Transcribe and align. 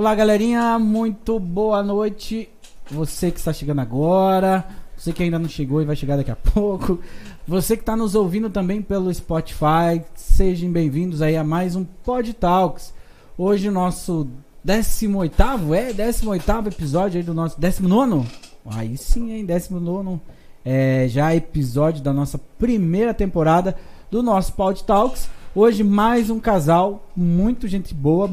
Olá, 0.00 0.14
galerinha, 0.14 0.78
muito 0.78 1.38
boa 1.38 1.82
noite. 1.82 2.48
Você 2.90 3.30
que 3.30 3.38
está 3.38 3.52
chegando 3.52 3.80
agora, 3.80 4.64
você 4.96 5.12
que 5.12 5.22
ainda 5.22 5.38
não 5.38 5.46
chegou 5.46 5.82
e 5.82 5.84
vai 5.84 5.94
chegar 5.94 6.16
daqui 6.16 6.30
a 6.30 6.36
pouco, 6.36 6.98
você 7.46 7.76
que 7.76 7.82
está 7.82 7.94
nos 7.94 8.14
ouvindo 8.14 8.48
também 8.48 8.80
pelo 8.80 9.12
Spotify, 9.12 10.02
sejam 10.14 10.72
bem-vindos 10.72 11.20
aí 11.20 11.36
a 11.36 11.44
mais 11.44 11.76
um 11.76 11.84
Pod 11.84 12.32
Talks. 12.32 12.94
Hoje 13.36 13.68
o 13.68 13.72
nosso 13.72 14.26
18 14.64 15.34
é 15.74 15.92
18 15.92 16.68
episódio 16.68 17.18
aí 17.18 17.22
do 17.22 17.34
nosso 17.34 17.60
19 17.60 18.26
Aí 18.64 18.96
sim, 18.96 19.32
hein, 19.32 19.44
19 19.44 20.18
é, 20.64 21.08
já 21.10 21.34
episódio 21.34 22.02
da 22.02 22.14
nossa 22.14 22.38
primeira 22.58 23.12
temporada 23.12 23.76
do 24.10 24.22
nosso 24.22 24.54
Pod 24.54 24.82
Talks. 24.82 25.28
Hoje 25.54 25.84
mais 25.84 26.30
um 26.30 26.40
casal, 26.40 27.06
muito 27.14 27.68
gente 27.68 27.92
boa, 27.92 28.30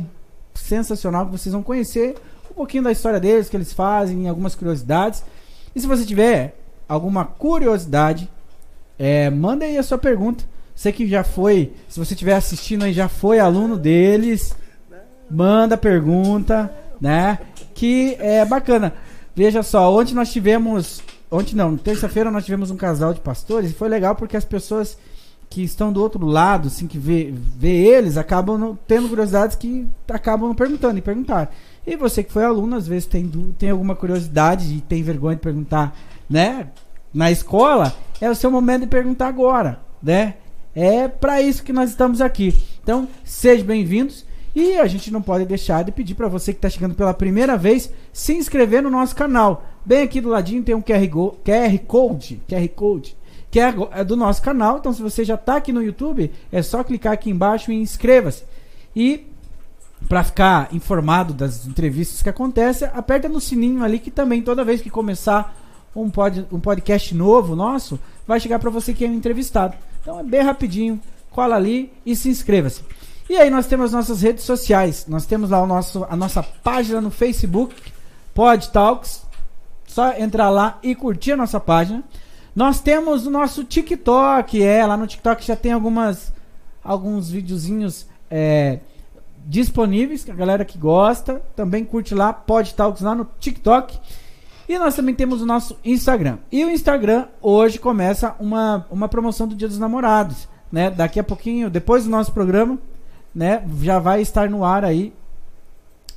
sensacional, 0.58 1.26
que 1.26 1.32
vocês 1.32 1.54
vão 1.54 1.64
conhecer 1.64 2.16
um 2.52 2.54
pouquinho 2.54 2.84
da 2.84 2.92
história 2.92 3.20
deles, 3.20 3.50
que 3.50 3.56
eles 3.56 3.74
fazem, 3.74 4.28
algumas 4.28 4.56
curiosidades. 4.56 5.24
E 5.76 5.80
se 5.80 5.88
você 5.88 6.06
tiver 6.06 6.56
alguma 6.88 7.26
curiosidade, 7.26 8.30
é, 8.98 9.30
manda 9.30 9.66
aí 9.66 9.78
a 9.78 9.84
sua 9.84 9.98
pergunta. 9.98 10.44
Você 10.76 10.92
que 10.92 11.08
já 11.08 11.24
foi, 11.24 11.74
se 11.90 12.00
você 12.00 12.14
estiver 12.14 12.36
assistindo 12.36 12.86
aí, 12.86 12.94
já 12.94 13.10
foi 13.10 13.40
aluno 13.40 13.78
deles, 13.78 14.56
manda 15.30 15.76
pergunta, 15.76 16.72
né? 17.02 17.40
Que 17.74 18.16
é 18.20 18.46
bacana. 18.46 18.94
Veja 19.36 19.64
só, 19.64 19.94
ontem 19.96 20.14
nós 20.14 20.32
tivemos, 20.32 21.02
ontem 21.30 21.56
não, 21.56 21.76
terça-feira 21.78 22.32
nós 22.32 22.46
tivemos 22.46 22.72
um 22.72 22.78
casal 22.78 23.14
de 23.14 23.22
pastores 23.22 23.72
e 23.72 23.74
foi 23.74 23.90
legal 23.90 24.16
porque 24.16 24.38
as 24.38 24.46
pessoas 24.46 24.98
que 25.50 25.64
estão 25.64 25.92
do 25.92 26.02
outro 26.02 26.26
lado, 26.26 26.68
assim, 26.68 26.88
que 26.88 26.98
vê, 26.98 27.34
vê 27.34 27.70
eles, 27.70 28.18
acabam 28.18 28.58
não, 28.58 28.78
tendo 28.88 29.10
curiosidades 29.10 29.56
que 29.56 29.88
acabam 30.10 30.54
perguntando 30.54 30.98
e 30.98 31.02
perguntar. 31.02 31.54
E 31.86 31.96
você 31.96 32.24
que 32.24 32.32
foi 32.32 32.44
aluno, 32.44 32.76
às 32.76 32.88
vezes 32.88 33.06
tem, 33.06 33.28
tem 33.58 33.70
alguma 33.70 33.96
curiosidade 33.96 34.76
e 34.76 34.82
tem 34.82 35.02
vergonha 35.02 35.36
de 35.36 35.42
perguntar, 35.42 35.98
né? 36.30 36.68
Na 37.14 37.32
escola, 37.32 37.96
é 38.20 38.30
o 38.30 38.36
seu 38.36 38.52
momento 38.52 38.82
de 38.82 38.88
perguntar 38.88 39.28
agora, 39.28 39.80
né? 40.04 40.36
É 40.76 41.08
para 41.08 41.42
isso 41.42 41.64
que 41.64 41.74
nós 41.74 41.90
estamos 41.90 42.22
aqui. 42.22 42.54
Então, 42.84 43.08
sejam 43.24 43.66
bem-vindos. 43.66 44.26
E 44.54 44.76
a 44.78 44.88
gente 44.88 45.12
não 45.12 45.22
pode 45.22 45.46
deixar 45.46 45.84
de 45.84 45.92
pedir 45.92 46.16
para 46.16 46.28
você 46.28 46.52
que 46.52 46.58
está 46.58 46.70
chegando 46.70 46.96
pela 46.96 47.14
primeira 47.14 47.56
vez 47.56 47.92
se 48.12 48.34
inscrever 48.34 48.82
no 48.82 48.90
nosso 48.90 49.16
canal. 49.16 49.64
Bem 49.86 50.02
aqui 50.02 50.20
do 50.20 50.30
ladinho 50.30 50.64
tem 50.64 50.74
um 50.74 50.82
QR, 50.82 51.08
QR 51.44 51.80
Code, 51.86 52.42
QR 52.48 52.68
Code 52.70 53.16
que 53.50 53.60
é, 53.60 53.74
é 53.92 54.04
do 54.04 54.16
nosso 54.16 54.42
canal. 54.42 54.78
Então, 54.78 54.94
se 54.94 55.02
você 55.02 55.24
já 55.24 55.36
está 55.36 55.58
aqui 55.58 55.72
no 55.72 55.82
YouTube, 55.82 56.32
é 56.52 56.62
só 56.62 56.84
clicar 56.84 57.14
aqui 57.14 57.30
embaixo 57.30 57.72
e 57.72 57.76
inscreva-se. 57.76 58.44
E 58.96 59.28
para 60.08 60.24
ficar 60.24 60.70
informado 60.74 61.34
das 61.34 61.66
entrevistas 61.66 62.22
que 62.22 62.30
acontecem, 62.30 62.90
aperta 62.94 63.28
no 63.28 63.42
sininho 63.42 63.84
ali 63.84 64.00
que 64.00 64.12
também 64.12 64.42
toda 64.42 64.64
vez 64.64 64.82
que 64.82 64.90
começar 64.90 65.56
um, 65.96 66.10
pod, 66.10 66.46
um 66.52 66.60
podcast 66.60 67.14
novo 67.16 67.56
nosso, 67.56 68.00
vai 68.26 68.40
chegar 68.40 68.60
para 68.60 68.70
você 68.70 68.94
que 68.94 69.06
é 69.06 69.08
um 69.08 69.14
entrevistado. 69.14 69.76
Então 70.02 70.20
é 70.20 70.24
bem 70.24 70.42
rapidinho, 70.42 71.02
cola 71.32 71.56
ali 71.56 71.92
e 72.06 72.16
se 72.16 72.30
inscreva-se. 72.30 72.82
E 73.30 73.36
aí 73.36 73.50
nós 73.50 73.68
temos 73.68 73.92
nossas 73.92 74.22
redes 74.22 74.46
sociais. 74.46 75.06
Nós 75.08 75.26
temos 75.26 75.50
lá 75.50 75.62
o 75.62 75.68
nosso, 75.68 76.06
a 76.10 76.16
nossa 76.16 76.42
página 76.42 77.02
no 77.02 77.12
Facebook, 77.12 77.76
Pod 78.34 78.70
Talks. 78.70 79.24
Só 79.86 80.14
entrar 80.14 80.50
lá 80.50 80.80
e 80.82 80.96
curtir 80.96 81.34
a 81.34 81.38
nossa 81.38 81.60
página. 81.60 82.04
Nós 82.58 82.82
temos 82.82 83.28
o 83.28 83.30
nosso 83.30 83.64
TikTok, 83.64 84.64
é, 84.64 84.84
lá 84.84 84.98
no 84.98 85.06
TikTok 85.06 85.46
já 85.46 85.56
tem 85.56 85.72
algumas 85.72 86.34
alguns 86.84 87.30
videozinhos 87.30 88.08
é, 88.32 88.80
disponíveis, 89.46 90.24
que 90.24 90.32
a 90.32 90.34
galera 90.34 90.66
que 90.66 90.76
gosta 90.76 91.40
também 91.56 91.86
curte 91.86 92.16
lá, 92.16 92.34
pode 92.34 92.74
talks 92.74 93.04
lá 93.04 93.14
no 93.14 93.28
TikTok. 93.40 94.00
E 94.68 94.80
nós 94.80 94.96
também 94.96 95.14
temos 95.14 95.40
o 95.40 95.46
nosso 95.46 95.78
Instagram. 95.86 96.40
E 96.52 96.66
o 96.66 96.72
Instagram 96.72 97.28
hoje 97.44 97.78
começa 97.78 98.36
uma, 98.40 98.88
uma 98.90 99.08
promoção 99.08 99.48
do 99.48 99.54
Dia 99.54 99.68
dos 99.68 99.78
Namorados, 99.78 100.50
né? 100.72 100.90
Daqui 100.90 101.20
a 101.20 101.24
pouquinho, 101.24 101.70
depois 101.70 102.06
do 102.06 102.10
nosso 102.10 102.32
programa, 102.34 102.80
né, 103.36 103.64
já 103.84 104.00
vai 104.00 104.20
estar 104.20 104.50
no 104.50 104.66
ar 104.66 104.84
aí 104.84 105.14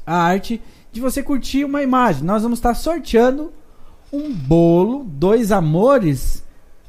a 0.07 0.17
arte 0.17 0.59
de 0.91 1.03
você 1.03 1.23
curtir 1.23 1.67
uma 1.67 1.83
imagem. 1.83 2.25
Nós 2.25 2.43
vamos 2.43 2.61
estar 2.61 2.73
sorteando 2.73 3.53
um 4.13 4.33
bolo, 4.33 5.05
dois 5.05 5.53
amores 5.53 6.43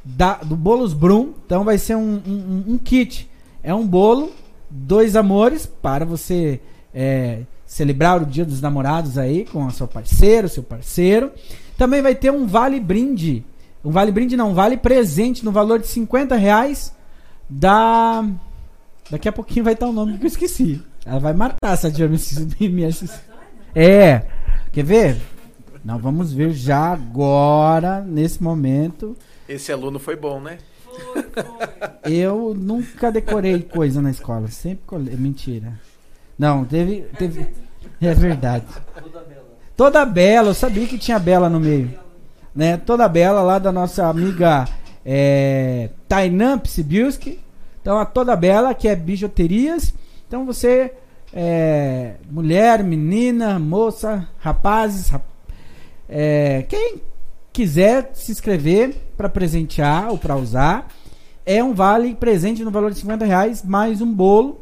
da, 0.04 0.36
do 0.36 0.56
Bolos 0.56 0.94
Brum. 0.94 1.34
Então 1.46 1.64
vai 1.64 1.78
ser 1.78 1.96
um, 1.96 2.22
um, 2.26 2.64
um 2.74 2.78
kit. 2.78 3.30
É 3.64 3.74
um 3.74 3.86
bolo, 3.86 4.32
dois 4.70 5.16
amores 5.16 5.66
para 5.66 6.06
você 6.06 6.60
é, 6.94 7.42
celebrar 7.66 8.22
o 8.22 8.26
Dia 8.26 8.46
dos 8.46 8.62
Namorados 8.62 9.18
aí 9.18 9.46
com 9.46 9.66
a 9.66 9.70
sua 9.70 9.88
parceira, 9.88 10.48
seu 10.48 10.64
parceiro. 10.64 11.32
Também 11.78 12.02
vai 12.02 12.16
ter 12.16 12.32
um 12.32 12.46
vale 12.46 12.80
brinde. 12.80 13.46
Um 13.84 13.92
vale 13.92 14.12
brinde 14.12 14.38
não, 14.38 14.52
um 14.52 14.54
vale 14.54 14.78
presente 14.78 15.44
no 15.44 15.52
valor 15.52 15.80
de 15.80 15.88
50 15.88 16.36
reais 16.36 16.94
da. 17.50 18.26
Daqui 19.10 19.28
a 19.28 19.32
pouquinho 19.32 19.66
vai 19.66 19.74
estar 19.74 19.88
o 19.88 19.94
nome 19.94 20.18
que 20.18 20.26
eu 20.26 20.28
esqueci. 20.28 20.82
Ela 21.06 21.20
vai 21.20 21.34
matar 21.34 21.74
essa 21.74 21.88
assistir. 21.88 23.22
É. 23.76 24.26
Quer 24.72 24.86
ver? 24.86 25.18
Nós 25.84 26.00
vamos 26.00 26.32
ver 26.32 26.52
já 26.52 26.94
agora, 26.94 28.02
nesse 28.02 28.42
momento. 28.42 29.18
Esse 29.50 29.72
aluno 29.72 29.98
foi 29.98 30.16
bom, 30.16 30.40
né? 30.40 30.60
Foi, 30.86 31.24
foi. 32.04 32.14
Eu 32.14 32.54
nunca 32.56 33.12
decorei 33.12 33.64
coisa 33.64 34.02
na 34.02 34.12
escola, 34.12 34.48
sempre 34.48 34.84
colei. 34.86 35.16
Mentira. 35.16 35.74
Não, 36.38 36.64
teve. 36.64 37.02
teve 37.18 37.48
é 38.00 38.14
verdade. 38.14 38.66
Toda 38.94 39.20
bela. 39.22 39.46
Toda 39.76 40.06
bela, 40.06 40.50
eu 40.50 40.54
sabia 40.54 40.86
que 40.88 41.00
tinha 41.00 41.18
bela 41.18 41.50
no 41.50 41.60
meio. 41.60 41.92
Né? 42.56 42.78
Toda 42.78 43.08
bela 43.08 43.42
lá 43.42 43.58
da 43.58 43.72
nossa 43.72 44.06
amiga 44.08 44.68
é, 45.04 45.90
Tainan 46.08 46.60
Psibilski. 46.60 47.40
Então, 47.82 47.98
a 47.98 48.06
Toda 48.06 48.36
Bela, 48.36 48.76
que 48.76 48.88
é 48.88 48.96
bijuterias. 48.96 49.92
Então, 50.28 50.46
você, 50.46 50.94
é, 51.34 52.14
mulher, 52.30 52.84
menina, 52.84 53.58
moça, 53.58 54.28
rapazes, 54.38 55.10
rapazes 55.10 55.31
é, 56.12 56.64
quem 56.68 57.02
quiser 57.54 58.12
se 58.14 58.34
inscrever 58.34 58.94
para 59.16 59.30
presentear 59.30 60.10
ou 60.10 60.18
para 60.18 60.36
usar, 60.36 60.90
é 61.46 61.64
um 61.64 61.74
vale 61.74 62.14
presente 62.16 62.64
no 62.64 62.70
valor 62.70 62.92
de 62.92 63.00
50 63.00 63.26
reais, 63.26 63.64
mais 63.64 64.02
um 64.02 64.14
bolo, 64.14 64.60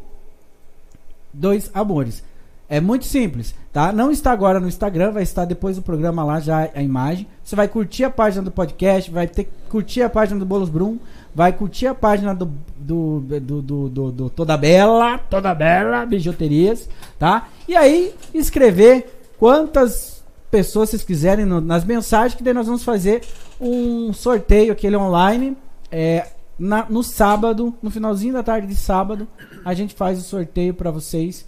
dois 1.34 1.72
amores. 1.74 2.24
É 2.72 2.80
muito 2.80 3.06
simples, 3.06 3.56
tá? 3.74 3.92
Não 3.92 4.12
está 4.12 4.32
agora 4.32 4.60
no 4.60 4.68
Instagram, 4.68 5.12
vai 5.12 5.24
estar 5.24 5.44
depois 5.44 5.76
do 5.76 5.82
programa 5.82 6.24
lá 6.24 6.40
já 6.40 6.70
a 6.76 6.84
imagem. 6.84 7.26
Você 7.44 7.56
vai 7.56 7.68
curtir 7.68 8.04
a 8.04 8.12
página 8.12 8.44
do 8.44 8.52
podcast, 8.52 9.10
vai 9.10 9.28
ter 9.28 9.50
curtir 9.70 10.04
a 10.04 10.10
página 10.10 10.40
do 10.40 10.46
Bolos 10.46 10.70
Brum, 10.70 11.00
vai 11.34 11.52
curtir 11.52 11.88
a 11.88 11.96
página 11.96 12.36
do, 12.36 12.46
do, 12.78 13.22
do, 13.22 13.62
do, 13.62 13.90
do, 13.90 14.12
do 14.12 14.30
Toda 14.30 14.56
Bela, 14.56 15.18
Toda 15.18 15.56
Bela 15.56 16.06
Bijuterias, 16.06 16.88
tá? 17.18 17.50
E 17.68 17.76
aí 17.76 18.14
escrever 18.36 19.20
quantas 19.40 20.19
pessoas, 20.50 20.90
se 20.90 20.98
vocês 20.98 21.04
quiserem, 21.04 21.46
no, 21.46 21.62
nas 21.62 21.84
mensagens, 21.84 22.36
que 22.36 22.44
daí 22.44 22.54
nós 22.54 22.66
vamos 22.66 22.84
fazer 22.84 23.24
um 23.60 24.12
sorteio, 24.14 24.72
aquele 24.72 24.96
online, 24.96 25.58
é, 25.92 26.28
na, 26.58 26.86
no 26.90 27.04
sábado, 27.04 27.74
no 27.82 27.90
finalzinho 27.90 28.34
da 28.34 28.44
tarde 28.44 28.68
de 28.68 28.76
sábado, 28.76 29.28
a 29.64 29.74
gente 29.74 29.96
faz 29.96 30.20
o 30.20 30.22
sorteio 30.22 30.74
para 30.74 30.92
vocês, 30.92 31.48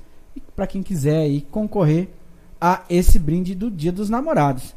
para 0.56 0.68
quem 0.68 0.82
quiser 0.82 1.18
aí 1.18 1.42
concorrer 1.42 2.10
a 2.60 2.84
esse 2.90 3.18
brinde 3.18 3.56
do 3.56 3.70
Dia 3.70 3.92
dos 3.92 4.10
Namorados. 4.10 4.76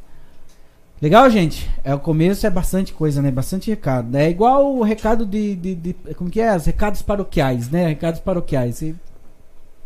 Legal, 1.01 1.29
gente? 1.29 1.69
É 1.83 1.93
o 1.93 1.99
começo 1.99 2.47
é 2.47 2.49
bastante 2.49 2.93
coisa, 2.93 3.21
né? 3.21 3.29
Bastante 3.29 3.69
recado. 3.69 4.15
É 4.15 4.29
igual 4.29 4.75
o 4.75 4.81
recado 4.81 5.25
de, 5.25 5.55
de, 5.55 5.75
de 5.75 5.93
como 6.15 6.29
que 6.29 6.39
é? 6.39 6.55
Os 6.55 6.65
recados 6.65 7.01
paroquiais, 7.01 7.69
né? 7.69 7.89
Recados 7.89 8.21
paroquiais. 8.21 8.77
Você 8.77 8.95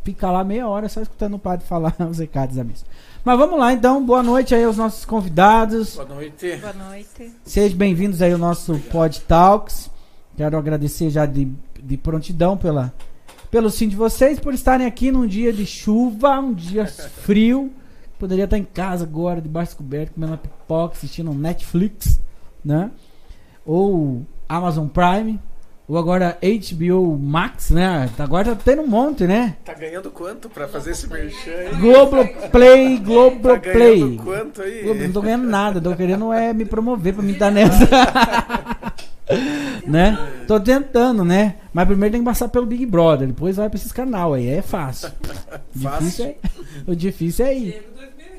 fica 0.03 0.30
lá 0.31 0.44
meia 0.44 0.68
hora 0.68 0.88
só 0.88 1.01
escutando 1.01 1.33
o 1.35 1.39
padre 1.39 1.65
falar 1.65 1.95
os 2.09 2.19
recados 2.19 2.56
da 2.56 2.63
missa. 2.63 2.85
Mas 3.30 3.38
vamos 3.38 3.60
lá, 3.60 3.72
então. 3.72 4.04
Boa 4.04 4.24
noite 4.24 4.56
aí 4.56 4.64
aos 4.64 4.76
nossos 4.76 5.06
convidados. 5.06 5.96
Boa 5.96 6.08
noite. 6.08 6.56
Boa 6.56 6.74
noite. 6.74 7.31
Sejam 7.46 7.78
bem-vindos 7.78 8.24
aí 8.24 8.31
ao 8.31 8.40
nosso 8.40 8.80
Pod 8.92 9.22
Talks. 9.22 9.92
Quero 10.36 10.58
agradecer 10.58 11.12
já 11.12 11.28
de, 11.28 11.48
de 11.80 11.96
prontidão 11.96 12.58
pela, 12.58 12.92
pelo 13.52 13.70
sim 13.70 13.88
de 13.88 13.96
vocês, 13.96 14.40
por 14.40 14.52
estarem 14.52 14.88
aqui 14.88 15.12
num 15.12 15.28
dia 15.28 15.54
de 15.54 15.64
chuva, 15.64 16.40
um 16.40 16.56
dia 16.56 16.88
frio. 17.22 17.72
Poderia 18.18 18.46
estar 18.46 18.58
em 18.58 18.64
casa 18.64 19.04
agora, 19.04 19.40
debaixo 19.40 19.78
coberto, 19.78 20.16
comendo 20.16 20.31
uma 20.31 20.38
pipoca, 20.40 20.96
assistindo 20.96 21.30
um 21.30 21.36
Netflix, 21.36 22.20
né? 22.66 22.90
Ou 23.64 24.26
Amazon 24.50 24.88
Prime. 24.88 25.40
Ou 25.89 25.97
agora 25.97 26.38
HBO 26.44 27.18
Max, 27.18 27.71
né? 27.71 28.07
Agora 28.19 28.56
tá 28.56 28.62
tendo 28.63 28.83
um 28.83 28.88
monte, 28.88 29.24
né? 29.25 29.56
Tá 29.65 29.74
ganhando 29.74 30.12
quanto 30.12 30.47
pra 30.47 30.68
fazer 30.68 30.91
esse 30.91 31.09
merchan 31.09 31.50
aí? 31.51 31.75
Globoplay, 31.81 32.97
Globoplay. 33.00 33.63
Tá 33.63 34.06
ganhando 34.06 34.24
quanto 34.24 34.62
aí? 34.62 34.83
Globo, 34.83 35.00
não 35.03 35.12
tô 35.12 35.21
ganhando 35.24 35.47
nada, 35.47 35.81
tô 35.81 35.95
querendo 35.95 36.31
é 36.31 36.53
me 36.53 36.63
promover 36.63 37.15
pra 37.15 37.24
me 37.24 37.33
dar 37.33 37.50
nessa. 37.51 37.88
né? 39.88 40.15
Tô 40.47 40.59
tentando, 40.59 41.25
né? 41.25 41.56
Mas 41.74 41.88
primeiro 41.88 42.12
tem 42.12 42.21
que 42.21 42.25
passar 42.25 42.50
pelo 42.50 42.68
Big 42.68 42.85
Brother, 42.85 43.27
depois 43.27 43.56
vai 43.56 43.68
pra 43.68 43.77
esses 43.80 43.92
canal 43.92 44.35
aí, 44.35 44.47
é 44.47 44.62
fácil. 44.62 45.09
O 45.75 45.80
Fácil. 45.81 46.06
difícil 46.06 46.25
é, 46.25 46.35
o 46.85 46.95
difícil 46.95 47.45
é 47.47 47.57
ir. 47.57 47.89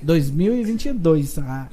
2022. 0.02 1.38
Ah. 1.40 1.66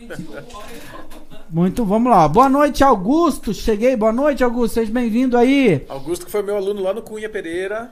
Muito, 1.49 1.85
vamos 1.85 2.11
lá. 2.11 2.27
Boa 2.27 2.49
noite, 2.49 2.83
Augusto. 2.83 3.53
Cheguei. 3.53 3.95
Boa 3.95 4.11
noite, 4.11 4.44
Augusto. 4.44 4.75
Seja 4.75 4.91
bem-vindo 4.91 5.38
aí. 5.38 5.85
Augusto, 5.88 6.25
que 6.25 6.31
foi 6.31 6.41
meu 6.44 6.57
aluno 6.57 6.81
lá 6.81 6.94
no 6.94 7.01
Cunha 7.01 7.29
Pereira. 7.29 7.91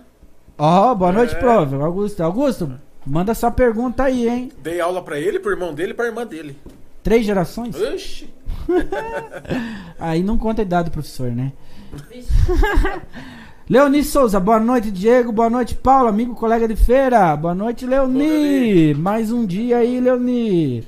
Ó, 0.57 0.93
boa 0.93 1.11
noite, 1.11 1.35
É. 1.35 1.39
prof. 1.39 1.73
Augusto. 1.75 2.21
Augusto, 2.21 2.71
manda 3.05 3.33
sua 3.33 3.51
pergunta 3.51 4.03
aí, 4.03 4.27
hein? 4.27 4.51
Dei 4.61 4.79
aula 4.81 5.01
pra 5.01 5.19
ele, 5.19 5.39
pro 5.39 5.51
irmão 5.51 5.73
dele 5.73 5.91
e 5.91 5.93
pra 5.93 6.05
irmã 6.05 6.25
dele. 6.25 6.57
Três 7.01 7.25
gerações? 7.25 7.75
Oxi. 7.79 8.29
Aí 9.99 10.23
não 10.23 10.39
conta 10.39 10.61
a 10.61 10.65
idade 10.65 10.89
do 10.89 10.93
professor, 10.93 11.29
né? 11.29 11.53
Leoni 13.69 14.03
Souza, 14.03 14.39
boa 14.39 14.59
noite, 14.59 14.89
Diego. 14.91 15.31
Boa 15.31 15.49
noite, 15.49 15.75
Paulo, 15.75 16.09
amigo, 16.09 16.33
colega 16.35 16.67
de 16.67 16.75
feira. 16.75 17.35
Boa 17.35 17.53
noite, 17.53 17.85
Leoni. 17.85 18.17
Leoni. 18.17 18.93
Mais 18.95 19.31
um 19.31 19.45
dia 19.45 19.77
aí, 19.77 19.99
Leoni. 19.99 20.83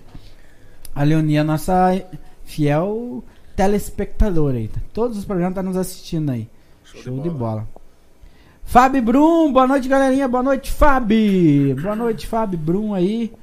A 0.95 1.03
Leoni 1.03 1.35
é 1.35 1.39
a 1.39 1.43
nossa 1.43 2.01
fiel 2.47 3.23
telespectadora 3.55 4.57
aí. 4.57 4.69
Todos 4.93 5.17
os 5.17 5.25
programas 5.25 5.53
tá 5.55 5.61
nos 5.61 5.75
assistindo 5.77 6.31
aí. 6.31 6.49
Show, 6.83 7.19
de, 7.21 7.29
bola. 7.29 7.67
Fábio 8.63 9.01
Brum, 9.01 9.51
boa 9.51 9.67
noite, 9.67 9.87
galerinha. 9.87 10.27
Boa 10.27 10.41
noite, 10.43 10.71
Fábio. 10.71 11.75
Boa 11.81 11.95
noite, 11.95 12.25
Fábio 12.25 12.57
Brum 12.57 12.93
aí. 12.93 13.33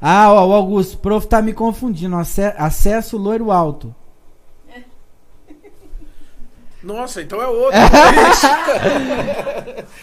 Ah, 0.00 0.32
ó, 0.32 0.46
o 0.46 0.52
Augusto, 0.52 0.94
o 0.94 0.98
prof 0.98 1.26
tá 1.26 1.42
me 1.42 1.52
confundindo. 1.52 2.16
Ace- 2.20 2.54
Acesso 2.56 3.16
loiro 3.16 3.50
alto. 3.50 3.94
Nossa, 6.82 7.22
então 7.22 7.40
é 7.42 7.46
outro. 7.48 7.78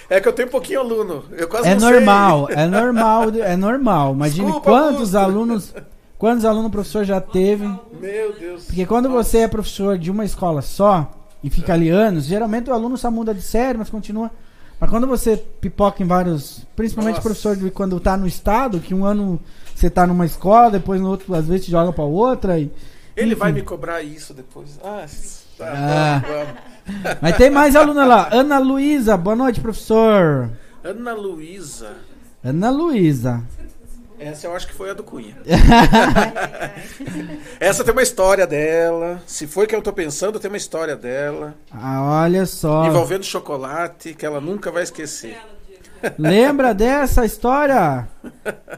é 0.09 0.19
que 0.19 0.27
eu 0.27 0.33
tenho 0.33 0.49
pouquinho 0.49 0.79
aluno. 0.81 1.23
Eu 1.31 1.47
quase 1.47 1.67
É 1.69 1.73
não 1.75 1.79
sei. 1.81 1.91
normal, 1.91 2.47
é 2.49 2.65
normal, 2.67 3.29
é 3.29 3.55
normal. 3.55 4.13
Imagine 4.13 4.45
Desculpa, 4.47 4.69
quantos 4.69 5.15
Augusto. 5.15 5.17
alunos, 5.17 5.73
quantos 6.23 6.45
alunos 6.45 6.67
o 6.67 6.71
professor 6.71 7.03
já 7.03 7.19
teve. 7.19 7.67
Meu 7.99 8.31
Deus. 8.39 8.63
Porque 8.63 8.85
quando 8.85 9.09
você 9.09 9.39
é 9.39 9.47
professor 9.49 9.97
de 9.97 10.09
uma 10.09 10.23
escola 10.23 10.61
só 10.61 11.11
e 11.43 11.49
fica 11.49 11.73
ali 11.73 11.89
anos, 11.89 12.23
geralmente 12.23 12.69
o 12.69 12.73
aluno 12.73 12.97
só 12.97 13.11
muda 13.11 13.33
de 13.33 13.41
série, 13.41 13.77
mas 13.77 13.89
continua. 13.89 14.31
Mas 14.79 14.89
quando 14.89 15.05
você 15.05 15.35
pipoca 15.35 16.01
em 16.01 16.07
vários, 16.07 16.65
principalmente 16.77 17.15
Nossa. 17.15 17.27
professor 17.27 17.57
de 17.57 17.69
quando 17.69 17.99
tá 17.99 18.15
no 18.15 18.25
estado, 18.25 18.79
que 18.79 18.93
um 18.93 19.03
ano 19.03 19.37
você 19.75 19.89
tá 19.89 20.07
numa 20.07 20.25
escola, 20.25 20.71
depois 20.71 21.01
no 21.01 21.09
outro 21.09 21.35
às 21.35 21.45
vezes 21.45 21.65
te 21.65 21.71
joga 21.71 21.91
pra 21.91 22.05
outra 22.05 22.57
e 22.57 22.71
Ele 23.17 23.31
Enfim. 23.31 23.35
vai 23.35 23.51
me 23.51 23.61
cobrar 23.61 24.01
isso 24.01 24.33
depois. 24.33 24.79
Ah, 24.81 25.05
tá. 25.57 25.73
Ah. 25.75 26.23
vamos, 26.25 26.47
vamos. 27.03 27.17
Mas 27.21 27.35
tem 27.35 27.49
mais 27.49 27.75
aluna 27.75 28.05
lá. 28.05 28.29
Ana 28.31 28.59
Luísa, 28.59 29.17
boa 29.17 29.35
noite, 29.35 29.59
professor. 29.59 30.49
Ana 30.81 31.13
Luísa. 31.13 31.97
Ana 32.41 32.69
Luísa. 32.69 33.43
Essa 34.23 34.47
eu 34.47 34.55
acho 34.55 34.67
que 34.67 34.73
foi 34.73 34.89
a 34.89 34.93
do 34.93 35.03
Cunha. 35.03 35.35
Essa 37.59 37.83
tem 37.83 37.91
uma 37.91 38.01
história 38.01 38.47
dela. 38.47 39.21
Se 39.27 39.45
foi 39.45 39.67
que 39.67 39.75
eu 39.75 39.81
tô 39.81 39.91
pensando, 39.91 40.39
tem 40.39 40.49
uma 40.49 40.55
história 40.55 40.95
dela. 40.95 41.53
Ah, 41.69 42.21
olha 42.23 42.45
só. 42.45 42.85
Envolvendo 42.85 43.25
chocolate, 43.25 44.13
que 44.13 44.25
ela 44.25 44.39
nunca 44.39 44.71
vai 44.71 44.83
esquecer. 44.83 45.37
Lembra 46.17 46.73
dessa 46.73 47.25
história? 47.25 48.07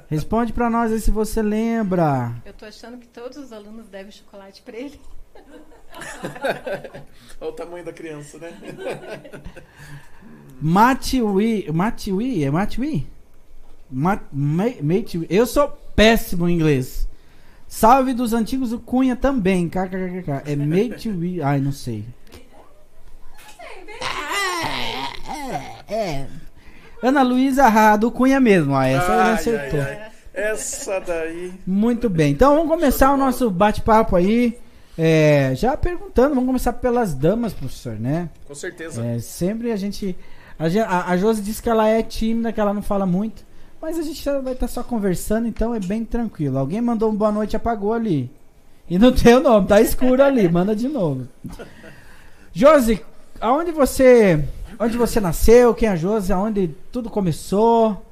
Responde 0.10 0.52
pra 0.52 0.68
nós 0.68 0.92
aí 0.92 1.00
se 1.00 1.12
você 1.12 1.44
lembra. 1.44 2.32
Eu 2.44 2.54
tô 2.54 2.66
achando 2.66 2.98
que 2.98 3.08
todos 3.08 3.38
os 3.38 3.54
alunos 3.54 3.88
devem 3.88 4.12
chocolate 4.12 4.64
pra 4.64 4.76
ele. 4.76 5.00
Olha 7.40 7.52
o 7.52 7.54
tamanho 7.54 7.86
da 7.86 7.94
criança, 7.94 8.40
né? 8.40 8.52
Matiwi, 10.60 11.72
Matiwi, 11.72 12.44
é 12.44 12.50
Matiwi? 12.50 13.15
Ma, 13.90 14.20
Ma- 14.32 14.74
Matiwi. 14.82 15.28
Eu 15.30 15.46
sou 15.46 15.68
péssimo 15.96 16.48
em 16.50 16.56
inglês. 16.56 17.08
Salve 17.68 18.14
dos 18.14 18.34
antigos 18.34 18.72
o 18.72 18.80
Cunha 18.80 19.16
também. 19.16 19.68
KKKK. 19.70 20.44
É 20.46 20.56
Matiwi. 20.56 21.42
Ai, 21.44 21.60
não 21.60 21.72
sei. 21.72 22.06
É. 25.88 26.26
Ana 27.02 27.22
Luísa 27.22 27.66
ah, 27.66 27.96
do 27.96 28.12
Cunha 28.12 28.40
mesmo. 28.40 28.74
ó, 28.74 28.82
essa 28.82 29.14
Ai, 29.14 29.34
acertou. 29.34 29.82
ai, 29.82 30.02
ai. 30.02 30.12
Essa 30.34 31.00
daí. 31.00 31.54
Muito 31.66 32.10
bem. 32.10 32.32
Então 32.32 32.56
vamos 32.56 32.70
começar 32.70 33.14
o 33.14 33.18
nosso 33.18 33.50
bate-papo 33.50 34.16
aí. 34.16 34.58
É, 34.98 35.54
já 35.56 35.76
perguntando, 35.78 36.30
vamos 36.36 36.48
começar 36.48 36.74
pelas 36.74 37.14
damas, 37.14 37.54
professor, 37.54 38.00
né? 38.00 38.30
Com 38.48 38.56
certeza. 38.56 39.06
É, 39.06 39.20
sempre 39.20 39.72
a 39.72 39.76
gente. 39.76 40.16
A, 40.58 40.66
a, 40.66 41.12
a 41.12 41.18
Josi 41.18 41.42
disse 41.42 41.62
que 41.62 41.70
ela 41.70 41.88
é 41.88 42.02
tímida, 42.02 42.52
que 42.52 42.60
ela 42.60 42.74
não 42.74 42.82
fala 42.82 43.06
muito. 43.06 43.46
Mas 43.86 44.00
a 44.00 44.02
gente 44.02 44.24
vai 44.42 44.54
estar 44.54 44.68
só 44.68 44.84
conversando, 44.84 45.48
então 45.48 45.76
é 45.76 45.80
bem 45.80 46.04
tranquilo. 46.04 46.58
Alguém 46.58 46.82
mandou 46.82 47.12
um 47.12 47.16
boa 47.16 47.32
noite 47.32 47.54
e 47.54 47.56
apagou 47.56 47.94
ali. 47.94 48.32
E 48.90 48.98
não 48.98 49.12
tem 49.14 49.36
o 49.36 49.40
nome, 49.40 49.68
tá 49.68 49.80
escuro 49.80 50.24
ali, 50.24 50.50
manda 50.50 50.76
de 50.76 50.88
novo. 50.88 51.28
Josi, 52.52 53.00
aonde 53.40 53.72
você. 53.72 54.44
Onde 54.80 54.98
você 54.98 55.20
nasceu? 55.20 55.72
Quem 55.76 55.88
é 55.88 55.92
a 55.92 55.96
Josi? 55.96 56.34
Aonde 56.34 56.70
tudo 56.92 57.12
começou? 57.12 58.04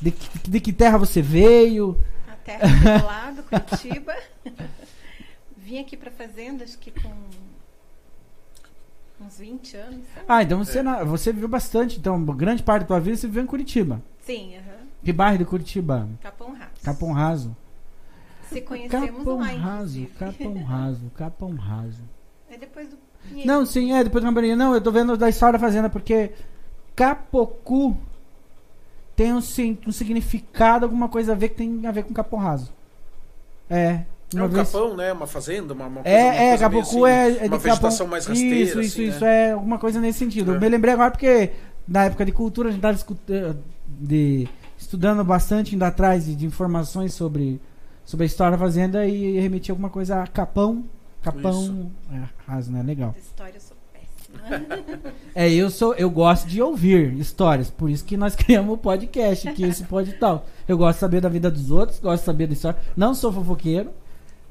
De, 0.00 0.10
que- 0.10 0.50
de 0.50 0.60
que 0.60 0.72
terra 0.72 0.98
você 0.98 1.22
veio? 1.22 1.96
A 2.26 2.32
terra 2.34 2.98
do 2.98 3.06
lado, 3.06 3.42
Curitiba. 3.44 4.16
Vim 5.56 5.78
aqui 5.78 5.96
pra 5.96 6.10
fazenda, 6.10 6.64
acho 6.64 6.76
que 6.76 6.90
com 6.90 7.08
uns 9.24 9.38
20 9.38 9.76
anos. 9.76 10.00
sabe? 10.12 10.26
Ah, 10.28 10.42
então 10.42 10.58
você, 10.58 10.82
na- 10.82 11.04
você 11.04 11.32
viveu 11.32 11.48
bastante. 11.48 12.00
Então, 12.00 12.20
grande 12.24 12.64
parte 12.64 12.80
da 12.82 12.88
tua 12.88 12.98
vida 13.00 13.16
você 13.16 13.28
viveu 13.28 13.44
em 13.44 13.46
Curitiba. 13.46 14.02
Sim, 14.26 14.56
aham. 14.56 14.73
Que 15.04 15.12
bairro 15.12 15.38
de 15.38 15.44
Curitiba? 15.44 16.08
Capão 16.22 16.52
Raso. 16.52 16.70
Capão 16.82 17.12
Raso. 17.12 17.56
Se 18.50 18.60
conhecemos 18.60 19.10
Capão 19.18 19.38
lá, 19.38 19.46
Raso. 19.46 20.06
Capão 20.18 20.62
Raso, 20.64 21.10
Capão 21.16 21.54
Raso. 21.56 22.02
É 22.50 22.56
depois 22.56 22.88
do 22.88 22.96
Pinheiro. 23.28 23.46
Não, 23.48 23.66
sim, 23.66 23.92
é, 23.92 24.02
depois 24.04 24.22
do 24.22 24.28
Camboriú. 24.28 24.56
Não, 24.56 24.74
eu 24.74 24.80
tô 24.80 24.90
vendo 24.92 25.16
da 25.16 25.28
história 25.28 25.58
da 25.58 25.64
fazenda, 25.64 25.88
porque 25.90 26.30
Capocu 26.94 27.96
tem 29.16 29.32
um, 29.32 29.40
sim- 29.40 29.78
um 29.86 29.92
significado, 29.92 30.84
alguma 30.84 31.08
coisa 31.08 31.32
a 31.32 31.34
ver 31.34 31.50
que 31.50 31.56
tem 31.56 31.86
a 31.86 31.90
ver 31.92 32.04
com 32.04 32.12
Capão 32.14 32.38
Raso. 32.38 32.72
É. 33.68 34.00
É 34.34 34.36
Uma 34.36 34.46
um 34.46 34.48
vez... 34.48 34.70
capão, 34.72 34.96
né? 34.96 35.12
Uma 35.12 35.26
fazenda, 35.26 35.74
uma, 35.74 35.86
uma 35.86 36.02
coisa, 36.02 36.16
uma 36.18 36.24
É, 36.24 36.26
é, 36.46 36.48
coisa 36.48 36.68
meio 36.68 36.82
Capocu 36.82 37.04
assim, 37.04 37.14
é, 37.14 37.44
é 37.44 37.46
Uma 37.46 37.58
vegetação 37.58 37.90
Capão. 38.06 38.06
mais 38.10 38.26
rasteira. 38.26 38.54
Isso, 38.56 38.80
isso, 38.80 38.92
assim, 39.00 39.08
isso, 39.08 39.20
né? 39.24 39.48
é 39.48 39.52
alguma 39.52 39.78
coisa 39.78 40.00
nesse 40.00 40.18
sentido. 40.18 40.52
Eu 40.52 40.56
É. 40.56 40.60
me 40.60 40.68
lembrei 40.68 40.92
agora 40.94 41.10
porque 41.10 41.52
na 41.86 42.04
época 42.06 42.24
de 42.24 42.32
cultura 42.32 42.68
a 42.68 42.72
gente 42.72 42.80
tava 42.80 42.98
eh, 43.28 43.54
de, 43.86 44.48
estudando 44.94 45.24
bastante, 45.24 45.74
indo 45.74 45.82
atrás 45.82 46.24
de, 46.24 46.36
de 46.36 46.46
informações 46.46 47.12
sobre, 47.14 47.60
sobre 48.04 48.24
a 48.24 48.26
história 48.26 48.56
da 48.56 48.58
fazenda 48.58 49.04
e 49.04 49.40
remetia 49.40 49.72
alguma 49.72 49.90
coisa 49.90 50.22
a 50.22 50.26
Capão. 50.26 50.84
Capão. 51.20 51.90
É, 52.12 52.22
raso, 52.46 52.70
né? 52.70 52.80
Legal. 52.82 53.12
História 53.18 53.54
eu 53.54 53.60
sou 53.60 53.76
péssima. 53.92 55.12
É, 55.34 55.50
eu 55.50 55.68
sou, 55.68 55.94
eu 55.94 56.08
gosto 56.08 56.46
de 56.46 56.62
ouvir 56.62 57.12
histórias, 57.14 57.68
por 57.68 57.90
isso 57.90 58.04
que 58.04 58.16
nós 58.16 58.36
criamos 58.36 58.74
o 58.74 58.78
podcast, 58.78 59.52
que 59.52 59.64
esse 59.64 59.82
pode 59.82 60.12
tal. 60.12 60.46
Eu 60.68 60.78
gosto 60.78 60.98
de 60.98 61.00
saber 61.00 61.20
da 61.20 61.28
vida 61.28 61.50
dos 61.50 61.72
outros, 61.72 61.98
gosto 61.98 62.20
de 62.20 62.26
saber 62.26 62.46
da 62.46 62.52
história. 62.52 62.78
Não 62.96 63.14
sou 63.16 63.32
fofoqueiro, 63.32 63.90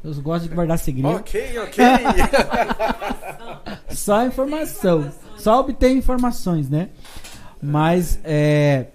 eu 0.03 0.13
gosto 0.15 0.49
de 0.49 0.53
guardar 0.53 0.77
segredo. 0.77 1.07
Ok, 1.07 1.59
ok. 1.59 1.85
Só 3.95 4.25
informação. 4.25 5.09
Só 5.37 5.61
obter 5.61 5.91
informações, 5.91 6.69
né? 6.69 6.89
Mas 7.61 8.19
é, 8.25 8.87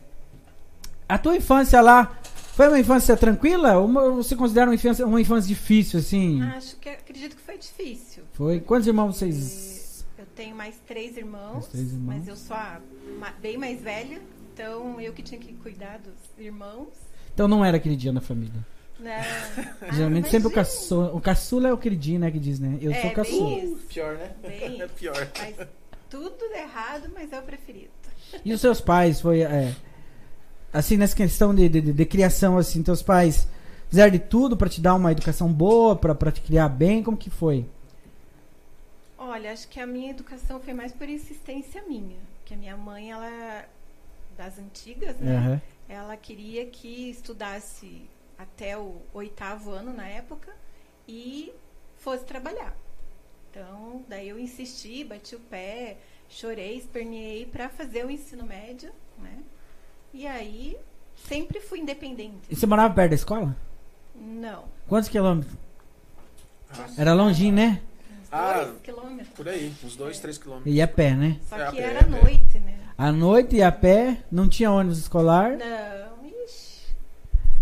a 1.08 1.18
tua 1.18 1.36
infância 1.36 1.80
lá 1.80 2.18
foi 2.54 2.68
uma 2.68 2.78
infância 2.78 3.16
tranquila? 3.16 3.78
Ou 3.78 3.86
uma- 3.86 4.10
você 4.10 4.34
considera 4.36 4.68
uma 4.68 4.74
infância, 4.74 5.06
uma 5.06 5.20
infância 5.20 5.48
difícil 5.48 6.00
assim? 6.00 6.42
Acho 6.42 6.76
que 6.76 6.88
acredito 6.88 7.36
que 7.36 7.42
foi 7.42 7.56
difícil. 7.58 8.22
Foi. 8.32 8.60
Quantos 8.60 8.86
irmãos 8.86 9.16
vocês? 9.16 10.04
Eu 10.18 10.26
tenho 10.34 10.54
mais 10.56 10.74
três 10.86 11.16
irmãos, 11.16 11.52
Mais 11.54 11.66
três 11.68 11.92
irmãos. 11.92 12.16
mas 12.18 12.28
eu 12.28 12.36
sou 12.36 12.56
a 12.56 12.80
bem 13.40 13.56
mais 13.56 13.80
velha, 13.80 14.20
então 14.52 15.00
eu 15.00 15.12
que 15.12 15.22
tinha 15.22 15.40
que 15.40 15.52
cuidar 15.54 15.98
dos 15.98 16.14
irmãos. 16.44 16.88
Então 17.34 17.46
não 17.48 17.64
era 17.64 17.76
aquele 17.76 17.94
dia 17.96 18.12
na 18.12 18.20
família. 18.20 18.64
Né? 18.98 19.22
Geralmente 19.94 20.26
Ah, 20.26 20.30
sempre 20.30 20.48
o 20.48 20.50
caçula, 20.50 21.12
o 21.14 21.20
caçula 21.20 21.68
é 21.68 21.72
o 21.72 21.78
queridinho, 21.78 22.18
né, 22.18 22.30
que 22.32 22.38
diz, 22.40 22.58
né? 22.58 22.78
Eu 22.80 22.90
É, 22.90 23.00
sou 23.02 23.10
caçula. 23.12 23.50
isso. 23.64 23.76
Pior, 23.88 24.14
né? 24.16 24.32
Bem 24.42 24.82
É 24.82 24.88
pior. 24.88 25.28
Mas 25.38 25.68
tudo 26.10 26.36
errado, 26.52 27.08
mas 27.14 27.32
é 27.32 27.38
o 27.38 27.42
preferido. 27.42 27.90
E 28.44 28.52
os 28.52 28.60
seus 28.60 28.80
pais 28.80 29.20
foi 29.20 29.42
é, 29.42 29.72
assim 30.72 30.96
nessa 30.96 31.16
questão 31.16 31.54
de, 31.54 31.68
de, 31.68 31.80
de- 31.80 31.92
de 31.92 32.06
criação 32.06 32.58
assim, 32.58 32.82
teus 32.82 33.02
pais 33.02 33.48
fizeram 33.88 34.12
de 34.12 34.18
tudo 34.18 34.56
pra 34.56 34.68
te 34.68 34.80
dar 34.80 34.94
uma 34.94 35.12
educação 35.12 35.52
boa, 35.52 35.96
pra 35.96 36.32
te 36.32 36.40
criar 36.40 36.68
bem, 36.68 37.02
como 37.02 37.16
que 37.16 37.30
foi? 37.30 37.66
Olha, 39.16 39.52
acho 39.52 39.68
que 39.68 39.80
a 39.80 39.86
minha 39.86 40.10
educação 40.10 40.60
foi 40.60 40.72
mais 40.72 40.92
por 40.92 41.08
insistência 41.08 41.82
minha. 41.82 42.18
Que 42.44 42.54
a 42.54 42.56
minha 42.56 42.76
mãe, 42.76 43.10
ela 43.10 43.64
das 44.36 44.58
antigas, 44.58 45.16
né? 45.18 45.36
Aham. 45.36 45.60
Ela 45.88 46.16
queria 46.16 46.66
que 46.66 47.10
estudasse 47.10 48.02
até 48.38 48.76
o 48.78 49.02
oitavo 49.12 49.70
ano 49.72 49.92
na 49.92 50.06
época 50.08 50.54
e 51.08 51.52
fosse 51.96 52.24
trabalhar. 52.24 52.76
Então, 53.50 54.04
daí 54.08 54.28
eu 54.28 54.38
insisti, 54.38 55.04
bati 55.04 55.34
o 55.36 55.40
pé, 55.40 55.98
chorei, 56.28 56.78
esperneei 56.78 57.46
para 57.46 57.68
fazer 57.68 58.04
o 58.06 58.10
ensino 58.10 58.44
médio, 58.46 58.92
né? 59.18 59.42
E 60.12 60.26
aí 60.26 60.76
sempre 61.28 61.60
fui 61.60 61.80
independente. 61.80 62.38
E 62.50 62.56
você 62.56 62.66
morava 62.66 62.92
perto 62.94 63.10
da 63.10 63.14
escola? 63.14 63.56
Não. 64.14 64.64
Quantos 64.88 65.08
quilômetros? 65.08 65.54
Ah, 66.70 66.86
Era 66.96 67.14
longinho, 67.14 67.54
né? 67.54 67.80
Uns 68.22 68.28
Ah, 68.32 68.64
dois 68.64 68.80
quilômetros. 68.82 69.28
Por 69.34 69.48
aí, 69.48 69.72
uns 69.84 69.96
dois, 69.96 70.18
três 70.18 70.38
quilômetros. 70.38 70.74
E 70.74 70.82
a 70.82 70.88
pé, 70.88 71.14
né? 71.14 71.36
Só 71.48 71.56
É, 71.56 71.70
que 71.70 71.76
pé, 71.76 71.82
era 71.82 72.00
a 72.00 72.04
pé. 72.04 72.10
noite, 72.10 72.58
né? 72.58 72.78
À 72.96 73.12
noite 73.12 73.56
e 73.56 73.62
a 73.62 73.70
pé, 73.72 74.18
não 74.30 74.48
tinha 74.48 74.70
ônibus 74.70 74.98
escolar. 74.98 75.52
Não, 75.56 76.26
ixi. 76.44 76.86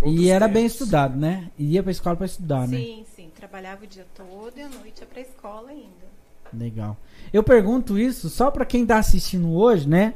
E 0.02 0.06
Outros 0.08 0.26
era 0.28 0.48
bem 0.48 0.62
tempos. 0.64 0.72
estudado, 0.72 1.16
né? 1.16 1.50
E 1.58 1.72
ia 1.72 1.82
pra 1.82 1.92
escola 1.92 2.16
pra 2.16 2.26
estudar, 2.26 2.66
né? 2.66 2.76
Sim, 2.78 3.04
sim. 3.14 3.30
Trabalhava 3.36 3.84
o 3.84 3.86
dia 3.86 4.06
todo 4.14 4.52
e 4.56 4.62
à 4.62 4.68
noite 4.68 5.00
ia 5.00 5.06
pra 5.06 5.20
escola 5.20 5.70
ainda. 5.70 6.06
Legal. 6.52 6.96
Eu 7.32 7.42
pergunto 7.42 7.98
isso 7.98 8.28
só 8.30 8.50
pra 8.50 8.64
quem 8.64 8.86
tá 8.86 8.98
assistindo 8.98 9.52
hoje, 9.52 9.88
né? 9.88 10.14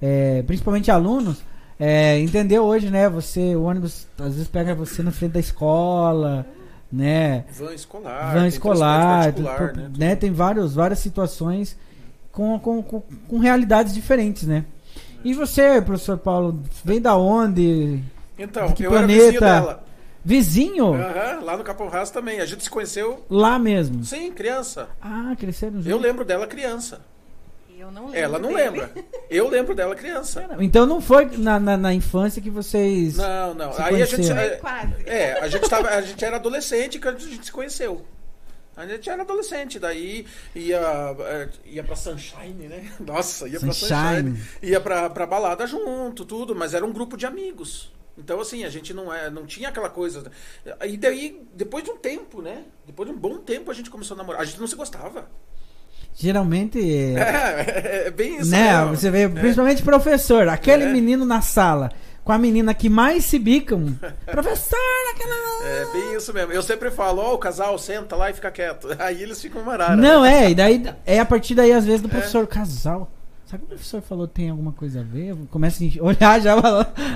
É, 0.00 0.42
principalmente 0.44 0.90
alunos, 0.90 1.42
é, 1.80 2.18
entendeu 2.20 2.62
hoje, 2.64 2.90
né? 2.90 3.08
Você, 3.08 3.56
o 3.56 3.62
ônibus 3.62 4.06
às 4.18 4.34
vezes 4.34 4.48
pega 4.48 4.74
você 4.74 5.02
na 5.02 5.10
frente 5.10 5.32
da 5.32 5.40
escola, 5.40 6.46
né? 6.92 7.44
Van 7.58 7.72
escolar. 7.72 8.34
Van 8.34 8.40
tem 8.40 8.48
escolar, 8.48 9.32
tudo, 9.32 9.44
né? 9.44 9.90
né? 9.96 10.16
Tem 10.16 10.30
vários, 10.30 10.74
várias 10.74 10.98
situações 10.98 11.76
com, 12.30 12.58
com, 12.58 12.82
com, 12.82 13.02
com 13.26 13.38
realidades 13.38 13.94
diferentes, 13.94 14.46
né? 14.46 14.64
E 15.24 15.34
você, 15.34 15.80
professor 15.82 16.18
Paulo, 16.18 16.62
vem 16.84 17.00
da 17.00 17.16
onde? 17.16 18.02
Então, 18.38 18.68
De 18.68 18.74
que 18.74 18.82
eu 18.84 18.94
era 18.96 19.06
vizinho 19.06 19.38
planeta? 19.38 19.60
dela. 19.60 19.84
Vizinho? 20.22 20.94
Aham, 20.94 21.40
lá 21.42 21.56
no 21.56 21.64
Capão 21.64 21.88
Raso 21.88 22.12
também. 22.12 22.40
A 22.40 22.46
gente 22.46 22.62
se 22.62 22.68
conheceu, 22.70 23.24
Lá 23.30 23.58
mesmo. 23.58 24.04
sim, 24.04 24.30
criança. 24.32 24.88
Ah, 25.00 25.34
cresceram 25.38 25.74
juntos. 25.74 25.88
Eu 25.90 25.98
lembro 25.98 26.24
dela 26.24 26.46
criança. 26.46 27.00
Eu 27.80 27.90
não 27.90 28.04
lembro. 28.06 28.18
Ela 28.18 28.38
não 28.38 28.48
dele. 28.50 28.60
lembra. 28.60 28.92
Eu 29.30 29.48
lembro 29.48 29.74
dela 29.74 29.94
criança. 29.94 30.46
Então 30.60 30.84
não 30.84 31.00
foi 31.00 31.24
na, 31.38 31.58
na, 31.58 31.76
na 31.78 31.94
infância 31.94 32.42
que 32.42 32.50
vocês. 32.50 33.16
Não, 33.16 33.54
não. 33.54 33.72
Se 33.72 33.80
Aí 33.80 34.02
a 34.02 34.04
gente. 34.04 34.26
Foi 34.26 34.50
quase. 34.56 34.94
É, 35.06 35.40
a 35.40 35.48
gente, 35.48 35.68
tava, 35.68 35.88
a 35.88 36.02
gente 36.02 36.22
era 36.22 36.36
adolescente 36.36 36.98
quando 36.98 37.16
a 37.16 37.20
gente 37.20 37.46
se 37.46 37.52
conheceu. 37.52 38.04
A 38.76 38.86
gente 38.86 39.08
era 39.08 39.22
adolescente, 39.22 39.78
daí 39.78 40.26
ia, 40.54 40.80
eh, 41.18 41.48
ia 41.66 41.84
pra 41.84 41.96
Sunshine, 41.96 42.68
né? 42.68 42.92
Nossa, 43.00 43.48
ia 43.48 43.58
pra 43.58 43.72
Sunshine. 43.72 44.30
Sunshine. 44.30 44.48
Ia 44.62 44.80
pra, 44.80 45.10
pra 45.10 45.26
balada 45.26 45.66
junto, 45.66 46.24
tudo, 46.24 46.54
mas 46.54 46.72
era 46.72 46.84
um 46.84 46.92
grupo 46.92 47.16
de 47.16 47.26
amigos. 47.26 47.92
Então, 48.16 48.40
assim, 48.40 48.64
a 48.64 48.70
gente 48.70 48.94
não, 48.94 49.12
é, 49.12 49.28
não 49.30 49.46
tinha 49.46 49.68
aquela 49.68 49.88
coisa. 49.88 50.30
E 50.86 50.96
daí, 50.96 51.46
depois 51.54 51.82
de 51.84 51.90
um 51.90 51.96
tempo, 51.96 52.42
né? 52.42 52.64
Depois 52.86 53.08
de 53.08 53.14
um 53.14 53.18
bom 53.18 53.38
tempo, 53.38 53.70
a 53.70 53.74
gente 53.74 53.90
começou 53.90 54.14
a 54.14 54.18
namorar. 54.18 54.42
A 54.42 54.44
gente 54.44 54.60
não 54.60 54.66
se 54.66 54.76
gostava. 54.76 55.28
Geralmente. 56.20 56.78
É, 57.20 58.06
é 58.06 58.10
bem 58.10 58.38
isso. 58.38 58.50
né? 58.50 58.78
mesmo. 58.80 58.96
Você 58.96 59.10
vê, 59.10 59.28
principalmente 59.28 59.82
professor, 59.82 60.48
aquele 60.48 60.84
É. 60.84 60.92
menino 60.92 61.24
na 61.24 61.40
sala 61.40 61.90
com 62.22 62.32
a 62.32 62.38
menina 62.38 62.74
que 62.74 62.88
mais 62.88 63.24
se 63.24 63.38
bicam. 63.38 63.96
professor, 64.26 64.78
aquela. 65.14 65.68
É 65.68 65.84
bem 65.92 66.16
isso 66.16 66.32
mesmo. 66.32 66.52
Eu 66.52 66.62
sempre 66.62 66.90
falo, 66.90 67.22
ó, 67.22 67.34
o 67.34 67.38
casal 67.38 67.78
senta 67.78 68.14
lá 68.14 68.30
e 68.30 68.34
fica 68.34 68.50
quieto. 68.50 68.88
Aí 69.00 69.22
eles 69.22 69.40
ficam 69.40 69.62
maravilha. 69.62 69.96
Não, 69.96 70.24
é, 70.24 70.50
e 70.50 70.54
daí 70.54 70.84
é 71.06 71.18
a 71.18 71.24
partir 71.24 71.54
daí, 71.54 71.72
às 71.72 71.84
vezes, 71.86 72.02
do 72.02 72.08
professor 72.08 72.46
casal. 72.46 73.10
Sabe 73.46 73.62
que 73.62 73.66
o 73.66 73.68
professor 73.70 74.00
falou 74.00 74.28
tem 74.28 74.48
alguma 74.48 74.70
coisa 74.70 75.00
a 75.00 75.02
ver? 75.02 75.34
Começa 75.50 75.82
a 75.82 76.04
olhar 76.04 76.40
já 76.40 76.54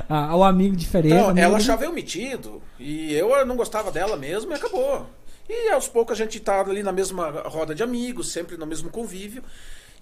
ao 0.08 0.42
amigo 0.42 0.74
diferente. 0.74 1.14
Não, 1.14 1.28
amigo 1.28 1.46
ela 1.46 1.58
achava 1.58 1.84
eu 1.84 1.92
metido. 1.92 2.60
E 2.76 3.14
eu 3.14 3.46
não 3.46 3.56
gostava 3.56 3.92
dela 3.92 4.16
mesmo 4.16 4.50
e 4.50 4.54
acabou. 4.54 5.06
E 5.48 5.70
aos 5.70 5.88
poucos 5.88 6.18
a 6.18 6.24
gente 6.24 6.40
tá 6.40 6.60
ali 6.60 6.82
na 6.82 6.92
mesma 6.92 7.30
roda 7.42 7.74
de 7.74 7.82
amigos, 7.82 8.32
sempre 8.32 8.56
no 8.56 8.66
mesmo 8.66 8.90
convívio. 8.90 9.42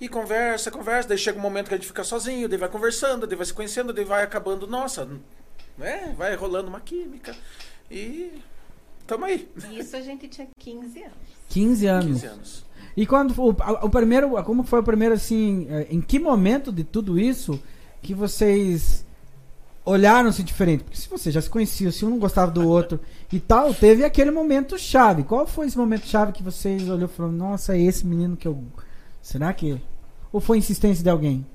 E 0.01 0.09
conversa, 0.09 0.71
conversa, 0.71 1.09
daí 1.09 1.19
chega 1.19 1.39
um 1.39 1.43
momento 1.43 1.69
que 1.69 1.75
a 1.75 1.77
gente 1.77 1.87
fica 1.87 2.03
sozinho, 2.03 2.49
daí 2.49 2.59
vai 2.59 2.69
conversando, 2.69 3.27
daí 3.27 3.37
vai 3.37 3.47
se 3.47 3.55
conhecendo, 3.55 3.93
daí 3.93 4.05
vai 4.05 4.23
acabando, 4.23 4.67
nossa, 4.67 5.09
né? 5.79 6.15
Vai 6.17 6.35
rolando 6.35 6.69
uma 6.69 6.81
química. 6.81 7.37
E 7.91 8.33
tamo 9.07 9.25
aí, 9.25 9.49
Isso 9.71 9.97
a 9.97 10.01
gente 10.01 10.27
tinha 10.29 10.49
15 10.59 11.03
anos. 11.03 11.15
15 11.49 11.87
anos. 11.87 12.07
15 12.07 12.27
anos. 12.27 12.65
E 12.97 13.07
quando 13.07 13.33
o, 13.41 13.51
o 13.51 13.91
primeiro, 13.91 14.31
como 14.45 14.65
foi 14.65 14.81
o 14.81 14.83
primeiro 14.83 15.15
assim, 15.15 15.67
eh, 15.71 15.87
em 15.91 16.01
que 16.01 16.19
momento 16.19 16.73
de 16.73 16.85
tudo 16.85 17.19
isso 17.19 17.63
que 18.03 18.13
vocês 18.13 19.05
olharam-se 19.85 20.43
diferente? 20.43 20.85
Porque 20.85 20.97
se 20.97 21.09
vocês 21.09 21.35
já 21.35 21.41
se 21.41 21.51
conheciam, 21.51 21.91
se 21.91 22.05
um 22.05 22.11
não 22.11 22.19
gostava 22.19 22.51
do 22.51 22.67
outro 22.69 23.01
e 23.33 23.41
tal, 23.41 23.75
teve 23.75 24.05
aquele 24.05 24.31
momento 24.31 24.79
chave. 24.79 25.23
Qual 25.25 25.47
foi 25.47 25.67
esse 25.67 25.77
momento 25.79 26.07
chave 26.07 26.33
que 26.33 26.43
vocês 26.43 26.89
olhou 26.89 27.09
e 27.09 27.13
falaram, 27.13 27.35
nossa, 27.35 27.75
é 27.77 27.81
esse 27.81 28.07
menino 28.07 28.37
que 28.37 28.47
eu. 28.47 28.63
Será 29.21 29.53
que. 29.53 29.81
Ou 30.33 30.41
foi 30.41 30.59
insistência 30.59 31.03
de 31.03 31.11
alguém? 31.11 31.47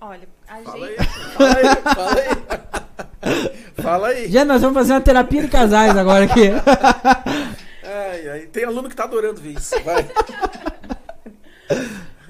Olha, 0.00 0.28
a 0.46 0.58
Fala 0.58 0.86
aí, 0.86 0.96
gente. 0.96 1.08
fala 1.34 1.56
aí, 1.56 1.94
fala 1.94 2.14
aí. 2.14 3.82
Fala 3.82 4.08
aí. 4.08 4.28
Já 4.32 4.44
nós 4.44 4.62
vamos 4.62 4.76
fazer 4.76 4.92
uma 4.92 5.00
terapia 5.00 5.42
de 5.42 5.48
casais 5.48 5.96
agora 5.96 6.24
aqui. 6.24 6.48
Ai, 7.90 8.28
ai, 8.28 8.40
tem 8.52 8.64
aluno 8.64 8.86
que 8.86 8.94
tá 8.94 9.04
adorando 9.04 9.40
ver 9.40 9.52
isso. 9.58 9.74
Vai. 9.82 10.06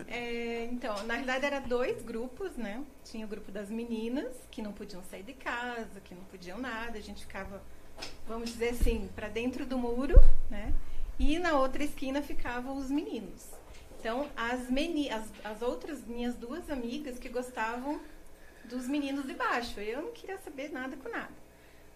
É, 0.08 0.64
então, 0.72 0.94
na 1.06 1.14
realidade 1.14 1.44
era 1.46 1.60
dois 1.60 2.02
grupos, 2.02 2.56
né? 2.56 2.80
Tinha 3.10 3.24
o 3.24 3.28
grupo 3.28 3.50
das 3.50 3.70
meninas, 3.70 4.34
que 4.50 4.60
não 4.60 4.72
podiam 4.72 5.02
sair 5.04 5.22
de 5.22 5.32
casa, 5.32 6.00
que 6.04 6.14
não 6.14 6.24
podiam 6.24 6.58
nada, 6.58 6.98
a 6.98 7.00
gente 7.00 7.24
ficava, 7.24 7.62
vamos 8.26 8.50
dizer 8.50 8.70
assim, 8.70 9.08
para 9.16 9.28
dentro 9.28 9.64
do 9.64 9.78
muro, 9.78 10.16
né? 10.50 10.74
E 11.18 11.38
na 11.38 11.58
outra 11.58 11.82
esquina 11.82 12.20
ficavam 12.20 12.76
os 12.76 12.90
meninos. 12.90 13.46
Então, 13.98 14.28
as, 14.36 14.70
meni 14.70 15.10
as, 15.10 15.24
as 15.42 15.62
outras 15.62 16.06
minhas 16.06 16.34
duas 16.36 16.68
amigas 16.70 17.18
que 17.18 17.30
gostavam 17.30 18.00
dos 18.64 18.86
meninos 18.86 19.26
de 19.26 19.32
baixo. 19.32 19.80
Eu 19.80 20.02
não 20.02 20.12
queria 20.12 20.36
saber 20.38 20.70
nada 20.70 20.94
com 20.96 21.08
nada. 21.08 21.32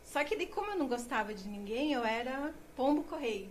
Só 0.03 0.25
que 0.25 0.35
de 0.35 0.47
como 0.47 0.71
eu 0.71 0.79
não 0.79 0.89
gostava 0.89 1.33
de 1.35 1.47
ninguém, 1.47 1.93
eu 1.93 2.05
era 2.05 2.53
pombo 2.75 3.03
correio, 3.05 3.51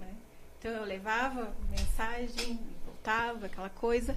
né? 0.00 0.14
Então 0.58 0.70
eu 0.70 0.84
levava 0.84 1.54
mensagem, 1.70 2.58
voltava, 2.84 3.46
aquela 3.46 3.70
coisa. 3.70 4.16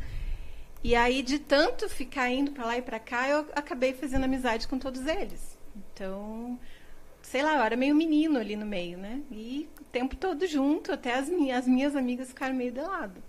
E 0.85 0.93
aí 0.93 1.23
de 1.23 1.39
tanto 1.39 1.89
ficar 1.89 2.29
indo 2.29 2.51
para 2.51 2.63
lá 2.63 2.77
e 2.77 2.81
para 2.83 2.99
cá, 2.99 3.27
eu 3.27 3.47
acabei 3.55 3.91
fazendo 3.91 4.25
amizade 4.25 4.67
com 4.67 4.77
todos 4.77 5.07
eles. 5.07 5.57
Então, 5.75 6.59
sei 7.23 7.41
lá, 7.41 7.55
eu 7.55 7.63
era 7.63 7.75
meio 7.75 7.95
menino 7.95 8.37
ali 8.37 8.55
no 8.55 8.67
meio, 8.67 8.95
né? 8.95 9.23
E 9.31 9.67
o 9.81 9.83
tempo 9.85 10.15
todo 10.15 10.45
junto, 10.45 10.91
até 10.91 11.15
as 11.15 11.27
minhas, 11.27 11.61
as 11.61 11.67
minhas 11.67 11.95
amigas 11.95 12.27
ficaram 12.27 12.53
meio 12.53 12.71
de 12.71 12.81
lado. 12.81 13.19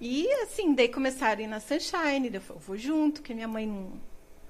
E 0.00 0.26
assim, 0.42 0.74
daí 0.74 0.88
começaram 0.88 1.40
a 1.40 1.42
ir 1.42 1.48
na 1.48 1.60
Sunshine, 1.60 2.30
eu 2.32 2.40
vou 2.40 2.78
junto, 2.78 3.20
que 3.20 3.34
minha 3.34 3.46
mãe 3.46 3.66
não, 3.66 3.92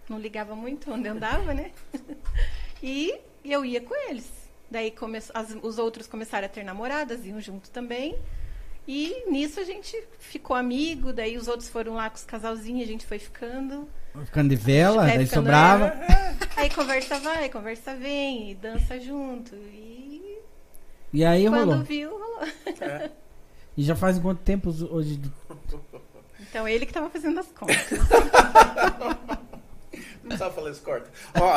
não 0.08 0.16
ligava 0.16 0.54
muito 0.54 0.88
onde 0.92 1.08
andava, 1.08 1.52
né? 1.52 1.72
e 2.80 3.12
eu 3.44 3.64
ia 3.64 3.80
com 3.80 4.08
eles. 4.08 4.30
Daí 4.70 4.92
come, 4.92 5.18
as, 5.18 5.56
os 5.60 5.78
outros 5.80 6.06
começaram 6.06 6.46
a 6.46 6.48
ter 6.48 6.62
namoradas, 6.62 7.26
iam 7.26 7.40
junto 7.40 7.72
também. 7.72 8.16
E 8.88 9.24
nisso 9.30 9.60
a 9.60 9.64
gente 9.64 9.96
ficou 10.18 10.56
amigo, 10.56 11.12
daí 11.12 11.36
os 11.36 11.46
outros 11.48 11.68
foram 11.68 11.94
lá 11.94 12.10
com 12.10 12.16
os 12.16 12.24
casalzinhos, 12.24 12.82
a 12.82 12.86
gente 12.90 13.06
foi 13.06 13.18
ficando. 13.18 13.88
Ficando 14.24 14.48
de 14.50 14.56
vela, 14.56 15.04
daí 15.06 15.24
ficando- 15.26 15.30
sobrava. 15.44 15.92
Aí 16.56 16.68
conversa 16.68 17.18
vai, 17.20 17.48
conversa 17.48 17.94
vem, 17.94 18.50
e 18.50 18.54
dança 18.54 18.98
junto. 19.00 19.54
E 19.54 20.38
E 21.12 21.24
aí 21.24 21.48
quando 21.48 21.70
rolou. 21.70 21.84
viu, 21.84 22.10
rolou. 22.10 22.42
É. 22.80 23.10
E 23.76 23.84
já 23.84 23.94
faz 23.96 24.18
quanto 24.18 24.42
tempo 24.42 24.68
hoje? 24.90 25.18
Então 26.40 26.66
ele 26.68 26.84
que 26.84 26.92
tava 26.92 27.08
fazendo 27.08 27.38
as 27.40 27.46
contas. 27.52 27.76
Não 30.22 30.28
precisava 30.28 30.52
falar 30.54 30.70
isso, 30.70 30.82
corta. 30.82 31.10
Ó, 31.40 31.56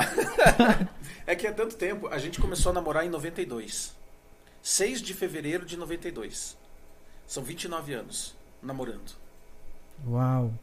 é 1.27 1.35
que 1.35 1.45
há 1.47 1.51
tanto 1.53 1.75
tempo, 1.75 2.07
a 2.07 2.17
gente 2.17 2.39
começou 2.39 2.69
a 2.71 2.73
namorar 2.73 3.05
em 3.05 3.09
92. 3.09 3.93
6 4.61 5.01
de 5.01 5.13
fevereiro 5.13 5.65
de 5.65 5.75
92. 5.75 6.55
São 7.33 7.41
29 7.41 7.95
anos 7.95 8.35
namorando. 8.61 9.11
Uau. 10.07 10.53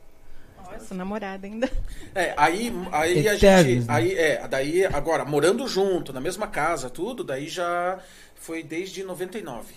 Nossa, 0.56 0.94
namorada 0.94 1.44
ainda. 1.44 1.68
É, 2.14 2.32
aí, 2.36 2.72
aí 2.92 3.28
a 3.28 3.34
gente. 3.34 3.80
né? 3.80 3.84
Aí, 3.88 4.14
é, 4.14 4.46
daí, 4.46 4.86
agora, 4.86 5.24
morando 5.24 5.66
junto, 5.66 6.12
na 6.12 6.20
mesma 6.20 6.46
casa, 6.46 6.88
tudo, 6.88 7.24
daí 7.24 7.48
já 7.48 7.98
foi 8.36 8.62
desde 8.62 9.02
99. 9.02 9.74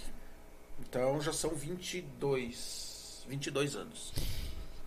Então 0.82 1.20
já 1.20 1.34
são 1.34 1.50
22. 1.56 3.26
22 3.28 3.76
anos. 3.76 4.14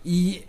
E, 0.05 0.47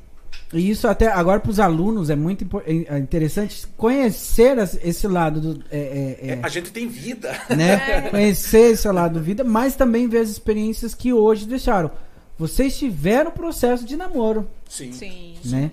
e 0.53 0.71
isso 0.71 0.89
até 0.89 1.09
agora 1.09 1.41
para 1.41 1.51
os 1.51 1.61
alunos 1.61 2.09
é 2.11 2.17
muito 2.17 2.47
é 2.67 2.97
é 2.97 2.99
interessante 2.99 3.67
conhecer 3.77 4.57
esse 4.83 5.07
lado 5.07 5.41
do, 5.41 5.65
é, 5.71 5.79
é, 5.79 6.19
é, 6.23 6.31
É, 6.35 6.41
a 6.43 6.49
gente 6.49 6.71
tem 6.73 6.89
vida. 6.89 7.31
né? 7.55 8.09
Conhecer 8.11 8.73
esse 8.73 8.89
lado 8.91 9.15
da 9.15 9.21
vida, 9.21 9.45
mas 9.45 9.77
também 9.77 10.09
ver 10.09 10.19
as 10.21 10.31
experiências 10.31 10.95
que 10.95 11.13
hoje 11.13 11.47
deixaram. 11.47 11.91
Vocês 12.39 12.79
tiveram 12.79 13.31
processo 13.31 13.85
de 13.85 13.97
namoro, 13.97 14.49
Sim. 14.69 14.93
Sim. 14.93 15.35
né? 15.45 15.71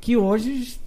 Que 0.00 0.16
hoje, 0.16 0.80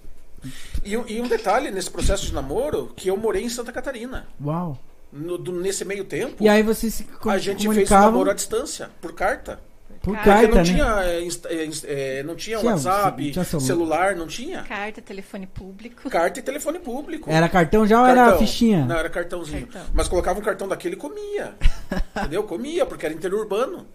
E, 0.84 0.96
um- 0.96 1.04
e 1.06 1.20
um 1.20 1.28
detalhe 1.28 1.70
nesse 1.70 1.90
processo 1.90 2.26
de 2.26 2.32
namoro, 2.34 2.92
que 2.96 3.08
eu 3.08 3.16
morei 3.16 3.44
em 3.44 3.48
Santa 3.48 3.70
Catarina. 3.72 4.26
uau. 4.44 4.78
No- 5.12 5.36
do- 5.38 5.52
nesse 5.52 5.84
meio 5.84 6.04
tempo, 6.04 6.36
E 6.42 6.48
aí 6.48 6.62
vocês 6.62 6.94
se 6.94 7.04
com- 7.04 7.30
a 7.30 7.38
gente 7.38 7.68
fez 7.72 7.88
namoro 7.90 8.30
à 8.30 8.34
distância, 8.34 8.90
por 9.00 9.12
carta. 9.12 9.58
Por 10.02 10.14
Porque 10.14 10.30
carta, 10.30 10.48
não 10.48 10.54
né? 10.56 10.64
tinha, 10.64 10.84
é, 11.04 11.28
é, 11.28 12.18
é, 12.18 12.22
não 12.22 12.34
tinha 12.34 12.58
Tinha- 12.58 12.72
WhatsApp, 12.72 13.32
tinha 13.32 13.44
celular. 13.44 13.66
celular, 13.66 14.16
não 14.16 14.26
tinha. 14.26 14.62
Carta, 14.62 15.02
telefone 15.02 15.46
público. 15.46 16.08
Carta 16.08 16.40
e 16.40 16.42
telefone 16.42 16.78
público. 16.78 17.30
Era 17.30 17.48
cartão 17.50 17.86
já 17.86 18.00
ou 18.00 18.06
era 18.06 18.22
Cartão. 18.22 18.38
fichinha? 18.38 18.86
Não, 18.86 18.96
era 18.96 19.10
cartãozinho. 19.10 19.66
Cartão. 19.66 19.90
Mas 19.92 20.08
colocava 20.08 20.38
um 20.38 20.42
cartão 20.42 20.66
daquele 20.66 20.94
e 20.94 20.98
comia. 20.98 21.54
entendeu? 22.16 22.42
Comia, 22.44 22.86
porque 22.86 23.04
era 23.04 23.14
interurbano. 23.14 23.86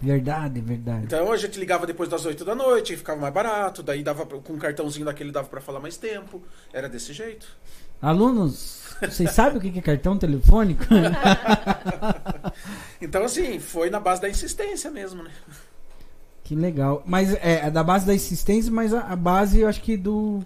Verdade, 0.00 0.60
verdade. 0.60 1.04
Então 1.04 1.30
a 1.32 1.36
gente 1.36 1.58
ligava 1.58 1.86
depois 1.86 2.08
das 2.08 2.24
8 2.24 2.44
da 2.44 2.54
noite, 2.54 2.96
ficava 2.96 3.20
mais 3.20 3.32
barato, 3.32 3.82
daí 3.82 4.02
dava 4.02 4.24
com 4.26 4.52
um 4.52 4.58
cartãozinho 4.58 5.04
daquele 5.06 5.32
dava 5.32 5.48
pra 5.48 5.60
falar 5.60 5.80
mais 5.80 5.96
tempo. 5.96 6.42
Era 6.72 6.88
desse 6.88 7.12
jeito. 7.14 7.46
Alunos, 8.00 8.82
vocês 9.00 9.30
sabem 9.30 9.56
o 9.56 9.60
que 9.60 9.70
que 9.70 9.78
é 9.78 9.82
cartão 9.82 10.18
telefônico? 10.18 10.84
Então, 13.06 13.24
assim, 13.24 13.58
foi 13.60 13.88
na 13.88 14.00
base 14.00 14.20
da 14.20 14.28
insistência 14.28 14.90
mesmo, 14.90 15.22
né? 15.22 15.30
que 16.42 16.54
legal. 16.54 17.02
Mas 17.06 17.34
é, 17.34 17.66
é 17.66 17.70
da 17.70 17.82
base 17.82 18.06
da 18.06 18.14
insistência, 18.14 18.70
mas 18.70 18.94
a, 18.94 19.00
a 19.00 19.16
base 19.16 19.60
eu 19.60 19.68
acho 19.68 19.80
que 19.80 19.96
do 19.96 20.42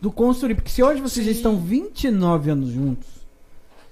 do 0.00 0.10
construir, 0.10 0.54
porque 0.54 0.70
se 0.70 0.82
hoje 0.82 1.02
vocês 1.02 1.26
já 1.26 1.32
Sim. 1.32 1.36
estão 1.36 1.60
29 1.60 2.50
anos 2.50 2.70
juntos, 2.70 3.06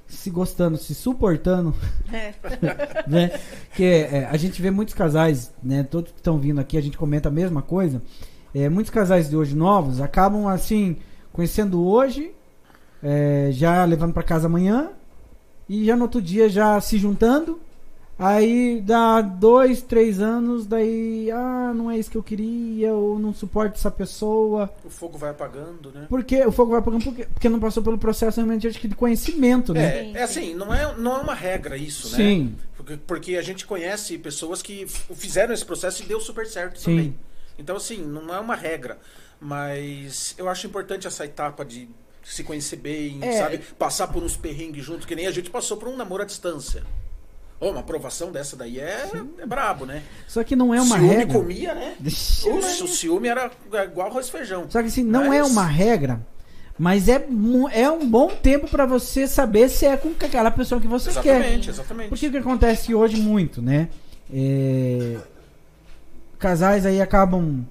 se 0.07 0.31
gostando, 0.31 0.79
se 0.79 0.95
suportando, 0.95 1.75
É. 2.11 2.33
né? 3.07 3.39
Que 3.75 3.85
é, 3.85 4.29
a 4.31 4.37
gente 4.39 4.63
vê 4.63 4.71
muitos 4.71 4.95
casais, 4.95 5.53
né? 5.63 5.83
Todos 5.83 6.13
que 6.13 6.19
estão 6.19 6.39
vindo 6.39 6.59
aqui, 6.61 6.79
a 6.79 6.83
gente 6.83 6.97
comenta 6.97 7.29
a 7.29 7.33
mesma 7.33 7.61
coisa. 7.61 8.01
É, 8.55 8.71
muitos 8.71 8.91
casais 8.91 9.29
de 9.29 9.37
hoje 9.37 9.55
novos 9.55 10.01
acabam 10.01 10.49
assim 10.49 10.97
conhecendo 11.33 11.85
hoje, 11.87 12.33
é, 13.03 13.51
já 13.53 13.85
levando 13.85 14.15
para 14.15 14.23
casa 14.23 14.47
amanhã 14.47 14.93
e 15.69 15.85
já 15.85 15.97
no 15.97 16.03
outro 16.03 16.23
dia 16.23 16.49
já 16.49 16.81
se 16.81 16.99
juntando. 16.99 17.61
Aí 18.19 18.81
dá 18.81 19.21
dois, 19.21 19.81
três 19.81 20.21
anos, 20.21 20.67
daí 20.67 21.31
ah 21.31 21.73
não 21.73 21.89
é 21.89 21.97
isso 21.97 22.11
que 22.11 22.19
eu 22.19 22.23
queria 22.23 22.93
ou 22.93 23.17
não 23.17 23.33
suporto 23.33 23.77
essa 23.77 23.93
pessoa. 23.93 24.69
O 24.85 24.91
fogo 24.91 25.17
vai 25.17 25.31
apagando, 25.31 25.93
né? 25.93 26.07
Porque 26.09 26.45
o 26.45 26.51
fogo 26.51 26.73
vai 26.73 26.81
apagando 26.81 27.05
porque, 27.05 27.27
porque 27.27 27.49
não 27.49 27.61
passou 27.61 27.81
pelo 27.81 27.97
processo 27.97 28.41
realmente 28.41 28.67
acho 28.67 28.81
que 28.81 28.89
de 28.89 28.97
conhecimento, 28.97 29.73
né? 29.73 29.85
É, 29.85 30.03
Sim, 30.03 30.17
é 30.17 30.23
assim, 30.23 30.55
não 30.55 30.75
é, 30.75 30.97
não 30.97 31.17
é 31.17 31.21
uma 31.21 31.35
regra 31.35 31.77
isso, 31.77 32.11
né? 32.11 32.17
Sim. 32.17 32.57
Porque, 32.77 32.97
porque 32.97 33.37
a 33.37 33.43
gente 33.43 33.65
conhece 33.65 34.19
pessoas 34.19 34.63
que 34.63 34.85
fizeram 35.15 35.55
esse 35.55 35.65
processo 35.65 36.03
e 36.03 36.07
deu 36.07 36.21
super 36.21 36.45
certo 36.45 36.81
Sim. 36.81 36.85
também. 36.85 37.19
Então, 37.57 37.77
assim, 37.77 37.99
não 37.99 38.35
é 38.35 38.41
uma 38.41 38.57
regra. 38.57 38.99
Mas 39.41 40.35
eu 40.37 40.49
acho 40.49 40.67
importante 40.67 41.07
essa 41.07 41.25
etapa 41.25 41.65
de 41.65 41.89
se 42.29 42.45
conhecer 42.45 42.77
bem, 42.77 43.19
É. 43.23 43.33
sabe? 43.39 43.59
Passar 43.79 44.09
por 44.09 44.23
uns 44.23 44.37
perrengues 44.37 44.85
junto, 44.85 45.07
que 45.07 45.15
nem 45.17 45.27
a 45.27 45.31
gente 45.31 45.51
passou 45.51 45.77
por 45.77 45.89
um 45.89 45.97
namoro 45.97 46.23
à 46.23 46.27
distância. 46.27 46.83
Ô, 47.61 47.71
uma 47.71 47.81
aprovação 47.81 48.31
dessa 48.31 48.55
daí 48.57 48.79
é, 48.79 49.11
é 49.39 49.47
brabo, 49.47 49.85
né? 49.85 50.03
Só 50.29 50.45
que 50.45 50.55
não 50.55 50.73
é 50.73 50.81
uma 50.81 50.97
ciúme 50.97 51.09
regra. 51.15 51.39
comia, 51.41 51.75
né? 51.75 51.97
Oxe, 52.05 52.85
o 52.85 52.87
ciúme 52.89 53.27
era 53.29 53.51
igual 53.85 54.09
arroz 54.09 54.29
e 54.29 54.31
feijão. 54.31 54.67
Só 54.71 54.81
que 54.81 54.87
assim, 54.89 55.03
não 55.03 55.33
é 55.33 55.41
Mas- 55.41 55.51
uma 55.51 55.67
regra, 55.67 56.25
mas 56.79 57.09
é, 57.09 57.27
é 57.73 57.91
um 57.91 58.09
bom 58.09 58.29
tempo 58.29 58.69
pra 58.69 58.87
você 58.87 59.27
saber 59.27 59.69
se 59.69 59.87
é 59.87 59.97
com 59.97 60.11
aquela 60.11 60.53
pessoa 60.53 60.81
que 60.81 60.87
você 60.87 61.11
quer. 61.21 61.37
Exatamente, 61.41 61.71
exatamente. 61.71 62.09
Porque 62.11 62.29
o 62.29 62.31
que 62.31 62.37
acontece 62.39 62.95
hoje 62.95 63.17
muito, 63.21 63.61
né? 63.61 63.89
É, 64.33 65.17
casais 66.39 66.87
aí 66.87 67.01
acabam 67.01 67.67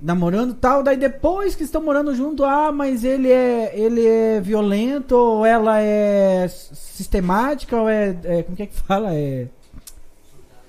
namorando 0.00 0.52
e 0.52 0.54
tal, 0.54 0.82
daí 0.82 0.96
depois 0.96 1.54
que 1.54 1.62
estão 1.62 1.82
morando 1.82 2.14
junto, 2.14 2.44
ah, 2.44 2.72
mas 2.72 3.04
ele 3.04 3.30
é 3.30 3.72
ele 3.74 4.06
é 4.06 4.40
violento, 4.40 5.14
ou 5.14 5.44
ela 5.44 5.80
é 5.80 6.48
sistemática, 6.48 7.76
ou 7.76 7.88
é, 7.88 8.16
é 8.24 8.42
como 8.42 8.56
que 8.56 8.62
é 8.62 8.66
que 8.66 8.74
fala? 8.74 9.14
É 9.14 9.46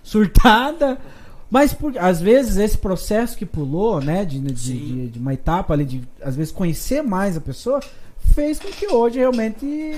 surtada. 0.03 0.97
Mas 1.49 1.73
por, 1.73 1.97
às 1.97 2.21
vezes 2.21 2.57
esse 2.57 2.77
processo 2.77 3.37
que 3.37 3.45
pulou, 3.45 3.99
né, 4.01 4.23
de, 4.23 4.39
de, 4.39 4.53
de, 4.53 5.07
de 5.09 5.19
uma 5.19 5.33
etapa 5.33 5.73
ali, 5.73 5.83
de 5.83 6.01
às 6.21 6.35
vezes 6.35 6.51
conhecer 6.51 7.01
mais 7.01 7.35
a 7.35 7.41
pessoa, 7.41 7.81
fez 8.33 8.59
com 8.59 8.69
que 8.69 8.87
hoje 8.87 9.19
realmente 9.19 9.97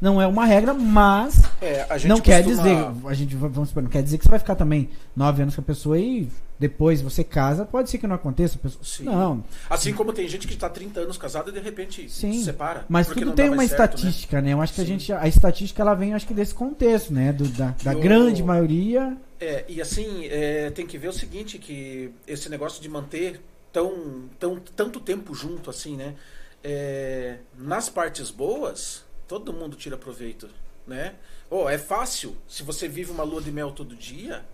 não 0.00 0.20
é 0.20 0.26
uma 0.26 0.44
regra, 0.44 0.74
mas 0.74 1.42
É, 1.60 1.86
a 1.88 1.96
gente 1.98 2.08
não 2.08 2.20
quer 2.20 2.44
costuma- 2.44 2.62
dizer, 2.62 3.08
a 3.08 3.14
gente 3.14 3.36
va- 3.36 3.48
vamos 3.48 3.68
supor, 3.70 3.82
não 3.82 3.90
quer 3.90 4.02
dizer 4.02 4.18
que 4.18 4.24
você 4.24 4.30
vai 4.30 4.38
ficar 4.38 4.54
também 4.54 4.90
nove 5.16 5.42
anos 5.42 5.54
com 5.54 5.60
a 5.60 5.64
pessoa 5.64 5.98
e 5.98 6.28
depois 6.58 7.00
você 7.00 7.24
casa, 7.24 7.64
pode 7.64 7.90
ser 7.90 7.98
que 7.98 8.06
não 8.06 8.14
aconteça, 8.14 8.58
pessoa, 8.58 8.84
Sim. 8.84 9.04
não, 9.04 9.44
Assim 9.68 9.92
como 9.92 10.12
tem 10.12 10.28
gente 10.28 10.46
que 10.46 10.54
está 10.54 10.68
30 10.68 11.00
anos 11.00 11.16
casada 11.18 11.50
e 11.50 11.52
de 11.52 11.60
repente 11.60 12.08
Sim. 12.08 12.32
se 12.32 12.44
separa. 12.44 12.84
mas 12.88 13.06
tudo 13.08 13.32
tem 13.32 13.48
uma 13.50 13.66
certo, 13.66 13.80
né? 13.80 13.84
estatística, 13.86 14.40
né? 14.40 14.52
Eu 14.52 14.60
acho 14.60 14.72
que 14.74 14.80
a 14.80 14.84
gente, 14.86 15.12
a 15.12 15.26
estatística 15.26 15.82
ela 15.82 15.94
vem, 15.94 16.14
acho 16.14 16.26
que 16.26 16.34
desse 16.34 16.54
contexto, 16.54 17.12
né, 17.12 17.32
do, 17.32 17.48
da, 17.48 17.74
da 17.82 17.92
Eu- 17.92 18.00
grande 18.00 18.42
maioria, 18.42 19.16
É, 19.40 19.64
e 19.68 19.82
assim, 19.82 20.26
é, 20.26 20.70
tem 20.70 20.86
que 20.86 20.96
ver 20.96 21.08
o 21.08 21.12
seguinte, 21.12 21.58
que 21.58 22.10
esse 22.26 22.48
negócio 22.48 22.80
de 22.80 22.88
manter 22.88 23.40
tão, 23.72 24.22
tão, 24.38 24.58
tanto 24.76 25.00
tempo 25.00 25.34
junto, 25.34 25.68
assim, 25.68 25.96
né? 25.96 26.14
É, 26.62 27.38
nas 27.58 27.88
partes 27.90 28.30
boas, 28.30 29.04
todo 29.26 29.52
mundo 29.52 29.76
tira 29.76 29.96
proveito, 29.96 30.48
né? 30.86 31.14
Oh, 31.50 31.68
é 31.68 31.78
fácil, 31.78 32.36
se 32.48 32.62
você 32.62 32.88
vive 32.88 33.10
uma 33.10 33.22
lua 33.22 33.40
de 33.40 33.50
mel 33.50 33.70
todo 33.72 33.94
dia, 33.94 34.44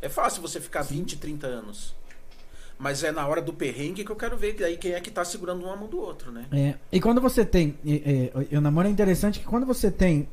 é 0.00 0.08
fácil 0.08 0.42
você 0.42 0.60
ficar 0.60 0.82
20, 0.82 1.16
30 1.16 1.46
anos. 1.46 1.94
Mas 2.78 3.02
é 3.02 3.10
na 3.10 3.26
hora 3.26 3.42
do 3.42 3.52
perrengue 3.52 4.04
que 4.04 4.10
eu 4.10 4.16
quero 4.16 4.36
ver 4.36 4.62
aí 4.62 4.76
quem 4.76 4.92
é 4.92 5.00
que 5.00 5.10
tá 5.10 5.24
segurando 5.24 5.64
uma 5.64 5.74
mão 5.74 5.88
do 5.88 5.98
outro, 5.98 6.30
né? 6.30 6.46
É, 6.52 6.74
e 6.92 7.00
quando 7.00 7.20
você 7.20 7.44
tem. 7.44 7.76
É, 7.84 8.30
é, 8.52 8.56
o 8.56 8.60
namoro 8.60 8.86
é 8.86 8.90
interessante 8.90 9.40
que 9.40 9.44
quando 9.44 9.66
você 9.66 9.90
tem 9.90 10.28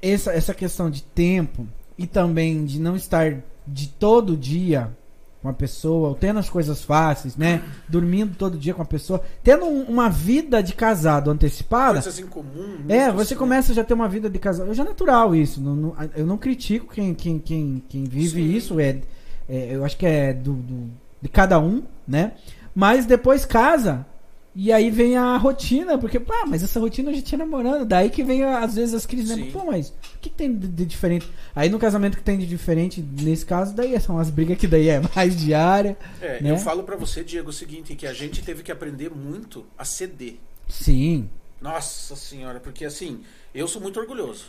essa, 0.00 0.32
essa 0.32 0.54
questão 0.54 0.90
de 0.90 1.02
tempo 1.02 1.68
e 1.98 2.06
também 2.06 2.64
de 2.64 2.80
não 2.80 2.96
estar 2.96 3.42
de 3.66 3.88
todo 3.88 4.36
dia 4.36 4.96
com 5.44 5.50
a 5.50 5.52
pessoa, 5.52 6.08
ou 6.08 6.14
tendo 6.14 6.38
as 6.38 6.48
coisas 6.48 6.82
fáceis, 6.82 7.36
né? 7.36 7.60
Dormindo 7.86 8.34
todo 8.34 8.56
dia 8.56 8.72
com 8.72 8.80
a 8.80 8.84
pessoa, 8.86 9.20
tendo 9.42 9.66
um- 9.66 9.82
uma 9.82 10.08
vida 10.08 10.62
de 10.62 10.72
casado 10.72 11.30
antecipada. 11.30 12.00
Coisas 12.00 12.18
em 12.18 12.26
comum. 12.26 12.78
É, 12.88 13.12
você 13.12 13.34
assim, 13.34 13.36
começa 13.36 13.70
a 13.70 13.74
já 13.74 13.84
ter 13.84 13.92
uma 13.92 14.08
vida 14.08 14.30
de 14.30 14.38
casal. 14.38 14.72
Já 14.72 14.82
é 14.82 14.86
natural 14.86 15.34
isso. 15.36 15.60
não- 15.60 15.76
não- 15.76 15.94
eu 16.16 16.24
não 16.24 16.38
critico 16.38 16.94
quem, 16.94 17.12
quem, 17.12 17.38
quem, 17.38 17.82
quem 17.86 18.04
vive 18.04 18.40
Sim. 18.42 18.56
isso. 18.56 18.80
É, 18.80 19.00
é, 19.46 19.68
eu 19.76 19.84
acho 19.84 19.98
que 19.98 20.06
é 20.06 20.32
do, 20.32 20.54
do- 20.54 20.90
de 21.20 21.28
cada 21.28 21.58
um, 21.60 21.82
né? 22.08 22.32
Mas 22.74 23.04
depois 23.04 23.44
casa. 23.44 24.06
E 24.56 24.72
aí 24.72 24.88
vem 24.88 25.16
a 25.16 25.36
rotina, 25.36 25.98
porque, 25.98 26.20
pá, 26.20 26.44
mas 26.46 26.62
essa 26.62 26.78
rotina 26.78 27.10
a 27.10 27.12
gente 27.12 27.24
tinha 27.24 27.38
namorando. 27.38 27.84
Daí 27.84 28.08
que 28.08 28.22
vem, 28.22 28.44
às 28.44 28.76
vezes, 28.76 28.94
as 28.94 29.04
crises, 29.04 29.36
né? 29.36 29.50
Pô, 29.52 29.64
mas 29.64 29.88
o 29.88 29.94
que, 30.20 30.30
que 30.30 30.36
tem 30.36 30.56
de, 30.56 30.68
de 30.68 30.86
diferente? 30.86 31.28
Aí 31.56 31.68
no 31.68 31.78
casamento 31.78 32.16
que 32.16 32.22
tem 32.22 32.38
de 32.38 32.46
diferente, 32.46 33.02
nesse 33.02 33.44
caso, 33.44 33.74
daí 33.74 33.98
são 34.00 34.16
as 34.16 34.30
brigas 34.30 34.56
que 34.56 34.68
daí 34.68 34.88
é 34.88 35.00
mais 35.14 35.36
diária. 35.36 35.96
É, 36.20 36.40
né? 36.40 36.52
eu 36.52 36.56
falo 36.56 36.84
pra 36.84 36.94
você, 36.94 37.24
Diego, 37.24 37.50
o 37.50 37.52
seguinte, 37.52 37.96
que 37.96 38.06
a 38.06 38.12
gente 38.12 38.42
teve 38.42 38.62
que 38.62 38.70
aprender 38.70 39.10
muito 39.10 39.66
a 39.76 39.84
ceder. 39.84 40.36
Sim. 40.68 41.28
Nossa 41.60 42.14
senhora, 42.14 42.60
porque 42.60 42.84
assim, 42.84 43.22
eu 43.52 43.66
sou 43.66 43.82
muito 43.82 43.98
orgulhoso. 43.98 44.44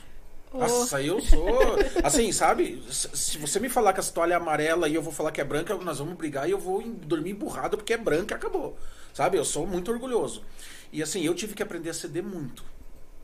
Nossa, 0.58 1.02
eu 1.02 1.22
sou. 1.22 1.76
Assim, 2.04 2.32
sabe? 2.32 2.82
Se 2.90 3.38
você 3.38 3.60
me 3.60 3.70
falar 3.70 3.94
que 3.94 4.00
essa 4.00 4.12
toalha 4.12 4.34
é 4.34 4.38
amarela 4.38 4.88
e 4.88 4.96
eu 4.96 5.02
vou 5.02 5.14
falar 5.14 5.32
que 5.32 5.42
é 5.42 5.44
branca, 5.44 5.76
nós 5.76 6.00
vamos 6.00 6.16
brigar 6.16 6.48
e 6.48 6.52
eu 6.52 6.60
vou 6.60 6.82
dormir 6.82 7.32
emburrado 7.32 7.78
porque 7.78 7.94
é 7.94 7.98
branca 7.98 8.34
e 8.34 8.38
acabou. 8.38 8.78
Sabe? 9.14 9.38
Eu 9.38 9.46
sou 9.46 9.66
muito 9.66 9.92
orgulhoso. 9.92 10.44
E 10.92 11.02
assim, 11.02 11.24
eu 11.24 11.34
tive 11.34 11.54
que 11.54 11.64
aprender 11.64 11.90
a 11.90 11.94
ceder 11.94 12.24
muito. 12.24 12.64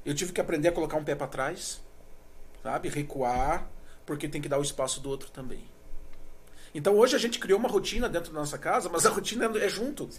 Eu 0.05 0.13
tive 0.15 0.31
que 0.31 0.41
aprender 0.41 0.69
a 0.69 0.71
colocar 0.71 0.97
um 0.97 1.03
pé 1.03 1.15
pra 1.15 1.27
trás, 1.27 1.81
sabe? 2.63 2.89
Recuar, 2.89 3.69
porque 4.05 4.27
tem 4.27 4.41
que 4.41 4.49
dar 4.49 4.57
o 4.57 4.63
espaço 4.63 4.99
do 4.99 5.09
outro 5.09 5.29
também. 5.31 5.63
Então 6.73 6.97
hoje 6.97 7.15
a 7.15 7.19
gente 7.19 7.39
criou 7.39 7.59
uma 7.59 7.69
rotina 7.69 8.07
dentro 8.07 8.31
da 8.33 8.39
nossa 8.39 8.57
casa, 8.57 8.89
mas 8.89 9.05
a 9.05 9.09
rotina 9.09 9.51
é 9.57 9.69
junto. 9.69 10.09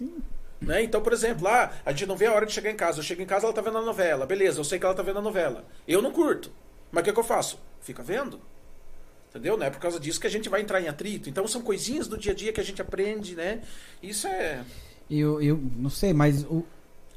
Né? 0.61 0.83
Então, 0.83 1.03
por 1.03 1.13
exemplo, 1.13 1.45
lá 1.45 1.73
a 1.85 1.91
gente 1.91 2.07
não 2.07 2.17
vê 2.17 2.27
a 2.27 2.33
hora 2.33 2.47
de 2.47 2.53
chegar 2.53 2.71
em 2.71 2.77
casa. 2.77 3.01
Eu 3.01 3.03
chego 3.03 3.21
em 3.21 3.27
casa, 3.27 3.47
ela 3.47 3.53
tá 3.53 3.61
vendo 3.61 3.79
a 3.79 3.83
novela. 3.83 4.25
Beleza, 4.25 4.61
eu 4.61 4.65
sei 4.65 4.79
que 4.79 4.85
ela 4.85 4.95
tá 4.95 5.03
vendo 5.03 5.19
a 5.19 5.23
novela. 5.23 5.65
Eu 5.89 6.01
não 6.01 6.13
curto. 6.13 6.53
Mas 6.93 7.01
o 7.01 7.05
que, 7.05 7.13
que 7.13 7.19
eu 7.19 7.25
faço? 7.25 7.59
Fica 7.81 8.03
vendo. 8.03 8.39
Entendeu? 9.31 9.57
Não 9.57 9.65
é 9.67 9.71
por 9.71 9.81
causa 9.81 9.99
disso 9.99 10.21
que 10.21 10.27
a 10.27 10.31
gente 10.31 10.51
vai 10.51 10.61
entrar 10.61 10.79
em 10.81 10.89
atrito. 10.89 11.31
Então 11.31 11.49
são 11.49 11.63
coisinhas 11.63 12.07
do 12.07 12.19
dia 12.19 12.33
a 12.33 12.35
dia 12.35 12.53
que 12.53 12.61
a 12.61 12.65
gente 12.65 12.83
aprende, 12.83 13.35
né? 13.35 13.63
Isso 14.03 14.27
é. 14.27 14.61
Eu, 15.11 15.41
eu 15.41 15.59
não 15.77 15.89
sei, 15.89 16.13
mas 16.13 16.45
o. 16.45 16.65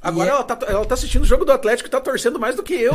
Agora 0.02 0.30
é- 0.30 0.32
ela, 0.32 0.44
tá, 0.44 0.66
ela 0.68 0.86
tá 0.86 0.94
assistindo 0.94 1.24
o 1.24 1.26
jogo 1.26 1.44
do 1.44 1.52
Atlético 1.52 1.90
e 1.90 1.92
tá 1.92 2.00
torcendo 2.00 2.40
mais 2.40 2.56
do 2.56 2.64
que 2.64 2.74
eu. 2.74 2.94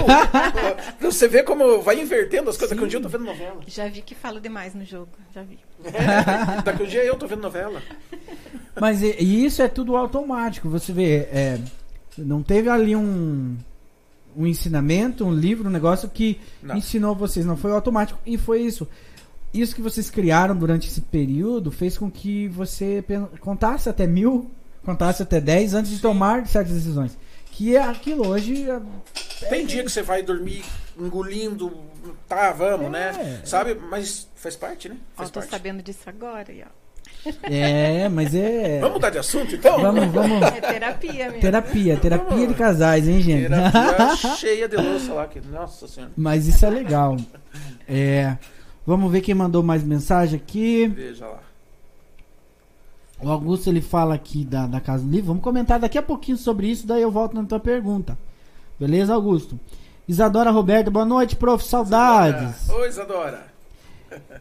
Você 1.02 1.28
vê 1.28 1.42
como 1.42 1.82
vai 1.82 2.00
invertendo 2.00 2.48
as 2.48 2.56
coisas. 2.56 2.74
Daqui 2.74 2.82
um 2.84 2.88
dia 2.88 2.98
eu 2.98 3.02
tô 3.02 3.08
vendo 3.10 3.24
novela. 3.24 3.60
Já 3.66 3.88
vi 3.88 4.00
que 4.00 4.14
falo 4.14 4.40
demais 4.40 4.74
no 4.74 4.84
jogo. 4.86 5.10
Já 5.34 5.42
vi. 5.42 5.58
Daqui 6.64 6.82
um 6.82 6.86
dia 6.86 7.04
eu 7.04 7.16
tô 7.16 7.26
vendo 7.26 7.42
novela. 7.42 7.82
Mas 8.80 9.02
e, 9.02 9.16
e 9.18 9.44
isso 9.44 9.60
é 9.60 9.68
tudo 9.68 9.96
automático. 9.96 10.68
Você 10.70 10.92
vê, 10.92 11.28
é, 11.32 11.58
não 12.16 12.42
teve 12.42 12.70
ali 12.70 12.94
um, 12.96 13.58
um 14.36 14.46
ensinamento, 14.46 15.24
um 15.24 15.32
livro, 15.34 15.68
um 15.68 15.72
negócio 15.72 16.08
que 16.08 16.40
Não. 16.62 16.76
ensinou 16.76 17.14
vocês. 17.14 17.44
Não 17.46 17.56
foi 17.56 17.72
automático. 17.72 18.18
E 18.26 18.36
foi 18.38 18.62
isso. 18.62 18.86
Isso 19.52 19.74
que 19.74 19.82
vocês 19.82 20.08
criaram 20.10 20.56
durante 20.56 20.88
esse 20.88 21.00
período 21.00 21.70
fez 21.72 21.98
com 21.98 22.10
que 22.10 22.46
você 22.48 23.04
contasse 23.40 23.88
até 23.88 24.06
mil, 24.06 24.50
contasse 24.84 25.22
até 25.22 25.40
dez 25.40 25.74
antes 25.74 25.90
de 25.90 25.96
Sim. 25.96 26.02
tomar 26.02 26.46
certas 26.46 26.74
decisões. 26.74 27.18
Que 27.50 27.74
é 27.76 27.82
aquilo 27.82 28.28
hoje. 28.28 28.66
é, 28.70 29.46
Tem 29.48 29.66
dia 29.66 29.82
que 29.82 29.90
você 29.90 30.02
vai 30.02 30.22
dormir 30.22 30.62
engolindo, 30.96 31.72
tá, 32.28 32.52
vamos, 32.52 32.86
É. 32.86 32.90
né? 32.90 33.42
Sabe? 33.44 33.74
Mas 33.74 34.28
faz 34.36 34.54
parte, 34.54 34.88
né? 34.88 34.96
Ó, 35.14 35.18
Faz 35.18 35.30
tô 35.30 35.40
parte. 35.40 35.50
sabendo 35.50 35.82
disso 35.82 36.00
agora. 36.06 36.46
ó. 36.64 36.80
É, 37.42 38.08
mas 38.08 38.34
é. 38.34 38.80
Vamos 38.80 38.94
mudar 38.94 39.10
de 39.10 39.18
assunto, 39.18 39.54
então? 39.54 39.80
Vamos, 39.80 40.06
vamos. 40.06 40.42
É 40.42 40.60
terapia 40.60 41.26
mesmo. 41.26 41.40
Terapia, 41.40 41.96
terapia 41.96 42.46
de 42.46 42.54
casais, 42.54 43.08
hein, 43.08 43.20
gente? 43.20 43.48
Terapia 43.48 44.16
cheia 44.36 44.68
de 44.68 44.76
louça 44.76 45.12
lá. 45.14 45.26
Que, 45.26 45.40
nossa 45.40 45.86
senhora. 45.86 46.12
Mas 46.16 46.46
isso 46.46 46.64
é 46.64 46.70
legal. 46.70 47.16
É. 47.88 48.36
Vamos 48.86 49.12
ver 49.12 49.20
quem 49.20 49.34
mandou 49.34 49.62
mais 49.62 49.82
mensagem 49.82 50.40
aqui. 50.40 50.86
Veja 50.88 51.26
lá. 51.26 51.40
O 53.22 53.28
Augusto 53.28 53.68
ele 53.68 53.82
fala 53.82 54.14
aqui 54.14 54.44
da, 54.44 54.66
da 54.66 54.80
Casa 54.80 55.04
do 55.04 55.10
Livro. 55.10 55.28
Vamos 55.28 55.42
comentar 55.42 55.78
daqui 55.78 55.98
a 55.98 56.02
pouquinho 56.02 56.38
sobre 56.38 56.68
isso, 56.68 56.86
daí 56.86 57.02
eu 57.02 57.10
volto 57.10 57.34
na 57.34 57.44
tua 57.44 57.60
pergunta. 57.60 58.16
Beleza, 58.78 59.12
Augusto? 59.12 59.60
Isadora 60.08 60.50
Roberta, 60.50 60.90
boa 60.90 61.04
noite, 61.04 61.36
prof. 61.36 61.62
Saudades. 61.62 62.68
Oi, 62.70 62.88
Isadora. 62.88 63.49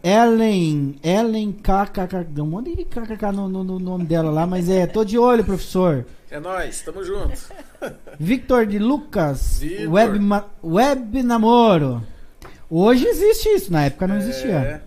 Ellen, 0.03 0.95
Ellen 1.03 1.51
KKK, 1.51 2.23
deu 2.29 2.43
um 2.43 2.47
monte 2.47 2.75
de 2.75 2.85
KKK 2.85 3.31
no, 3.33 3.47
no- 3.49 3.63
no 3.63 3.79
nome 3.79 4.05
dela 4.05 4.31
lá, 4.31 4.47
mas 4.47 4.69
é, 4.69 4.87
tô 4.87 5.03
de 5.03 5.17
olho, 5.17 5.43
professor. 5.43 6.05
É 6.31 6.39
nóis, 6.39 6.81
tamo 6.81 7.03
junto. 7.03 7.37
Victor 8.19 8.65
de 8.65 8.79
Lucas, 8.79 9.59
Victor. 9.59 9.91
web, 9.91 10.19
web 10.63 11.23
namoro. 11.23 12.03
Hoje 12.69 13.05
existe 13.05 13.49
isso, 13.49 13.71
na 13.71 13.85
época 13.85 14.07
não 14.07 14.17
existia. 14.17 14.51
É, 14.53 14.81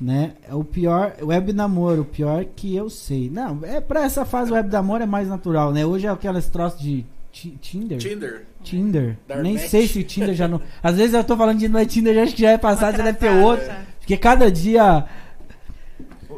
Né? 0.00 0.32
É 0.48 0.54
o 0.54 0.62
pior, 0.64 1.14
web 1.22 1.52
namoro, 1.52 2.02
o 2.02 2.04
pior 2.04 2.44
que 2.44 2.74
eu 2.76 2.88
sei. 2.90 3.28
Não, 3.30 3.60
é 3.62 3.80
pra 3.80 4.04
essa 4.04 4.24
fase 4.24 4.52
web 4.52 4.70
namoro 4.70 5.02
é 5.02 5.06
mais 5.06 5.28
natural, 5.28 5.72
né? 5.72 5.84
Hoje 5.84 6.06
é 6.06 6.10
aquelas 6.10 6.46
troças 6.48 6.78
de 6.80 7.04
ti- 7.32 7.56
Tinder. 7.60 7.98
Tinder. 7.98 8.46
Tinder. 8.62 9.16
Dar 9.26 9.42
Nem 9.42 9.54
match. 9.54 9.68
sei 9.68 9.86
se 9.88 9.98
o 10.00 10.04
Tinder 10.04 10.34
já 10.34 10.46
não. 10.46 10.60
Às 10.82 10.96
vezes 10.96 11.14
eu 11.14 11.24
tô 11.24 11.34
falando 11.36 11.58
de 11.58 11.68
não 11.68 11.80
é 11.80 11.86
Tinder, 11.86 12.14
já 12.14 12.22
acho 12.24 12.34
que 12.34 12.42
já 12.42 12.50
é 12.50 12.58
passado, 12.58 12.96
já 12.98 13.02
deve 13.04 13.18
ter 13.18 13.30
outro. 13.30 13.64
já. 13.66 13.89
Porque 14.10 14.16
cada 14.16 14.50
dia. 14.50 15.04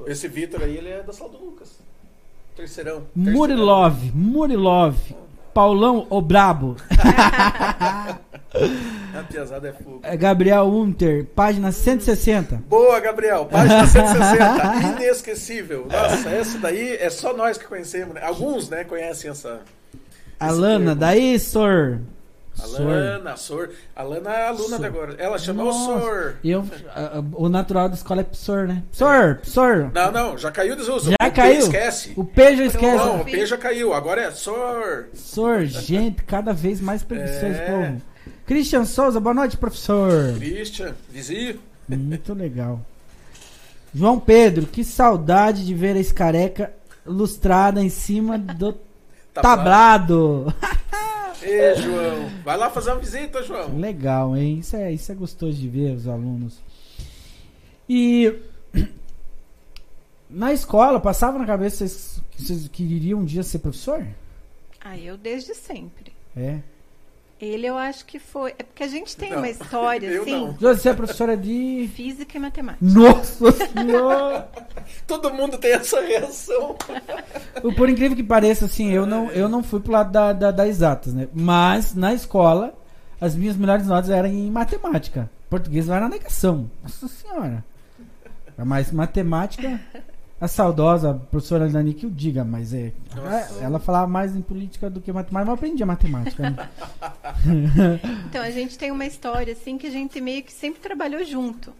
Esse 0.06 0.28
Vitor 0.28 0.62
aí, 0.62 0.76
ele 0.76 0.90
é 0.90 1.02
da 1.02 1.10
sala 1.10 1.30
do 1.30 1.38
Lucas. 1.38 1.80
Terceirão. 2.54 3.06
Murilov, 3.16 3.96
Murilov. 4.14 4.94
Paulão 5.54 6.06
o 6.10 6.20
Brabo. 6.20 6.76
A 8.52 9.22
piazada 9.26 9.68
é 9.68 9.72
fogo. 9.72 10.00
É 10.02 10.14
Gabriel 10.14 10.66
Unter, 10.66 11.24
página 11.24 11.72
160. 11.72 12.62
Boa, 12.68 13.00
Gabriel. 13.00 13.46
Página 13.46 13.86
160. 13.86 15.02
Inesquecível. 15.02 15.86
Nossa, 15.90 16.28
essa 16.28 16.58
daí 16.58 16.96
é 16.96 17.08
só 17.08 17.34
nós 17.34 17.56
que 17.56 17.64
conhecemos. 17.64 18.14
Né? 18.14 18.22
Alguns, 18.22 18.68
né, 18.68 18.84
conhecem 18.84 19.30
essa. 19.30 19.62
Alana, 20.38 20.94
daí, 20.94 21.38
Sor. 21.38 22.00
Sor. 22.54 22.80
Alana, 22.92 23.36
Sor. 23.36 23.70
Alana 23.96 24.30
é 24.30 24.48
aluna 24.48 24.76
Sor. 24.76 24.86
agora. 24.86 25.14
Ela 25.18 25.38
chama 25.38 25.62
o 25.62 25.66
Nossa. 25.66 26.00
Sor. 26.00 26.36
E 26.44 26.50
eu, 26.50 26.64
a- 26.94 27.18
a- 27.18 27.24
o 27.34 27.48
natural 27.48 27.88
da 27.88 27.94
escola 27.94 28.20
é 28.20 28.24
Psor, 28.24 28.66
né? 28.68 28.82
Psor, 28.92 29.38
Psor. 29.42 29.90
Não, 29.94 30.12
não, 30.12 30.38
já 30.38 30.50
caiu 30.50 30.76
desuso. 30.76 31.10
Já 31.10 31.16
o 31.20 31.24
P 31.24 31.30
caiu? 31.30 31.58
esquece. 31.60 32.12
O 32.16 32.24
P 32.24 32.56
já 32.56 32.64
esquece. 32.64 32.96
Não, 32.96 33.20
o 33.20 33.24
P 33.24 33.46
já 33.46 33.56
caiu. 33.56 33.92
Agora 33.94 34.20
é 34.22 34.30
Sor. 34.30 35.06
Sor, 35.14 35.64
gente, 35.64 36.22
cada 36.24 36.52
vez 36.52 36.80
mais 36.80 37.02
preguiçoso, 37.02 37.44
É. 37.46 37.66
povo. 37.70 38.02
Christian 38.46 38.84
Souza, 38.84 39.18
boa 39.20 39.34
noite, 39.34 39.56
professor. 39.56 40.34
Christian, 40.36 40.94
vizinho. 41.10 41.58
Muito 41.88 42.34
legal. 42.34 42.80
João 43.94 44.18
Pedro, 44.18 44.66
que 44.66 44.84
saudade 44.84 45.64
de 45.66 45.74
ver 45.74 45.96
a 45.96 46.00
escareca 46.00 46.72
lustrada 47.04 47.82
em 47.82 47.88
cima 47.88 48.38
do 48.38 48.74
tablado. 49.34 50.52
Ê, 51.42 51.74
João. 51.76 52.28
Vai 52.44 52.56
lá 52.56 52.70
fazer 52.70 52.90
uma 52.90 53.00
visita, 53.00 53.42
João. 53.42 53.78
Legal, 53.78 54.36
hein? 54.36 54.58
Isso 54.58 54.76
é, 54.76 54.92
isso 54.92 55.10
é 55.10 55.14
gostoso 55.14 55.58
de 55.58 55.68
ver 55.68 55.94
os 55.94 56.06
alunos. 56.06 56.60
E 57.88 58.34
na 60.28 60.52
escola, 60.52 61.00
passava 61.00 61.38
na 61.38 61.46
cabeça 61.46 61.86
vocês, 61.86 62.22
que 62.30 62.42
vocês 62.42 62.68
queriam 62.68 63.20
um 63.20 63.24
dia 63.24 63.42
ser 63.42 63.58
professor? 63.58 64.06
Ah, 64.80 64.98
eu 64.98 65.16
desde 65.16 65.54
sempre. 65.54 66.12
É. 66.36 66.60
Ele 67.42 67.66
eu 67.66 67.76
acho 67.76 68.06
que 68.06 68.20
foi. 68.20 68.54
É 68.56 68.62
porque 68.62 68.84
a 68.84 68.86
gente 68.86 69.16
tem 69.16 69.30
Não, 69.30 69.38
uma 69.38 69.48
história, 69.48 70.06
eu 70.14 70.22
assim, 70.22 70.30
não. 70.30 70.52
Você 70.52 70.90
é 70.90 70.94
professora 70.94 71.36
de. 71.36 71.90
física 71.92 72.38
e 72.38 72.40
matemática. 72.40 72.84
Nossa 72.84 73.50
senhora! 73.50 74.48
Todo 75.08 75.34
mundo 75.34 75.58
tem 75.58 75.72
essa 75.72 76.00
reação. 76.00 76.76
Por 77.76 77.90
incrível 77.90 78.16
que 78.16 78.22
pareça, 78.22 78.66
assim, 78.66 78.92
eu 78.92 79.04
não, 79.04 79.28
eu 79.32 79.48
não 79.48 79.60
fui 79.60 79.80
pro 79.80 79.90
lado 79.90 80.12
da, 80.12 80.32
da, 80.32 80.50
da 80.52 80.68
exatas, 80.68 81.12
né? 81.12 81.26
Mas 81.34 81.96
na 81.96 82.14
escola, 82.14 82.74
as 83.20 83.34
minhas 83.34 83.56
melhores 83.56 83.88
notas 83.88 84.10
eram 84.10 84.28
em 84.28 84.48
matemática. 84.48 85.28
Português 85.50 85.88
lá 85.88 85.96
era 85.96 86.04
na 86.08 86.14
negação. 86.14 86.70
Nossa 86.80 87.08
senhora. 87.08 87.64
Mas 88.56 88.92
matemática, 88.92 89.80
a 90.42 90.48
saudosa 90.48 91.14
professora 91.30 91.68
Dani 91.68 91.94
que 91.94 92.04
o 92.04 92.10
diga, 92.10 92.42
mas 92.42 92.74
é. 92.74 92.92
Nossa. 93.14 93.62
Ela 93.62 93.78
falava 93.78 94.08
mais 94.08 94.34
em 94.34 94.42
política 94.42 94.90
do 94.90 95.00
que 95.00 95.12
matemática, 95.12 95.32
mas 95.32 95.46
eu 95.46 95.54
aprendi 95.54 95.82
a 95.84 95.86
matemática. 95.86 96.50
Né? 96.50 96.56
Então, 98.26 98.42
a 98.42 98.50
gente 98.50 98.76
tem 98.76 98.90
uma 98.90 99.06
história, 99.06 99.52
assim, 99.52 99.78
que 99.78 99.86
a 99.86 99.90
gente 99.90 100.20
meio 100.20 100.42
que 100.42 100.52
sempre 100.52 100.80
trabalhou 100.80 101.24
junto. 101.24 101.72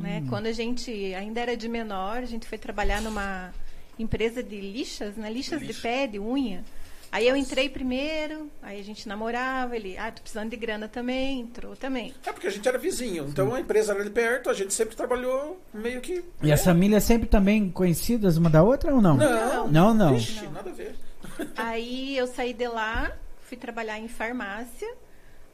Né? 0.00 0.22
Quando 0.28 0.46
a 0.46 0.52
gente 0.52 0.90
ainda 1.14 1.40
era 1.40 1.56
de 1.56 1.68
menor, 1.68 2.18
a 2.18 2.26
gente 2.26 2.46
foi 2.46 2.58
trabalhar 2.58 3.00
numa 3.00 3.50
empresa 3.98 4.42
de 4.42 4.60
lixas, 4.60 5.16
né? 5.16 5.30
Lixas 5.30 5.60
de 5.60 5.68
Lixa. 5.68 5.82
pé, 5.82 6.06
de 6.06 6.18
unha. 6.18 6.64
Aí 7.10 7.26
eu 7.26 7.34
entrei 7.34 7.70
primeiro, 7.70 8.50
aí 8.62 8.78
a 8.78 8.84
gente 8.84 9.08
namorava, 9.08 9.74
ele, 9.74 9.96
ah, 9.96 10.12
tô 10.12 10.20
precisando 10.20 10.50
de 10.50 10.56
grana 10.56 10.86
também, 10.88 11.40
entrou 11.40 11.74
também. 11.74 12.14
É 12.26 12.32
porque 12.32 12.46
a 12.46 12.50
gente 12.50 12.68
era 12.68 12.76
vizinho. 12.76 13.26
Então 13.28 13.54
a 13.54 13.60
empresa 13.60 13.92
era 13.92 14.00
ali 14.02 14.10
perto, 14.10 14.50
a 14.50 14.54
gente 14.54 14.74
sempre 14.74 14.94
trabalhou 14.94 15.58
meio 15.72 16.02
que. 16.02 16.22
E 16.42 16.52
as 16.52 16.62
famílias 16.62 17.04
sempre 17.04 17.26
também 17.26 17.70
conhecidas 17.70 18.36
uma 18.36 18.50
da 18.50 18.62
outra 18.62 18.94
ou 18.94 19.00
não? 19.00 19.16
Não. 19.16 19.68
Não, 19.68 19.94
não. 19.94 20.16
Ixi, 20.16 20.44
Não. 20.44 20.52
nada 20.52 20.68
a 20.68 20.72
ver. 20.72 20.94
Aí 21.56 22.16
eu 22.16 22.26
saí 22.26 22.52
de 22.52 22.68
lá, 22.68 23.16
fui 23.40 23.56
trabalhar 23.56 23.98
em 23.98 24.08
farmácia. 24.08 24.88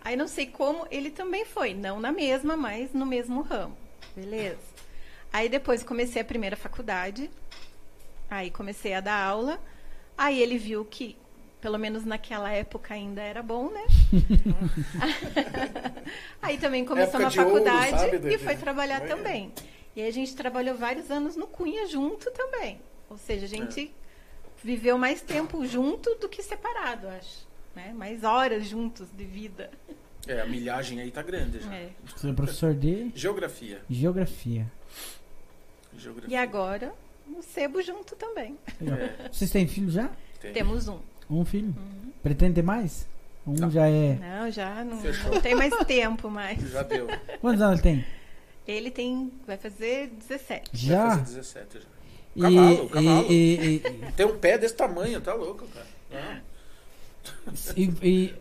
Aí 0.01 0.17
não 0.17 0.27
sei 0.29 0.47
como 0.47 0.87
ele 0.91 1.11
também 1.11 1.45
foi, 1.45 1.73
não 1.73 1.99
na 2.01 2.11
mesma, 2.13 2.57
mas 2.57 2.93
no 2.93 3.07
mesmo 3.07 3.43
ramo. 3.43 3.77
Beleza. 4.15 4.59
Aí 5.33 5.49
depois 5.49 5.83
comecei 5.83 6.21
a 6.21 6.25
primeira 6.25 6.57
faculdade. 6.57 7.31
Aí 8.29 8.51
comecei 8.51 8.93
a 8.93 9.01
dar 9.01 9.25
aula. 9.25 9.59
Aí 10.17 10.41
ele 10.41 10.59
viu 10.59 10.85
que, 10.85 11.17
pelo 11.65 11.79
menos 11.79 12.05
naquela 12.05 12.53
época 12.53 12.93
ainda 12.93 13.23
era 13.23 13.43
bom, 13.43 13.71
né? 13.71 13.87
aí 16.43 16.59
também 16.59 16.85
começou 16.85 17.19
Época 17.19 17.25
na 17.25 17.29
de 17.31 17.41
ouro, 17.41 17.65
faculdade 17.65 18.01
sabe, 18.13 18.35
e 18.35 18.39
foi 18.39 18.55
trabalhar 18.55 19.03
É. 19.03 19.07
também. 19.07 19.51
E 19.97 20.03
aí 20.03 20.09
a 20.09 20.13
gente 20.13 20.37
trabalhou 20.37 20.77
vários 20.77 21.11
anos 21.11 21.37
no 21.37 21.47
Cunha 21.47 21.87
junto 21.87 22.31
também. 22.33 22.83
Ou 23.09 23.17
seja, 23.17 23.47
a 23.47 23.49
gente 23.49 23.91
viveu 24.63 24.99
mais 24.99 25.23
tempo 25.23 25.65
junto 25.67 26.15
do 26.17 26.29
que 26.29 26.43
separado, 26.43 27.09
acho. 27.09 27.47
Né? 27.75 27.95
Mais 27.97 28.25
horas 28.25 28.67
juntos 28.67 29.09
de 29.11 29.25
vida. 29.25 29.71
É, 30.29 30.43
a 30.43 30.47
milhagem 30.47 31.01
aí 31.01 31.11
tá 31.11 31.23
grande 31.23 31.61
já. 31.61 31.75
É. 31.75 31.89
Você 32.15 32.29
é 32.29 32.33
professor 32.35 32.75
de 32.75 33.11
Geografia. 33.15 33.81
geografia. 33.89 34.71
Geografia. 35.97 36.31
E 36.31 36.37
agora, 36.39 36.93
o 37.35 37.41
sebo 37.41 37.81
junto 37.81 38.15
também. 38.17 38.59
É, 38.83 39.31
Vocês 39.33 39.51
têm 39.51 39.67
filho 39.67 39.91
já? 39.91 40.11
tem. 40.45 40.53
Temos 40.53 40.89
um. 40.89 40.99
Um 41.41 41.45
filho? 41.45 41.69
Uhum. 41.69 42.11
Pretende 42.23 42.55
ter 42.55 42.63
mais? 42.63 43.07
Um 43.47 43.53
Não. 43.55 43.71
já 43.71 43.87
é. 43.89 44.19
Não, 44.21 44.51
já 44.51 44.85
não, 44.85 44.97
não 45.03 45.41
tem 45.41 45.55
mais 45.55 45.75
tempo 45.87 46.31
mais. 46.31 46.59
Já 46.71 46.83
deu. 46.83 47.07
Quantos 47.41 47.61
anos 47.61 47.81
ele 47.81 47.83
tem? 47.83 48.05
Ele 48.67 48.91
tem. 48.91 49.31
Vai 49.47 49.57
fazer 49.59 50.09
17. 50.19 50.71
Vai 50.73 50.81
Já? 50.97 51.11
fazer 51.19 51.37
17 51.37 51.79
já. 51.81 51.85
E, 52.37 52.41
Cavalo, 52.41 52.89
cavalo. 52.89 53.27
e- 53.31 53.35
e- 53.35 53.75
e- 53.77 54.13
Tem 54.17 54.27
um 54.27 54.39
pé 54.39 54.57
desse 54.59 54.75
tamanho, 54.75 55.21
tá 55.21 55.35
louco, 55.35 55.67
cara. 55.69 55.87
Não. 56.11 56.43
e- 57.77 57.93
e 58.03 58.35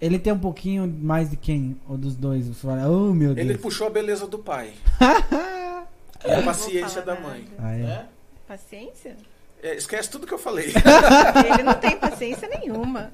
ele 0.00 0.18
tem 0.18 0.32
um 0.32 0.38
pouquinho 0.38 0.86
mais 0.86 1.30
de 1.30 1.36
quem? 1.36 1.76
Ou 1.88 1.96
dos 1.96 2.14
dois? 2.14 2.46
Você 2.46 2.60
fala, 2.66 2.88
oh 2.88 3.12
meu 3.14 3.32
Ele 3.32 3.44
Deus. 3.44 3.60
puxou 3.60 3.86
a 3.86 3.90
beleza 3.90 4.26
do 4.26 4.38
pai. 4.38 4.74
e 6.24 6.30
a 6.30 6.42
paciência 6.42 7.02
da 7.02 7.18
mãe. 7.18 7.44
Ah, 7.58 7.72
é. 7.72 7.78
né? 7.78 8.06
Paciência? 8.46 9.16
É, 9.62 9.74
esquece 9.76 10.10
tudo 10.10 10.26
que 10.26 10.34
eu 10.34 10.38
falei. 10.38 10.66
Ele 11.54 11.62
não 11.62 11.74
tem 11.74 11.96
paciência 11.96 12.48
nenhuma. 12.48 13.12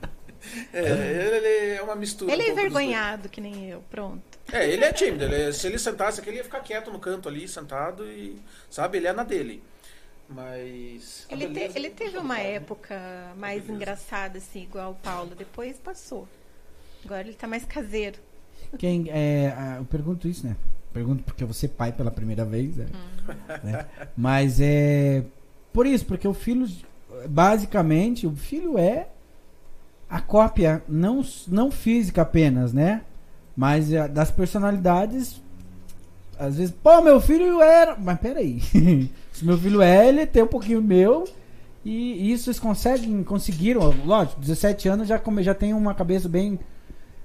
É, 0.73 0.81
ele, 0.81 1.37
ele 1.47 1.75
é 1.77 1.83
uma 1.83 1.95
mistura. 1.97 2.33
Ele 2.33 2.43
é 2.43 2.47
um 2.47 2.53
envergonhado, 2.53 3.29
que 3.29 3.41
nem 3.41 3.69
eu. 3.69 3.83
Pronto. 3.91 4.23
É, 4.51 4.67
ele 4.71 4.85
é 4.85 4.93
tímido. 4.93 5.25
ele- 5.25 5.53
se 5.53 5.67
ele 5.67 5.79
sentasse 5.79 6.21
aqui, 6.21 6.31
ele 6.31 6.39
ia 6.39 6.45
ficar 6.45 6.61
quieto 6.61 6.91
no 6.91 6.99
canto 7.01 7.29
ali, 7.29 7.47
sentado 7.49 8.07
e. 8.09 8.41
Sabe, 8.71 8.97
ele 8.99 9.09
é 9.09 9.13
na 9.13 9.25
dele. 9.25 9.63
Mas. 10.29 11.27
Ele, 11.29 11.47
te- 11.49 11.53
beleza 11.53 11.79
ele 11.79 11.87
ele 11.89 11.95
teve 11.95 12.19
uma 12.19 12.37
né? 12.37 12.53
época 12.55 12.99
mais 13.37 13.69
engraçada, 13.69 14.39
assim, 14.39 14.63
igual 14.63 14.93
o 14.93 14.95
Paulo. 14.95 15.35
Depois 15.35 15.77
passou. 15.77 16.27
Agora 17.05 17.23
ele 17.23 17.35
tá 17.35 17.47
mais 17.47 17.65
caseiro. 17.65 18.19
Quem, 18.79 19.07
é, 19.11 19.53
eu 19.79 19.85
pergunto 19.85 20.29
isso, 20.29 20.47
né? 20.47 20.57
Pergunto 20.93 21.23
porque 21.25 21.43
eu 21.43 21.47
vou 21.49 21.55
ser 21.55 21.69
pai 21.69 21.93
pela 21.93 22.11
primeira 22.11 22.45
vez. 22.45 22.77
né? 22.77 22.87
Né? 23.63 23.87
Mas 24.17 24.61
é. 24.61 25.25
Por 25.73 25.87
isso, 25.87 26.05
porque 26.05 26.27
o 26.27 26.35
filho. 26.35 26.69
Basicamente, 27.29 28.27
o 28.27 28.37
filho 28.37 28.79
é 28.79 29.09
a 30.09 30.21
cópia 30.21 30.83
não, 30.89 31.25
não 31.47 31.71
física 31.71 32.23
apenas, 32.23 32.73
né? 32.73 33.03
Mas 33.57 33.93
é, 33.93 34.07
das 34.09 34.31
personalidades. 34.31 35.43
Às 36.39 36.57
vezes, 36.57 36.75
pô, 36.83 37.01
meu 37.01 37.21
filho 37.21 37.61
era. 37.61 37.97
Mas 37.97 38.19
peraí. 38.21 38.61
Se 39.33 39.45
meu 39.45 39.59
filho 39.59 39.83
é, 39.83 40.09
ele 40.09 40.27
tem 40.27 40.43
um 40.43 40.49
pouquinho 40.49 40.81
meu. 40.81 41.25
E 41.85 42.33
isso 42.33 42.51
eles 42.51 42.59
conseguem, 42.59 43.23
conseguiram, 43.23 43.95
lógico, 44.05 44.41
17 44.41 44.89
anos 44.89 45.09
já, 45.09 45.21
já 45.41 45.55
tem 45.55 45.73
uma 45.73 45.95
cabeça 45.95 46.29
bem 46.29 46.59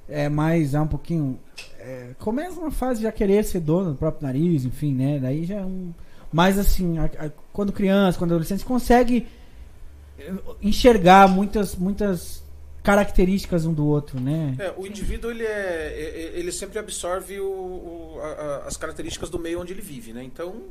é, 0.08 0.30
mais, 0.30 0.72
já 0.72 0.82
um 0.82 0.88
pouquinho. 0.88 1.40
É, 1.80 2.12
começa 2.20 2.60
uma 2.60 2.72
fase 2.72 3.00
de 3.00 3.04
já 3.04 3.12
querer 3.12 3.44
ser 3.44 3.60
dono 3.60 3.92
do 3.92 3.98
próprio 3.98 4.26
nariz, 4.26 4.64
enfim, 4.64 4.94
né? 4.94 5.20
Daí 5.20 5.44
já 5.44 5.56
é 5.56 5.66
um. 5.66 5.94
Mas 6.34 6.58
assim, 6.58 6.98
a, 6.98 7.06
a, 7.06 7.30
quando 7.54 7.72
criança, 7.72 8.18
quando 8.18 8.32
adolescente, 8.32 8.66
consegue 8.66 9.28
enxergar 10.62 11.28
muitas, 11.28 11.76
muitas 11.76 12.44
características 12.82 13.66
um 13.66 13.74
do 13.74 13.86
outro, 13.86 14.20
né? 14.20 14.56
É, 14.60 14.74
o 14.76 14.86
indivíduo 14.86 15.32
ele, 15.32 15.46
é, 15.46 16.32
ele 16.36 16.52
sempre 16.52 16.80
absorve 16.80 17.40
o, 17.40 17.46
o, 17.46 18.20
a, 18.22 18.68
as 18.68 18.76
características 18.76 19.30
do 19.30 19.40
meio 19.40 19.62
onde 19.62 19.72
ele 19.72 19.82
vive, 19.82 20.12
né? 20.12 20.24
Então 20.24 20.62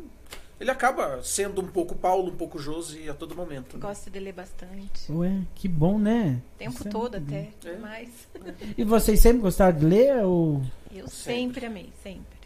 ele 0.61 0.71
acaba 0.71 1.21
sendo 1.23 1.61
um 1.61 1.67
pouco 1.67 1.95
Paulo, 1.95 2.31
um 2.31 2.37
pouco 2.37 2.59
Josi 2.59 3.09
a 3.09 3.15
todo 3.15 3.35
momento. 3.35 3.75
Né? 3.75 3.81
Gosta 3.81 4.11
de 4.11 4.21
ler 4.21 4.33
bastante. 4.33 5.11
Ué, 5.11 5.41
que 5.55 5.67
bom, 5.67 5.99
né? 5.99 6.41
O 6.55 6.59
tempo 6.59 6.75
Isso 6.75 6.89
é 6.89 6.91
todo 6.91 7.17
até, 7.17 7.37
é. 7.65 7.75
demais. 7.75 8.11
E 8.77 8.85
vocês 8.85 9.19
sempre 9.19 9.43
gostaram 9.43 9.77
de 9.77 9.85
ler 9.85 10.23
ou 10.25 10.63
Eu 10.95 11.09
sempre, 11.09 11.61
sempre 11.61 11.67
amei, 11.67 11.93
sempre. 12.03 12.42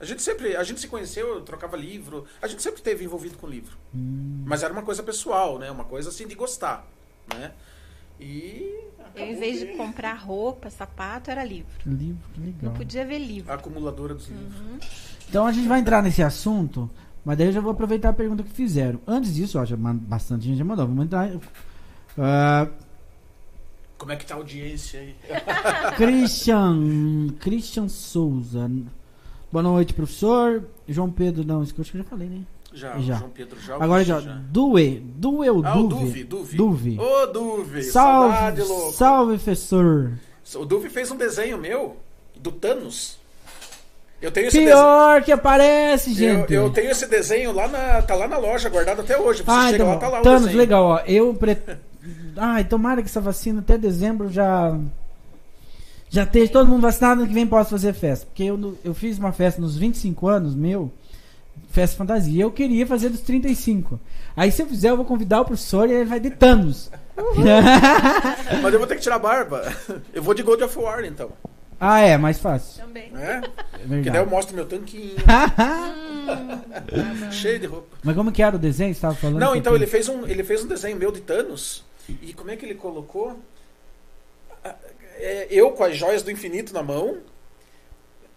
A 0.00 0.04
gente 0.04 0.22
sempre, 0.22 0.56
a 0.56 0.62
gente 0.62 0.80
se 0.80 0.88
conheceu, 0.88 1.42
trocava 1.42 1.76
livro, 1.76 2.24
a 2.40 2.48
gente 2.48 2.62
sempre 2.62 2.78
esteve 2.80 3.04
envolvido 3.04 3.36
com 3.36 3.46
livro. 3.46 3.76
Hum. 3.94 4.42
Mas 4.46 4.62
era 4.62 4.72
uma 4.72 4.82
coisa 4.82 5.02
pessoal, 5.02 5.58
né? 5.58 5.70
Uma 5.70 5.84
coisa 5.84 6.08
assim 6.08 6.26
de 6.26 6.34
gostar, 6.34 6.86
né? 7.34 7.52
E 8.18 8.82
eu, 9.14 9.26
em 9.26 9.38
vez 9.38 9.60
de 9.60 9.66
comprar 9.76 10.14
roupa, 10.14 10.70
sapato, 10.70 11.30
era 11.30 11.44
livro. 11.44 11.72
Livro, 11.86 12.18
legal. 12.38 12.56
Não 12.62 12.72
podia 12.74 13.04
ver 13.04 13.18
livro. 13.18 13.52
A 13.52 13.54
acumuladora 13.54 14.14
dos 14.14 14.28
livros. 14.28 14.58
Uhum. 14.58 14.78
Então 15.28 15.46
a 15.46 15.52
gente 15.52 15.68
vai 15.68 15.80
entrar 15.80 16.02
nesse 16.02 16.22
assunto 16.22 16.90
mas 17.24 17.36
daí 17.36 17.48
eu 17.48 17.52
já 17.52 17.60
vou 17.60 17.72
aproveitar 17.72 18.08
a 18.10 18.12
pergunta 18.12 18.42
que 18.42 18.50
fizeram. 18.50 19.00
Antes 19.06 19.34
disso, 19.34 19.58
ó, 19.58 19.64
já, 19.64 19.76
bastante 19.76 20.46
gente 20.46 20.58
já 20.58 20.64
mandou. 20.64 20.86
Vamos 20.86 21.04
entrar. 21.04 21.28
Uh, 21.30 22.70
Como 23.98 24.12
é 24.12 24.16
que 24.16 24.24
tá 24.24 24.34
a 24.34 24.38
audiência 24.38 25.00
aí? 25.00 25.14
Christian. 25.96 27.28
Christian 27.38 27.88
Souza. 27.88 28.70
Boa 29.52 29.62
noite, 29.62 29.92
professor. 29.92 30.64
João 30.88 31.10
Pedro, 31.10 31.44
não, 31.44 31.62
isso 31.62 31.74
que 31.74 31.80
eu 31.80 31.82
acho 31.82 31.90
que 31.90 31.98
eu 31.98 32.02
já 32.02 32.08
falei, 32.08 32.28
né? 32.28 32.42
Já, 32.72 32.98
já. 32.98 33.16
João 33.16 33.30
Pedro 33.30 33.60
já. 33.60 33.74
Agora 33.74 34.04
já. 34.04 34.20
Due. 34.20 35.00
Due 35.16 35.50
ou 35.50 35.66
ah, 35.66 35.72
Duve? 35.72 36.24
Duve. 36.24 36.56
Duve. 36.56 36.98
Ô, 37.00 37.26
Duve. 37.26 37.82
Salve, 37.82 38.34
Saudade, 38.34 38.62
louco. 38.62 38.92
salve, 38.92 39.34
professor. 39.34 40.12
O 40.54 40.64
Duve 40.64 40.88
fez 40.88 41.10
um 41.10 41.16
desenho 41.16 41.58
meu 41.58 41.96
do 42.36 42.52
Thanos. 42.52 43.18
Eu 44.22 44.30
tenho 44.30 44.48
esse 44.48 44.58
Pior 44.58 45.08
desenho. 45.08 45.24
que 45.24 45.32
aparece, 45.32 46.12
gente. 46.12 46.52
Eu, 46.52 46.64
eu, 46.64 46.70
tenho 46.70 46.90
esse 46.90 47.06
desenho 47.06 47.52
lá 47.52 47.66
na. 47.66 48.02
tá 48.02 48.14
lá 48.14 48.28
na 48.28 48.36
loja, 48.36 48.68
guardado 48.68 49.00
até 49.00 49.18
hoje. 49.18 49.42
Você 49.42 49.50
ah, 49.50 49.62
chega 49.70 49.76
então, 49.76 49.88
lá, 49.88 49.96
tá 49.96 50.08
lá 50.08 50.20
Thanos, 50.20 50.52
legal, 50.52 50.84
ó. 50.84 50.98
Eu 51.06 51.34
pre... 51.34 51.56
Ai, 52.36 52.64
tomara 52.64 53.02
que 53.02 53.08
essa 53.08 53.20
vacina 53.20 53.60
até 53.60 53.76
dezembro 53.78 54.28
já. 54.28 54.78
Já 56.10 56.24
esteja 56.24 56.52
todo 56.52 56.66
mundo 56.66 56.82
vacinado, 56.82 57.24
que 57.24 57.32
vem 57.32 57.46
posso 57.46 57.70
fazer 57.70 57.92
festa. 57.92 58.26
Porque 58.26 58.42
eu, 58.42 58.76
eu 58.84 58.92
fiz 58.92 59.16
uma 59.16 59.30
festa 59.30 59.60
nos 59.60 59.76
25 59.76 60.26
anos, 60.26 60.56
meu, 60.56 60.90
festa 61.70 61.96
fantasia. 61.96 62.42
Eu 62.42 62.50
queria 62.50 62.84
fazer 62.84 63.10
dos 63.10 63.20
35. 63.20 63.98
Aí 64.36 64.50
se 64.50 64.60
eu 64.60 64.66
fizer, 64.66 64.90
eu 64.90 64.96
vou 64.96 65.06
convidar 65.06 65.40
o 65.40 65.44
professor 65.44 65.88
e 65.88 65.92
ele 65.92 66.06
vai 66.06 66.18
de 66.18 66.30
Thanos. 66.30 66.90
Mas 68.60 68.72
eu 68.72 68.78
vou 68.80 68.88
ter 68.88 68.96
que 68.96 69.02
tirar 69.02 69.16
a 69.16 69.18
barba. 69.20 69.62
Eu 70.12 70.22
vou 70.22 70.32
de 70.34 70.42
God 70.42 70.62
of 70.62 70.78
War, 70.78 71.04
então. 71.04 71.30
Ah, 71.78 72.00
é, 72.00 72.16
mais 72.16 72.38
fácil. 72.38 72.82
Também. 72.82 73.12
É? 73.16 73.42
é 73.98 74.02
que 74.02 74.10
daí 74.10 74.20
eu 74.20 74.26
mostro 74.26 74.54
meu 74.54 74.66
tanquinho. 74.66 75.16
Cheio 77.30 77.58
de 77.58 77.66
roupa. 77.66 77.96
Mas 78.02 78.14
como 78.14 78.30
que 78.30 78.42
era 78.42 78.54
o 78.54 78.58
desenho 78.58 78.90
que 78.90 78.96
você 78.96 79.00
tava 79.00 79.14
falando? 79.14 79.38
Não, 79.38 79.56
então 79.56 79.74
ele 79.74 79.86
fez, 79.86 80.08
um, 80.08 80.26
ele 80.26 80.44
fez 80.44 80.62
um 80.62 80.68
desenho 80.68 80.96
meu 80.98 81.10
de 81.10 81.20
Thanos. 81.20 81.82
E 82.22 82.34
como 82.34 82.50
é 82.50 82.56
que 82.56 82.66
ele 82.66 82.74
colocou? 82.74 83.38
É, 84.62 85.46
eu 85.50 85.70
com 85.72 85.84
as 85.84 85.96
joias 85.96 86.22
do 86.22 86.30
infinito 86.30 86.72
na 86.72 86.82
mão. 86.82 87.18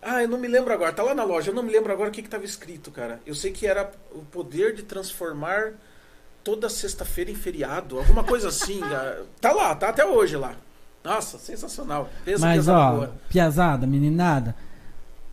Ah, 0.02 0.22
eu 0.22 0.28
não 0.28 0.38
me 0.38 0.48
lembro 0.48 0.74
agora. 0.74 0.92
Tá 0.92 1.02
lá 1.02 1.16
na 1.16 1.24
loja. 1.24 1.50
Eu 1.50 1.56
não 1.56 1.64
me 1.64 1.72
lembro 1.72 1.92
agora 1.92 2.10
o 2.10 2.12
que 2.12 2.22
estava 2.22 2.44
escrito, 2.44 2.92
cara. 2.92 3.22
Eu 3.26 3.34
sei 3.34 3.52
que 3.52 3.66
era 3.66 3.90
o 4.12 4.20
poder 4.20 4.74
de 4.76 4.84
transformar 4.84 5.74
toda 6.44 6.70
sexta-feira 6.70 7.32
em 7.32 7.36
feriado. 7.36 7.98
Alguma 7.98 8.24
coisa 8.24 8.50
assim. 8.50 8.82
tá 9.40 9.54
lá, 9.54 9.74
tá 9.76 9.90
até 9.90 10.06
hoje 10.06 10.36
lá. 10.36 10.56
Nossa, 11.04 11.38
sensacional. 11.38 12.10
Peso 12.24 12.42
Mas, 12.42 12.68
ó, 12.68 12.92
boa. 12.92 13.16
piazada, 13.30 13.86
meninada, 13.86 14.56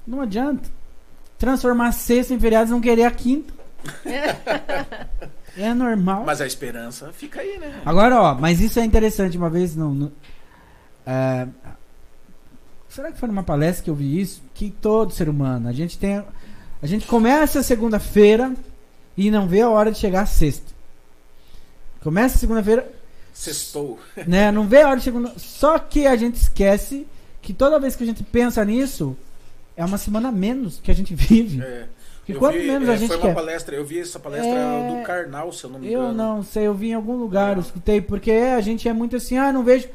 não 0.06 0.20
adianta. 0.20 0.68
Transformar 1.38 1.92
sexta 1.92 2.34
em 2.34 2.40
feriado 2.40 2.70
e 2.70 2.72
não 2.72 2.80
querer 2.80 3.04
a 3.04 3.10
quinta. 3.10 3.54
é 5.56 5.72
normal. 5.72 6.24
Mas 6.26 6.40
a 6.40 6.46
esperança 6.46 7.12
fica 7.12 7.40
aí, 7.40 7.58
né? 7.58 7.80
Agora, 7.84 8.20
ó, 8.20 8.34
mas 8.34 8.60
isso 8.60 8.80
é 8.80 8.84
interessante. 8.84 9.38
Uma 9.38 9.48
vez, 9.48 9.76
não, 9.76 10.10
é, 11.06 11.46
será 12.88 13.12
que 13.12 13.18
foi 13.18 13.28
numa 13.28 13.42
palestra 13.42 13.84
que 13.84 13.90
eu 13.90 13.94
vi 13.94 14.20
isso? 14.20 14.42
Que 14.54 14.70
todo 14.70 15.12
ser 15.12 15.28
humano, 15.28 15.68
a 15.68 15.72
gente 15.72 15.98
tem, 15.98 16.24
a 16.82 16.86
gente 16.86 17.06
começa 17.06 17.62
segunda-feira 17.62 18.54
e 19.16 19.30
não 19.30 19.46
vê 19.46 19.60
a 19.60 19.68
hora 19.68 19.90
de 19.90 19.98
chegar 19.98 20.22
a 20.22 20.26
sexta. 20.26 20.72
Começa 22.02 22.38
segunda-feira, 22.38 22.90
Sextou. 23.32 23.98
Né? 24.26 24.50
Não 24.52 24.66
vê 24.66 24.82
a 24.82 24.88
hora 24.88 24.96
de 24.98 25.04
chegar. 25.04 25.32
Só 25.38 25.78
que 25.78 26.06
a 26.06 26.14
gente 26.16 26.36
esquece 26.36 27.06
que 27.40 27.54
toda 27.54 27.78
vez 27.78 27.96
que 27.96 28.02
a 28.02 28.06
gente 28.06 28.22
pensa 28.22 28.64
nisso, 28.64 29.16
é 29.76 29.84
uma 29.84 29.98
semana 29.98 30.30
menos 30.30 30.78
que 30.78 30.90
a 30.90 30.94
gente 30.94 31.14
vive. 31.14 31.62
É. 31.62 31.86
E 32.28 32.34
quanto 32.34 32.58
vi, 32.58 32.66
menos 32.66 32.88
é, 32.88 32.92
a 32.92 32.96
gente 32.96 33.08
foi 33.08 33.16
uma 33.16 33.28
quer. 33.28 33.34
palestra, 33.34 33.74
eu 33.74 33.84
vi 33.84 33.98
essa 33.98 34.20
palestra 34.20 34.52
é... 34.52 35.00
do 35.00 35.04
Karnal, 35.04 35.52
se 35.52 35.64
eu 35.64 35.70
não 35.70 35.78
me 35.78 35.88
engano. 35.88 36.08
Eu 36.08 36.12
não 36.12 36.42
sei, 36.42 36.66
eu 36.66 36.74
vi 36.74 36.90
em 36.90 36.94
algum 36.94 37.16
lugar, 37.16 37.54
é. 37.54 37.56
eu 37.56 37.60
escutei, 37.60 38.00
porque 38.00 38.30
a 38.30 38.60
gente 38.60 38.86
é 38.88 38.92
muito 38.92 39.16
assim, 39.16 39.38
ah, 39.38 39.52
não 39.52 39.64
vejo. 39.64 39.88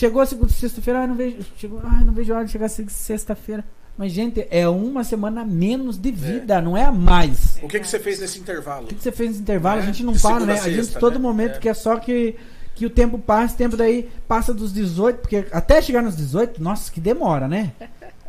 Chegou 0.00 0.24
sexta-feira, 0.24 1.02
ah, 1.02 1.06
não 1.06 1.14
vejo. 1.14 1.36
Chegou, 1.58 1.78
ah, 1.84 2.02
não 2.02 2.14
vejo 2.14 2.32
a 2.32 2.36
hora 2.36 2.46
de 2.46 2.52
chegar 2.52 2.70
sexta-feira. 2.70 3.62
Mas, 3.98 4.12
gente, 4.12 4.46
é 4.50 4.66
uma 4.66 5.04
semana 5.04 5.44
menos 5.44 5.98
de 5.98 6.10
vida, 6.10 6.54
é. 6.54 6.60
não 6.62 6.74
é 6.74 6.86
a 6.86 6.90
mais. 6.90 7.58
O 7.62 7.68
que, 7.68 7.78
que 7.78 7.86
você 7.86 7.98
fez 7.98 8.18
nesse 8.18 8.38
intervalo? 8.38 8.84
O 8.84 8.86
que, 8.86 8.94
que 8.94 9.02
você 9.02 9.12
fez 9.12 9.28
nesse 9.28 9.42
intervalo? 9.42 9.80
A 9.80 9.82
é, 9.82 9.86
gente 9.86 10.02
não 10.02 10.14
para, 10.14 10.46
né? 10.46 10.54
A, 10.54 10.56
sexta, 10.56 10.70
a 10.70 10.72
gente, 10.72 10.98
todo 10.98 11.16
né? 11.16 11.18
momento, 11.18 11.56
é. 11.56 11.58
quer 11.58 11.74
só 11.74 11.98
que 11.98 12.34
que 12.74 12.86
o 12.86 12.88
tempo 12.88 13.18
passa, 13.18 13.52
o 13.52 13.58
tempo 13.58 13.76
daí 13.76 14.08
passa 14.26 14.54
dos 14.54 14.72
18, 14.72 15.18
porque 15.18 15.44
até 15.52 15.82
chegar 15.82 16.00
nos 16.00 16.16
18, 16.16 16.62
nossa, 16.62 16.90
que 16.90 16.98
demora, 16.98 17.46
né? 17.46 17.72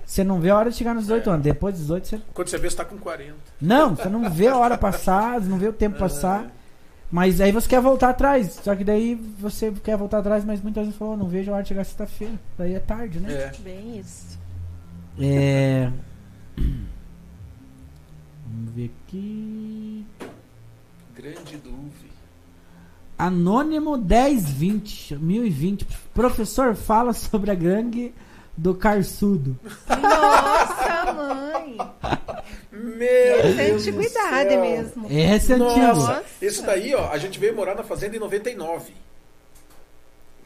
Você 0.05 0.25
não 0.25 0.41
vê 0.41 0.49
a 0.49 0.57
hora 0.57 0.71
de 0.71 0.75
chegar 0.75 0.93
nos 0.93 1.03
18 1.03 1.29
é. 1.29 1.33
anos. 1.33 1.43
Depois 1.45 1.73
dos 1.73 1.83
18, 1.83 2.05
você. 2.05 2.21
Quando 2.33 2.49
você 2.49 2.57
vê, 2.57 2.69
você 2.69 2.75
tá 2.75 2.83
com 2.83 2.97
40. 2.97 3.33
Não, 3.61 3.95
você 3.95 4.09
não 4.09 4.29
vê 4.29 4.49
a 4.49 4.57
hora 4.57 4.77
passar, 4.77 5.39
não 5.39 5.57
vê 5.57 5.69
o 5.69 5.73
tempo 5.73 5.95
passar. 5.99 6.51
Mas 7.11 7.41
aí 7.41 7.51
você 7.51 7.67
quer 7.67 7.81
voltar 7.81 8.09
atrás. 8.09 8.59
Só 8.63 8.75
que 8.75 8.83
daí 8.83 9.15
você 9.15 9.71
quer 9.83 9.97
voltar 9.97 10.19
atrás, 10.19 10.45
mas 10.45 10.61
muitas 10.61 10.85
vezes 10.85 10.97
falou, 10.97 11.17
não 11.17 11.27
vejo 11.27 11.51
a 11.51 11.55
hora 11.55 11.63
de 11.63 11.69
chegar 11.69 11.83
sexta-feira. 11.83 12.39
Daí 12.57 12.73
é 12.73 12.79
tarde, 12.79 13.19
né? 13.19 13.33
É. 13.33 13.51
Bem 13.59 13.99
isso. 13.99 14.39
É. 15.19 15.91
Vamos 18.47 18.73
ver 18.73 18.91
aqui. 19.07 20.05
Grande 21.15 21.57
dúvida. 21.57 22.11
Anônimo 23.17 23.97
1020, 23.97 25.15
1020. 25.17 25.85
Professor, 26.13 26.75
fala 26.75 27.13
sobre 27.13 27.51
a 27.51 27.55
gangue 27.55 28.15
do 28.57 28.73
Carçudo. 28.73 29.59
Nossa, 29.87 31.13
mãe! 31.13 31.77
Meu 32.71 33.39
Essa 33.39 33.61
é 33.61 33.71
antiguidade 33.71 34.57
mesmo. 34.57 35.07
Essa 35.11 35.53
é 35.53 35.55
antiga. 35.57 36.23
Isso 36.41 36.63
daí, 36.63 36.95
ó, 36.95 37.09
a 37.11 37.17
gente 37.17 37.37
veio 37.37 37.53
morar 37.55 37.75
na 37.75 37.83
fazenda 37.83 38.15
em 38.15 38.19
99. 38.19 38.93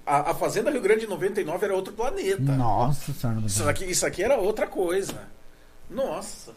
A, 0.05 0.31
a 0.31 0.35
Fazenda 0.35 0.69
Rio 0.69 0.81
Grande 0.81 1.05
em 1.05 1.09
99 1.09 1.65
era 1.65 1.75
outro 1.75 1.93
planeta. 1.93 2.41
Nossa 2.41 3.11
senhora. 3.11 3.41
Isso 3.45 3.67
aqui, 3.67 3.85
isso 3.85 4.05
aqui 4.05 4.23
era 4.23 4.37
outra 4.37 4.67
coisa. 4.67 5.23
Nossa. 5.89 6.53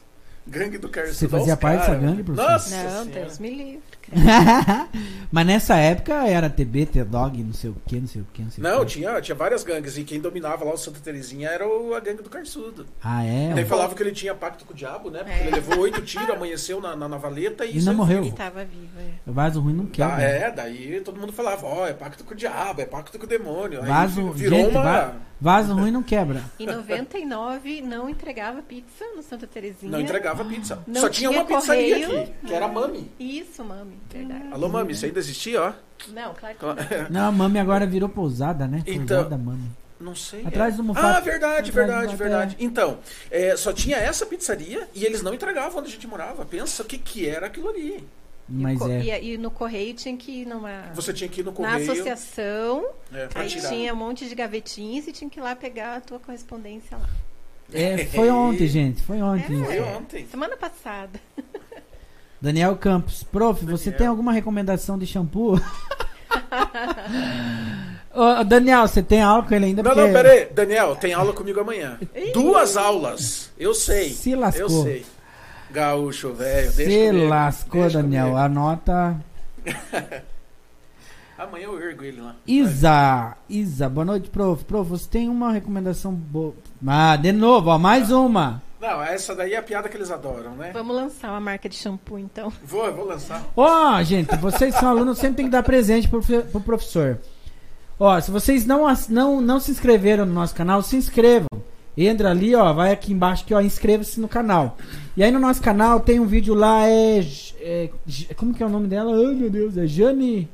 Gangue 0.46 0.78
do 0.78 0.88
Carçudo. 0.88 1.18
Você 1.18 1.28
fazia 1.28 1.56
parte 1.56 1.80
dessa 1.80 1.94
gangue, 1.94 2.22
professor? 2.22 2.50
Nossa 2.50 2.82
Não, 2.84 3.06
Deus 3.06 3.38
me 3.38 3.50
livre. 3.50 3.97
Mas 5.30 5.46
nessa 5.46 5.76
época 5.76 6.26
era 6.26 6.48
TB, 6.48 6.86
T-Dog, 6.86 7.42
não 7.42 7.52
sei 7.52 7.68
o 7.68 7.76
que, 7.86 8.00
não 8.00 8.08
sei 8.08 8.22
o 8.22 8.26
que. 8.32 8.42
Não, 8.42 8.50
sei 8.50 8.64
não 8.64 8.84
tinha, 8.84 9.20
tinha 9.20 9.34
várias 9.34 9.62
gangues. 9.62 9.98
E 9.98 10.04
quem 10.04 10.18
dominava 10.20 10.64
lá 10.64 10.72
o 10.72 10.76
Santa 10.76 11.00
Terezinha 11.00 11.50
era 11.50 11.68
o, 11.68 11.94
a 11.94 12.00
gangue 12.00 12.22
do 12.22 12.30
Carçudo. 12.30 12.86
Ah, 13.02 13.24
é? 13.24 13.50
Ele 13.50 13.66
falava 13.66 13.94
que 13.94 14.02
ele 14.02 14.12
tinha 14.12 14.34
pacto 14.34 14.64
com 14.64 14.72
o 14.72 14.76
diabo, 14.76 15.10
né? 15.10 15.18
Porque 15.22 15.38
é. 15.38 15.42
ele 15.42 15.50
levou 15.50 15.80
oito 15.80 16.00
tiros, 16.02 16.30
amanheceu 16.30 16.80
na, 16.80 16.96
na, 16.96 17.08
na 17.08 17.18
valeta 17.18 17.66
e, 17.66 17.78
e 17.78 17.82
não 17.82 17.94
morreu. 17.94 18.22
Ele 18.22 18.32
tava 18.32 18.64
vivo, 18.64 18.98
é. 18.98 19.30
O 19.30 19.32
vaso 19.32 19.60
ruim 19.60 19.74
não 19.74 19.86
quer. 19.86 20.04
Ah, 20.04 20.22
é, 20.22 20.50
daí 20.50 21.00
todo 21.02 21.20
mundo 21.20 21.32
falava, 21.32 21.66
ó, 21.66 21.82
oh, 21.82 21.86
é 21.86 21.92
pacto 21.92 22.24
com 22.24 22.32
o 22.32 22.36
diabo, 22.36 22.80
é 22.80 22.86
pacto 22.86 23.18
com 23.18 23.24
o 23.24 23.28
demônio. 23.28 23.82
Vaso, 23.82 24.30
virou 24.32 24.58
gente, 24.58 24.76
uma. 24.76 25.28
Vaso 25.40 25.72
ruim 25.72 25.92
não 25.92 26.02
quebra. 26.02 26.42
Em 26.58 26.66
99 26.66 27.80
não 27.82 28.08
entregava 28.08 28.60
pizza 28.60 29.04
no 29.14 29.22
Santa 29.22 29.46
Terezinha. 29.46 29.92
Não 29.92 30.00
entregava 30.00 30.44
pizza. 30.44 30.82
Não 30.86 31.00
Só 31.00 31.08
tinha 31.08 31.28
tinha 31.28 31.40
uma 31.40 31.46
pizzaria 31.46 32.06
correio. 32.06 32.22
aqui, 32.22 32.32
que 32.44 32.54
era 32.54 32.66
Mami. 32.66 33.10
Isso, 33.20 33.64
mami, 33.64 33.97
verdade. 34.10 34.48
Alô, 34.52 34.68
Mami, 34.68 34.92
isso 34.92 35.04
ainda 35.06 35.18
existia, 35.18 35.62
ó? 35.62 35.72
Não, 36.08 36.32
claro 36.34 36.54
que 36.56 36.64
não. 36.64 36.76
Não, 37.10 37.28
a 37.28 37.32
mami 37.32 37.58
agora 37.58 37.84
virou 37.86 38.08
pousada, 38.08 38.66
né? 38.68 38.82
Então- 38.86 39.16
Pousada 39.24 39.36
mami. 39.36 39.68
Não 40.00 40.14
sei. 40.14 40.46
Atrás 40.46 40.74
é. 40.74 40.76
do 40.76 40.84
Mufato. 40.84 41.06
Ah, 41.06 41.18
verdade, 41.20 41.72
verdade, 41.72 42.14
verdade. 42.14 42.56
Então, 42.60 42.98
é, 43.32 43.56
só 43.56 43.72
tinha 43.72 43.96
essa 43.96 44.24
pizzaria 44.24 44.88
e 44.94 45.04
eles 45.04 45.22
não 45.22 45.34
entregavam 45.34 45.80
onde 45.80 45.88
a 45.88 45.92
gente 45.92 46.06
morava. 46.06 46.44
Pensa 46.44 46.84
o 46.84 46.86
que, 46.86 46.96
que 46.98 47.26
era 47.28 47.46
aquilo 47.46 47.68
ali. 47.68 48.06
Mas 48.48 48.80
e, 48.80 49.10
é. 49.10 49.22
e, 49.24 49.34
e 49.34 49.38
no 49.38 49.50
correio 49.50 49.92
tinha 49.94 50.16
que 50.16 50.42
ir 50.42 50.46
numa. 50.46 50.84
Você 50.94 51.12
tinha 51.12 51.28
que 51.28 51.40
ir 51.40 51.44
no 51.44 51.50
na 51.50 51.56
correio. 51.56 51.90
associação, 51.92 52.86
É, 53.12 53.28
aí 53.34 53.48
tirar. 53.48 53.68
tinha 53.70 53.92
um 53.92 53.96
monte 53.96 54.28
de 54.28 54.34
gavetinhas 54.36 55.08
e 55.08 55.12
tinha 55.12 55.28
que 55.28 55.40
ir 55.40 55.42
lá 55.42 55.56
pegar 55.56 55.96
a 55.96 56.00
tua 56.00 56.20
correspondência 56.20 56.96
lá. 56.96 57.08
É, 57.74 58.06
foi 58.06 58.30
ontem, 58.30 58.68
gente. 58.68 59.02
Foi 59.02 59.20
ontem. 59.20 59.64
Foi 59.64 59.76
É. 59.78 59.82
ontem. 59.82 60.26
Semana 60.30 60.56
passada. 60.56 61.20
Daniel 62.40 62.76
Campos. 62.76 63.22
Prof, 63.24 63.64
você 63.64 63.86
Daniel. 63.86 63.98
tem 63.98 64.06
alguma 64.06 64.32
recomendação 64.32 64.98
de 64.98 65.06
shampoo? 65.06 65.60
Ô, 68.14 68.44
Daniel, 68.44 68.86
você 68.88 69.02
tem 69.02 69.20
álcool 69.22 69.54
ele 69.54 69.66
ainda? 69.66 69.82
Não, 69.82 69.90
Porque 69.92 70.06
não, 70.06 70.12
peraí. 70.12 70.46
Daniel, 70.52 70.96
tem 70.96 71.12
aula 71.12 71.32
comigo 71.32 71.60
amanhã. 71.60 71.98
Duas 72.32 72.76
aulas. 72.76 73.50
Eu 73.58 73.74
sei. 73.74 74.10
Se 74.10 74.34
lascou. 74.34 74.62
Eu 74.62 74.68
sei. 74.82 75.06
Gaúcho, 75.70 76.32
velho. 76.32 76.72
deixa 76.72 76.90
Se 76.90 77.08
comigo, 77.08 77.28
lascou, 77.28 77.80
deixa 77.82 78.02
Daniel. 78.02 78.24
comigo. 78.26 78.40
Anota. 78.40 79.16
Amanhã 81.38 81.66
eu 81.66 81.80
ergo 81.80 82.02
ele 82.02 82.20
lá. 82.20 82.34
Isa. 82.46 83.36
Isa, 83.48 83.88
boa 83.88 84.04
noite, 84.04 84.28
prof. 84.28 84.64
Prof, 84.64 84.88
você 84.90 85.08
tem 85.08 85.28
uma 85.28 85.52
recomendação 85.52 86.12
boa. 86.12 86.54
Ah, 86.84 87.14
de 87.16 87.30
novo, 87.30 87.70
ó, 87.70 87.78
mais 87.78 88.10
uma. 88.10 88.60
Não, 88.80 89.02
essa 89.02 89.34
daí 89.34 89.54
é 89.54 89.56
a 89.56 89.62
piada 89.62 89.88
que 89.88 89.96
eles 89.96 90.10
adoram, 90.10 90.52
né? 90.52 90.70
Vamos 90.72 90.94
lançar 90.94 91.30
uma 91.30 91.40
marca 91.40 91.68
de 91.68 91.74
shampoo, 91.74 92.18
então. 92.18 92.52
Vou, 92.62 92.86
eu 92.86 92.94
vou 92.94 93.06
lançar. 93.06 93.44
Ó, 93.56 94.02
gente, 94.02 94.36
vocês 94.36 94.74
são 94.74 94.88
alunos 94.88 95.18
sempre 95.18 95.38
tem 95.38 95.46
que 95.46 95.52
dar 95.52 95.64
presente 95.64 96.08
pro, 96.08 96.22
pro 96.22 96.60
professor. 96.60 97.18
Ó, 97.98 98.20
se 98.20 98.30
vocês 98.30 98.64
não, 98.64 98.86
não, 99.08 99.40
não 99.40 99.58
se 99.58 99.72
inscreveram 99.72 100.24
no 100.24 100.32
nosso 100.32 100.54
canal, 100.54 100.80
se 100.82 100.96
inscrevam. 100.96 101.48
Entra 101.96 102.30
ali, 102.30 102.54
ó, 102.54 102.72
vai 102.72 102.92
aqui 102.92 103.12
embaixo 103.12 103.44
que 103.44 103.52
ó, 103.52 103.60
inscreva-se 103.60 104.20
no 104.20 104.28
canal. 104.28 104.78
E 105.16 105.24
aí 105.24 105.32
no 105.32 105.40
nosso 105.40 105.60
canal 105.60 105.98
tem 105.98 106.20
um 106.20 106.26
vídeo 106.26 106.54
lá, 106.54 106.86
é, 106.86 107.24
é 107.60 107.90
como 108.36 108.54
que 108.54 108.62
é 108.62 108.66
o 108.66 108.70
nome 108.70 108.86
dela? 108.86 109.10
Ai, 109.10 109.34
meu 109.34 109.50
Deus, 109.50 109.76
é 109.76 109.84
Jane. 109.84 110.48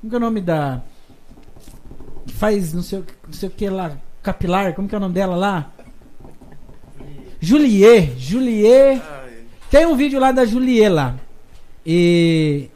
Como 0.00 0.08
que 0.10 0.14
é 0.14 0.18
o 0.18 0.20
nome 0.20 0.40
da 0.40 0.80
que 2.26 2.32
faz 2.32 2.72
não 2.72 2.82
sei, 2.82 3.04
não 3.26 3.32
sei 3.32 3.48
o 3.50 3.52
que 3.52 3.68
lá, 3.68 3.92
capilar, 4.22 4.74
como 4.74 4.88
que 4.88 4.94
é 4.94 4.98
o 4.98 5.00
nome 5.00 5.14
dela 5.14 5.36
lá? 5.36 5.70
Juliet, 7.40 8.12
Juliet. 8.18 9.02
Ai, 9.08 9.30
Tem 9.70 9.86
um 9.86 9.96
vídeo 9.96 10.20
lá 10.20 10.30
da 10.32 10.44
Juliet 10.44 10.88
lá. 10.88 11.16
E. 11.84 12.68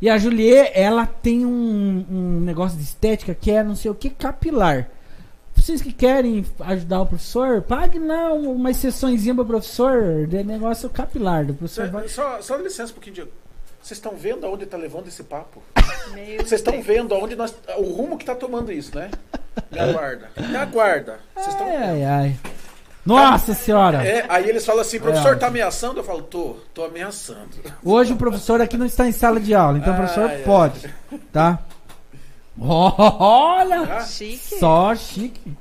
E 0.00 0.10
a 0.10 0.18
Juliet, 0.18 0.70
ela 0.74 1.06
tem 1.06 1.46
um, 1.46 2.04
um 2.10 2.40
negócio 2.40 2.76
de 2.76 2.84
estética 2.84 3.34
que 3.34 3.50
é 3.50 3.62
não 3.62 3.74
sei 3.74 3.90
o 3.90 3.94
que 3.94 4.10
capilar. 4.10 4.88
Vocês 5.54 5.80
que 5.80 5.92
querem 5.92 6.44
ajudar 6.60 7.00
o 7.00 7.06
professor, 7.06 7.62
pague 7.62 7.98
não 7.98 8.42
umas 8.52 8.76
sessõezinha 8.76 9.34
pro 9.34 9.46
professor 9.46 10.26
de 10.26 10.42
negócio 10.42 10.90
capilar. 10.90 11.46
Do 11.46 11.54
professor 11.54 11.88
vai... 11.88 12.08
Só, 12.08 12.42
só 12.42 12.56
licença 12.56 12.90
um 12.90 12.94
pouquinho, 12.94 13.14
Diego. 13.14 13.30
Vocês 13.80 13.96
estão 13.98 14.16
vendo 14.16 14.44
aonde 14.44 14.66
tá 14.66 14.76
levando 14.76 15.08
esse 15.08 15.22
papo? 15.22 15.62
Vocês 16.38 16.52
estão 16.52 16.82
vendo 16.82 17.14
aonde 17.14 17.36
nós. 17.36 17.54
O 17.78 17.82
rumo 17.92 18.18
que 18.18 18.24
tá 18.24 18.34
tomando 18.34 18.72
isso, 18.72 18.94
né? 18.96 19.10
Me 19.70 19.78
aguarda. 19.78 20.30
Me 20.36 20.56
aguarda. 20.56 21.18
Vocês 21.34 21.48
estão 21.48 21.66
Ai, 21.66 21.76
vendo. 21.76 21.86
ai, 21.86 22.04
ai. 22.04 22.36
Nossa 23.04 23.52
senhora! 23.52 24.06
É, 24.06 24.24
aí 24.28 24.48
eles 24.48 24.64
falam 24.64 24.80
assim, 24.80 24.98
professor, 24.98 25.34
É. 25.34 25.36
tá 25.36 25.48
ameaçando? 25.48 26.00
Eu 26.00 26.04
falo, 26.04 26.22
tô, 26.22 26.56
tô 26.72 26.84
ameaçando. 26.84 27.50
Hoje 27.84 28.12
o 28.12 28.16
professor 28.16 28.60
aqui 28.60 28.76
não 28.78 28.86
está 28.86 29.06
em 29.06 29.12
sala 29.12 29.38
de 29.38 29.54
aula, 29.54 29.76
então 29.78 29.92
o 29.92 29.96
professor 29.96 30.30
ai. 30.30 30.42
pode, 30.42 30.94
tá? 31.32 31.58
Olha! 32.58 33.82
Ah, 33.98 34.04
Chique. 34.04 34.58
Só 34.58 34.94
chique. 34.94 35.52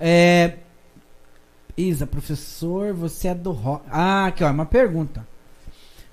É, 0.00 0.54
Isa, 1.76 2.06
professor, 2.06 2.92
você 2.92 3.28
é 3.28 3.34
do 3.34 3.52
rock. 3.52 3.84
Ah, 3.90 4.26
aqui 4.26 4.42
ó, 4.42 4.50
uma 4.50 4.66
pergunta. 4.66 5.24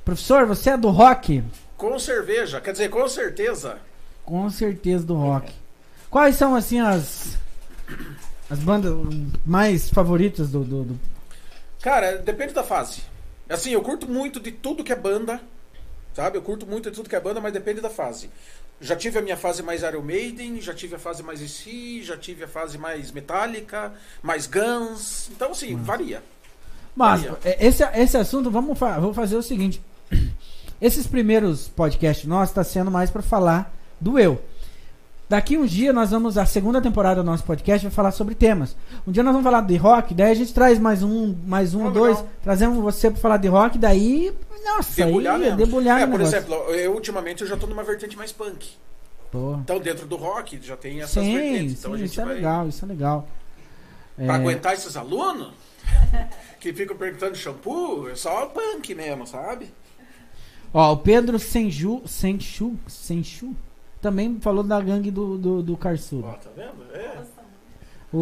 Professor, 0.05 0.45
você 0.45 0.71
é 0.71 0.77
do 0.77 0.89
rock? 0.89 1.43
com 1.77 1.97
cerveja, 1.97 2.59
quer 2.59 2.73
dizer, 2.73 2.89
com 2.89 3.07
certeza. 3.07 3.77
Com 4.25 4.49
certeza 4.49 5.05
do 5.05 5.15
rock. 5.15 5.51
Quais 6.09 6.35
são 6.35 6.53
assim 6.53 6.79
as 6.81 7.37
as 8.49 8.59
bandas 8.59 8.93
mais 9.45 9.89
favoritas 9.89 10.49
do, 10.49 10.63
do, 10.63 10.83
do- 10.83 10.99
Cara, 11.81 12.17
depende 12.17 12.53
da 12.53 12.63
fase. 12.63 13.01
Assim, 13.47 13.71
eu 13.71 13.81
curto 13.81 14.07
muito 14.09 14.39
de 14.39 14.51
tudo 14.51 14.83
que 14.83 14.91
é 14.91 14.95
banda, 14.95 15.39
sabe? 16.13 16.37
Eu 16.37 16.41
curto 16.41 16.65
muito 16.67 16.89
de 16.89 16.95
tudo 16.95 17.09
que 17.09 17.15
é 17.15 17.19
banda, 17.19 17.39
mas 17.39 17.53
depende 17.53 17.81
da 17.81 17.89
fase. 17.89 18.29
Já 18.81 18.95
tive 18.95 19.19
a 19.19 19.21
minha 19.21 19.35
fase 19.37 19.61
mais 19.61 19.81
Iron 19.83 20.01
Maiden, 20.01 20.61
já 20.61 20.73
tive 20.73 20.95
a 20.95 20.99
fase 20.99 21.21
mais 21.23 21.41
AC, 21.41 22.01
já 22.03 22.15
tive 22.17 22.43
a 22.45 22.47
fase 22.47 22.77
mais 22.77 23.11
Metallica, 23.11 23.93
mais 24.21 24.47
Guns. 24.47 25.29
Então, 25.31 25.51
assim, 25.51 25.75
varia. 25.75 26.23
Mas 26.95 27.25
ó. 27.25 27.37
é, 27.43 27.65
esse 27.65 27.83
esse 27.83 28.17
assunto 28.17 28.49
vamos 28.49 28.77
fa 28.77 28.99
vou 28.99 29.13
fazer 29.13 29.35
o 29.35 29.43
seguinte. 29.43 29.81
Esses 30.81 31.05
primeiros 31.05 31.67
podcasts 31.67 32.25
nossos 32.25 32.55
tá 32.55 32.63
sendo 32.63 32.89
mais 32.89 33.09
para 33.09 33.21
falar 33.21 33.73
do 33.99 34.17
eu. 34.17 34.41
Daqui 35.29 35.55
um 35.57 35.65
dia 35.65 35.93
nós 35.93 36.09
vamos, 36.09 36.39
a 36.39 36.45
segunda 36.45 36.81
temporada 36.81 37.21
do 37.21 37.25
nosso 37.25 37.43
podcast 37.43 37.85
vai 37.85 37.93
falar 37.93 38.11
sobre 38.11 38.33
temas. 38.33 38.75
Um 39.05 39.11
dia 39.11 39.21
nós 39.21 39.31
vamos 39.31 39.45
falar 39.45 39.61
de 39.61 39.75
rock, 39.77 40.13
daí 40.15 40.31
a 40.31 40.33
gente 40.33 40.51
traz 40.53 40.79
mais 40.79 41.03
um, 41.03 41.35
mais 41.45 41.75
um 41.75 41.85
ou 41.85 41.91
dois. 41.91 42.17
legal. 42.17 42.31
Trazemos 42.41 42.77
você 42.79 43.11
para 43.11 43.19
falar 43.21 43.37
de 43.37 43.47
rock, 43.47 43.77
daí, 43.77 44.33
nossa, 44.65 45.05
Debulhar 45.05 45.35
aí, 45.35 45.41
é 45.41 45.45
mesmo. 45.45 45.57
debulhar 45.57 46.01
é, 46.01 46.05
o 46.05 46.07
por 46.09 46.17
negócio. 46.17 46.35
exemplo, 46.37 46.55
eu 46.73 46.93
ultimamente 46.93 47.43
eu 47.43 47.47
já 47.47 47.55
tô 47.55 47.67
numa 47.67 47.83
vertente 47.83 48.17
mais 48.17 48.31
punk. 48.31 48.71
Pô. 49.31 49.57
Então, 49.61 49.79
dentro 49.79 50.07
do 50.07 50.15
rock, 50.15 50.59
já 50.63 50.75
tem 50.75 50.99
essas 51.01 51.23
Sim, 51.23 51.33
vertentes. 51.37 51.79
Então, 51.79 51.95
sim, 51.95 52.03
isso 52.03 52.21
é 52.21 52.25
vai... 52.25 52.33
legal, 52.33 52.67
isso 52.67 52.83
é 52.83 52.87
legal. 52.87 53.27
Pra 54.15 54.25
É, 54.25 54.29
aguentar 54.31 54.73
esses 54.73 54.97
alunos 54.97 55.53
que 56.59 56.73
ficam 56.73 56.97
perguntando 56.97 57.35
shampoo, 57.35 58.09
é 58.09 58.15
só 58.15 58.47
punk 58.47 58.95
mesmo, 58.95 59.27
sabe? 59.27 59.71
Ó, 60.73 60.93
o 60.93 60.97
Pedro 60.97 61.37
Senju, 61.37 62.01
Senchu, 62.07 62.75
Senchu 62.87 63.55
também 64.01 64.37
falou 64.39 64.63
da 64.63 64.79
gangue 64.81 65.11
do, 65.11 65.37
do, 65.37 65.61
do 65.63 65.77
Carçudo. 65.77 66.27
Ó, 66.27 66.31
tá 66.33 66.49
vendo? 66.55 66.93
É. 66.93 67.17
O, 68.11 68.17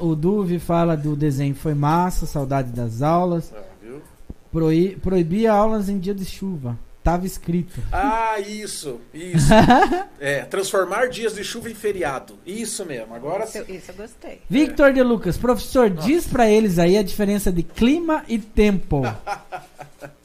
o, 0.00 0.10
o 0.10 0.14
Duve 0.16 0.58
fala 0.58 0.96
do 0.96 1.16
desenho 1.16 1.54
foi 1.54 1.74
massa, 1.74 2.26
saudade 2.26 2.70
das 2.70 3.00
aulas. 3.02 3.52
Ah, 3.56 3.62
viu? 3.82 4.02
Proí, 4.50 4.94
proibia 4.96 5.52
aulas 5.52 5.88
em 5.88 5.98
dia 5.98 6.14
de 6.14 6.24
chuva. 6.24 6.78
Tava 7.02 7.26
escrito. 7.26 7.80
Ah, 7.90 8.38
isso, 8.38 9.00
isso. 9.12 9.48
é, 10.20 10.42
transformar 10.42 11.08
dias 11.08 11.34
de 11.34 11.42
chuva 11.42 11.68
em 11.68 11.74
feriado. 11.74 12.34
Isso 12.46 12.84
mesmo. 12.86 13.12
Agora 13.14 13.42
Isso, 13.44 13.52
sim. 13.54 13.58
eu- 13.66 13.74
isso 13.74 13.90
eu 13.90 13.94
gostei. 13.96 14.40
Victor 14.48 14.92
de 14.92 15.02
Lucas, 15.02 15.36
professor, 15.36 15.90
diz 15.90 16.28
pra 16.28 16.48
eles 16.48 16.78
aí 16.78 16.96
a 16.96 17.02
diferença 17.02 17.50
de 17.50 17.62
clima 17.64 18.22
e 18.28 18.38
tempo. 18.38 19.02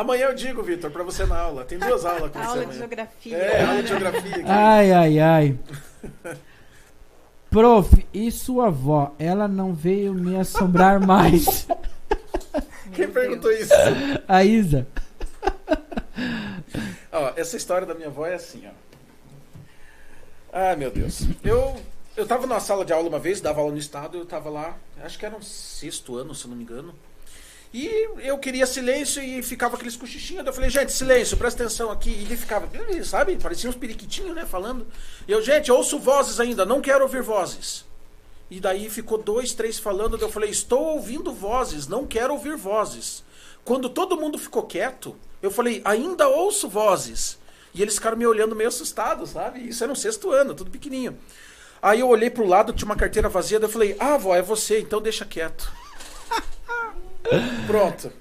Amanhã 0.00 0.26
eu 0.28 0.34
digo, 0.34 0.62
Vitor, 0.62 0.90
pra 0.90 1.02
você 1.02 1.26
na 1.26 1.38
aula. 1.38 1.64
Tem 1.64 1.78
duas 1.78 2.04
aulas 2.06 2.30
com 2.32 2.38
você 2.40 2.46
Aula 2.46 2.56
de 2.58 2.64
amanhã. 2.64 2.78
geografia. 2.78 3.36
É, 3.36 3.64
aula 3.66 3.82
de 3.82 3.88
geografia 3.88 4.30
aqui. 4.36 4.44
Ai, 4.46 4.92
ai, 4.92 5.18
ai. 5.18 5.58
Prof, 7.50 8.06
e 8.14 8.30
sua 8.30 8.68
avó? 8.68 9.14
Ela 9.18 9.46
não 9.48 9.74
veio 9.74 10.14
me 10.14 10.38
assombrar 10.38 10.98
mais. 11.04 11.66
Meu 12.50 12.62
Quem 12.92 13.06
Deus. 13.06 13.12
perguntou 13.12 13.52
isso? 13.52 13.72
A 14.26 14.42
Isa. 14.44 14.86
Ó, 17.12 17.32
essa 17.36 17.56
história 17.56 17.86
da 17.86 17.94
minha 17.94 18.08
avó 18.08 18.26
é 18.26 18.34
assim, 18.34 18.64
ó. 18.66 18.70
Ah, 20.52 20.74
meu 20.76 20.90
Deus. 20.90 21.22
Eu, 21.44 21.76
eu 22.16 22.26
tava 22.26 22.46
numa 22.46 22.58
sala 22.58 22.84
de 22.84 22.92
aula 22.92 23.08
uma 23.08 23.18
vez, 23.20 23.40
dava 23.40 23.60
aula 23.60 23.70
no 23.72 23.78
estado, 23.78 24.18
eu 24.18 24.26
tava 24.26 24.50
lá, 24.50 24.76
acho 25.04 25.16
que 25.18 25.24
era 25.24 25.36
um 25.36 25.42
sexto 25.42 26.16
ano, 26.16 26.34
se 26.34 26.44
eu 26.46 26.50
não 26.50 26.56
me 26.56 26.64
engano. 26.64 26.92
E 27.72 28.08
eu 28.18 28.36
queria 28.36 28.66
silêncio 28.66 29.22
e 29.22 29.42
ficava 29.42 29.76
aqueles 29.76 29.94
cochichinhos. 29.94 30.44
Eu 30.44 30.52
falei, 30.52 30.68
gente, 30.70 30.90
silêncio, 30.90 31.36
presta 31.36 31.62
atenção 31.62 31.90
aqui. 31.90 32.10
E 32.10 32.22
ele 32.24 32.36
ficava, 32.36 32.68
sabe, 33.04 33.36
parecia 33.36 33.70
uns 33.70 33.76
periquitinhos, 33.76 34.34
né, 34.34 34.44
falando. 34.44 34.86
E 35.26 35.30
eu, 35.32 35.40
gente, 35.40 35.70
ouço 35.70 35.98
vozes 35.98 36.40
ainda, 36.40 36.66
não 36.66 36.80
quero 36.80 37.04
ouvir 37.04 37.22
vozes. 37.22 37.84
E 38.50 38.58
daí 38.58 38.90
ficou 38.90 39.18
dois, 39.18 39.52
três 39.52 39.78
falando. 39.78 40.18
Eu 40.20 40.28
falei, 40.28 40.50
estou 40.50 40.84
ouvindo 40.94 41.32
vozes, 41.32 41.86
não 41.86 42.04
quero 42.04 42.32
ouvir 42.32 42.56
vozes. 42.56 43.22
Quando 43.64 43.88
todo 43.88 44.16
mundo 44.16 44.36
ficou 44.36 44.64
quieto, 44.64 45.16
eu 45.40 45.50
falei, 45.50 45.80
ainda 45.84 46.26
ouço 46.26 46.68
vozes. 46.68 47.38
E 47.72 47.80
eles 47.80 47.94
ficaram 47.94 48.16
me 48.16 48.26
olhando 48.26 48.56
meio 48.56 48.68
assustados, 48.68 49.30
sabe? 49.30 49.60
Isso 49.60 49.84
era 49.84 49.92
um 49.92 49.96
sexto 49.96 50.32
ano, 50.32 50.54
tudo 50.54 50.72
pequenininho. 50.72 51.16
Aí 51.80 52.00
eu 52.00 52.08
olhei 52.08 52.28
pro 52.28 52.44
lado, 52.44 52.72
tinha 52.72 52.86
uma 52.86 52.96
carteira 52.96 53.28
vazia, 53.28 53.58
eu 53.58 53.68
falei, 53.68 53.96
ah, 54.00 54.18
vó, 54.18 54.34
é 54.34 54.42
você, 54.42 54.80
então 54.80 55.00
deixa 55.00 55.24
quieto. 55.24 55.70
Pronto. 57.66 58.12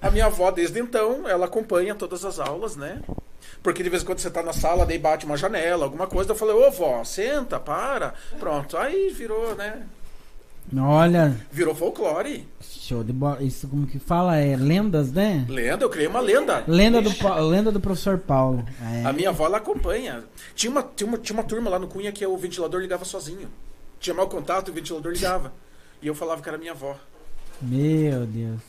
A 0.00 0.10
minha 0.10 0.26
avó, 0.26 0.50
desde 0.50 0.80
então, 0.80 1.28
ela 1.28 1.46
acompanha 1.46 1.94
todas 1.94 2.24
as 2.24 2.38
aulas, 2.38 2.76
né? 2.76 3.00
Porque 3.62 3.82
de 3.82 3.90
vez 3.90 4.02
em 4.02 4.06
quando 4.06 4.18
você 4.18 4.30
tá 4.30 4.42
na 4.42 4.52
sala, 4.52 4.86
daí 4.86 4.98
bate 4.98 5.26
uma 5.26 5.36
janela, 5.36 5.84
alguma 5.84 6.06
coisa. 6.06 6.30
Eu 6.32 6.36
falei, 6.36 6.54
ô 6.54 6.70
vó, 6.70 7.04
senta, 7.04 7.60
para. 7.60 8.14
Pronto. 8.38 8.76
Aí 8.78 9.10
virou, 9.10 9.54
né? 9.54 9.82
Olha, 10.78 11.36
Virou 11.50 11.74
folclore. 11.74 12.46
show 12.60 13.02
de 13.02 13.12
bola. 13.12 13.42
Isso 13.42 13.66
como 13.66 13.86
que 13.86 13.98
fala? 13.98 14.36
É 14.36 14.56
lendas, 14.56 15.10
né? 15.10 15.44
Lenda, 15.48 15.84
eu 15.84 15.90
criei 15.90 16.06
uma 16.06 16.20
lenda. 16.20 16.62
Lenda 16.66 17.02
do, 17.02 17.10
lenda 17.48 17.72
do 17.72 17.80
professor 17.80 18.18
Paulo. 18.18 18.64
É. 18.80 19.04
A 19.04 19.12
minha 19.12 19.30
avó, 19.30 19.46
ela 19.46 19.56
acompanha. 19.56 20.22
Tinha 20.54 20.70
uma, 20.70 20.82
tinha, 20.82 21.08
uma, 21.08 21.18
tinha 21.18 21.34
uma 21.36 21.42
turma 21.44 21.68
lá 21.68 21.78
no 21.78 21.88
Cunha 21.88 22.12
que 22.12 22.24
o 22.24 22.36
ventilador 22.36 22.80
ligava 22.80 23.04
sozinho. 23.04 23.48
Tinha 23.98 24.14
mau 24.14 24.28
contato 24.28 24.68
e 24.68 24.70
o 24.70 24.74
ventilador 24.74 25.12
ligava. 25.12 25.52
E 26.00 26.06
eu 26.06 26.14
falava 26.14 26.40
que 26.40 26.48
era 26.48 26.56
minha 26.56 26.72
avó. 26.72 26.96
Meu 27.62 28.26
Deus. 28.26 28.60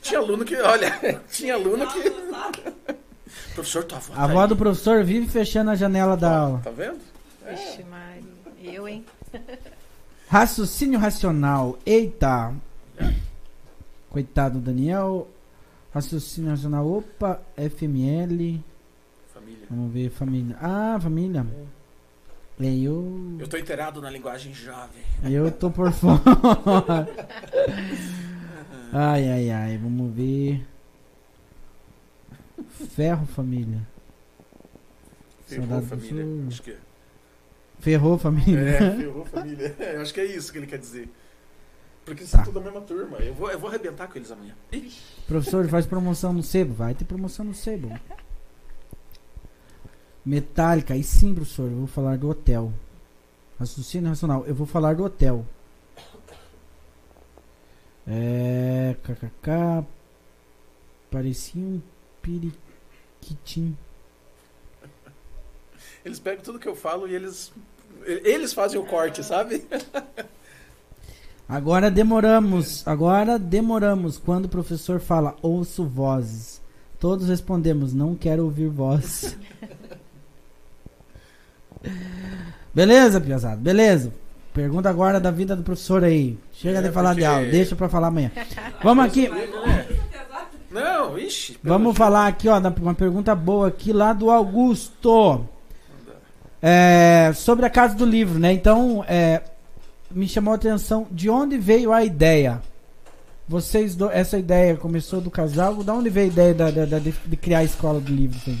Tinha 0.00 0.20
aluno 0.20 0.44
que, 0.44 0.56
olha, 0.56 0.90
tinha 1.30 1.54
aluno 1.54 1.86
que. 1.88 2.10
Professor, 3.54 3.84
tua 3.84 3.98
avó. 3.98 4.12
A 4.12 4.16
tá 4.16 4.24
avó 4.24 4.42
aí. 4.42 4.48
do 4.48 4.56
professor 4.56 5.04
vive 5.04 5.28
fechando 5.28 5.70
a 5.70 5.74
janela 5.74 6.16
da 6.16 6.38
aula. 6.38 6.60
Tá 6.62 6.70
vendo? 6.70 6.98
Vixe, 7.48 7.82
Mari. 7.84 8.24
Eu, 8.62 8.88
hein? 8.88 9.04
Raciocínio 10.28 10.98
racional. 10.98 11.78
Eita. 11.84 12.54
Coitado 14.10 14.58
do 14.58 14.64
Daniel. 14.64 15.28
Raciocínio 15.92 16.50
racional. 16.50 16.86
Opa, 16.86 17.40
FML. 17.56 18.62
Família. 19.32 19.66
Vamos 19.70 19.92
ver, 19.92 20.10
família. 20.10 20.56
Ah, 20.60 20.98
família. 21.00 21.46
É, 22.60 22.66
eu. 22.66 23.36
Eu 23.38 23.48
tô 23.48 23.56
inteirado 23.56 24.02
na 24.02 24.10
linguagem 24.10 24.52
jovem. 24.52 25.02
Eu 25.24 25.50
tô 25.50 25.70
por 25.70 25.90
fora. 25.92 26.18
Ai, 28.92 29.28
ai, 29.30 29.50
ai. 29.50 29.78
Vamos 29.78 30.14
ver. 30.14 30.66
Ferro, 32.94 33.26
família. 33.26 33.80
Ferrou 35.46 35.82
família. 35.82 36.26
Acho 36.48 36.62
que 36.62 36.70
é. 36.72 36.78
Ferrou, 37.80 38.18
família. 38.18 38.58
É, 38.60 38.96
ferrou 38.96 39.24
família. 39.24 39.76
É, 39.78 39.96
eu 39.96 40.02
acho 40.02 40.12
que 40.12 40.20
é 40.20 40.24
isso 40.26 40.52
que 40.52 40.58
ele 40.58 40.66
quer 40.66 40.78
dizer. 40.78 41.08
Porque 42.04 42.22
eles 42.22 42.30
Tá. 42.30 42.38
são 42.38 42.46
tudo 42.46 42.54
da 42.54 42.64
mesma 42.64 42.80
turma. 42.80 43.18
Eu 43.18 43.34
vou, 43.34 43.50
eu 43.50 43.58
vou 43.58 43.68
arrebentar 43.68 44.08
com 44.08 44.18
eles 44.18 44.30
amanhã. 44.30 44.54
Professor, 45.26 45.66
faz 45.68 45.86
promoção 45.86 46.32
no 46.32 46.42
sebo. 46.42 46.74
Vai 46.74 46.94
ter 46.94 47.04
promoção 47.04 47.44
no 47.44 47.54
sebo. 47.54 47.90
Metálica. 50.24 50.96
E 50.96 51.02
sim, 51.02 51.34
professor, 51.34 51.70
eu 51.70 51.76
vou 51.78 51.86
falar 51.86 52.16
do 52.18 52.28
hotel. 52.28 52.72
Raciocínio 53.58 54.08
racional. 54.08 54.44
Eu 54.46 54.54
vou 54.54 54.66
falar 54.66 54.94
do 54.94 55.04
hotel. 55.04 55.44
É. 58.08 58.96
KKK. 59.02 59.84
Parecia 61.10 61.62
um 61.62 61.80
periquitim. 62.22 63.76
Eles 66.04 66.18
pegam 66.18 66.42
tudo 66.42 66.58
que 66.58 66.68
eu 66.68 66.76
falo 66.76 67.08
e 67.08 67.14
eles. 67.14 67.52
Eles 68.04 68.52
fazem 68.52 68.80
o 68.80 68.86
corte, 68.86 69.22
sabe? 69.22 69.66
Agora 71.48 71.90
demoramos. 71.90 72.86
Agora 72.86 73.38
demoramos. 73.38 74.18
Quando 74.18 74.44
o 74.44 74.48
professor 74.48 75.00
fala, 75.00 75.36
ouço 75.42 75.84
vozes. 75.84 76.60
Todos 77.00 77.28
respondemos, 77.28 77.94
não 77.94 78.14
quero 78.14 78.44
ouvir 78.44 78.68
voz. 78.68 79.36
Beleza, 82.74 83.20
piazada? 83.20 83.56
Beleza. 83.56 84.12
Pergunta 84.58 84.90
agora 84.90 85.20
da 85.20 85.30
vida 85.30 85.54
do 85.54 85.62
professor 85.62 86.02
aí. 86.02 86.36
Chega 86.52 86.80
É, 86.80 86.82
de 86.82 86.90
falar 86.90 87.14
de 87.14 87.20
porque- 87.20 87.24
aula, 87.36 87.46
deixa 87.46 87.76
pra 87.76 87.88
falar 87.88 88.08
amanhã. 88.08 88.32
Vamos 88.82 89.04
aqui, 89.04 89.30
Não, 90.68 91.16
ixi. 91.16 91.56
vamos 91.62 91.96
falar 91.96 92.26
aqui, 92.26 92.48
ó, 92.48 92.58
uma 92.58 92.92
pergunta 92.94 93.36
boa 93.36 93.68
aqui 93.68 93.92
lá 93.92 94.12
do 94.12 94.32
Augusto. 94.32 95.46
É, 96.60 97.30
sobre 97.36 97.66
a 97.66 97.70
casa 97.70 97.94
do 97.94 98.04
livro, 98.04 98.36
né? 98.40 98.52
Então, 98.52 99.04
é, 99.06 99.42
me 100.10 100.26
chamou 100.26 100.52
a 100.52 100.56
atenção 100.56 101.06
de 101.08 101.30
onde 101.30 101.56
veio 101.56 101.92
a 101.92 102.04
ideia. 102.04 102.60
Vocês, 103.46 103.94
do- 103.94 104.10
essa 104.10 104.36
ideia 104.38 104.76
começou 104.76 105.20
do 105.20 105.30
casal? 105.30 105.84
Da 105.84 105.94
onde 105.94 106.10
veio 106.10 106.26
a 106.26 106.30
ideia 106.32 106.52
da- 106.54 106.70
da- 106.72 106.84
da- 106.84 106.98
de, 106.98 107.12
de 107.12 107.36
criar 107.36 107.58
a 107.60 107.64
escola 107.64 108.00
do 108.00 108.12
livro? 108.12 108.36
Assim? 108.42 108.60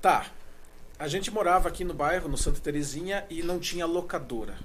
Tá. 0.00 0.22
A 1.02 1.08
gente 1.08 1.32
morava 1.32 1.68
aqui 1.68 1.82
no 1.82 1.92
bairro, 1.92 2.28
no 2.28 2.38
Santa 2.38 2.60
Terezinha, 2.60 3.24
e 3.28 3.42
não 3.42 3.58
tinha 3.58 3.84
locadora. 3.84 4.56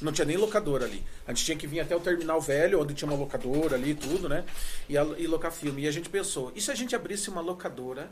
Não 0.00 0.12
tinha 0.12 0.24
nem 0.24 0.36
locadora 0.36 0.84
ali. 0.84 1.02
A 1.26 1.32
gente 1.32 1.44
tinha 1.44 1.58
que 1.58 1.66
vir 1.66 1.80
até 1.80 1.96
o 1.96 1.98
terminal 1.98 2.40
velho, 2.40 2.80
onde 2.80 2.94
tinha 2.94 3.10
uma 3.10 3.18
locadora 3.18 3.74
ali 3.74 3.90
e 3.90 3.94
tudo, 3.96 4.28
né? 4.28 4.44
E, 4.88 4.94
e 4.94 5.26
locar 5.26 5.50
filme. 5.50 5.82
E 5.82 5.88
a 5.88 5.90
gente 5.90 6.08
pensou, 6.08 6.52
e 6.54 6.60
se 6.60 6.70
a 6.70 6.74
gente 6.76 6.94
abrisse 6.94 7.28
uma 7.28 7.40
locadora 7.40 8.08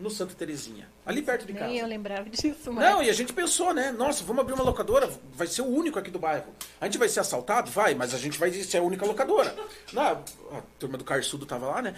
no 0.00 0.10
Santa 0.10 0.34
Terezinha? 0.34 0.88
Ali 1.04 1.22
perto 1.22 1.46
de 1.46 1.52
casa. 1.52 1.68
Nem 1.68 1.78
eu 1.78 1.86
lembrava 1.86 2.28
disso, 2.28 2.72
mas. 2.72 2.84
Não, 2.84 3.00
e 3.00 3.10
a 3.10 3.12
gente 3.12 3.32
pensou, 3.32 3.72
né? 3.72 3.92
Nossa, 3.92 4.24
vamos 4.24 4.42
abrir 4.42 4.54
uma 4.54 4.64
locadora, 4.64 5.08
vai 5.34 5.46
ser 5.46 5.62
o 5.62 5.66
único 5.66 6.00
aqui 6.00 6.10
do 6.10 6.18
bairro. 6.18 6.52
A 6.80 6.86
gente 6.86 6.98
vai 6.98 7.08
ser 7.08 7.20
assaltado? 7.20 7.70
Vai, 7.70 7.94
mas 7.94 8.12
a 8.12 8.18
gente 8.18 8.40
vai 8.40 8.50
ser 8.50 8.78
a 8.78 8.82
única 8.82 9.06
locadora. 9.06 9.54
Na, 9.92 10.10
a 10.12 10.62
turma 10.80 10.98
do 10.98 11.04
Carçudo 11.04 11.46
tava 11.46 11.66
lá, 11.66 11.80
né? 11.80 11.94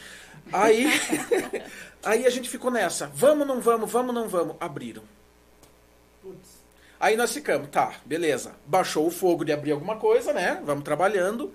Aí, 0.52 0.88
aí 2.04 2.26
a 2.26 2.30
gente 2.30 2.48
ficou 2.48 2.70
nessa. 2.70 3.06
Vamos, 3.14 3.46
não 3.46 3.60
vamos, 3.60 3.90
vamos, 3.90 4.14
não 4.14 4.28
vamos. 4.28 4.56
Abriram. 4.60 5.02
Aí 7.00 7.16
nós 7.16 7.32
ficamos, 7.32 7.68
tá, 7.68 7.94
beleza. 8.04 8.54
Baixou 8.66 9.06
o 9.06 9.10
fogo 9.10 9.44
de 9.44 9.52
abrir 9.52 9.72
alguma 9.72 9.96
coisa, 9.96 10.32
né? 10.32 10.60
Vamos 10.64 10.84
trabalhando. 10.84 11.52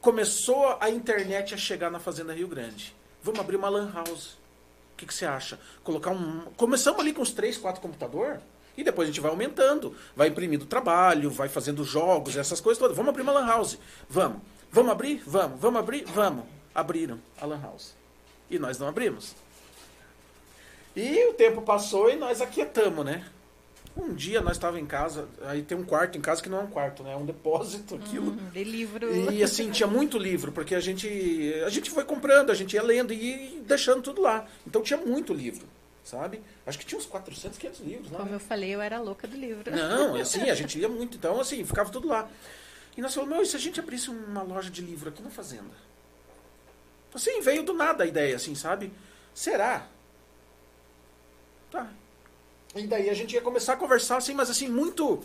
Começou 0.00 0.76
a 0.80 0.90
internet 0.90 1.54
a 1.54 1.56
chegar 1.56 1.90
na 1.90 2.00
Fazenda 2.00 2.32
Rio 2.32 2.48
Grande. 2.48 2.94
Vamos 3.22 3.38
abrir 3.38 3.56
uma 3.56 3.68
lan 3.68 3.92
house. 3.92 4.38
O 4.92 4.96
que, 4.96 5.06
que 5.06 5.14
você 5.14 5.26
acha? 5.26 5.60
Colocar 5.84 6.10
um. 6.10 6.46
Começamos 6.56 7.00
ali 7.00 7.12
com 7.12 7.22
uns 7.22 7.32
3, 7.32 7.56
4 7.58 7.80
computador 7.80 8.40
e 8.76 8.82
depois 8.82 9.08
a 9.08 9.12
gente 9.12 9.20
vai 9.20 9.30
aumentando, 9.30 9.94
vai 10.16 10.28
imprimindo 10.28 10.64
trabalho, 10.66 11.30
vai 11.30 11.48
fazendo 11.48 11.84
jogos, 11.84 12.36
essas 12.36 12.60
coisas 12.60 12.78
todas. 12.78 12.96
Vamos 12.96 13.10
abrir 13.10 13.22
uma 13.22 13.32
lan 13.32 13.46
house. 13.46 13.78
Vamos. 14.08 14.40
Vamos 14.72 14.92
abrir? 14.92 15.22
Vamos. 15.26 15.60
Vamos 15.60 15.80
abrir? 15.80 16.04
Vamos. 16.06 16.44
Abriram 16.74 17.20
a 17.40 17.46
lan 17.46 17.60
house. 17.60 17.94
E 18.48 18.58
nós 18.58 18.78
não 18.78 18.88
abrimos. 18.88 19.34
E 20.94 21.28
o 21.28 21.34
tempo 21.34 21.62
passou 21.62 22.10
e 22.10 22.16
nós 22.16 22.40
aquietamos, 22.40 23.04
né? 23.04 23.24
Um 23.96 24.14
dia 24.14 24.40
nós 24.40 24.52
estávamos 24.52 24.82
em 24.82 24.86
casa, 24.86 25.28
aí 25.42 25.62
tem 25.62 25.76
um 25.76 25.84
quarto 25.84 26.16
em 26.16 26.20
casa 26.20 26.42
que 26.42 26.48
não 26.48 26.60
é 26.60 26.62
um 26.62 26.68
quarto, 26.68 27.02
né? 27.02 27.12
É 27.12 27.16
um 27.16 27.26
depósito, 27.26 27.96
aquilo. 27.96 28.32
Hum, 28.32 28.50
de 28.52 28.64
livro. 28.64 29.32
E 29.32 29.42
assim, 29.42 29.70
tinha 29.70 29.86
muito 29.86 30.16
livro, 30.16 30.52
porque 30.52 30.74
a 30.74 30.80
gente, 30.80 31.52
a 31.64 31.68
gente 31.68 31.90
foi 31.90 32.04
comprando, 32.04 32.50
a 32.50 32.54
gente 32.54 32.74
ia 32.74 32.82
lendo 32.82 33.12
e 33.12 33.54
ia 33.56 33.62
deixando 33.62 34.00
tudo 34.02 34.22
lá. 34.22 34.46
Então 34.66 34.80
tinha 34.80 34.98
muito 34.98 35.34
livro, 35.34 35.66
sabe? 36.04 36.40
Acho 36.64 36.78
que 36.78 36.86
tinha 36.86 36.98
uns 36.98 37.06
400, 37.06 37.58
500 37.58 37.80
livros 37.80 38.10
lá. 38.12 38.18
Como 38.18 38.30
né? 38.30 38.36
eu 38.36 38.40
falei, 38.40 38.70
eu 38.70 38.80
era 38.80 39.00
louca 39.00 39.26
do 39.26 39.36
livro. 39.36 39.70
Não, 39.70 40.14
assim, 40.20 40.48
a 40.48 40.54
gente 40.54 40.78
lia 40.78 40.88
muito. 40.88 41.16
Então, 41.16 41.40
assim, 41.40 41.64
ficava 41.64 41.90
tudo 41.90 42.06
lá. 42.06 42.28
E 42.96 43.00
nós 43.00 43.12
falamos, 43.12 43.34
meu, 43.34 43.42
e 43.42 43.46
se 43.46 43.56
a 43.56 43.60
gente 43.60 43.80
abrisse 43.80 44.08
uma 44.08 44.42
loja 44.42 44.70
de 44.70 44.82
livro 44.82 45.08
aqui 45.08 45.22
na 45.22 45.30
fazenda? 45.30 45.90
Assim, 47.12 47.40
veio 47.40 47.64
do 47.64 47.74
nada 47.74 48.04
a 48.04 48.06
ideia, 48.06 48.36
assim, 48.36 48.54
sabe? 48.54 48.92
Será? 49.34 49.88
Tá. 51.70 51.88
E 52.74 52.86
daí 52.86 53.10
a 53.10 53.14
gente 53.14 53.34
ia 53.34 53.40
começar 53.40 53.72
a 53.72 53.76
conversar, 53.76 54.16
assim, 54.16 54.34
mas 54.34 54.48
assim, 54.48 54.68
muito. 54.68 55.22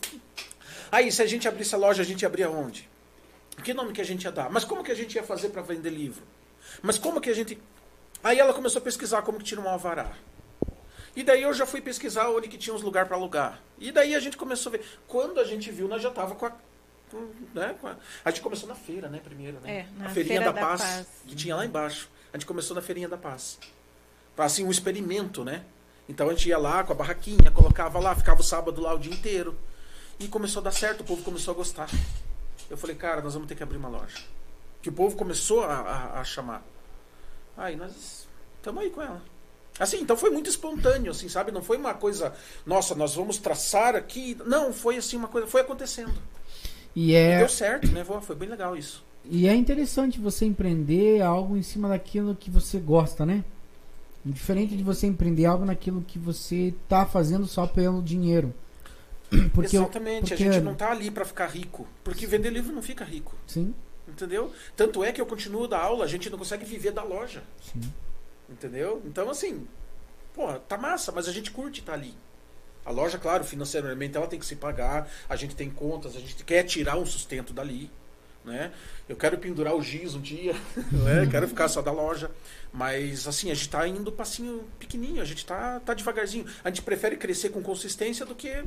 Aí, 0.92 1.12
se 1.12 1.22
a 1.22 1.28
gente 1.28 1.48
abrisse 1.48 1.76
a 1.76 1.78
loja, 1.78 2.02
a 2.02 2.06
gente 2.06 2.22
ia 2.22 2.28
abrir 2.28 2.44
aonde? 2.44 2.90
Que 3.64 3.74
nome 3.74 3.94
que 3.94 4.02
a 4.02 4.06
gente 4.06 4.24
ia 4.24 4.32
dar? 4.32 4.50
Mas 4.50 4.66
como 4.66 4.84
que 4.84 4.92
a 4.92 4.96
gente 4.96 5.16
ia 5.16 5.24
fazer 5.24 5.50
para 5.50 5.62
vender 5.62 5.90
livro? 5.90 6.24
Mas 6.82 6.98
como 6.98 7.22
que 7.22 7.30
a 7.30 7.34
gente. 7.34 7.58
Aí 8.24 8.40
ela 8.40 8.54
começou 8.54 8.80
a 8.80 8.84
pesquisar 8.84 9.22
como 9.22 9.38
que 9.38 9.44
tira 9.44 9.62
um 9.62 9.70
alvará. 9.70 10.12
E 11.16 11.24
daí 11.24 11.44
eu 11.44 11.54
já 11.54 11.66
fui 11.66 11.80
pesquisar 11.80 12.30
onde 12.30 12.48
que 12.48 12.58
tinha 12.58 12.76
uns 12.76 12.82
lugares 12.82 13.08
para 13.08 13.16
alugar. 13.16 13.62
E 13.80 13.92
daí 13.92 14.14
a 14.14 14.20
gente 14.20 14.36
começou 14.36 14.72
a 14.72 14.78
ver. 14.78 14.86
Quando 15.08 15.40
a 15.40 15.44
gente 15.46 15.72
viu, 15.72 15.88
nós 15.88 16.02
já 16.02 16.12
tava 16.12 16.36
com 16.36 16.46
a. 16.46 16.52
com, 17.10 17.32
né, 17.54 17.76
com 17.80 17.88
a... 17.88 17.96
a 18.26 18.32
gente 18.32 18.42
começou 18.42 18.68
na 18.68 18.76
feira, 18.76 19.08
né, 19.08 19.22
primeiro, 19.24 19.60
né? 19.62 19.80
É, 19.80 19.86
na 19.98 20.08
a 20.08 20.10
Feirinha 20.10 20.42
Feira 20.42 20.54
da, 20.54 20.60
da 20.60 20.68
Paz, 20.68 20.82
Paz. 20.82 21.08
que 21.26 21.36
tinha 21.36 21.56
lá 21.56 21.66
embaixo. 21.66 22.10
A 22.34 22.38
gente 22.38 22.46
começou 22.46 22.76
na 22.76 22.82
Feirinha 22.82 23.08
da 23.08 23.18
Paz. 23.18 23.58
Assim, 24.38 24.66
um 24.66 24.72
experimento, 24.72 25.46
né? 25.46 25.64
Então 26.08 26.30
a 26.30 26.34
gente 26.34 26.48
ia 26.50 26.58
lá 26.58 26.84
com 26.84 26.94
a 26.94 26.96
barraquinha, 26.96 27.50
colocava 27.52 28.00
lá, 28.00 28.16
ficava 28.16 28.42
o 28.42 28.44
sábado 28.44 28.82
lá 28.82 28.94
o 28.94 29.00
dia 29.00 29.14
inteiro. 29.14 29.56
E 30.20 30.28
começou 30.28 30.62
a 30.62 30.64
dar 30.64 30.72
certo, 30.72 31.02
o 31.02 31.04
povo 31.04 31.24
começou 31.24 31.54
a 31.54 31.58
gostar. 31.58 31.90
Eu 32.70 32.78
falei, 32.78 32.96
cara, 32.96 33.22
nós 33.22 33.34
vamos 33.34 33.48
ter 33.48 33.56
que 33.56 33.64
abrir 33.64 33.78
uma 33.78 33.90
loja. 33.90 34.18
Que 34.82 34.90
o 34.90 34.94
povo 34.94 35.16
começou 35.16 35.64
a, 35.64 35.74
a, 35.76 36.20
a 36.22 36.24
chamar. 36.24 36.64
Aí 37.58 37.76
nós 37.76 38.28
estamos 38.58 38.84
aí 38.84 38.90
com 38.90 39.02
ela. 39.02 39.22
Assim, 39.78 40.00
então 40.00 40.16
foi 40.16 40.30
muito 40.30 40.50
espontâneo, 40.50 41.12
assim, 41.12 41.28
sabe? 41.28 41.52
Não 41.52 41.62
foi 41.62 41.78
uma 41.78 41.94
coisa, 41.94 42.34
nossa, 42.66 42.96
nós 42.96 43.14
vamos 43.16 43.38
traçar 43.38 43.94
aqui. 43.96 44.38
Não, 44.46 44.72
foi 44.72 44.96
assim 44.98 45.18
uma 45.18 45.28
coisa, 45.28 45.48
foi 45.48 45.62
acontecendo. 45.62 46.14
E 46.96 47.12
E 47.12 47.14
é, 47.14 47.40
deu 47.40 47.50
certo, 47.50 47.88
né? 47.92 48.06
Foi 48.22 48.36
bem 48.38 48.48
legal 48.48 48.78
isso. 48.78 49.04
e 49.30 49.48
é 49.48 49.54
interessante 49.54 50.18
você 50.20 50.46
empreender 50.46 51.22
algo 51.22 51.58
em 51.58 51.62
cima 51.64 51.90
daquilo 51.90 52.36
que 52.36 52.50
você 52.50 52.80
gosta, 52.80 53.26
né? 53.26 53.44
Diferente 54.26 54.76
de 54.76 54.84
você 54.84 55.06
empreender 55.06 55.46
algo 55.46 55.66
naquilo 55.66 56.02
que 56.02 56.18
você 56.18 56.74
tá 56.90 57.06
fazendo 57.06 57.46
só 57.46 57.68
pelo 57.68 58.02
dinheiro. 58.02 58.52
Porque 59.54 59.76
Exatamente, 59.78 60.30
porque- 60.30 60.34
a 60.44 60.52
gente 60.52 60.64
não 60.64 60.74
tá 60.76 60.92
ali 60.92 61.12
para 61.12 61.26
ficar 61.26 61.48
rico. 61.48 61.88
Porque 62.04 62.26
vender 62.26 62.50
livro 62.50 62.74
não 62.74 62.82
fica 62.82 63.06
rico. 63.06 63.36
Sim. 63.46 63.74
Entendeu? 64.08 64.52
Tanto 64.76 65.04
é 65.04 65.12
que 65.12 65.20
eu 65.22 65.26
continuo 65.26 65.68
da 65.68 65.80
aula, 65.80 66.06
a 66.06 66.08
gente 66.08 66.30
não 66.30 66.38
consegue 66.38 66.64
viver 66.66 66.92
da 66.92 67.04
loja. 67.04 67.44
Sim. 67.62 67.82
Entendeu? 68.50 69.02
Então, 69.06 69.30
assim, 69.30 69.68
porra, 70.34 70.60
tá 70.60 70.78
massa, 70.78 71.12
mas 71.12 71.28
a 71.28 71.32
gente 71.32 71.52
curte 71.52 71.80
estar 71.82 71.94
ali. 71.94 72.14
A 72.86 72.92
loja, 72.92 73.18
claro, 73.18 73.44
financeiramente 73.44 74.16
ela 74.16 74.28
tem 74.28 74.40
que 74.40 74.46
se 74.46 74.56
pagar, 74.56 75.10
a 75.28 75.36
gente 75.36 75.56
tem 75.56 75.70
contas, 75.72 76.16
a 76.16 76.20
gente 76.20 76.44
quer 76.44 76.64
tirar 76.64 76.98
um 76.98 77.06
sustento 77.06 77.52
dali. 77.52 77.90
Né? 78.46 78.72
Eu 79.10 79.16
quero 79.16 79.38
pendurar 79.40 79.76
o 79.76 79.82
giz 79.82 80.14
um 80.14 80.22
dia, 80.22 80.54
né? 81.04 81.28
quero 81.30 81.48
ficar 81.48 81.68
só 81.68 81.82
da 81.82 81.92
loja. 81.92 82.30
Mas 82.72 83.28
assim, 83.28 83.50
a 83.50 83.54
gente 83.56 83.70
tá 83.70 83.88
indo 83.88 84.12
passinho 84.12 84.64
pequenininho, 84.78 85.22
a 85.22 85.26
gente 85.26 85.46
tá, 85.46 85.80
tá 85.80 85.94
devagarzinho. 85.94 86.46
A 86.64 86.70
gente 86.70 86.84
prefere 86.84 87.18
crescer 87.18 87.50
com 87.50 87.62
consistência 87.64 88.26
do 88.26 88.36
que 88.36 88.64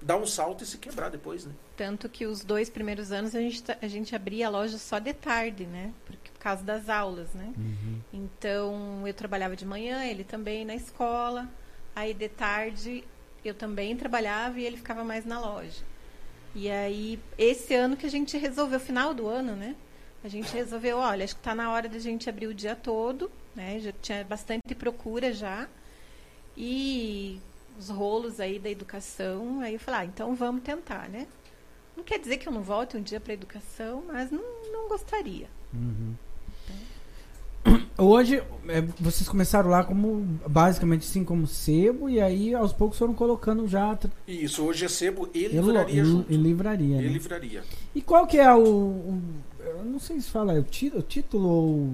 dar 0.00 0.16
um 0.16 0.26
salto 0.26 0.62
e 0.62 0.66
se 0.66 0.78
quebrar 0.78 1.08
depois, 1.10 1.44
né? 1.44 1.52
Tanto 1.76 2.08
que 2.08 2.26
os 2.26 2.44
dois 2.44 2.68
primeiros 2.68 3.10
anos 3.10 3.34
a 3.34 3.40
gente, 3.40 3.62
tá- 3.62 3.78
a 3.80 3.88
gente 3.88 4.14
abria 4.14 4.46
a 4.46 4.50
loja 4.50 4.78
só 4.78 4.98
de 4.98 5.12
tarde, 5.12 5.64
né? 5.66 5.92
Por, 6.06 6.14
por 6.16 6.38
causa 6.38 6.62
das 6.62 6.88
aulas, 6.88 7.32
né? 7.34 7.52
Uhum. 7.56 8.00
Então 8.12 9.06
eu 9.06 9.14
trabalhava 9.14 9.56
de 9.56 9.64
manhã, 9.66 10.04
ele 10.04 10.22
também 10.22 10.64
na 10.64 10.74
escola. 10.74 11.48
Aí 11.96 12.12
de 12.14 12.28
tarde 12.28 13.04
eu 13.44 13.54
também 13.54 13.96
trabalhava 13.96 14.60
e 14.60 14.64
ele 14.64 14.76
ficava 14.76 15.02
mais 15.02 15.24
na 15.24 15.40
loja. 15.40 15.82
E 16.60 16.68
aí, 16.68 17.20
esse 17.38 17.72
ano 17.72 17.96
que 17.96 18.04
a 18.04 18.10
gente 18.10 18.36
resolveu, 18.36 18.80
final 18.80 19.14
do 19.14 19.28
ano, 19.28 19.54
né? 19.54 19.76
A 20.24 20.28
gente 20.28 20.52
resolveu, 20.52 20.98
olha, 20.98 21.22
acho 21.22 21.36
que 21.36 21.40
está 21.40 21.54
na 21.54 21.70
hora 21.70 21.88
da 21.88 22.00
gente 22.00 22.28
abrir 22.28 22.48
o 22.48 22.52
dia 22.52 22.74
todo, 22.74 23.30
né? 23.54 23.78
Já 23.78 23.92
tinha 24.02 24.24
bastante 24.24 24.74
procura 24.74 25.32
já. 25.32 25.68
E 26.56 27.40
os 27.78 27.88
rolos 27.88 28.40
aí 28.40 28.58
da 28.58 28.68
educação, 28.68 29.60
aí 29.60 29.74
eu 29.74 29.78
falei, 29.78 30.00
ah, 30.00 30.04
então 30.06 30.34
vamos 30.34 30.64
tentar, 30.64 31.08
né? 31.08 31.28
Não 31.96 32.02
quer 32.02 32.18
dizer 32.18 32.38
que 32.38 32.48
eu 32.48 32.52
não 32.52 32.62
volte 32.62 32.96
um 32.96 33.02
dia 33.02 33.20
para 33.20 33.34
educação, 33.34 34.02
mas 34.08 34.32
não, 34.32 34.42
não 34.72 34.88
gostaria. 34.88 35.48
Uhum. 35.72 36.16
Hoje, 37.96 38.40
é, 38.68 38.80
vocês 39.00 39.28
começaram 39.28 39.68
lá 39.70 39.82
como, 39.82 40.20
basicamente, 40.46 41.04
sim, 41.04 41.24
como 41.24 41.46
sebo, 41.48 42.08
e 42.08 42.20
aí, 42.20 42.54
aos 42.54 42.72
poucos, 42.72 42.96
foram 42.96 43.12
colocando 43.12 43.66
já 43.66 43.98
isso, 44.26 44.62
hoje 44.64 44.84
é 44.84 44.88
sebo 44.88 45.28
e 45.34 45.48
livraria 45.48 46.02
li- 46.02 46.08
junto. 46.08 46.32
e 46.32 46.36
livraria, 46.36 46.96
E 46.98 47.02
né? 47.02 47.08
livraria. 47.08 47.64
E 47.94 48.00
qual 48.00 48.26
que 48.26 48.38
é 48.38 48.54
o, 48.54 48.60
o- 48.62 49.22
Eu 49.58 49.84
não 49.84 49.98
sei 49.98 50.20
se 50.20 50.30
fala, 50.30 50.52
é 50.54 50.58
o, 50.60 50.62
o 50.62 51.02
título 51.02 51.48
ou... 51.48 51.92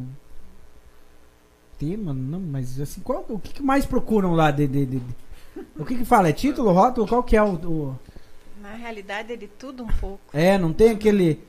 Tema, 1.79 2.13
não, 2.15 2.39
mas 2.39 2.79
assim, 2.81 3.01
qual, 3.01 3.25
o 3.29 3.39
que, 3.39 3.55
que 3.55 3.63
mais 3.63 3.85
procuram 3.87 4.35
lá 4.35 4.51
de, 4.51 4.67
de- 4.69 4.87
de- 4.87 5.01
de- 5.01 5.17
O 5.79 5.85
que 5.85 5.97
que 5.97 6.05
fala? 6.05 6.29
É 6.29 6.33
título, 6.33 6.71
rótulo? 6.73 7.07
Qual 7.09 7.23
que 7.23 7.37
é 7.37 7.43
o... 7.43 7.55
o- 7.55 7.99
Na 8.61 8.75
realidade 8.75 9.33
é 9.33 9.37
de 9.37 9.49
tudo 9.49 9.83
um 9.83 9.89
pouco. 9.89 10.21
É, 10.33 10.59
não 10.59 10.73
tem 10.73 10.91
aquele... 10.91 11.41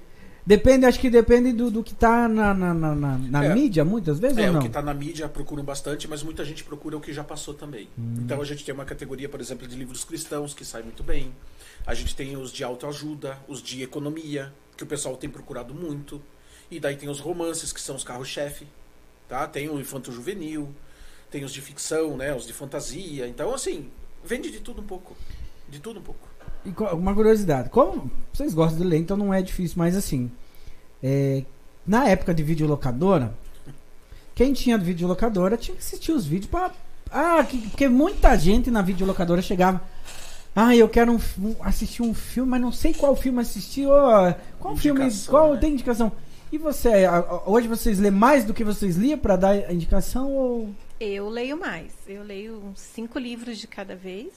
Depende, 0.45 0.85
acho 0.85 0.99
que 0.99 1.09
depende 1.09 1.51
do, 1.53 1.71
do 1.71 1.83
que 1.83 1.95
tá 1.95 2.27
na, 2.27 2.53
na, 2.53 2.71
na, 2.73 2.95
na- 2.95 3.45
É. 3.45 3.53
mídia, 3.55 3.83
muitas 3.83 4.19
vezes, 4.19 4.37
É, 4.37 4.43
ou 4.43 4.49
o 4.49 4.53
não? 4.53 4.61
que 4.61 4.67
está 4.67 4.81
na 4.81 4.93
mídia 4.93 5.27
procuram 5.27 5.63
bastante, 5.63 6.07
mas 6.07 6.21
muita 6.21 6.45
gente 6.45 6.63
procura 6.63 6.95
o 6.95 7.01
que 7.01 7.11
já 7.11 7.23
passou 7.23 7.55
também. 7.55 7.89
Hum. 7.97 8.15
Então 8.19 8.39
a 8.39 8.45
gente 8.45 8.63
tem 8.63 8.73
uma 8.73 8.85
categoria, 8.85 9.27
por 9.27 9.41
exemplo, 9.41 9.67
de 9.67 9.75
livros 9.75 10.03
cristãos, 10.03 10.53
que 10.53 10.63
sai 10.63 10.83
muito 10.83 11.01
bem. 11.03 11.33
A 11.87 11.95
gente 11.95 12.15
tem 12.15 12.37
os 12.37 12.51
de 12.51 12.63
autoajuda, 12.63 13.39
os 13.47 13.59
de 13.61 13.81
economia, 13.81 14.53
que 14.77 14.83
o 14.83 14.87
pessoal 14.87 15.17
tem 15.17 15.29
procurado 15.29 15.73
muito. 15.73 16.21
E 16.69 16.79
daí 16.79 16.95
tem 16.95 17.09
os 17.09 17.19
romances, 17.19 17.73
que 17.73 17.81
são 17.81 17.95
os 17.95 18.03
carros-chefe. 18.03 18.67
Tá? 19.27 19.47
Tem 19.47 19.67
o 19.67 19.79
infanto 19.79 20.11
juvenil, 20.11 20.69
tem 21.31 21.43
os 21.43 21.51
de 21.51 21.59
ficção, 21.61 22.15
né? 22.17 22.35
os 22.35 22.45
de 22.45 22.53
fantasia. 22.53 23.27
Então, 23.27 23.51
assim, 23.51 23.89
vende 24.23 24.51
de 24.51 24.59
tudo 24.59 24.81
um 24.81 24.85
pouco. 24.85 25.15
De 25.67 25.79
tudo 25.79 25.99
um 25.99 26.03
pouco. 26.03 26.27
E 26.65 26.73
uma 26.93 27.13
curiosidade, 27.13 27.69
como 27.69 28.09
vocês 28.33 28.53
gostam 28.53 28.79
de 28.81 28.87
ler, 28.87 28.97
então 28.97 29.15
não 29.15 29.33
é 29.33 29.41
difícil, 29.41 29.75
mas 29.77 29.95
assim, 29.95 30.31
é, 31.03 31.43
na 31.85 32.07
época 32.09 32.33
de 32.33 32.41
videolocadora, 32.43 33.33
quem 34.33 34.51
tinha 34.53 34.77
videolocadora 34.77 35.57
tinha 35.57 35.75
que 35.75 35.81
assistir 35.83 36.11
os 36.11 36.25
vídeos 36.25 36.49
para 36.49 36.71
ah, 37.11 37.43
que- 37.43 37.69
porque 37.69 37.87
muita 37.87 38.35
gente 38.37 38.69
na 38.71 38.81
videolocadora 38.81 39.41
chegava, 39.41 39.79
ah, 40.55 40.75
eu 40.75 40.89
quero 40.89 41.11
um 41.13 41.19
um- 41.39 41.55
assistir 41.61 42.01
um 42.01 42.13
filme, 42.13 42.49
mas 42.49 42.61
não 42.61 42.71
sei 42.71 42.93
qual 42.93 43.15
filme 43.15 43.39
assistir, 43.41 43.85
ô, 43.87 43.93
qual 44.59 44.75
filme, 44.75 45.01
Indicação, 45.01 45.31
qual 45.31 45.53
né? 45.53 45.59
tem 45.59 45.73
indicação? 45.73 46.11
E 46.51 46.57
você, 46.57 46.89
hoje 47.45 47.67
vocês 47.67 47.99
lêem 47.99 48.11
mais 48.11 48.43
do 48.43 48.53
que 48.53 48.63
vocês 48.63 48.95
liam 48.95 49.17
para 49.19 49.35
dar 49.35 49.49
a 49.51 49.73
indicação 49.73 50.31
ou 50.31 50.69
Eu 50.99 51.29
leio 51.29 51.57
mais. 51.59 51.91
Eu 52.07 52.23
leio 52.23 52.57
uns 52.65 52.79
cinco 52.79 53.19
livros 53.19 53.57
de 53.57 53.67
cada 53.67 53.95
vez. 53.95 54.29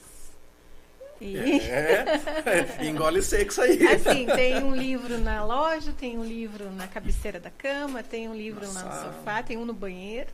E, 1.21 1.35
É, 1.37 2.85
engole 2.87 3.21
seco 3.21 3.51
isso 3.51 3.61
aí. 3.61 3.85
assim, 3.87 4.25
tem 4.25 4.63
um 4.63 4.73
livro 4.75 5.17
na 5.17 5.43
loja, 5.43 5.91
tem 5.91 6.17
um 6.17 6.23
livro 6.23 6.71
na 6.71 6.87
cabeceira 6.87 7.39
da 7.39 7.49
cama, 7.49 8.01
tem 8.01 8.29
um 8.29 8.35
livro 8.35 8.61
lá 8.73 8.83
no 8.83 9.13
sofá, 9.13 9.43
tem 9.43 9.57
um 9.57 9.65
no 9.65 9.73
banheiro. 9.73 10.29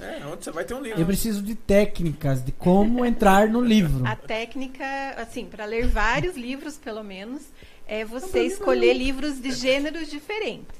É, 0.00 0.26
onde 0.26 0.44
você 0.44 0.50
vai 0.50 0.64
ter 0.64 0.74
um 0.74 0.80
livro. 0.80 1.00
eu 1.00 1.06
preciso 1.06 1.40
de 1.42 1.54
técnicas 1.54 2.44
de 2.44 2.50
como 2.50 3.04
entrar 3.04 3.48
no 3.48 3.60
livro. 3.60 4.04
A 4.06 4.16
técnica, 4.16 4.84
assim, 5.16 5.46
para 5.46 5.64
ler 5.64 5.86
vários 5.86 6.36
livros, 6.36 6.76
pelo 6.76 7.02
menos, 7.04 7.42
é 7.86 8.04
você 8.04 8.42
escolher 8.44 8.88
nenhum. 8.88 8.98
livros 8.98 9.40
de 9.40 9.52
gêneros 9.52 10.10
diferentes. 10.10 10.74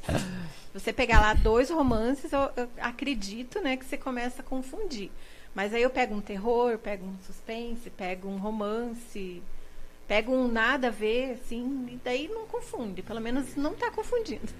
Você 0.72 0.92
pegar 0.92 1.20
lá 1.20 1.34
dois 1.34 1.70
romances, 1.70 2.32
eu, 2.32 2.50
eu 2.56 2.68
acredito, 2.80 3.60
né, 3.60 3.76
que 3.76 3.84
você 3.84 3.96
começa 3.96 4.42
a 4.42 4.44
confundir. 4.44 5.10
Mas 5.54 5.72
aí 5.72 5.82
eu 5.82 5.90
pego 5.90 6.14
um 6.14 6.20
terror, 6.20 6.78
pego 6.78 7.06
um 7.06 7.14
suspense, 7.26 7.88
pego 7.90 8.28
um 8.28 8.38
romance, 8.38 9.42
pego 10.08 10.32
um 10.32 10.48
nada 10.48 10.88
a 10.88 10.90
ver, 10.90 11.32
assim, 11.32 11.86
e 11.90 12.00
daí 12.02 12.28
não 12.28 12.46
confunde. 12.46 13.02
Pelo 13.02 13.20
menos 13.20 13.54
não 13.56 13.72
está 13.72 13.90
confundindo. 13.90 14.52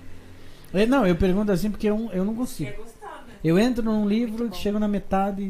É, 0.72 0.86
Não, 0.86 1.07
eu 1.07 1.14
pergunto 1.14 1.53
assim 1.53 1.70
porque 1.70 1.88
eu, 1.88 2.11
eu 2.12 2.24
não 2.24 2.34
consigo. 2.34 2.70
Quer 2.70 2.76
gostar, 2.76 3.24
né? 3.28 3.34
Eu 3.45 3.57
entro 3.59 3.82
num 3.82 4.09
livro, 4.09 4.49
bom. 4.49 4.55
chego 4.55 4.78
na 4.78 4.88
metade 4.88 5.42
e. 5.42 5.49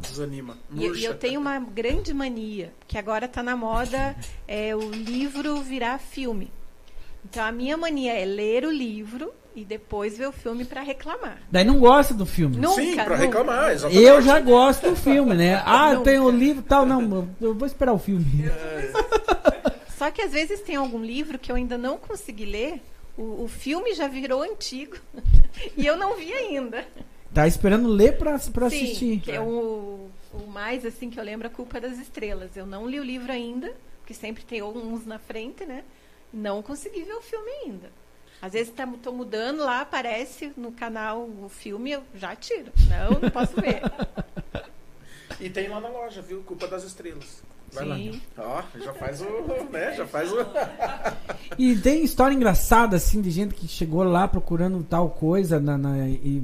Desanima. 0.00 0.58
E, 0.74 0.84
e 0.84 1.04
eu 1.04 1.16
tenho 1.16 1.40
uma 1.40 1.60
grande 1.60 2.12
mania, 2.12 2.72
que 2.86 2.98
agora 2.98 3.26
está 3.26 3.40
na 3.42 3.56
moda, 3.56 4.16
é 4.48 4.74
o 4.74 4.90
livro 4.90 5.60
virar 5.62 5.98
filme. 5.98 6.50
Então 7.24 7.44
a 7.44 7.52
minha 7.52 7.76
mania 7.76 8.14
é 8.14 8.24
ler 8.24 8.64
o 8.64 8.70
livro 8.70 9.32
e 9.60 9.64
depois 9.64 10.16
ver 10.16 10.28
o 10.28 10.32
filme 10.32 10.64
para 10.64 10.80
reclamar. 10.82 11.38
Daí 11.50 11.64
não 11.64 11.78
gosta 11.78 12.14
do 12.14 12.24
filme. 12.26 12.56
Nunca, 12.56 12.80
Sim, 12.82 12.94
pra 12.94 13.04
nunca. 13.04 13.16
reclamar, 13.16 13.70
exatamente. 13.72 14.04
Eu 14.06 14.22
já 14.22 14.40
gosto 14.40 14.90
do 14.90 14.96
filme, 14.96 15.34
né? 15.34 15.62
Ah, 15.66 15.94
Nunca. 15.94 16.10
tem 16.10 16.18
o 16.18 16.30
livro 16.30 16.62
e 16.62 16.66
tal. 16.66 16.86
Não, 16.86 17.28
eu 17.40 17.54
vou 17.54 17.66
esperar 17.66 17.92
o 17.92 17.98
filme. 17.98 18.24
Só 19.96 20.10
que 20.10 20.22
às 20.22 20.32
vezes 20.32 20.60
tem 20.60 20.76
algum 20.76 21.02
livro 21.02 21.38
que 21.38 21.50
eu 21.50 21.56
ainda 21.56 21.76
não 21.76 21.98
consegui 21.98 22.44
ler, 22.44 22.80
o, 23.16 23.44
o 23.44 23.48
filme 23.48 23.94
já 23.94 24.06
virou 24.06 24.42
antigo 24.42 24.96
e 25.76 25.84
eu 25.86 25.96
não 25.96 26.16
vi 26.16 26.32
ainda. 26.32 26.86
Tá 27.34 27.46
esperando 27.46 27.88
ler 27.88 28.16
pra, 28.16 28.38
pra 28.38 28.70
Sim, 28.70 28.76
assistir. 28.84 29.20
que 29.20 29.32
é 29.32 29.40
o, 29.40 30.08
o 30.32 30.46
mais 30.46 30.84
assim 30.86 31.10
que 31.10 31.18
eu 31.18 31.24
lembro, 31.24 31.46
A 31.48 31.50
Culpa 31.50 31.80
das 31.80 31.98
Estrelas. 31.98 32.56
Eu 32.56 32.64
não 32.64 32.88
li 32.88 32.98
o 33.00 33.04
livro 33.04 33.30
ainda, 33.32 33.72
porque 34.00 34.14
sempre 34.14 34.44
tem 34.44 34.62
uns 34.62 35.04
na 35.04 35.18
frente, 35.18 35.64
né? 35.66 35.82
Não 36.32 36.62
consegui 36.62 37.02
ver 37.02 37.14
o 37.14 37.20
filme 37.20 37.50
ainda. 37.64 37.90
Às 38.40 38.52
vezes 38.52 38.72
tá, 38.72 38.86
tô 39.02 39.12
mudando 39.12 39.58
lá, 39.64 39.80
aparece 39.80 40.52
no 40.56 40.70
canal 40.72 41.22
o 41.22 41.48
filme, 41.48 41.90
eu 41.92 42.02
já 42.14 42.36
tiro. 42.36 42.72
Não, 42.88 43.20
não 43.20 43.30
posso 43.30 43.54
ver. 43.60 43.82
E 45.40 45.48
tem 45.48 45.68
lá 45.68 45.80
na 45.80 45.88
loja, 45.88 46.20
viu? 46.20 46.42
Culpa 46.42 46.66
das 46.66 46.82
estrelas. 46.82 47.42
Vai 47.72 47.84
Sim. 47.84 48.20
lá. 48.36 48.64
Ó, 48.76 48.78
já 48.80 48.92
faz 48.94 49.20
o. 49.20 49.26
né? 49.70 49.94
Já 49.94 50.04
faz 50.04 50.32
o. 50.32 50.36
E 51.56 51.76
tem 51.76 52.02
história 52.02 52.34
engraçada, 52.34 52.96
assim, 52.96 53.20
de 53.22 53.30
gente 53.30 53.54
que 53.54 53.68
chegou 53.68 54.02
lá 54.02 54.26
procurando 54.26 54.82
tal 54.82 55.10
coisa 55.10 55.60
na, 55.60 55.78
na- 55.78 56.08
e 56.08 56.42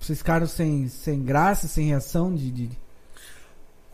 vocês 0.00 0.18
ficaram 0.18 0.46
sem, 0.46 0.86
sem 0.88 1.24
graça, 1.24 1.66
sem 1.66 1.86
reação 1.86 2.32
de. 2.32 2.50
de... 2.52 2.70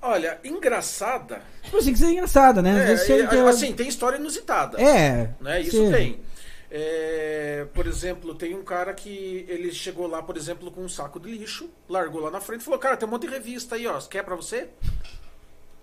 Olha, 0.03 0.39
engraçada. 0.45 1.41
Tipo 1.63 1.79
assim, 1.79 1.93
que 1.93 1.99
seja 2.01 2.13
engraçada, 2.13 2.61
né? 2.61 2.93
Às 2.93 3.09
É, 3.09 3.21
e, 3.21 3.29
que 3.29 3.35
eu- 3.37 3.49
assim, 3.49 3.73
tem 3.73 3.89
história 3.89 4.17
inusitada. 4.19 4.79
É. 4.83 5.31
né? 5.41 5.63
Isso 5.63 5.71
seja. 5.79 5.97
tem. 5.97 6.21
É, 6.75 7.67
por 7.75 7.87
exemplo, 7.87 8.35
tem 8.35 8.55
um 8.55 8.65
cara 8.65 8.95
que 8.95 9.45
ele 9.47 9.71
chegou 9.75 10.07
lá, 10.07 10.23
por 10.23 10.39
exemplo, 10.39 10.71
com 10.71 10.81
um 10.81 10.89
saco 10.89 11.21
de 11.21 11.31
lixo, 11.31 11.69
largou 11.87 12.23
lá 12.23 12.31
na 12.31 12.41
frente 12.41 12.63
e 12.63 12.65
falou: 12.65 12.81
Cara, 12.81 12.97
tem 12.97 13.07
um 13.07 13.11
monte 13.11 13.27
de 13.27 13.35
revista 13.35 13.75
aí, 13.75 13.87
ó. 13.87 14.01
Quer 14.01 14.25
pra 14.25 14.35
você? 14.35 14.71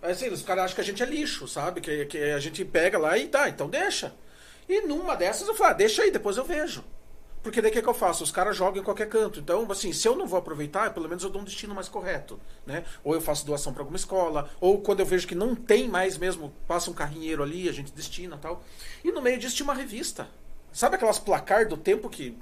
Aí, 0.01 0.11
assim, 0.11 0.29
os 0.29 0.41
caras 0.41 0.63
acham 0.63 0.73
que 0.73 0.81
a 0.81 0.83
gente 0.83 1.03
é 1.03 1.05
lixo, 1.05 1.47
sabe? 1.47 1.79
Que, 1.79 2.05
que 2.07 2.17
a 2.17 2.39
gente 2.39 2.65
pega 2.65 2.97
lá 2.97 3.15
e 3.19 3.27
tá, 3.27 3.47
então 3.47 3.69
deixa. 3.69 4.15
E 4.67 4.81
numa 4.81 5.15
dessas 5.15 5.47
eu 5.47 5.53
falo: 5.53 5.69
ah, 5.69 5.73
Deixa 5.73 6.01
aí, 6.01 6.09
depois 6.09 6.37
eu 6.37 6.43
vejo. 6.43 6.83
Porque 7.43 7.61
daí 7.61 7.69
o 7.69 7.73
que, 7.73 7.83
que 7.83 7.87
eu 7.87 7.93
faço? 7.93 8.23
Os 8.23 8.31
caras 8.31 8.57
jogam 8.57 8.81
em 8.81 8.83
qualquer 8.83 9.07
canto. 9.07 9.39
Então, 9.39 9.71
assim, 9.71 9.93
se 9.93 10.07
eu 10.07 10.15
não 10.15 10.25
vou 10.25 10.39
aproveitar, 10.39 10.91
pelo 10.91 11.07
menos 11.07 11.23
eu 11.23 11.29
dou 11.29 11.41
um 11.41 11.45
destino 11.45 11.75
mais 11.75 11.87
correto. 11.87 12.39
Né? 12.65 12.83
Ou 13.03 13.13
eu 13.13 13.21
faço 13.21 13.45
doação 13.45 13.71
para 13.71 13.83
alguma 13.83 13.95
escola, 13.95 14.49
ou 14.59 14.81
quando 14.81 15.01
eu 15.01 15.05
vejo 15.05 15.27
que 15.27 15.35
não 15.35 15.53
tem 15.53 15.87
mais 15.87 16.17
mesmo, 16.17 16.51
passa 16.67 16.89
um 16.89 16.93
carrinheiro 16.95 17.43
ali, 17.43 17.69
a 17.69 17.71
gente 17.71 17.93
destina 17.93 18.37
tal. 18.37 18.63
E 19.03 19.11
no 19.11 19.21
meio 19.21 19.37
disso 19.37 19.55
tinha 19.55 19.65
uma 19.65 19.75
revista. 19.75 20.27
Sabe 20.71 20.95
aquelas 20.95 21.19
placar 21.19 21.67
do 21.67 21.77
tempo 21.77 22.09
que. 22.09 22.37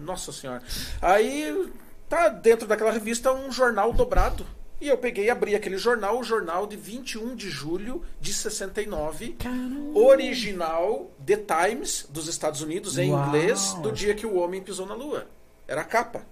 Nossa 0.00 0.32
senhora. 0.32 0.62
Aí 1.00 1.70
tá 2.08 2.28
dentro 2.28 2.66
daquela 2.66 2.90
revista 2.90 3.32
um 3.32 3.50
jornal 3.52 3.92
dobrado. 3.92 4.46
E 4.80 4.88
eu 4.88 4.98
peguei 4.98 5.26
e 5.26 5.30
abri 5.30 5.54
aquele 5.54 5.78
jornal, 5.78 6.18
o 6.18 6.24
jornal 6.24 6.66
de 6.66 6.76
21 6.76 7.36
de 7.36 7.48
julho 7.48 8.02
de 8.20 8.32
69, 8.32 9.34
Caramba. 9.34 9.96
original 9.96 11.08
The 11.24 11.36
Times 11.36 12.04
dos 12.10 12.26
Estados 12.26 12.62
Unidos 12.62 12.98
em 12.98 13.12
Uau. 13.12 13.28
inglês, 13.28 13.74
do 13.74 13.92
dia 13.92 14.12
que 14.12 14.26
o 14.26 14.34
homem 14.34 14.60
pisou 14.60 14.84
na 14.84 14.94
lua. 14.94 15.28
Era 15.68 15.82
a 15.82 15.84
capa. 15.84 16.26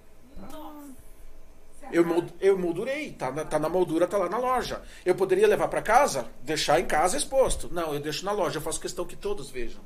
Eu, 1.93 2.05
eu 2.41 2.57
moldurei, 2.57 3.13
tá 3.13 3.33
na, 3.33 3.45
tá 3.45 3.59
na 3.59 3.69
moldura, 3.69 4.07
tá 4.07 4.17
lá 4.17 4.29
na 4.29 4.39
loja. 4.39 4.83
Eu 5.05 5.15
poderia 5.15 5.47
levar 5.47 5.69
para 5.69 5.83
casa, 5.83 6.27
deixar 6.43 6.79
em 6.81 6.87
casa 6.87 7.17
exposto. 7.17 7.69
Não, 7.73 7.93
eu 7.95 8.01
deixo 8.01 8.25
na 8.25 8.33
loja, 8.33 8.59
eu 8.59 8.63
faço 8.63 8.81
questão 8.81 9.05
que 9.05 9.17
todos 9.17 9.51
vejam. 9.51 9.81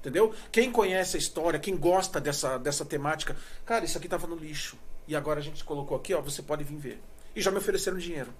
Entendeu? 0.00 0.34
Quem 0.50 0.72
conhece 0.72 1.16
a 1.16 1.20
história, 1.20 1.58
quem 1.58 1.76
gosta 1.76 2.20
dessa, 2.20 2.58
dessa 2.58 2.84
temática, 2.84 3.36
cara, 3.66 3.84
isso 3.84 3.98
aqui 3.98 4.08
tava 4.08 4.26
no 4.26 4.34
lixo. 4.34 4.78
E 5.06 5.14
agora 5.14 5.40
a 5.40 5.42
gente 5.42 5.62
colocou 5.62 5.96
aqui, 5.96 6.14
ó, 6.14 6.20
você 6.20 6.42
pode 6.42 6.64
vir 6.64 6.76
ver. 6.76 7.02
E 7.36 7.40
já 7.42 7.50
me 7.50 7.58
ofereceram 7.58 7.98
dinheiro. 7.98 8.32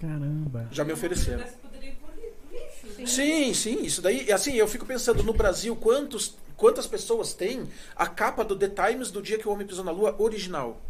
Caramba. 0.00 0.68
Já 0.72 0.84
me 0.84 0.92
ofereceram. 0.92 1.44
Lixo. 2.98 3.14
Sim, 3.14 3.54
sim, 3.54 3.82
isso 3.82 4.02
daí, 4.02 4.32
assim, 4.32 4.54
eu 4.54 4.66
fico 4.66 4.84
pensando 4.84 5.22
no 5.22 5.32
Brasil, 5.32 5.74
quantos, 5.76 6.36
quantas 6.56 6.86
pessoas 6.86 7.32
têm 7.32 7.68
a 7.94 8.06
capa 8.06 8.44
do 8.44 8.56
The 8.56 8.68
Times 8.68 9.10
do 9.10 9.22
dia 9.22 9.38
que 9.38 9.48
o 9.48 9.52
homem 9.52 9.66
pisou 9.66 9.84
na 9.84 9.92
lua 9.92 10.14
original? 10.18 10.80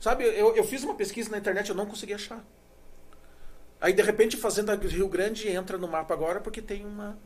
Sabe, 0.00 0.24
eu, 0.24 0.54
eu 0.54 0.64
fiz 0.64 0.82
uma 0.82 0.94
pesquisa 0.94 1.30
na 1.30 1.38
internet, 1.38 1.68
eu 1.68 1.74
não 1.74 1.86
consegui 1.86 2.14
achar. 2.14 2.44
Aí, 3.80 3.92
de 3.92 4.02
repente, 4.02 4.36
Fazenda 4.36 4.74
Rio 4.74 5.08
Grande 5.08 5.48
entra 5.48 5.76
no 5.78 5.86
mapa 5.86 6.14
agora 6.14 6.40
porque 6.40 6.62
tem 6.62 6.84
uma. 6.84 7.18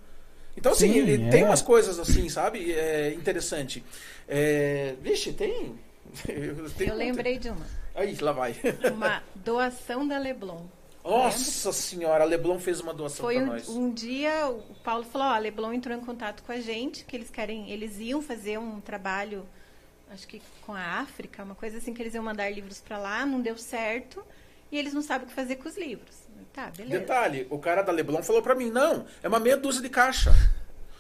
Então, 0.56 0.72
assim, 0.72 0.92
Sim, 0.92 0.98
ele 0.98 1.26
é. 1.26 1.30
tem 1.30 1.44
umas 1.44 1.62
coisas 1.62 1.98
assim, 1.98 2.28
sabe? 2.28 2.72
É 2.72 3.12
interessante. 3.14 3.84
É, 4.28 4.94
vixe, 5.00 5.32
tem. 5.32 5.78
Eu, 6.28 6.94
lembrei 6.94 7.38
de 7.38 7.50
uma. 7.50 7.66
Aí, 7.94 8.16
lá 8.20 8.32
vai. 8.32 8.54
Uma 8.92 9.22
doação 9.34 10.06
da 10.06 10.18
Leblon. 10.18 10.64
Nossa 11.04 11.72
senhora, 11.72 12.24
a 12.24 12.26
Leblon 12.26 12.58
fez 12.58 12.80
uma 12.80 12.92
doação 12.92 13.24
Foi 13.24 13.36
pra 13.36 13.44
um, 13.44 13.46
nós. 13.46 13.68
um 13.68 13.90
dia, 13.92 14.48
o 14.48 14.74
Paulo 14.84 15.02
falou, 15.04 15.28
ó, 15.28 15.30
a 15.32 15.38
Leblon 15.38 15.72
entrou 15.72 15.96
em 15.96 16.00
contato 16.00 16.42
com 16.42 16.52
a 16.52 16.60
gente, 16.60 17.04
que 17.04 17.16
eles 17.16 17.30
querem, 17.30 17.70
eles 17.70 17.98
iam 17.98 18.20
fazer 18.20 18.58
um 18.58 18.80
trabalho, 18.80 19.46
acho 20.10 20.28
que 20.28 20.42
com 20.66 20.74
a 20.74 21.00
África, 21.00 21.42
uma 21.42 21.54
coisa 21.54 21.78
assim, 21.78 21.94
que 21.94 22.02
eles 22.02 22.14
iam 22.14 22.22
mandar 22.22 22.50
livros 22.50 22.80
pra 22.80 22.98
lá, 22.98 23.24
não 23.24 23.40
deu 23.40 23.56
certo, 23.56 24.22
e 24.70 24.78
eles 24.78 24.92
não 24.92 25.02
sabem 25.02 25.26
o 25.26 25.28
que 25.30 25.34
fazer 25.34 25.56
com 25.56 25.68
os 25.68 25.76
livros. 25.76 26.16
Tá, 26.52 26.70
beleza. 26.76 26.98
Detalhe, 27.00 27.46
o 27.50 27.58
cara 27.58 27.82
da 27.82 27.92
Leblon 27.92 28.22
falou 28.22 28.42
pra 28.42 28.54
mim, 28.54 28.70
não, 28.70 29.04
é 29.22 29.28
uma 29.28 29.38
meia 29.40 29.56
dúzia 29.56 29.82
de 29.82 29.88
caixa. 29.88 30.32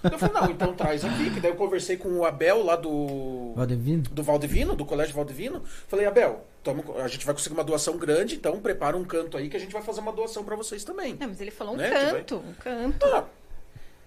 Eu 0.02 0.18
falei, 0.18 0.40
não, 0.40 0.50
então 0.50 0.74
traz 0.74 1.04
aqui, 1.04 1.30
que 1.30 1.40
daí 1.40 1.50
eu 1.50 1.56
conversei 1.56 1.96
com 1.96 2.08
o 2.08 2.24
Abel 2.24 2.64
lá 2.64 2.74
do. 2.74 3.52
Valdevino? 3.54 4.02
Do 4.04 4.22
Valdivino, 4.22 4.74
do 4.74 4.86
Colégio 4.86 5.14
Valdivino. 5.14 5.62
Falei, 5.88 6.06
Abel, 6.06 6.42
tamo- 6.64 6.96
a 6.98 7.06
gente 7.06 7.26
vai 7.26 7.34
conseguir 7.34 7.54
uma 7.54 7.62
doação 7.64 7.98
grande, 7.98 8.34
então 8.36 8.58
prepara 8.60 8.96
um 8.96 9.04
canto 9.04 9.36
aí 9.36 9.50
que 9.50 9.56
a 9.58 9.60
gente 9.60 9.72
vai 9.74 9.82
fazer 9.82 10.00
uma 10.00 10.12
doação 10.12 10.42
pra 10.42 10.56
vocês 10.56 10.84
também. 10.84 11.16
Não, 11.20 11.28
mas 11.28 11.38
ele 11.40 11.50
falou 11.50 11.74
um 11.74 11.76
Né, 11.76 11.88
que 11.90 11.94
vai- 11.94 12.12
canto, 12.12 12.36
um 12.36 12.54
canto. 12.54 13.04
Ah, 13.06 13.24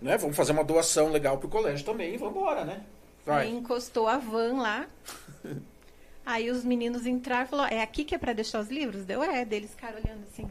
né, 0.02 0.18
vamos 0.18 0.36
fazer 0.36 0.52
uma 0.52 0.64
doação 0.64 1.10
legal 1.12 1.38
pro 1.38 1.48
colégio 1.48 1.86
também 1.86 2.16
e 2.16 2.18
vambora, 2.18 2.66
né? 2.66 2.82
Vai. 3.24 3.46
Aí 3.46 3.56
encostou 3.56 4.08
a 4.08 4.18
van 4.18 4.54
lá. 4.64 4.88
Aí 6.26 6.50
os 6.50 6.64
meninos 6.64 7.06
entraram 7.06 7.46
e 7.46 7.48
falaram, 7.50 7.76
é 7.78 7.82
aqui 7.84 8.04
que 8.04 8.16
é 8.16 8.18
pra 8.18 8.34
deixar 8.34 8.60
os 8.62 8.70
livros? 8.70 9.04
Deu, 9.06 9.22
é. 9.24 9.44
Daí 9.46 9.60
eles 9.60 9.72
ficaram 9.72 9.98
olhando 9.98 10.24
assim. 10.32 10.50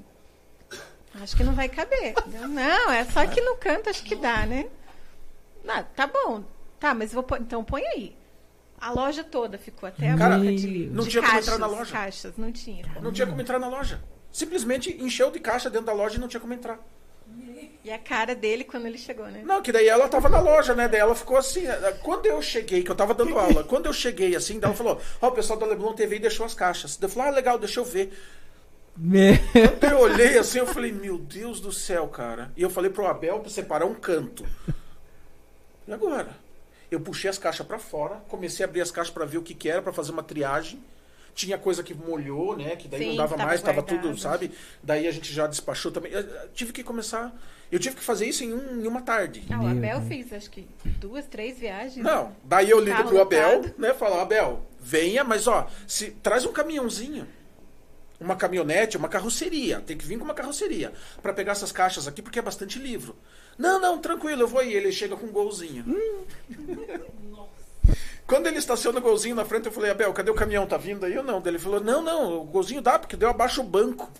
Acho 1.21 1.37
que 1.37 1.45
não 1.45 1.55
vai 1.55 1.69
caber. 1.69 2.15
Não, 2.49 2.91
é 2.91 3.05
só 3.05 3.21
aqui 3.21 3.41
no 3.41 3.57
canto, 3.57 3.91
acho 3.91 4.03
que 4.03 4.15
dá, 4.17 4.47
né? 4.47 4.67
Ah, 5.69 5.83
tá 5.83 6.07
bom. 6.07 6.43
Tá, 6.81 6.95
mas 6.95 7.13
vou 7.13 7.23
pôr, 7.23 7.39
então 7.41 7.63
põe 7.63 7.83
aí. 7.87 8.17
A 8.81 8.91
loja 8.91 9.23
toda 9.23 9.59
ficou 9.59 9.89
até 9.89 10.11
a 10.11 10.17
Cara, 10.17 10.39
boca 10.39 10.53
de 10.57 10.87
não 10.91 11.05
de 11.05 11.11
tinha 11.11 11.23
como 11.23 11.33
caixas, 11.35 11.55
entrar 11.55 11.59
na 11.59 11.67
loja. 11.73 11.93
Caixas, 11.93 12.33
não 12.37 12.51
tinha. 12.51 12.85
como. 12.89 13.01
Não 13.03 13.13
tinha 13.13 13.27
como 13.27 13.41
entrar 13.41 13.59
na 13.59 13.69
loja. 13.69 14.03
Simplesmente 14.33 14.91
encheu 15.01 15.31
de 15.31 15.39
caixa 15.39 15.71
dentro 15.71 15.87
da 15.87 15.93
loja 15.93 16.17
e 16.17 16.19
não 16.19 16.27
tinha 16.27 16.41
como 16.41 16.53
entrar. 16.55 16.81
E 17.85 17.91
a 17.93 17.99
cara 17.99 18.35
dele 18.35 18.65
quando 18.65 18.87
ele 18.87 18.99
chegou, 18.99 19.27
né? 19.27 19.43
Não, 19.45 19.63
que 19.63 19.71
daí 19.71 19.87
ela 19.89 20.09
tava 20.09 20.29
na 20.29 20.41
loja, 20.41 20.75
né? 20.75 20.89
Daí 20.89 21.01
ela 21.01 21.15
ficou 21.15 21.37
assim. 21.37 21.67
eh, 21.67 21.99
Quando 22.03 22.27
eu 22.27 22.41
cheguei, 22.43 22.83
que 22.83 22.91
eu 22.91 22.95
tava 22.95 23.15
dando 23.15 23.39
aula, 23.39 23.63
quando 23.65 23.87
eu 23.87 23.93
cheguei 23.93 24.35
assim, 24.35 24.59
daí 24.59 24.69
ela 24.71 24.77
falou: 24.77 25.01
Ó, 25.21 25.29
o 25.29 25.33
pessoal 25.33 25.59
da 25.59 25.67
Leblon 25.67 25.93
TV 25.95 26.19
deixou 26.19 26.45
as 26.47 26.55
caixas. 26.55 26.97
Daí 26.97 27.09
eu 27.09 27.13
falei: 27.13 27.29
Ah, 27.29 27.35
legal, 27.35 27.59
deixa 27.59 27.79
eu 27.81 27.85
ver. 27.85 28.13
Me- 28.97 29.41
eu 29.91 29.99
olhei 30.01 30.37
assim, 30.39 30.59
eu 30.59 30.67
falei: 30.67 30.93
Meu 30.93 31.19
Deus 31.19 31.61
do 31.61 31.73
céu, 31.73 32.07
cara. 32.09 32.51
E 32.57 32.63
eu 32.63 32.71
falei 32.71 32.91
pro 32.91 33.07
Abel 33.07 33.41
pra 33.41 33.51
separar 33.51 33.87
um 33.87 33.95
canto. 33.95 34.45
E 35.87 35.93
agora? 35.93 36.37
Eu 36.91 37.01
puxei 37.01 37.31
as 37.31 37.39
caixas 37.39 37.67
pra 37.67 37.79
fora, 37.79 38.17
comecei 38.29 38.65
a 38.65 38.69
abrir 38.69 38.83
as 38.83 38.91
caixas 38.91 39.13
pra 39.13 39.25
ver 39.25 39.39
o 39.39 39.43
que, 39.43 39.55
que 39.55 39.69
era, 39.69 39.81
pra 39.81 39.93
fazer 39.93 40.13
uma 40.13 40.23
triagem. 40.23 40.83
Tinha 41.35 41.57
coisa 41.57 41.83
que 41.83 41.95
molhou, 41.95 42.55
né? 42.55 42.77
Que 42.77 42.87
daí 42.87 43.01
Sim, 43.01 43.09
não 43.09 43.17
dava 43.17 43.37
tava 43.37 43.49
mais, 43.49 43.63
tava 43.63 43.83
tudo, 43.83 44.01
guardado. 44.03 44.21
sabe? 44.21 44.53
Daí 44.83 45.09
a 45.09 45.11
gente 45.11 45.33
já 45.33 45.47
despachou 45.47 45.91
também. 45.91 46.13
Eu- 46.13 46.49
tive 46.51 46.71
que 46.75 46.85
começar. 46.85 47.35
Eu 47.71 47.79
tive 47.79 47.97
que 47.97 48.03
fazer 48.03 48.27
isso 48.27 48.45
em, 48.45 48.53
um- 48.53 48.83
em 48.83 48.87
uma 48.87 49.01
tarde. 49.01 49.43
Ah, 49.51 49.59
o 49.63 49.67
Abel 49.67 50.03
fez, 50.03 50.31
acho 50.31 50.51
que 50.51 50.69
duas, 50.85 51.25
três 51.27 51.59
viagens. 51.59 52.05
Não, 52.05 52.37
daí 52.45 52.69
eu 52.69 52.79
ligo 52.79 53.05
pro 53.05 53.23
Abel, 53.23 53.57
lotado. 53.61 53.75
né? 53.79 53.95
Falo, 53.95 54.21
Abel, 54.21 54.63
venha, 54.79 55.25
mas 55.25 55.47
ó, 55.49 55.67
se, 55.89 56.11
traz 56.23 56.45
um 56.45 56.53
caminhãozinho. 56.53 57.27
Uma 58.23 58.37
caminhonete, 58.37 58.97
uma 58.97 59.09
carroceria. 59.09 59.81
Tem 59.81 59.97
que 59.97 60.07
vir 60.07 60.19
com 60.19 60.25
uma 60.25 60.35
carroceria. 60.35 60.93
Pra 61.21 61.33
pegar 61.33 61.53
essas 61.53 61.73
caixas 61.73 62.07
aqui, 62.07 62.23
porque 62.23 62.39
é 62.39 62.43
bastante 62.43 62.79
livro. 62.79 63.17
Não, 63.59 63.81
não, 63.81 63.99
tranquilo, 63.99 64.43
eu 64.43 64.49
vou 64.49 64.61
aí. 64.61 64.73
Ele 64.73 64.93
chega 64.93 65.17
com 65.17 65.27
um 65.27 65.33
golzinho. 65.33 65.85
Quando 68.27 68.47
ele 68.47 68.59
estaciona 68.59 68.99
o 68.99 69.03
golzinho 69.03 69.35
na 69.35 69.45
frente, 69.45 69.67
eu 69.67 69.73
falei, 69.73 69.91
Abel, 69.91 70.13
cadê 70.13 70.31
o 70.31 70.35
caminhão? 70.35 70.67
Tá 70.67 70.77
vindo 70.77 71.05
aí 71.05 71.19
ou 71.19 71.25
não? 71.25 71.43
Ele 71.45 71.59
falou, 71.59 71.81
não, 71.81 72.01
não, 72.01 72.41
o 72.41 72.45
golzinho 72.45 72.81
dá, 72.81 72.99
porque 72.99 73.17
deu 73.17 73.29
abaixo 73.29 73.61
o 73.61 73.65
banco. 73.65 74.11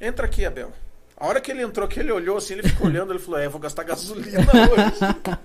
Entra 0.00 0.26
aqui, 0.26 0.44
Abel. 0.44 0.72
A 1.16 1.26
hora 1.26 1.40
que 1.40 1.50
ele 1.50 1.62
entrou 1.62 1.86
aqui, 1.86 2.00
ele 2.00 2.12
olhou 2.12 2.36
assim, 2.36 2.54
ele 2.54 2.68
ficou 2.68 2.86
olhando, 2.86 3.12
ele 3.12 3.18
falou, 3.18 3.38
é, 3.40 3.46
eu 3.46 3.50
vou 3.50 3.60
gastar 3.60 3.82
gasolina 3.82 4.38
hoje. 4.72 5.38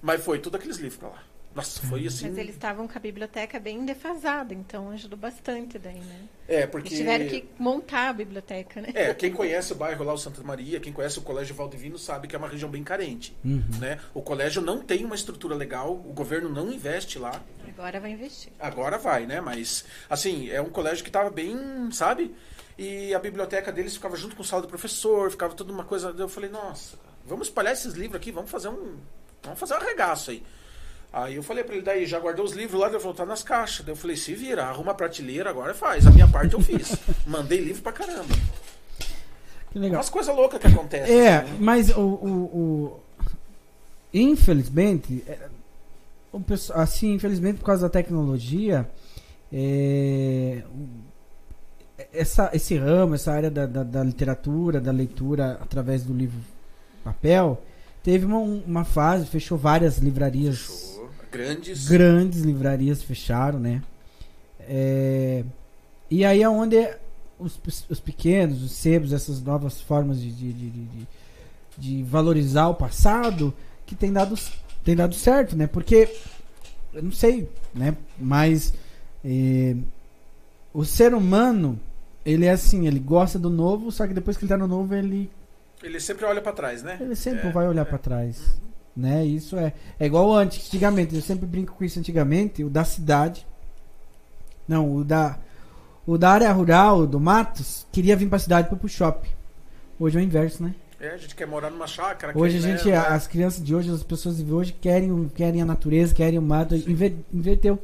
Mas 0.00 0.22
foi 0.22 0.38
tudo 0.38 0.56
aqueles 0.56 0.76
livros 0.76 0.98
pra 0.98 1.08
lá. 1.08 1.22
Nossa, 1.54 1.80
foi 1.86 2.06
assim. 2.06 2.28
Mas 2.28 2.38
eles 2.38 2.54
estavam 2.54 2.88
com 2.88 2.98
a 2.98 3.00
biblioteca 3.00 3.60
bem 3.60 3.84
defasada, 3.84 4.52
então 4.52 4.90
ajudou 4.90 5.18
bastante 5.18 5.78
daí, 5.78 6.00
né? 6.00 6.20
É, 6.48 6.66
porque. 6.66 6.88
Eles 6.88 6.98
tiveram 6.98 7.26
que 7.28 7.48
montar 7.58 8.08
a 8.08 8.12
biblioteca, 8.12 8.80
né? 8.80 8.88
É, 8.92 9.14
quem 9.14 9.32
conhece 9.32 9.72
o 9.72 9.76
bairro 9.76 10.04
lá, 10.04 10.12
o 10.12 10.18
Santa 10.18 10.42
Maria, 10.42 10.80
quem 10.80 10.92
conhece 10.92 11.18
o 11.18 11.22
Colégio 11.22 11.54
Valdivino 11.54 11.96
sabe 11.96 12.26
que 12.26 12.34
é 12.34 12.38
uma 12.38 12.48
região 12.48 12.68
bem 12.68 12.82
carente. 12.82 13.36
Uhum. 13.44 13.62
Né? 13.78 14.00
O 14.12 14.20
colégio 14.20 14.60
não 14.60 14.80
tem 14.82 15.04
uma 15.04 15.14
estrutura 15.14 15.54
legal, 15.54 15.92
o 15.92 16.12
governo 16.12 16.48
não 16.48 16.72
investe 16.72 17.18
lá. 17.18 17.40
Agora 17.68 18.00
vai 18.00 18.10
investir. 18.10 18.52
Agora 18.58 18.98
vai, 18.98 19.26
né? 19.26 19.40
Mas, 19.40 19.84
assim, 20.10 20.50
é 20.50 20.60
um 20.60 20.70
colégio 20.70 21.04
que 21.04 21.08
estava 21.08 21.30
bem, 21.30 21.56
sabe? 21.92 22.34
E 22.76 23.14
a 23.14 23.18
biblioteca 23.18 23.70
deles 23.70 23.94
ficava 23.94 24.16
junto 24.16 24.34
com 24.34 24.42
o 24.42 24.44
sala 24.44 24.62
do 24.62 24.68
professor, 24.68 25.30
ficava 25.30 25.54
tudo 25.54 25.72
uma 25.72 25.84
coisa. 25.84 26.14
Eu 26.18 26.28
falei, 26.28 26.50
nossa, 26.50 26.98
vamos 27.24 27.46
espalhar 27.46 27.72
esses 27.72 27.94
livros 27.94 28.16
aqui, 28.16 28.32
vamos 28.32 28.50
fazer 28.50 28.68
um. 28.68 28.96
Vamos 29.42 29.60
fazer 29.60 29.74
um 29.74 29.76
arregaço 29.76 30.30
aí. 30.30 30.42
Aí 31.16 31.36
eu 31.36 31.44
falei 31.44 31.62
pra 31.62 31.76
ele, 31.76 31.84
daí 31.84 32.06
já 32.06 32.18
guardou 32.18 32.44
os 32.44 32.54
livros 32.54 32.80
lá, 32.80 32.88
ele 32.88 32.98
falou, 32.98 33.14
tá 33.14 33.24
nas 33.24 33.40
caixas. 33.40 33.86
Daí 33.86 33.92
eu 33.92 33.96
falei, 33.96 34.16
se 34.16 34.34
vira, 34.34 34.64
arruma 34.64 34.90
a 34.90 34.94
prateleira, 34.94 35.48
agora 35.48 35.72
faz. 35.72 36.04
A 36.08 36.10
minha 36.10 36.26
parte 36.26 36.54
eu 36.54 36.60
fiz. 36.60 36.96
Mandei 37.24 37.60
livro 37.60 37.82
pra 37.82 37.92
caramba. 37.92 38.34
Que 39.70 39.78
legal. 39.78 39.98
Umas 39.98 40.10
coisas 40.10 40.34
loucas 40.34 40.60
que 40.60 40.66
acontecem. 40.66 41.16
É, 41.16 41.36
assim, 41.36 41.50
né? 41.52 41.56
mas 41.60 41.90
o, 41.90 42.00
o, 42.00 42.26
o- 42.28 43.00
infelizmente, 44.12 45.22
é, 45.28 45.38
o 46.32 46.40
pessoal- 46.40 46.80
assim, 46.80 47.12
infelizmente 47.14 47.58
por 47.58 47.66
causa 47.66 47.82
da 47.82 47.88
tecnologia, 47.90 48.88
é, 49.52 50.62
essa, 52.12 52.50
esse 52.52 52.76
ramo, 52.76 53.14
essa 53.14 53.32
área 53.32 53.50
da, 53.50 53.66
da, 53.66 53.82
da 53.84 54.02
literatura, 54.02 54.80
da 54.80 54.90
leitura 54.90 55.58
através 55.60 56.02
do 56.02 56.12
livro 56.12 56.40
papel, 57.04 57.62
teve 58.02 58.24
uma, 58.26 58.38
uma 58.38 58.84
fase, 58.84 59.26
fechou 59.26 59.56
várias 59.56 59.98
livrarias. 59.98 60.93
Grandes. 61.36 61.88
grandes 61.88 62.40
livrarias 62.42 63.02
fecharam, 63.02 63.58
né? 63.58 63.82
É, 64.60 65.44
e 66.10 66.24
aí 66.24 66.42
é 66.42 66.48
onde 66.48 66.76
os, 67.38 67.58
os 67.88 68.00
pequenos, 68.00 68.62
os 68.62 68.72
sebos, 68.72 69.12
essas 69.12 69.42
novas 69.42 69.80
formas 69.80 70.20
de, 70.20 70.30
de, 70.30 70.52
de, 70.52 70.70
de- 70.70 71.06
de 71.76 72.02
valorizar 72.04 72.68
o 72.68 72.74
passado, 72.74 73.52
que 73.84 73.96
tem 73.96 74.12
dado, 74.12 74.36
tem 74.84 74.94
dado 74.94 75.12
certo, 75.14 75.56
né? 75.56 75.66
Porque, 75.66 76.08
eu 76.92 77.02
não 77.02 77.10
sei, 77.10 77.48
né? 77.74 77.96
Mas 78.16 78.72
é, 79.24 79.74
o 80.72 80.84
ser 80.84 81.12
humano, 81.14 81.78
ele 82.24 82.46
é 82.46 82.52
assim, 82.52 82.86
ele 82.86 83.00
gosta 83.00 83.40
do 83.40 83.50
novo, 83.50 83.90
só 83.90 84.06
que 84.06 84.14
depois 84.14 84.36
que 84.36 84.44
ele 84.44 84.50
tá 84.50 84.56
no 84.56 84.68
novo, 84.68 84.94
ele, 84.94 85.28
Ele 85.82 85.98
sempre 85.98 86.24
olha 86.24 86.40
pra 86.40 86.52
trás, 86.52 86.82
né? 86.84 86.96
ele 87.00 87.16
sempre 87.16 87.48
É, 87.48 87.50
vai 87.50 87.66
olhar 87.66 87.82
é. 87.82 87.84
pra 87.84 87.98
trás 87.98 88.40
né? 88.96 89.24
Isso 89.24 89.56
é 89.56 89.72
é 89.98 90.06
igual 90.06 90.32
antes, 90.32 90.66
antigamente, 90.66 91.14
eu 91.14 91.22
sempre 91.22 91.46
brinco 91.46 91.74
com 91.74 91.84
isso 91.84 91.98
antigamente, 91.98 92.62
o 92.64 92.70
da 92.70 92.84
cidade. 92.84 93.46
Não, 94.66 94.94
o 94.94 95.04
da 95.04 95.38
o 96.06 96.18
da 96.18 96.30
área 96.30 96.52
rural, 96.52 97.06
do 97.06 97.18
Matos, 97.18 97.86
queria 97.90 98.16
vir 98.16 98.28
pra 98.28 98.38
cidade 98.38 98.68
para 98.68 98.76
pro 98.76 98.88
shopping. 98.88 99.30
Hoje 99.98 100.18
é 100.18 100.20
o 100.20 100.24
inverso, 100.24 100.62
né? 100.62 100.74
É, 101.00 101.10
a 101.10 101.16
gente 101.16 101.34
quer 101.34 101.46
morar 101.46 101.70
numa 101.70 101.86
chácara. 101.86 102.32
Hoje 102.36 102.58
a 102.58 102.60
né, 102.60 102.76
gente, 102.76 102.88
né? 102.90 102.96
as 102.96 103.26
crianças 103.26 103.62
de 103.62 103.74
hoje, 103.74 103.90
as 103.90 104.02
pessoas 104.02 104.38
de 104.38 104.52
hoje 104.52 104.72
querem, 104.72 105.28
querem 105.34 105.60
a 105.60 105.64
natureza, 105.64 106.14
querem 106.14 106.38
o 106.38 106.42
mato, 106.42 106.74
inver- 106.74 107.16
inverteu. 107.32 107.78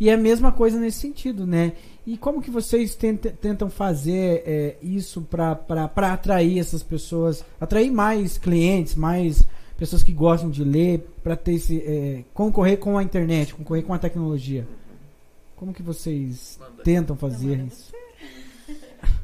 E 0.00 0.08
é 0.08 0.14
a 0.14 0.18
mesma 0.18 0.52
coisa 0.52 0.78
nesse 0.78 1.00
sentido, 1.00 1.46
né? 1.46 1.72
E 2.06 2.16
como 2.16 2.40
que 2.40 2.50
vocês 2.50 2.94
tentam, 2.94 3.32
tentam 3.32 3.68
fazer 3.68 4.42
é, 4.46 4.76
isso 4.82 5.22
para 5.22 6.12
atrair 6.12 6.58
essas 6.58 6.82
pessoas, 6.82 7.44
atrair 7.60 7.90
mais 7.90 8.38
clientes, 8.38 8.94
mais 8.94 9.44
pessoas 9.78 10.02
que 10.02 10.12
gostam 10.12 10.50
de 10.50 10.64
ler, 10.64 11.08
para 11.22 11.36
ter 11.36 11.52
esse, 11.52 11.80
é, 11.80 12.24
concorrer 12.34 12.78
com 12.78 12.98
a 12.98 13.02
internet, 13.02 13.54
concorrer 13.54 13.84
com 13.84 13.94
a 13.94 13.98
tecnologia? 13.98 14.66
Como 15.54 15.72
que 15.72 15.82
vocês 15.82 16.58
Manda. 16.60 16.82
tentam 16.82 17.16
fazer 17.16 17.58
isso? 17.60 17.92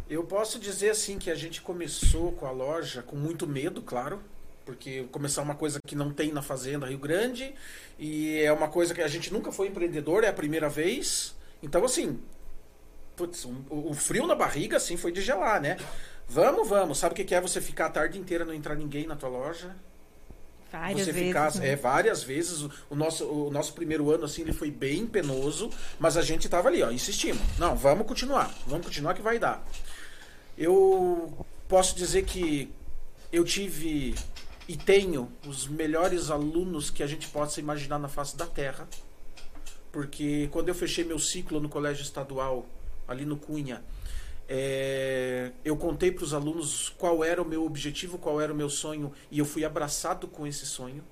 Eu 0.08 0.22
posso 0.22 0.60
dizer 0.60 0.90
assim 0.90 1.18
que 1.18 1.30
a 1.30 1.34
gente 1.34 1.60
começou 1.60 2.30
com 2.32 2.46
a 2.46 2.52
loja 2.52 3.02
com 3.02 3.16
muito 3.16 3.48
medo, 3.48 3.82
claro, 3.82 4.20
porque 4.64 5.04
começar 5.10 5.42
uma 5.42 5.56
coisa 5.56 5.80
que 5.84 5.96
não 5.96 6.12
tem 6.12 6.32
na 6.32 6.40
fazenda 6.40 6.86
Rio 6.86 6.98
Grande 6.98 7.52
e 7.98 8.38
é 8.38 8.52
uma 8.52 8.68
coisa 8.68 8.94
que 8.94 9.02
a 9.02 9.08
gente 9.08 9.32
nunca 9.32 9.50
foi 9.50 9.68
empreendedor, 9.68 10.22
é 10.22 10.28
a 10.28 10.32
primeira 10.32 10.68
vez. 10.68 11.34
Então 11.62 11.84
assim, 11.84 12.20
putz, 13.16 13.44
um, 13.44 13.64
o 13.68 13.92
frio 13.92 14.26
na 14.26 14.36
barriga 14.36 14.76
assim 14.76 14.96
foi 14.96 15.10
de 15.10 15.20
gelar, 15.20 15.60
né? 15.60 15.76
Vamos, 16.28 16.68
vamos. 16.68 16.98
Sabe 16.98 17.12
o 17.20 17.24
que 17.24 17.34
é 17.34 17.40
você 17.40 17.60
ficar 17.60 17.86
a 17.86 17.90
tarde 17.90 18.18
inteira 18.18 18.44
não 18.44 18.54
entrar 18.54 18.76
ninguém 18.76 19.06
na 19.06 19.16
tua 19.16 19.28
loja? 19.28 19.74
Várias 20.78 21.06
você 21.06 21.12
vezes. 21.12 21.28
Ficar, 21.28 21.54
né? 21.54 21.68
É, 21.68 21.76
várias 21.76 22.22
vezes. 22.24 22.62
O, 22.62 22.70
o, 22.90 22.96
nosso, 22.96 23.24
o 23.24 23.50
nosso 23.50 23.72
primeiro 23.72 24.10
ano, 24.10 24.24
assim, 24.24 24.42
ele 24.42 24.52
foi 24.52 24.70
bem 24.70 25.06
penoso, 25.06 25.70
mas 26.00 26.16
a 26.16 26.22
gente 26.22 26.48
tava 26.48 26.68
ali, 26.68 26.82
ó, 26.82 26.90
insistindo. 26.90 27.40
Não, 27.58 27.76
vamos 27.76 28.06
continuar. 28.06 28.52
Vamos 28.66 28.84
continuar 28.84 29.14
que 29.14 29.22
vai 29.22 29.38
dar. 29.38 29.64
Eu 30.58 31.46
posso 31.68 31.94
dizer 31.94 32.24
que 32.24 32.72
eu 33.32 33.44
tive 33.44 34.14
e 34.66 34.76
tenho 34.76 35.30
os 35.46 35.68
melhores 35.68 36.30
alunos 36.30 36.90
que 36.90 37.02
a 37.02 37.06
gente 37.06 37.28
possa 37.28 37.60
imaginar 37.60 37.98
na 38.00 38.08
face 38.08 38.36
da 38.36 38.46
Terra. 38.46 38.88
Porque 39.92 40.48
quando 40.50 40.68
eu 40.68 40.74
fechei 40.74 41.04
meu 41.04 41.20
ciclo 41.20 41.60
no 41.60 41.68
colégio 41.68 42.02
estadual, 42.02 42.66
ali 43.06 43.24
no 43.24 43.36
Cunha, 43.36 43.80
é, 44.48 45.52
eu 45.64 45.76
contei 45.76 46.10
para 46.10 46.24
os 46.24 46.34
alunos 46.34 46.90
qual 46.98 47.24
era 47.24 47.40
o 47.40 47.44
meu 47.44 47.64
objetivo, 47.64 48.18
qual 48.18 48.40
era 48.40 48.52
o 48.52 48.56
meu 48.56 48.68
sonho, 48.68 49.12
e 49.30 49.38
eu 49.38 49.44
fui 49.44 49.64
abraçado 49.64 50.28
com 50.28 50.46
esse 50.46 50.66
sonho. 50.66 51.04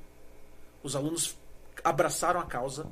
Os 0.83 0.95
alunos 0.97 1.37
abraçaram 1.83 2.41
a 2.41 2.45
causa. 2.45 2.87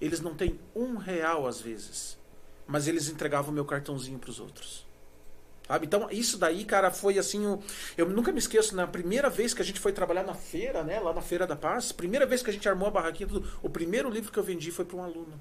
Eles 0.00 0.20
não 0.20 0.34
têm 0.34 0.58
um 0.74 0.96
real 0.96 1.46
às 1.46 1.60
vezes, 1.60 2.18
mas 2.66 2.86
eles 2.86 3.08
entregavam 3.08 3.52
meu 3.52 3.64
cartãozinho 3.64 4.18
para 4.18 4.30
os 4.30 4.40
outros. 4.40 4.86
Sabe? 5.66 5.86
Então, 5.86 6.08
isso 6.10 6.38
daí, 6.38 6.64
cara, 6.64 6.90
foi 6.90 7.18
assim. 7.18 7.46
O... 7.46 7.62
Eu 7.96 8.08
nunca 8.08 8.32
me 8.32 8.38
esqueço, 8.38 8.74
na 8.74 8.86
primeira 8.86 9.28
vez 9.28 9.52
que 9.52 9.60
a 9.60 9.64
gente 9.64 9.78
foi 9.78 9.92
trabalhar 9.92 10.22
na 10.22 10.34
feira, 10.34 10.82
né? 10.82 10.98
Lá 10.98 11.12
na 11.12 11.20
Feira 11.20 11.46
da 11.46 11.54
Paz, 11.54 11.92
primeira 11.92 12.24
vez 12.24 12.42
que 12.42 12.48
a 12.48 12.52
gente 12.52 12.66
armou 12.66 12.88
a 12.88 12.90
barraquinha, 12.90 13.28
tudo, 13.28 13.46
o 13.62 13.68
primeiro 13.68 14.08
livro 14.08 14.32
que 14.32 14.38
eu 14.38 14.42
vendi 14.42 14.70
foi 14.70 14.86
para 14.86 14.96
um 14.96 15.02
aluno. 15.02 15.38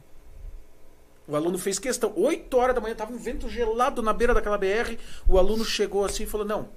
O 1.28 1.36
aluno 1.36 1.58
fez 1.58 1.78
questão. 1.78 2.14
8 2.16 2.58
horas 2.58 2.76
da 2.76 2.82
manhã, 2.82 2.96
tava 2.96 3.12
um 3.12 3.18
vento 3.18 3.50
gelado 3.50 4.02
na 4.02 4.14
beira 4.14 4.34
daquela 4.34 4.58
BR. 4.58 4.98
O 5.28 5.38
aluno 5.38 5.66
chegou 5.66 6.06
assim 6.06 6.24
e 6.24 6.28
falou: 6.28 6.48
Não, 6.48 6.70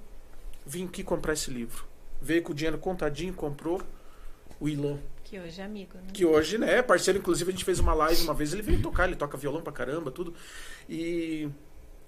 vim 0.65 0.85
aqui 0.85 1.03
comprar 1.03 1.33
esse 1.33 1.49
livro. 1.49 1.85
Veio 2.21 2.43
com 2.43 2.51
o 2.51 2.55
dinheiro 2.55 2.77
contadinho, 2.77 3.33
comprou. 3.33 3.81
O 4.59 4.69
Ilan. 4.69 4.99
Que 5.23 5.39
hoje 5.39 5.61
é 5.61 5.63
amigo, 5.63 5.97
né? 5.97 6.03
Que 6.13 6.25
hoje, 6.25 6.57
né? 6.57 6.81
Parceiro, 6.81 7.17
inclusive, 7.17 7.49
a 7.49 7.53
gente 7.53 7.65
fez 7.65 7.79
uma 7.79 7.93
live 7.93 8.21
uma 8.23 8.33
vez. 8.33 8.53
Ele 8.53 8.61
veio 8.61 8.81
tocar, 8.81 9.07
ele 9.07 9.15
toca 9.15 9.37
violão 9.37 9.61
pra 9.61 9.71
caramba, 9.71 10.11
tudo. 10.11 10.35
E 10.87 11.49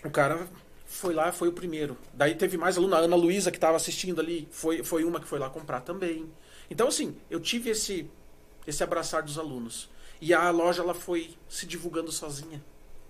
o 0.04 0.12
cara 0.12 0.48
foi 0.86 1.14
lá, 1.14 1.32
foi 1.32 1.48
o 1.48 1.54
primeiro. 1.54 1.98
Daí 2.14 2.36
teve 2.36 2.58
mais 2.58 2.78
aluno, 2.78 2.96
a 2.96 3.00
Ana 3.00 3.16
Luísa 3.16 3.50
que 3.50 3.58
estava 3.58 3.76
assistindo 3.76 4.22
ali, 4.22 4.48
foi, 4.52 4.84
foi 4.84 5.04
uma 5.04 5.20
que 5.20 5.28
foi 5.28 5.40
lá 5.40 5.50
comprar 5.50 5.82
também. 5.82 6.30
Então, 6.70 6.88
assim, 6.88 7.16
eu 7.30 7.40
tive 7.40 7.72
esse, 7.72 8.10
esse 8.68 8.84
abraçar 8.84 9.24
dos 9.24 9.40
alunos. 9.40 9.90
E 10.26 10.34
a 10.34 10.50
loja 10.52 10.82
ela 10.82 10.94
foi 10.94 11.36
se 11.50 11.66
divulgando 11.66 12.10
sozinha. 12.10 12.64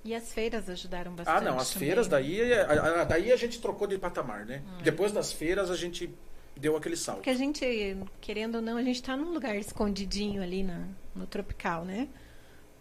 E 0.03 0.15
as 0.15 0.33
feiras 0.33 0.67
ajudaram 0.67 1.13
bastante. 1.13 1.37
Ah, 1.37 1.41
não, 1.41 1.59
as 1.59 1.71
também, 1.71 1.87
feiras, 1.87 2.07
né? 2.07 2.11
daí, 2.11 2.53
a, 2.53 3.01
a, 3.01 3.03
daí 3.03 3.31
a 3.31 3.35
gente 3.35 3.61
trocou 3.61 3.85
de 3.85 3.99
patamar, 3.99 4.47
né? 4.47 4.63
Hum. 4.65 4.81
Depois 4.81 5.11
das 5.11 5.31
feiras 5.31 5.69
a 5.69 5.75
gente 5.75 6.09
deu 6.57 6.75
aquele 6.75 6.97
salto. 6.97 7.17
Porque 7.17 7.29
a 7.29 7.35
gente, 7.35 7.63
querendo 8.19 8.55
ou 8.55 8.61
não, 8.63 8.77
a 8.77 8.81
gente 8.81 8.95
está 8.95 9.15
num 9.15 9.31
lugar 9.31 9.55
escondidinho 9.55 10.41
ali 10.41 10.63
na, 10.63 10.87
no 11.15 11.27
tropical, 11.27 11.85
né? 11.85 12.09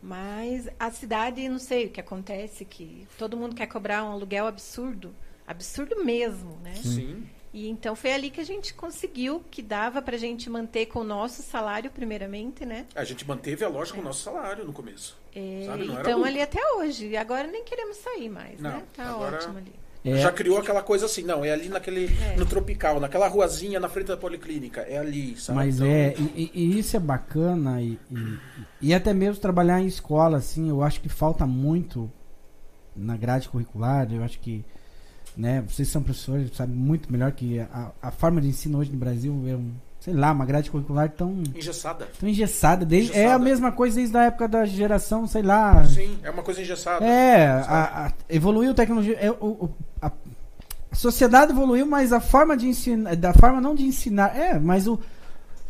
Mas 0.02 0.66
a 0.80 0.90
cidade, 0.90 1.46
não 1.46 1.58
sei 1.58 1.86
o 1.86 1.90
que 1.90 2.00
acontece, 2.00 2.64
que 2.64 3.06
todo 3.18 3.36
mundo 3.36 3.54
quer 3.54 3.66
cobrar 3.66 4.02
um 4.02 4.12
aluguel 4.12 4.46
absurdo. 4.46 5.14
Absurdo 5.46 6.02
mesmo, 6.02 6.56
né? 6.62 6.74
Sim. 6.76 7.28
E 7.52 7.68
então 7.68 7.94
foi 7.94 8.12
ali 8.12 8.30
que 8.30 8.40
a 8.40 8.44
gente 8.44 8.72
conseguiu 8.72 9.42
que 9.50 9.60
dava 9.60 10.00
para 10.00 10.16
a 10.16 10.18
gente 10.18 10.48
manter 10.48 10.86
com 10.86 11.00
o 11.00 11.04
nosso 11.04 11.42
salário, 11.42 11.90
primeiramente, 11.90 12.64
né? 12.64 12.86
A 12.94 13.04
gente 13.04 13.26
manteve 13.28 13.64
a 13.64 13.68
loja 13.68 13.92
é. 13.92 13.94
com 13.94 14.00
o 14.00 14.04
nosso 14.04 14.22
salário 14.22 14.64
no 14.64 14.72
começo. 14.72 15.18
É, 15.34 15.68
então 16.00 16.24
ali 16.24 16.40
até 16.40 16.60
hoje. 16.76 17.08
E 17.08 17.16
agora 17.16 17.46
nem 17.46 17.62
queremos 17.64 17.98
sair 17.98 18.30
mais, 18.30 18.58
não, 18.60 18.70
né? 18.70 18.82
Tá 18.94 19.04
agora... 19.04 19.36
ótimo 19.36 19.58
ali. 19.58 19.82
É. 20.04 20.16
Já 20.16 20.32
criou 20.32 20.58
aquela 20.58 20.82
coisa 20.82 21.06
assim, 21.06 21.22
não, 21.22 21.44
é 21.44 21.52
ali 21.52 21.68
naquele, 21.68 22.06
é. 22.06 22.36
no 22.36 22.44
tropical, 22.44 22.98
naquela 22.98 23.28
ruazinha 23.28 23.78
na 23.78 23.88
frente 23.88 24.08
da 24.08 24.16
policlínica, 24.16 24.80
é 24.80 24.98
ali, 24.98 25.36
sabe? 25.36 25.56
Mas 25.56 25.76
então... 25.76 25.86
é, 25.86 26.14
e, 26.34 26.50
e, 26.52 26.78
isso 26.78 26.96
é 26.96 27.00
bacana, 27.00 27.80
e, 27.80 27.96
e, 28.10 28.38
e, 28.80 28.94
até 28.94 29.14
mesmo 29.14 29.40
trabalhar 29.40 29.80
em 29.80 29.86
escola, 29.86 30.38
assim, 30.38 30.68
eu 30.68 30.82
acho 30.82 31.00
que 31.00 31.08
falta 31.08 31.46
muito 31.46 32.10
na 32.96 33.16
grade 33.16 33.48
curricular, 33.48 34.12
eu 34.12 34.24
acho 34.24 34.40
que, 34.40 34.64
né, 35.36 35.64
vocês 35.66 35.88
são 35.88 36.02
professores, 36.02 36.50
sabem 36.54 36.74
muito 36.74 37.10
melhor 37.10 37.32
que 37.32 37.58
a, 37.60 37.90
a 38.02 38.10
forma 38.10 38.40
de 38.40 38.48
ensino 38.48 38.78
hoje 38.78 38.90
no 38.90 38.98
Brasil 38.98 39.32
é 39.46 39.54
um, 39.54 39.72
sei 40.00 40.14
lá, 40.14 40.32
uma 40.32 40.44
grade 40.44 40.70
curricular 40.70 41.08
tão 41.10 41.42
engessada. 41.54 42.08
Tão 42.18 42.28
engessada, 42.28 42.84
desde, 42.84 43.10
engessada. 43.10 43.30
é 43.30 43.32
a 43.32 43.38
mesma 43.38 43.72
coisa 43.72 43.96
desde 43.96 44.16
a 44.16 44.24
época 44.24 44.48
da 44.48 44.64
geração, 44.64 45.26
sei 45.26 45.42
lá. 45.42 45.84
Sim, 45.84 46.18
é 46.22 46.30
uma 46.30 46.42
coisa 46.42 46.60
engessada. 46.60 47.04
É, 47.04 47.46
a, 47.46 48.06
a, 48.06 48.12
evoluiu 48.28 48.72
a 48.72 48.74
tecnologia, 48.74 49.16
é, 49.18 49.30
o, 49.30 49.70
a, 50.00 50.10
a 50.90 50.94
sociedade 50.94 51.52
evoluiu, 51.52 51.86
mas 51.86 52.12
a 52.12 52.20
forma 52.20 52.56
de 52.56 52.66
ensinar, 52.66 53.16
da 53.16 53.32
forma 53.32 53.60
não 53.60 53.74
de 53.74 53.84
ensinar, 53.84 54.36
é, 54.36 54.58
mas 54.58 54.86
o 54.86 55.00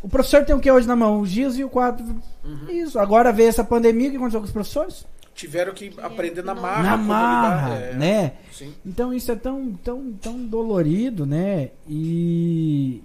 o 0.03 0.09
professor 0.09 0.43
tem 0.43 0.53
o 0.53 0.59
que 0.59 0.69
hoje 0.69 0.85
na 0.85 0.97
mão? 0.97 1.21
O 1.21 1.25
GIS 1.25 1.57
e 1.57 1.63
o 1.63 1.69
quadro. 1.69 2.05
Uhum. 2.43 2.69
Isso. 2.69 2.99
Agora 2.99 3.31
veio 3.31 3.47
essa 3.47 3.63
pandemia, 3.63 4.09
o 4.09 4.11
que 4.11 4.17
aconteceu 4.17 4.41
com 4.41 4.45
os 4.45 4.51
professores? 4.51 5.05
Tiveram 5.35 5.73
que 5.73 5.93
aprender 6.01 6.43
na 6.43 6.53
marra. 6.53 6.83
Na 6.83 6.97
marra, 6.97 7.75
é, 7.75 7.93
né? 7.93 8.33
Sim. 8.51 8.73
Então 8.85 9.13
isso 9.13 9.31
é 9.31 9.35
tão, 9.35 9.73
tão, 9.73 10.13
tão 10.13 10.45
dolorido, 10.45 11.25
né? 11.25 11.71
E 11.87 13.01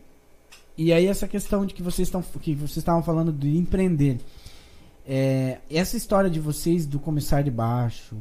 e 0.76 0.92
aí 0.92 1.06
essa 1.06 1.26
questão 1.26 1.66
de 1.66 1.74
que 1.74 1.82
vocês 1.82 2.06
estão 2.06 2.22
que 2.22 2.54
vocês 2.54 2.78
estavam 2.78 3.02
falando 3.02 3.32
de 3.32 3.56
empreender. 3.56 4.20
É, 5.06 5.58
essa 5.70 5.96
história 5.96 6.28
de 6.28 6.38
vocês 6.38 6.86
do 6.86 7.00
começar 7.00 7.42
de 7.42 7.50
baixo, 7.50 8.14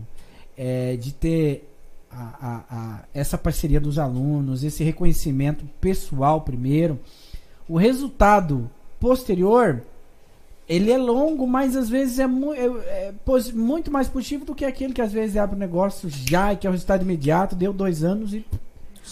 é, 0.58 0.96
de 0.96 1.14
ter 1.14 1.70
a, 2.10 2.24
a, 2.42 2.64
a, 2.70 3.04
essa 3.14 3.38
parceria 3.38 3.80
dos 3.80 4.00
alunos, 4.00 4.64
esse 4.64 4.84
reconhecimento 4.84 5.66
pessoal 5.80 6.42
primeiro, 6.42 7.00
o 7.68 7.78
resultado 7.78 8.72
posterior 9.00 9.84
ele 10.68 10.92
é 10.92 10.98
longo, 10.98 11.48
mas 11.48 11.76
às 11.76 11.90
vezes 11.90 12.20
é, 12.20 12.28
mu 12.28 12.54
é, 12.54 12.66
é 12.66 13.14
muito 13.54 13.92
mais 13.92 14.08
positivo 14.08 14.46
do 14.46 14.56
que 14.56 14.66
aquele 14.66 14.94
que 14.94 15.02
às 15.02 15.14
vezes 15.14 15.38
abre 15.38 15.56
o 15.56 15.58
um 15.58 15.60
negócio 15.60 16.10
já 16.10 16.54
e 16.54 16.58
que 16.58 16.68
é 16.68 16.70
o 16.70 16.74
resultado 16.74 17.04
imediato, 17.04 17.56
deu 17.56 17.72
dois 17.72 18.04
anos 18.04 18.34
e 18.34 18.46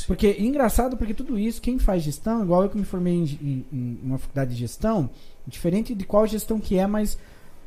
porque, 0.08 0.36
engraçado, 0.40 0.98
porque 0.98 1.14
tudo 1.14 1.40
isso, 1.40 1.62
quem 1.62 1.80
faz 1.80 2.04
gestão, 2.04 2.44
igual 2.44 2.64
eu 2.64 2.70
que 2.70 2.78
me 2.78 2.84
formei 2.84 3.14
em, 3.14 3.24
em, 3.24 3.66
em 3.72 4.00
uma 4.04 4.18
faculdade 4.18 4.52
de 4.52 4.58
gestão, 4.58 5.10
diferente 5.48 5.96
de 5.96 6.04
qual 6.06 6.28
gestão 6.28 6.60
que 6.60 6.78
é, 6.78 6.86
mas 6.86 7.18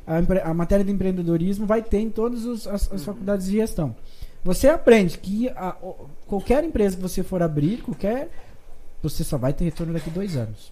a, 0.05 0.49
a 0.49 0.53
matéria 0.53 0.85
de 0.85 0.91
empreendedorismo 0.91 1.65
vai 1.65 1.81
ter 1.81 1.99
em 1.99 2.09
todas 2.09 2.45
os, 2.45 2.67
as, 2.67 2.91
as, 2.91 3.03
faculdades 3.03 3.47
de 3.47 3.53
gestão. 3.53 3.95
Você 4.43 4.67
aprende 4.69 5.17
que 5.17 5.49
a, 5.49 5.75
qualquer 6.27 6.63
empresa 6.63 6.95
que 6.95 7.01
você 7.01 7.23
for 7.23 7.41
abrir, 7.41 7.81
qualquer, 7.81 8.29
você 9.01 9.23
só 9.23 9.37
vai 9.37 9.51
ter 9.51 9.65
retorno 9.65 9.93
daqui 9.93 10.09
a 10.09 10.13
dois 10.13 10.37
anos. 10.37 10.71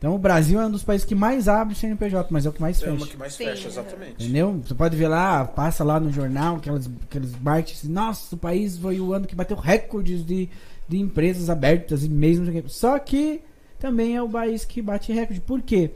Então 0.00 0.14
o 0.14 0.18
Brasil 0.18 0.58
é 0.58 0.64
um 0.64 0.70
dos 0.70 0.82
países 0.82 1.04
que 1.04 1.14
mais 1.14 1.46
abre 1.46 1.74
CNPJ, 1.74 2.28
mas 2.30 2.46
é 2.46 2.48
o 2.48 2.52
que 2.54 2.60
mais 2.62 2.80
fecha. 2.80 2.90
É 2.90 3.04
o 3.04 3.06
que 3.06 3.18
mais 3.18 3.36
fecha, 3.36 3.68
exatamente. 3.68 4.24
Entendeu? 4.24 4.58
Você 4.64 4.74
pode 4.74 4.96
ver 4.96 5.08
lá, 5.08 5.44
passa 5.44 5.84
lá 5.84 6.00
no 6.00 6.10
jornal, 6.10 6.56
aquelas, 6.56 6.88
aqueles 7.02 7.38
marketing, 7.38 7.88
nossa, 7.88 8.34
o 8.34 8.38
país 8.38 8.78
foi 8.78 8.98
o 8.98 9.12
ano 9.12 9.26
que 9.26 9.34
bateu 9.34 9.58
recordes 9.58 10.24
de, 10.24 10.48
de 10.88 10.98
empresas 10.98 11.50
abertas 11.50 12.02
e 12.02 12.08
mesmo. 12.08 12.46
Só 12.70 12.98
que 12.98 13.42
também 13.78 14.16
é 14.16 14.22
o 14.22 14.28
país 14.28 14.64
que 14.64 14.80
bate 14.80 15.12
recorde. 15.12 15.38
Por 15.42 15.60
quê? 15.60 15.90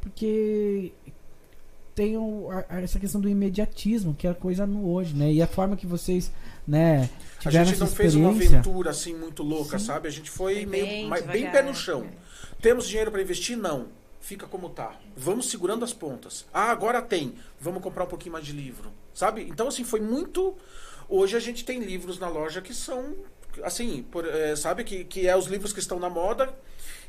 Porque 0.00 0.92
tem 1.96 2.16
o, 2.16 2.48
a, 2.52 2.80
essa 2.80 3.00
questão 3.00 3.20
do 3.20 3.28
imediatismo, 3.28 4.14
que 4.14 4.28
é 4.28 4.30
a 4.30 4.34
coisa 4.34 4.68
no 4.68 4.88
hoje, 4.88 5.16
né? 5.16 5.32
E 5.32 5.42
a 5.42 5.48
forma 5.48 5.76
que 5.76 5.84
vocês, 5.84 6.30
né, 6.64 7.10
A 7.44 7.50
gente 7.50 7.76
não 7.76 7.88
fez 7.88 8.14
uma 8.14 8.30
aventura 8.30 8.90
assim 8.90 9.16
muito 9.16 9.42
louca, 9.42 9.80
Sim. 9.80 9.86
sabe? 9.86 10.06
A 10.06 10.12
gente 10.12 10.30
foi, 10.30 10.54
foi 10.54 10.66
meio 10.66 11.10
bem, 11.10 11.22
bem 11.26 11.50
pé 11.50 11.60
no 11.60 11.74
chão. 11.74 12.04
É. 12.04 12.27
Temos 12.60 12.88
dinheiro 12.88 13.10
para 13.10 13.22
investir? 13.22 13.56
Não. 13.56 13.88
Fica 14.20 14.46
como 14.46 14.68
tá. 14.68 14.98
Vamos 15.16 15.48
segurando 15.48 15.84
as 15.84 15.92
pontas. 15.92 16.44
Ah, 16.52 16.70
agora 16.70 17.00
tem. 17.00 17.34
Vamos 17.60 17.82
comprar 17.82 18.04
um 18.04 18.08
pouquinho 18.08 18.32
mais 18.32 18.44
de 18.44 18.52
livro. 18.52 18.92
Sabe? 19.14 19.42
Então, 19.42 19.68
assim, 19.68 19.84
foi 19.84 20.00
muito. 20.00 20.56
Hoje 21.08 21.36
a 21.36 21.40
gente 21.40 21.64
tem 21.64 21.80
livros 21.80 22.18
na 22.18 22.28
loja 22.28 22.60
que 22.60 22.74
são. 22.74 23.14
Assim, 23.62 24.04
por, 24.10 24.26
é, 24.26 24.56
sabe? 24.56 24.84
Que, 24.84 25.04
que 25.04 25.26
é 25.26 25.36
os 25.36 25.46
livros 25.46 25.72
que 25.72 25.78
estão 25.78 25.98
na 25.98 26.10
moda. 26.10 26.52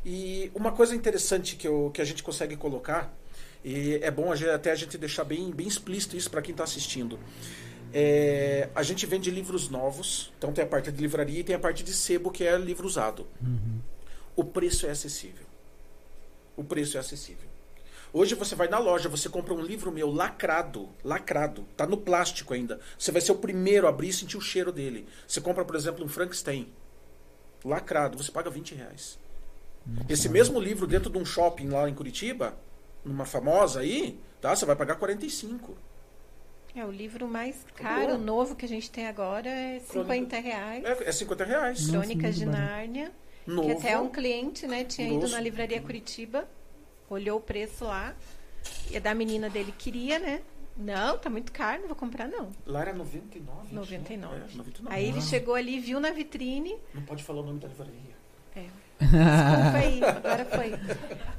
E 0.06 0.52
uma 0.54 0.72
coisa 0.72 0.95
interessante 0.95 1.56
que, 1.56 1.68
eu, 1.68 1.91
que 1.93 2.02
a 2.02 2.06
gente 2.06 2.24
consegue 2.24 2.56
colocar, 2.56 3.14
e 3.64 4.00
é 4.02 4.10
bom 4.10 4.32
até 4.32 4.72
a 4.72 4.76
gente 4.76 4.97
deixar 4.97 5.24
bem, 5.24 5.52
bem 5.52 5.68
explícito 5.68 6.16
isso 6.16 6.30
para 6.30 6.41
quem 6.41 6.52
está 6.52 6.64
assistindo. 6.64 7.20
É, 7.93 8.70
a 8.74 8.84
gente 8.84 9.06
vende 9.06 9.30
livros 9.32 9.68
novos, 9.68 10.32
então 10.38 10.54
tem 10.54 10.64
a 10.64 10.68
parte 10.68 10.91
de 10.91 11.02
livraria 11.02 11.39
e 11.39 11.43
tem 11.43 11.56
a 11.56 11.60
parte 11.60 11.84
de 11.84 11.91
sebo, 11.91 12.32
que 12.32 12.43
é 12.43 12.58
livro 12.58 12.88
usado. 12.88 13.28
O 14.40 14.44
preço 14.46 14.88
é 14.88 14.92
acessível. 14.92 15.46
O 16.56 16.64
preço 16.64 16.96
é 16.96 17.00
acessível. 17.02 17.50
Hoje 18.14 18.36
você 18.36 18.56
vai 18.56 18.70
na 18.70 18.80
loja, 18.80 19.10
você 19.10 19.28
compra 19.28 19.54
um 19.54 19.62
livro 19.62 19.92
meu 19.92 20.10
lacrado, 20.10 20.88
lacrado, 21.04 21.66
tá 21.76 21.86
no 21.86 21.98
plástico 21.98 22.54
ainda. 22.54 22.80
Você 22.98 23.12
vai 23.12 23.20
ser 23.20 23.34
o 23.34 23.36
primeiro 23.36 23.86
a 23.86 23.90
abrir 23.90 24.08
e 24.08 24.14
sentir 24.14 24.38
o 24.38 24.42
cheiro 24.42 24.72
dele. 24.72 25.06
Você 25.28 25.42
compra, 25.42 25.66
por 25.66 25.76
exemplo, 25.76 26.06
um 26.06 26.08
Frankenstein, 26.08 26.72
lacrado, 27.66 28.18
você 28.18 28.32
paga 28.32 28.50
20 28.50 28.76
reais. 28.76 29.20
Esse 30.08 30.30
mesmo 30.30 30.58
livro 30.58 30.88
dentro 30.88 31.12
de 31.12 31.18
um 31.18 31.26
shopping 31.26 31.68
lá 31.68 31.90
em 31.90 31.94
Curitiba, 31.94 32.58
numa 33.04 33.26
famosa 33.26 33.82
aí, 33.82 34.18
tá? 34.40 34.56
Você 34.56 34.66
vai 34.66 34.78
pagar 34.78 34.96
45. 34.96 35.78
É, 36.74 36.86
o 36.86 36.92
livro 36.92 37.28
mais 37.28 37.66
caro, 37.76 38.18
novo 38.18 38.56
que 38.56 38.66
a 38.66 38.70
gente 38.70 38.90
tem 38.90 39.06
agora 39.06 39.50
é 39.50 39.82
50 39.82 40.40
reais. 40.40 40.86
É, 40.86 41.10
é 41.10 41.12
50 41.12 41.44
reais. 41.44 41.90
Crônicas 41.90 42.38
de. 42.38 42.46
Nárnia. 42.46 43.12
Novo. 43.50 43.68
Que 43.68 43.74
até 43.74 43.97
um 44.00 44.10
cliente, 44.10 44.68
né, 44.68 44.84
tinha 44.84 45.08
ido 45.12 45.28
na 45.30 45.39
livraria 45.39 45.82
Curitiba, 45.82 46.47
olhou 47.10 47.38
o 47.38 47.41
preço 47.41 47.86
lá, 47.86 48.16
e 48.91 48.97
a 48.97 49.00
da 49.00 49.14
menina 49.16 49.50
dele 49.50 49.74
queria, 49.78 50.20
né? 50.20 50.41
Não, 50.78 51.18
tá 51.18 51.30
muito 51.30 51.52
caro, 51.52 51.82
não 51.82 51.88
vou 51.88 51.95
comprar 51.95 52.28
não. 52.28 52.52
Lá 52.66 52.82
era 52.82 52.93
99. 52.93 53.62
gente, 53.64 53.74
né? 53.74 53.78
99. 53.80 54.36
É, 54.36 54.58
99. 54.58 54.95
Aí 54.95 55.06
ele 55.10 55.22
chegou 55.22 55.56
ali, 55.56 55.80
viu 55.80 56.00
na 56.00 56.12
vitrine, 56.12 56.78
Não 56.93 57.02
pode 57.02 57.24
falar 57.24 57.41
o 57.41 57.45
nome 57.45 57.60
da 57.60 57.68
livraria. 57.68 58.16
é. 58.56 58.66
Desculpa 59.02 59.78
aí, 59.78 60.04
agora 60.04 60.45
foi. 60.45 60.74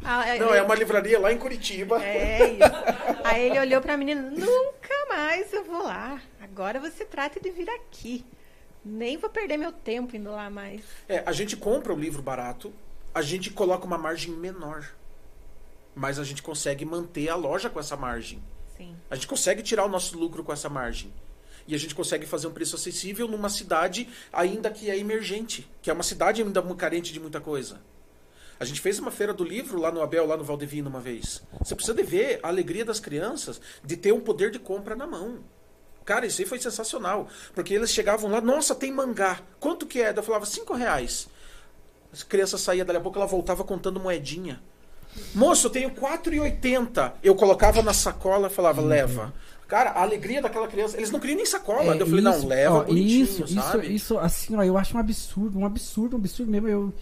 Ah, 0.03 0.25
Não, 0.39 0.49
ele- 0.49 0.57
é 0.59 0.63
uma 0.63 0.75
livraria 0.75 1.19
lá 1.21 1.31
em 1.31 1.37
Curitiba. 1.39 2.03
É 2.03 2.53
isso. 2.53 3.21
Aí 3.23 3.43
ele 3.51 3.59
olhou 3.61 3.81
pra 3.83 3.97
menina, 3.99 4.23
nunca 4.23 4.95
mais 5.11 5.53
eu 5.53 5.63
vou 5.65 5.83
lá. 5.83 6.21
Agora 6.41 6.81
você 6.81 7.05
trata 7.05 7.39
de 7.39 7.51
vir 7.51 7.69
aqui. 7.69 8.25
Nem 8.85 9.17
vou 9.17 9.29
perder 9.29 9.57
meu 9.57 9.73
tempo 9.73 10.17
indo 10.17 10.31
lá 10.31 10.49
mais. 10.49 10.83
É, 11.09 11.23
a 11.27 11.33
gente 11.33 11.57
compra 11.57 11.93
o 11.93 11.99
livro 11.99 12.23
barato, 12.23 12.73
a 13.15 13.23
gente 13.23 13.51
coloca 13.51 13.85
uma 13.85 13.99
margem 13.99 14.33
menor. 14.33 14.91
Mas 15.95 16.19
a 16.19 16.25
gente 16.25 16.43
consegue 16.43 16.85
manter 16.85 17.29
a 17.29 17.35
loja 17.35 17.69
com 17.69 17.81
essa 17.81 17.97
margem. 17.97 18.43
Sim. 18.77 18.97
A 19.11 19.15
gente 19.15 19.27
consegue 19.27 19.63
tirar 19.63 19.85
o 19.85 19.89
nosso 19.89 20.17
lucro 20.19 20.43
com 20.43 20.53
essa 20.53 20.69
margem. 20.69 21.13
E 21.67 21.75
a 21.75 21.79
gente 21.79 21.95
consegue 21.95 22.27
fazer 22.27 22.47
um 22.47 22.53
preço 22.53 22.77
acessível 22.77 23.29
numa 23.29 23.49
cidade 23.49 24.09
ainda 24.33 24.71
que 24.71 24.91
é 24.91 24.99
emergente, 24.99 25.69
que 25.83 25.91
é 25.91 25.93
uma 25.93 26.03
cidade 26.03 26.43
ainda 26.43 26.63
carente 26.75 27.13
de 27.13 27.21
muita 27.21 27.41
coisa. 27.41 27.81
A 28.59 28.65
gente 28.65 28.81
fez 28.81 28.99
uma 28.99 29.11
feira 29.11 29.33
do 29.33 29.45
livro 29.45 29.81
lá 29.81 29.91
no 29.91 30.03
Abel, 30.03 30.27
lá 30.27 30.37
no 30.37 30.45
Valdevino 30.45 30.91
uma 30.91 31.01
vez. 31.01 31.43
Você 31.59 31.75
precisa 31.75 31.97
de 31.97 32.03
ver 32.03 32.41
a 32.43 32.49
alegria 32.49 32.85
das 32.85 33.01
crianças 33.01 33.61
de 33.85 33.97
ter 33.97 34.13
um 34.13 34.21
poder 34.21 34.51
de 34.51 34.59
compra 34.59 34.95
na 34.95 35.07
mão. 35.07 35.39
Cara, 36.05 36.27
isso 36.27 36.41
aí 36.41 36.47
foi 36.47 36.59
sensacional. 36.59 37.29
Porque 37.55 37.75
eles 37.75 37.91
chegavam 37.91 38.31
lá, 38.31 38.41
nossa, 38.41 38.75
tem 38.75 38.93
mangá. 38.93 39.39
Quanto 39.59 39.87
que 39.87 40.01
é? 40.01 40.13
Eu 40.17 40.23
falava, 40.23 40.45
cinco 40.47 40.75
reais. 40.75 41.29
As 42.13 42.23
crianças 42.23 42.61
saíam 42.61 42.85
dali 42.85 42.99
a 42.99 43.01
pouco, 43.01 43.19
ela 43.19 43.27
voltava 43.27 43.63
contando 43.63 44.01
moedinha. 44.01 44.61
Moço, 45.35 45.67
eu 45.67 45.71
tenho 45.71 45.91
4,80. 45.91 47.13
Eu 47.23 47.35
colocava 47.35 47.83
na 47.83 47.93
sacola 47.93 48.49
e 48.49 48.51
falava, 48.51 48.81
leva. 48.81 49.33
Cara, 49.69 49.91
a 49.91 50.03
alegria 50.03 50.43
daquela 50.43 50.67
criança. 50.67 50.97
Eles 50.97 51.11
não 51.13 51.21
queriam 51.21 51.37
nem 51.37 51.47
sacola. 51.47 51.95
É, 51.95 52.01
eu 52.03 52.07
falei, 52.07 52.21
não, 52.25 52.37
isso, 52.37 52.47
leva 52.49 52.75
ó, 52.75 52.85
bonitinho, 52.85 53.23
isso, 53.25 53.47
sabe? 53.49 53.87
Isso, 53.87 53.93
isso, 54.15 54.19
assim, 54.19 54.57
ó, 54.57 54.63
eu 54.65 54.77
acho 54.77 54.97
um 54.97 55.01
absurdo, 55.01 55.59
um 55.59 55.65
absurdo, 55.65 56.17
um 56.17 56.19
absurdo 56.19 56.51
mesmo. 56.51 56.69
Eu, 56.69 56.93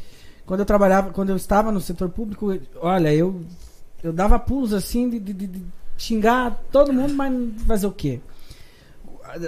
quando 0.44 0.60
eu 0.60 0.66
trabalhava, 0.66 1.10
quando 1.10 1.30
eu 1.30 1.36
estava 1.36 1.72
no 1.72 1.80
setor 1.80 2.10
público, 2.10 2.58
olha, 2.76 3.14
eu, 3.14 3.40
eu 4.02 4.12
dava 4.12 4.38
pulos 4.38 4.74
assim 4.74 5.08
de, 5.08 5.18
de- 5.18 5.32
de- 5.32 5.46
de 5.46 5.64
xingar 5.96 6.62
todo 6.70 6.92
mundo, 6.92 7.14
mas 7.14 7.32
fazer 7.66 7.86
o 7.86 7.92
quê? 7.92 8.20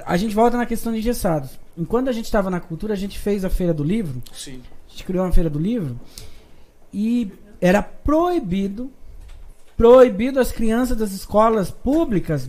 A, 0.04 0.16
gente 0.16 0.34
volta 0.34 0.56
na 0.56 0.66
questão 0.66 0.92
de 0.92 0.98
engessados. 0.98 1.58
Enquanto 1.76 2.08
a 2.08 2.12
gente 2.12 2.26
estava 2.26 2.50
na 2.50 2.60
cultura, 2.60 2.92
a 2.92 2.96
gente 2.96 3.18
fez 3.18 3.44
a 3.44 3.50
feira 3.50 3.72
do 3.72 3.82
livro. 3.82 4.22
Sim. 4.32 4.62
A 4.86 4.90
gente 4.90 5.04
criou 5.04 5.24
uma 5.24 5.32
feira 5.32 5.48
do 5.48 5.58
livro 5.58 5.98
e 6.92 7.32
era 7.60 7.82
proibido, 7.82 8.90
proibido 9.76 10.38
as 10.40 10.52
crianças 10.52 10.96
das 10.96 11.12
escolas 11.12 11.70
públicas 11.70 12.48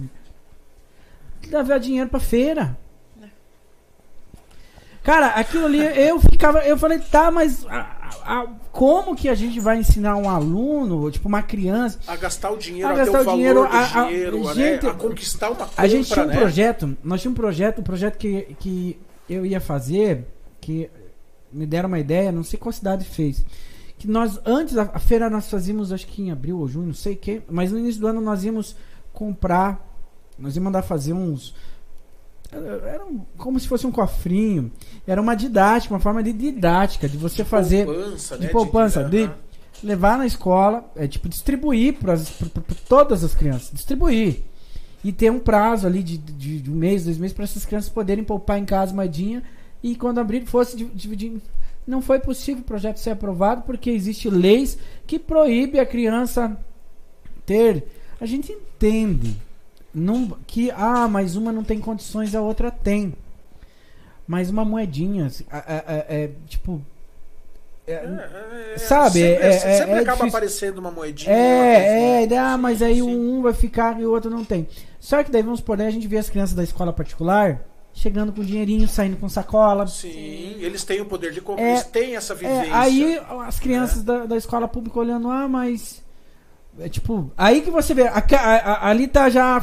levar 1.49 1.79
dinheiro 1.79 2.09
pra 2.09 2.19
feira. 2.19 2.77
Cara, 5.03 5.27
aquilo 5.27 5.65
ali, 5.65 5.79
eu 5.79 6.19
ficava, 6.19 6.59
eu 6.59 6.77
falei, 6.77 6.99
tá, 6.99 7.31
mas 7.31 7.65
a- 7.67 7.97
a- 8.23 8.47
como 8.71 9.15
que 9.15 9.27
a 9.29 9.35
gente 9.35 9.59
vai 9.59 9.77
ensinar 9.79 10.15
um 10.15 10.29
aluno, 10.29 11.09
tipo 11.11 11.27
uma 11.27 11.41
criança? 11.41 11.99
A 12.07 12.15
gastar 12.15 12.51
o 12.51 12.57
dinheiro, 12.57 12.87
A 12.87 12.91
a, 12.91 12.95
gastar 12.95 13.21
o 13.21 13.25
dinheiro, 13.33 13.63
a- 13.63 14.01
a- 14.01 14.05
dinheiro, 14.07 14.43
né? 14.45 14.53
gente- 14.53 14.87
a 14.87 14.93
conquistar 14.93 15.47
uma 15.49 15.55
compra, 15.65 15.73
A 15.83 15.87
gente 15.87 16.11
tinha 16.11 16.25
um 16.25 16.27
né? 16.27 16.37
projeto, 16.37 16.97
nós 17.03 17.21
tínhamos 17.21 17.37
um 17.39 17.41
projeto, 17.41 17.79
um 17.79 17.83
projeto 17.83 18.17
que, 18.17 18.55
que 18.59 18.99
eu 19.29 19.45
ia 19.45 19.59
fazer, 19.61 20.25
que 20.59 20.89
me 21.51 21.65
deram 21.65 21.87
uma 21.87 21.99
ideia, 21.99 22.31
não 22.31 22.43
sei 22.43 22.57
qual 22.59 22.71
cidade 22.71 23.03
fez. 23.05 23.43
Que 23.97 24.07
nós, 24.07 24.39
antes, 24.45 24.77
a, 24.77 24.83
a 24.93 24.99
feira 24.99 25.29
nós 25.29 25.49
fazíamos, 25.49 25.91
acho 25.93 26.07
que 26.07 26.21
em 26.21 26.31
abril 26.31 26.57
ou 26.59 26.67
junho, 26.67 26.87
não 26.87 26.93
sei 26.93 27.13
o 27.13 27.17
que, 27.17 27.41
mas 27.49 27.71
no 27.71 27.77
início 27.79 28.01
do 28.01 28.07
ano 28.07 28.19
nós 28.21 28.43
íamos 28.43 28.75
comprar, 29.13 29.85
nós 30.39 30.55
íamos 30.55 30.65
mandar 30.65 30.81
fazer 30.81 31.13
uns. 31.13 31.53
Era 32.51 33.05
um- 33.05 33.21
como 33.37 33.59
se 33.59 33.67
fosse 33.67 33.87
um 33.87 33.91
cofrinho. 33.91 34.71
Era 35.07 35.21
uma 35.21 35.35
didática, 35.35 35.93
uma 35.93 35.99
forma 35.99 36.21
de 36.21 36.33
didática, 36.33 37.07
de 37.07 37.17
você 37.17 37.43
fazer 37.45 37.85
poupança, 37.85 38.37
de 38.37 38.45
né? 38.45 38.51
poupança, 38.51 39.03
de 39.05 39.23
aham. 39.23 39.35
levar 39.83 40.17
na 40.17 40.25
escola, 40.25 40.91
é 40.95 41.07
tipo 41.07 41.29
distribuir 41.29 41.95
para 41.95 42.15
todas 42.87 43.23
as 43.23 43.33
crianças, 43.33 43.71
distribuir 43.73 44.41
e 45.03 45.11
ter 45.11 45.31
um 45.31 45.39
prazo 45.39 45.87
ali 45.87 46.03
de, 46.03 46.17
de, 46.17 46.59
de 46.61 46.69
um 46.71 46.75
mês, 46.75 47.05
dois 47.05 47.17
meses 47.17 47.33
para 47.33 47.45
essas 47.45 47.65
crianças 47.65 47.89
poderem 47.89 48.23
poupar 48.23 48.59
em 48.59 48.65
casa 48.65 48.93
moedinha 48.93 49.41
e 49.81 49.95
quando 49.95 50.19
abrir 50.19 50.45
fosse 50.45 50.75
di- 50.77 50.85
dividir. 50.93 51.41
Não 51.87 52.01
foi 52.01 52.19
possível 52.19 52.61
o 52.61 52.65
projeto 52.65 52.97
ser 52.97 53.09
aprovado 53.11 53.63
porque 53.63 53.89
existe 53.89 54.29
leis 54.29 54.77
que 55.07 55.17
proíbe 55.17 55.79
a 55.79 55.85
criança 55.85 56.55
ter. 57.45 57.83
A 58.19 58.25
gente 58.27 58.51
entende 58.51 59.35
não, 59.93 60.37
que 60.47 60.71
ah, 60.71 61.07
mas 61.07 61.35
uma 61.35 61.51
não 61.51 61.63
tem 61.63 61.79
condições, 61.79 62.33
a 62.35 62.41
outra 62.41 62.71
tem. 62.71 63.13
Mas 64.27 64.49
uma 64.49 64.63
moedinha, 64.63 65.25
assim, 65.25 65.45
a- 65.51 65.57
a- 65.57 65.83
a- 65.93 66.05
é, 66.07 66.29
tipo 66.47 66.81
é, 67.87 67.93
É, 67.93 68.73
é, 68.75 68.77
Sabe, 68.77 69.19
Sempre, 69.19 69.43
é- 69.47 69.51
sempre 69.53 69.73
é- 69.73 69.75
é 69.75 69.81
acaba 69.99 70.01
difícil. 70.03 70.27
aparecendo 70.27 70.77
uma 70.77 70.91
moedinha. 70.91 71.31
uma 71.35 71.37
É, 71.39 71.75
coisinha. 72.19 72.35
é, 72.35 72.37
ah, 72.39 72.57
mas 72.57 72.81
aí 72.81 72.95
Sim. 73.01 73.01
um 73.17 73.41
vai 73.41 73.53
ficar 73.53 73.99
e 73.99 74.05
o 74.05 74.11
outro 74.11 74.29
não 74.29 74.45
tem. 74.45 74.67
Só 74.99 75.21
que 75.23 75.31
daí 75.31 75.41
vamos 75.41 75.59
por 75.61 75.81
aí, 75.81 75.87
a 75.87 75.91
gente 75.91 76.07
vê 76.07 76.17
as 76.19 76.29
crianças 76.29 76.55
da 76.55 76.63
escola 76.63 76.93
particular 76.93 77.59
chegando 77.93 78.31
com 78.31 78.41
dinheirinho, 78.43 78.87
saindo 78.87 79.17
com 79.17 79.27
sacola. 79.27 79.85
Sim, 79.87 80.55
eles 80.59 80.83
têm 80.85 81.01
o 81.01 81.05
poder 81.05 81.33
de 81.33 81.41
compra, 81.41 81.65
É, 81.65 81.71
eles 81.71 81.83
têm 81.85 82.15
essa 82.15 82.33
É, 82.33 82.35
vivência. 82.37 82.77
aí 82.79 83.19
as 83.45 83.59
crianças 83.59 84.03
da, 84.03 84.25
da 84.25 84.37
escola 84.37 84.67
pública 84.67 84.97
olhando, 84.99 85.29
ah, 85.29 85.47
mas. 85.49 86.00
É 86.79 86.87
tipo, 86.89 87.31
aí 87.37 87.61
que 87.61 87.69
você 87.69 87.93
vê, 87.93 88.07
a- 88.07 88.13
a- 88.17 88.71
a- 88.71 88.89
ali 88.89 89.07
tá 89.07 89.29
já 89.29 89.61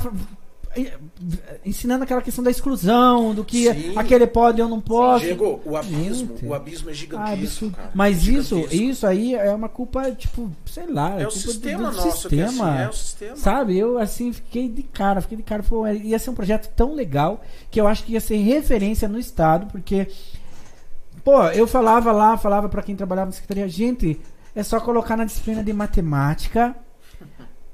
ensinando 1.64 2.04
aquela 2.04 2.22
questão 2.22 2.44
da 2.44 2.50
exclusão, 2.50 3.34
do 3.34 3.44
que 3.44 3.72
Sim. 3.72 3.98
aquele 3.98 4.26
pode 4.26 4.60
eu 4.60 4.68
não 4.68 4.80
posso. 4.80 5.24
Diego, 5.24 5.60
o 5.64 5.76
abismo, 5.76 6.28
Gente. 6.36 6.46
o 6.46 6.54
abismo 6.54 6.88
é 6.88 6.92
Ah, 6.92 6.94
gigantesco, 6.94 7.70
cara. 7.70 7.90
Mas 7.94 8.26
isso, 8.28 8.56
Gigantesco. 8.56 8.84
isso 8.84 9.06
aí 9.06 9.34
é 9.34 9.52
uma 9.52 9.68
culpa, 9.68 10.10
tipo, 10.12 10.50
sei 10.66 10.86
lá. 10.86 11.10
é 11.20 11.26
o 11.26 11.30
culpa 11.30 11.30
do- 11.30 11.32
sistema 11.32 11.78
do 11.78 11.84
nosso 11.96 11.98
é 11.98 12.10
assim, 12.10 12.18
sistema. 12.20 12.80
é 12.82 12.88
o 12.88 12.92
sistema. 12.92 13.36
Sabe, 13.36 13.76
eu 13.78 13.98
assim 13.98 14.32
fiquei 14.32 14.68
de 14.68 14.82
cara, 14.82 15.20
fiquei 15.20 15.36
de 15.38 15.42
cara. 15.42 15.62
Pô, 15.62 15.86
ia 15.88 16.18
ser 16.18 16.30
um 16.30 16.34
projeto 16.34 16.68
tão 16.76 16.94
legal 16.94 17.42
que 17.70 17.80
eu 17.80 17.86
acho 17.88 18.04
que 18.04 18.12
ia 18.12 18.20
ser 18.20 18.36
referência 18.36 19.08
no 19.08 19.18
estado, 19.18 19.66
porque, 19.72 20.06
pô, 21.24 21.42
eu 21.46 21.66
falava 21.66 22.12
lá, 22.12 22.36
falava 22.36 22.68
pra 22.68 22.82
quem 22.82 22.94
trabalhava 22.94 23.26
na 23.26 23.32
secretaria, 23.32 23.68
gente, 23.68 24.20
é 24.54 24.62
só 24.62 24.78
colocar 24.80 25.16
na 25.16 25.24
disciplina 25.24 25.64
de 25.64 25.72
matemática. 25.72 26.76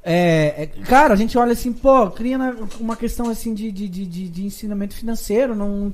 É, 0.07 0.65
é, 0.65 0.67
cara, 0.85 1.15
a 1.15 1.17
gente 1.17 1.39
olha 1.39 1.53
assim, 1.53 1.73
pô, 1.73 2.11
cria 2.11 2.37
uma 2.79 2.95
questão 2.95 3.31
assim 3.31 3.55
de, 3.55 3.73
de, 3.73 3.89
de, 3.89 4.07
de, 4.29 4.45
ensinamento 4.45 4.95
financeiro, 4.95 5.55
não. 5.55 5.91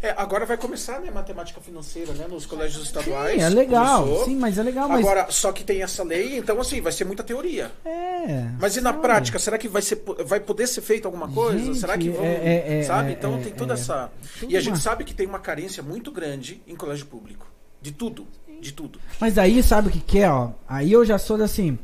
É, 0.00 0.14
agora 0.16 0.46
vai 0.46 0.56
começar, 0.56 1.00
né, 1.00 1.10
matemática 1.10 1.60
financeira, 1.60 2.12
né, 2.12 2.26
nos 2.28 2.46
colégios 2.46 2.84
estaduais. 2.84 3.34
Sim, 3.34 3.40
é 3.42 3.48
legal, 3.48 4.04
Começou. 4.04 4.24
sim, 4.26 4.36
mas 4.36 4.56
é 4.56 4.62
legal, 4.62 4.88
mas. 4.88 5.00
Agora, 5.00 5.26
só 5.30 5.50
que 5.50 5.64
tem 5.64 5.82
essa 5.82 6.04
lei, 6.04 6.38
então 6.38 6.60
assim, 6.60 6.80
vai 6.80 6.92
ser 6.92 7.04
muita 7.04 7.24
teoria. 7.24 7.72
é. 7.84 8.46
Mas 8.60 8.76
e 8.76 8.80
na 8.80 8.90
sabe? 8.90 9.02
prática, 9.02 9.38
será 9.40 9.58
que 9.58 9.66
vai, 9.66 9.82
ser, 9.82 10.00
vai 10.24 10.38
poder 10.38 10.68
ser 10.68 10.80
feito 10.82 11.06
alguma 11.06 11.26
coisa? 11.28 11.58
Gente, 11.58 11.78
será 11.78 11.98
que 11.98 12.08
vão. 12.08 12.24
é- 12.24 12.34
é- 12.34 12.78
é- 12.78 12.82
sabe? 12.84 13.10
é- 13.10 13.12
então 13.14 13.34
é- 13.34 13.38
tem 13.40 13.52
toda 13.52 13.72
é- 13.72 13.74
essa. 13.74 14.12
tudo 14.38 14.52
E 14.52 14.56
a 14.56 14.60
gente 14.60 14.74
uma- 14.74 14.78
sabe 14.80 15.02
que 15.02 15.12
tem 15.12 15.26
uma 15.26 15.40
carência 15.40 15.82
muito 15.82 16.12
grande 16.12 16.62
em 16.68 16.76
colégio 16.76 17.06
público. 17.06 17.46
De 17.82 17.90
tudo. 17.90 18.26
De 18.60 18.72
tudo. 18.72 19.00
Mas 19.18 19.38
aí, 19.38 19.60
sabe 19.62 19.88
o 19.88 19.90
que 19.90 20.00
que 20.00 20.18
é, 20.20 20.30
ó? 20.30 20.50
Aí 20.68 20.92
eu 20.92 21.02
já 21.04 21.18
sou 21.18 21.42
assim, 21.42 21.78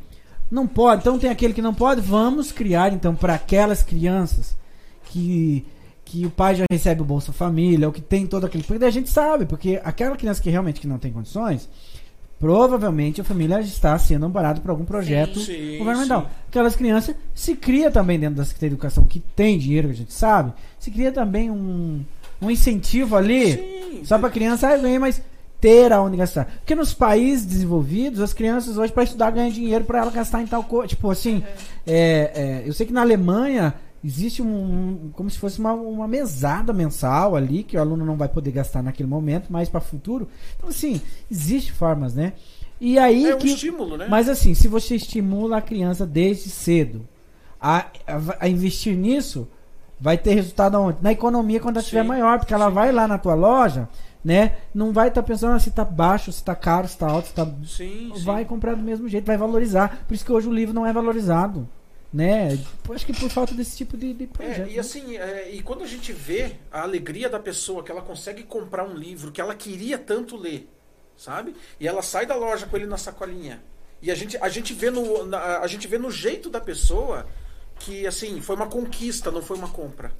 não 0.49 0.67
pode, 0.67 1.01
então 1.01 1.19
tem 1.19 1.29
aquele 1.29 1.53
que 1.53 1.61
não 1.61 1.73
pode, 1.73 2.01
vamos 2.01 2.51
criar 2.51 2.93
então 2.93 3.15
para 3.15 3.35
aquelas 3.35 3.83
crianças 3.83 4.55
que 5.05 5.65
que 6.07 6.25
o 6.25 6.29
pai 6.29 6.55
já 6.55 6.63
recebe 6.71 7.01
o 7.01 7.05
Bolsa 7.05 7.33
Família, 7.33 7.85
ou 7.85 7.91
que 7.91 7.99
tem 7.99 8.25
todo 8.25 8.45
aquele, 8.45 8.63
porque 8.63 8.79
daí 8.79 8.87
a 8.87 8.93
gente 8.93 9.09
sabe, 9.09 9.45
porque 9.45 9.81
aquela 9.83 10.15
criança 10.15 10.41
que 10.41 10.49
realmente 10.49 10.79
que 10.79 10.87
não 10.87 10.97
tem 10.97 11.11
condições, 11.11 11.67
provavelmente 12.39 13.19
a 13.19 13.23
família 13.25 13.59
está 13.59 13.97
sendo 13.99 14.25
amparada 14.25 14.61
por 14.61 14.71
algum 14.71 14.85
projeto 14.85 15.39
Sim, 15.39 15.79
governamental. 15.79 16.21
sim. 16.21 16.27
Aquelas 16.47 16.75
crianças 16.77 17.15
se 17.35 17.55
cria 17.55 17.91
também 17.91 18.17
dentro 18.17 18.35
da 18.35 18.45
Secretaria 18.45 18.69
de 18.69 18.75
Educação 18.75 19.05
que 19.05 19.19
tem 19.19 19.57
dinheiro, 19.57 19.89
que 19.89 19.93
a 19.95 19.97
gente 19.97 20.13
sabe, 20.13 20.53
se 20.79 20.91
cria 20.91 21.11
também 21.11 21.51
um, 21.51 22.05
um 22.41 22.49
incentivo 22.49 23.15
ali 23.17 23.53
Sim. 23.53 24.05
só 24.05 24.17
para 24.17 24.29
criança 24.29 24.69
ah, 24.69 24.77
ganhar, 24.77 25.01
mas 25.01 25.21
ter 25.59 25.91
aonde 25.91 26.17
gastar. 26.17 26.45
Porque 26.59 26.75
nos 26.75 26.93
países 26.93 27.45
desenvolvidos, 27.45 28.21
as 28.21 28.33
crianças 28.33 28.77
hoje 28.77 28.91
para 28.93 29.03
estudar 29.03 29.31
ganham 29.31 29.49
dinheiro 29.51 29.83
para 29.85 29.99
ela 29.99 30.11
gastar 30.11 30.41
em 30.41 30.47
tal 30.47 30.63
coisa. 30.63 30.87
Tipo 30.87 31.09
assim, 31.09 31.43
é, 31.85 32.61
é, 32.63 32.69
eu 32.69 32.73
sei 32.73 32.85
que 32.85 32.93
na 32.93 33.01
Alemanha 33.01 33.73
existe 34.03 34.41
um, 34.41 34.45
um- 34.47 35.09
como 35.13 35.29
se 35.29 35.39
fosse 35.39 35.59
uma, 35.59 35.73
uma 35.73 36.07
mesada 36.07 36.71
mensal 36.71 37.35
ali 37.35 37.63
que 37.63 37.75
o 37.75 37.79
aluno 37.81 38.05
não 38.05 38.15
vai 38.15 38.29
poder 38.29 38.51
gastar 38.51 38.83
naquele 38.83 39.09
momento, 39.09 39.47
mas 39.49 39.67
para 39.67 39.79
futuro. 39.81 40.27
Então 40.57 40.69
assim, 40.69 41.01
existe 41.29 41.71
formas, 41.71 42.13
né? 42.13 42.33
E 42.79 42.99
aí 42.99 43.25
É 43.25 43.35
um 43.35 43.39
que 43.39 43.47
estímulo, 43.49 43.97
né? 43.97 44.05
mas 44.07 44.29
assim, 44.29 44.53
se 44.53 44.67
você 44.67 44.95
estimula 44.95 45.57
a 45.57 45.61
criança 45.61 46.05
desde 46.05 46.49
cedo 46.51 47.07
a, 47.59 47.87
a- 48.05 48.35
a 48.41 48.47
investir 48.47 48.95
nisso, 48.95 49.47
vai 49.99 50.15
ter 50.15 50.35
resultado 50.35 50.77
aonde? 50.77 50.99
Na 51.01 51.11
economia 51.11 51.59
quando 51.59 51.77
ela 51.77 51.83
estiver 51.83 52.03
maior, 52.03 52.37
porque 52.37 52.53
ela 52.53 52.67
sim. 52.67 52.73
vai 52.75 52.91
lá 52.91 53.07
na 53.07 53.17
tua 53.17 53.33
loja, 53.33 53.89
né? 54.27 54.57
Não 54.73 54.91
vai 54.91 55.07
estar 55.07 55.23
pensando 55.23 55.55
ah, 55.55 55.59
se 55.59 55.71
tá 55.71 55.85
baixo, 55.85 56.33
se 56.33 56.43
tá 56.43 56.53
caro, 56.53 56.85
se 56.85 56.97
tá 56.97 57.07
alto, 57.07 57.29
se 57.29 57.33
tá. 57.33 57.45
Sim, 57.65 58.11
sim. 58.13 58.23
Vai 58.25 58.43
comprar 58.43 58.75
do 58.75 58.83
mesmo 58.83 59.07
jeito, 59.07 59.23
vai 59.23 59.37
valorizar. 59.37 60.03
Por 60.05 60.13
isso 60.13 60.25
que 60.25 60.31
hoje 60.33 60.49
o 60.49 60.53
livro 60.53 60.75
não 60.75 60.85
é 60.85 60.91
valorizado. 60.91 61.65
Né? 62.11 62.59
Acho 62.93 63.05
que 63.05 63.13
por 63.13 63.29
falta 63.29 63.55
desse 63.55 63.77
tipo 63.77 63.95
de, 63.95 64.13
de 64.13 64.27
projeto. 64.27 64.67
É, 64.67 64.71
e 64.71 64.73
né? 64.73 64.79
assim, 64.79 65.15
é, 65.15 65.49
e 65.51 65.61
quando 65.61 65.81
a 65.81 65.87
gente 65.87 66.11
vê 66.11 66.55
a 66.69 66.81
alegria 66.81 67.29
da 67.29 67.39
pessoa 67.39 67.81
que 67.81 67.89
ela 67.89 68.01
consegue 68.01 68.43
comprar 68.43 68.83
um 68.83 68.95
livro 68.95 69.31
que 69.31 69.39
ela 69.39 69.55
queria 69.55 69.97
tanto 69.97 70.35
ler, 70.35 70.69
sabe? 71.15 71.55
E 71.79 71.87
ela 71.87 72.01
sai 72.01 72.25
da 72.25 72.35
loja 72.35 72.65
com 72.65 72.75
ele 72.75 72.85
na 72.85 72.97
sacolinha. 72.97 73.61
E 74.01 74.11
a 74.11 74.15
gente, 74.15 74.37
a 74.41 74.49
gente 74.49 74.73
vê 74.73 74.89
no 74.89 75.25
na- 75.25 75.59
a 75.59 75.67
gente 75.67 75.87
vê 75.87 75.97
no 75.97 76.11
jeito 76.11 76.49
da 76.49 76.59
pessoa 76.59 77.25
que 77.79 78.05
assim, 78.05 78.41
foi 78.41 78.57
uma 78.57 78.67
conquista, 78.67 79.31
não 79.31 79.41
foi 79.41 79.55
uma 79.57 79.69
compra. 79.69 80.11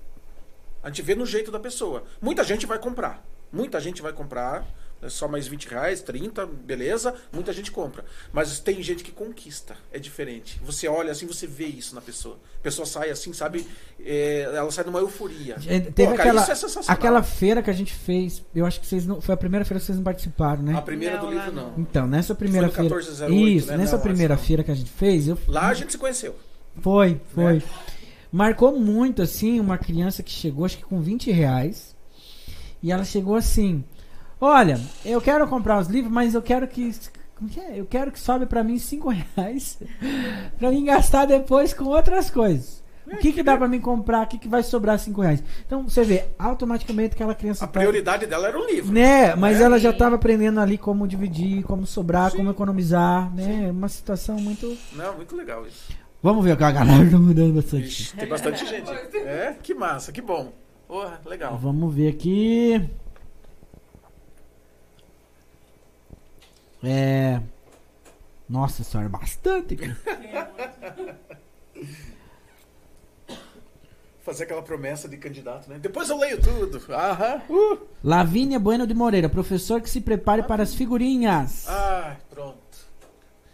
A 0.81 0.87
gente 0.87 1.01
vê 1.01 1.13
no 1.13 1.25
jeito 1.25 1.51
da 1.51 1.59
pessoa. 1.59 2.05
Muita 2.21 2.41
gente 2.45 2.65
vai 2.65 2.79
comprar. 2.79 3.21
Muita 3.51 3.79
gente 3.79 4.01
vai 4.01 4.13
comprar. 4.13 4.65
É 4.99 5.09
só 5.09 5.27
mais 5.27 5.47
20 5.47 5.67
reais, 5.69 6.01
30, 6.01 6.43
beleza. 6.47 7.13
Muita 7.31 7.53
gente 7.53 7.71
compra. 7.71 8.03
Mas 8.33 8.59
tem 8.59 8.81
gente 8.81 9.03
que 9.03 9.11
conquista. 9.11 9.75
É 9.91 9.99
diferente. 9.99 10.59
Você 10.65 10.87
olha 10.87 11.11
assim, 11.11 11.27
você 11.27 11.45
vê 11.45 11.65
isso 11.67 11.93
na 11.93 12.01
pessoa. 12.01 12.39
A 12.59 12.63
pessoa 12.63 12.83
sai 12.83 13.11
assim, 13.11 13.31
sabe? 13.31 13.67
é, 14.03 14.49
ela 14.55 14.71
sai 14.71 14.83
numa 14.85 14.97
euforia. 14.97 15.55
É, 15.67 15.81
Pô, 15.81 15.91
Teve 15.91 16.11
cara, 16.13 16.21
aquela, 16.23 16.41
isso 16.41 16.51
é 16.51 16.55
sensacional. 16.55 16.97
aquela 16.97 17.21
feira 17.21 17.61
que 17.61 17.69
a 17.69 17.73
gente 17.73 17.93
fez. 17.93 18.43
Eu 18.55 18.65
acho 18.65 18.79
que 18.81 18.87
vocês 18.87 19.05
não. 19.05 19.21
Foi 19.21 19.35
a 19.35 19.37
primeira 19.37 19.63
feira 19.63 19.79
que 19.79 19.85
vocês 19.85 19.97
não 19.99 20.03
participaram, 20.03 20.63
né? 20.63 20.73
A 20.75 20.81
primeira 20.81 21.17
do 21.19 21.27
Não, 21.27 21.33
lá 21.35 21.45
livro, 21.45 21.55
não. 21.61 21.69
não. 21.73 21.79
Então, 21.79 22.07
nessa 22.07 22.33
primeira 22.33 22.67
Foi 22.69 22.77
feira. 22.77 22.95
1408, 22.95 23.47
Isso, 23.55 23.67
né? 23.67 23.77
nessa 23.77 23.97
Não, 23.97 24.03
primeira 24.03 24.35
não. 24.35 24.41
feira 24.41 24.63
que 24.63 24.71
a 24.71 24.75
gente 24.75 24.89
fez, 24.89 25.27
eu. 25.27 25.37
Lá 25.47 25.67
a 25.67 25.73
gente 25.75 25.91
se 25.91 25.97
conheceu. 25.99 26.35
Foi, 26.81 27.21
foi. 27.35 27.53
Né? 27.57 27.61
Marcou 28.31 28.77
muito, 28.79 29.21
assim, 29.21 29.59
uma 29.59 29.77
criança 29.77 30.23
que 30.23 30.31
chegou, 30.31 30.65
acho 30.65 30.77
que 30.77 30.83
com 30.85 30.99
20 30.99 31.31
reais. 31.31 31.95
E 32.81 32.91
ela 32.91 33.03
chegou 33.03 33.35
assim: 33.35 33.83
Olha, 34.39 34.79
eu 35.05 35.19
quero 35.21 35.47
comprar 35.47 35.79
os 35.79 35.87
livros, 35.87 36.11
mas 36.11 36.33
eu 36.35 36.41
quero 36.41 36.67
que. 36.67 36.93
Como 37.35 37.49
que 37.49 37.59
é? 37.59 37.79
Eu 37.79 37.85
quero 37.85 38.11
que 38.11 38.19
sobe 38.19 38.45
pra 38.47 38.63
mim 38.63 38.79
5 38.79 39.09
reais 39.35 39.77
pra 40.57 40.71
mim 40.71 40.83
gastar 40.85 41.25
depois 41.25 41.73
com 41.73 41.85
outras 41.85 42.29
coisas. 42.29 42.83
O 43.05 43.15
que, 43.17 43.31
que 43.31 43.41
dá 43.41 43.55
pra 43.55 43.69
mim 43.69 43.79
comprar? 43.79 44.23
O 44.25 44.27
que, 44.27 44.37
que 44.37 44.49
vai 44.49 44.61
sobrar 44.61 44.99
5 44.99 45.21
reais? 45.21 45.41
Então 45.65 45.87
você 45.87 46.03
vê, 46.03 46.25
automaticamente 46.37 47.13
aquela 47.15 47.33
criança. 47.33 47.63
A 47.63 47.67
tá- 47.67 47.79
prioridade 47.79 48.25
dela 48.25 48.49
era 48.49 48.59
o 48.59 48.65
livro. 48.65 48.91
né? 48.91 49.33
Mas 49.33 49.59
Né? 49.59 49.63
ela 49.63 49.79
já 49.79 49.91
estava 49.91 50.15
aprendendo 50.17 50.59
ali 50.59 50.77
como 50.77 51.07
dividir, 51.07 51.63
como 51.63 51.85
sobrar, 51.85 52.31
Sim. 52.31 52.37
como 52.37 52.49
economizar, 52.49 53.33
né? 53.33 53.71
Uma 53.71 53.87
situação 53.87 54.35
muito. 54.35 54.75
Não, 54.91 55.15
muito 55.15 55.37
legal 55.37 55.65
isso. 55.65 55.89
Vamos 56.21 56.43
ver 56.43 56.51
o 56.51 56.57
que 56.57 56.63
a 56.65 56.71
galera 56.71 57.09
tá 57.09 57.17
mudando 57.17 57.53
bastante. 57.53 57.85
Ixi, 57.87 58.15
tem 58.17 58.27
bastante 58.27 58.65
gente. 58.65 58.91
É, 59.15 59.55
que 59.63 59.73
massa, 59.73 60.11
que 60.11 60.21
bom. 60.21 60.51
Porra, 60.87 61.19
legal. 61.25 61.57
Vamos 61.57 61.93
ver 61.93 62.07
aqui. 62.09 62.89
É. 66.83 67.41
Nossa 68.47 68.83
senhora, 68.83 69.09
bastante. 69.09 69.75
cara. 69.75 69.97
Fazer 74.21 74.43
aquela 74.43 74.61
promessa 74.61 75.07
de 75.07 75.17
candidato, 75.17 75.69
né? 75.69 75.79
Depois 75.79 76.09
eu 76.09 76.17
leio 76.17 76.41
tudo. 76.41 76.81
Aham. 76.93 77.41
Uh. 77.49 77.77
Lavínia 78.03 78.59
Bueno 78.59 78.85
de 78.85 78.93
Moreira, 78.93 79.29
professor 79.29 79.81
que 79.81 79.89
se 79.89 80.01
prepare 80.01 80.43
para 80.43 80.63
as 80.63 80.75
figurinhas. 80.75 81.65
Ai, 81.67 82.17
pronto. 82.29 82.57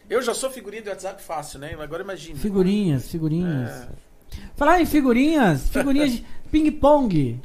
Eu 0.09 0.21
já 0.21 0.33
sou 0.33 0.49
figurinha 0.49 0.81
do 0.83 0.89
WhatsApp 0.89 1.21
fácil, 1.21 1.59
né? 1.59 1.75
Agora 1.79 2.03
imagina. 2.03 2.39
Figurinhas, 2.39 3.07
figurinhas. 3.07 3.69
É. 3.69 3.87
Falar 4.55 4.81
em 4.81 4.85
figurinhas, 4.85 5.69
figurinhas 5.69 6.11
de 6.17 6.25
ping-pong. 6.53 7.41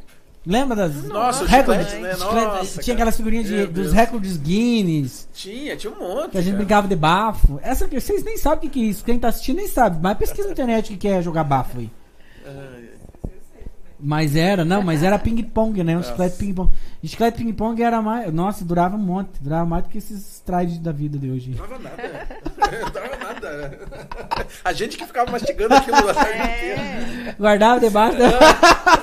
Lembra 0.47 0.77
das 0.77 1.05
Nossa, 1.05 1.45
recordes? 1.45 1.89
chiclete, 1.91 2.03
né? 2.03 2.25
Nossa, 2.25 2.81
tinha 2.81 2.95
aquelas 2.95 3.17
figurinhas 3.17 3.47
de- 3.47 3.67
dos 3.67 3.93
recordes 3.93 4.37
Guinness. 4.37 5.29
Tinha, 5.33 5.77
tinha 5.77 5.93
um 5.93 5.99
monte. 5.99 6.31
Que 6.31 6.39
a 6.39 6.41
gente 6.41 6.53
cara. 6.53 6.57
brincava 6.65 6.89
de 6.89 6.97
bafo. 6.97 7.59
Essa 7.63 7.87
vocês 7.87 8.23
nem 8.25 8.37
sabem 8.39 8.59
o 8.59 8.61
que, 8.63 8.69
que 8.69 8.81
é 8.81 8.89
isso. 8.89 9.05
Quem 9.05 9.19
tá 9.19 9.29
assistindo 9.29 9.57
nem 9.57 9.69
sabe. 9.69 9.99
Mas 10.01 10.17
pesquisa 10.17 10.47
na 10.49 10.53
internet 10.53 10.93
o 10.93 10.97
que, 10.97 11.09
é 11.09 11.21
jogar 11.21 11.45
bafo 11.45 11.79
aí. 11.79 11.91
Mas 14.01 14.37
era, 14.37 14.65
não, 14.65 14.81
mas 14.81 15.03
era 15.03 15.19
ping-pong, 15.19 15.83
né? 15.83 15.99
Um 15.99 16.03
chiclete 16.05 16.37
ping-pong. 16.37 16.71
Chiclete 17.05 17.37
ping-pong 17.39 17.83
era 17.83 18.01
mais. 18.01 18.33
Nossa, 18.33 18.65
durava 18.65 18.95
um 18.97 19.01
monte. 19.01 19.31
Durava 19.41 19.67
mais 19.67 19.83
do 19.83 19.91
que 19.91 19.99
esses 19.99 20.41
trades 20.47 20.79
da 20.79 20.93
vida 20.93 21.19
de 21.19 21.29
hoje. 21.31 21.51
Não 21.51 21.67
dava 21.67 21.79
nada. 21.81 22.29
Não 22.85 22.91
dava 22.93 23.17
nada. 23.17 23.79
A 24.65 24.73
gente 24.73 24.97
que 24.97 25.05
ficava 25.05 25.31
mastigando 25.33 25.75
aquilo 25.75 25.99
inteira. 25.99 26.81
É. 26.81 27.35
Guardava 27.39 27.81
debaixo 27.81 28.17
da. 28.19 28.98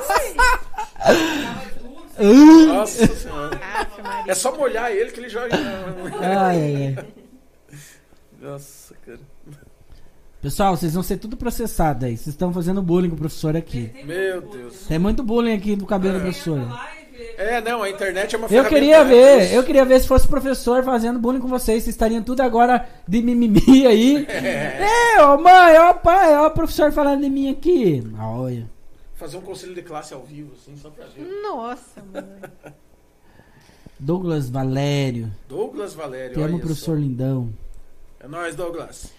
Nossa 2.33 3.07
senhora. 3.07 3.59
É 4.27 4.33
só 4.33 4.55
molhar 4.55 4.91
ele 4.91 5.11
que 5.11 5.19
ele 5.19 5.29
joga. 5.29 5.55
ai, 6.21 6.61
ai, 6.61 6.95
ai. 6.97 7.05
Nossa, 8.41 8.95
cara. 9.05 9.19
Pessoal, 10.41 10.77
vocês 10.77 10.93
vão 10.93 11.01
ser 11.01 11.17
tudo 11.17 11.35
processado 11.35 12.05
aí. 12.05 12.15
Vocês 12.15 12.27
estão 12.27 12.53
fazendo 12.53 12.81
bullying 12.81 13.09
com 13.09 13.15
o 13.15 13.19
professor 13.19 13.55
aqui. 13.57 13.91
Meu 14.05 14.41
Deus. 14.41 14.85
Tem 14.87 14.99
muito 14.99 15.23
bullying 15.23 15.53
aqui 15.53 15.75
do 15.75 15.87
cabelo 15.87 16.19
do 16.19 16.21
professor. 16.21 16.61
É, 17.37 17.61
não, 17.61 17.81
a 17.81 17.89
internet 17.89 18.35
é 18.35 18.37
uma 18.37 18.47
Eu 18.47 18.65
queria 18.65 19.03
ver, 19.03 19.53
eu 19.53 19.63
queria 19.63 19.85
ver 19.85 19.99
se 20.01 20.07
fosse 20.07 20.27
professor 20.27 20.83
fazendo 20.83 21.17
bullying 21.17 21.39
com 21.39 21.47
vocês. 21.47 21.83
Vocês 21.83 21.95
estariam 21.95 22.21
tudo 22.21 22.41
agora 22.41 22.87
de 23.07 23.21
mimimi 23.21 23.87
aí. 23.87 24.27
É, 25.15 25.23
ô 25.23 25.37
mãe, 25.37 25.77
ó 25.79 25.93
pai, 25.93 26.35
ó 26.35 26.47
o 26.47 26.51
professor 26.51 26.91
falando 26.91 27.21
de 27.21 27.29
mim 27.29 27.49
aqui. 27.49 28.03
Olha. 28.19 28.74
Fazer 29.25 29.37
um 29.37 29.41
conselho 29.41 29.73
de 29.73 29.81
classe 29.81 30.13
ao 30.13 30.21
vivo, 30.21 30.53
assim, 30.53 30.77
só 30.77 30.87
pra 30.91 31.07
ver. 31.07 31.23
Nossa, 31.41 31.99
mãe. 32.13 32.73
Douglas 33.99 34.51
Valério. 34.51 35.31
Douglas 35.49 35.95
Valério, 35.95 36.35
Te 36.35 36.41
amo, 36.41 36.53
olha 36.53 36.59
professor 36.59 36.95
só. 36.95 37.01
lindão. 37.01 37.51
É 38.19 38.27
nóis, 38.27 38.55
Douglas. 38.55 39.11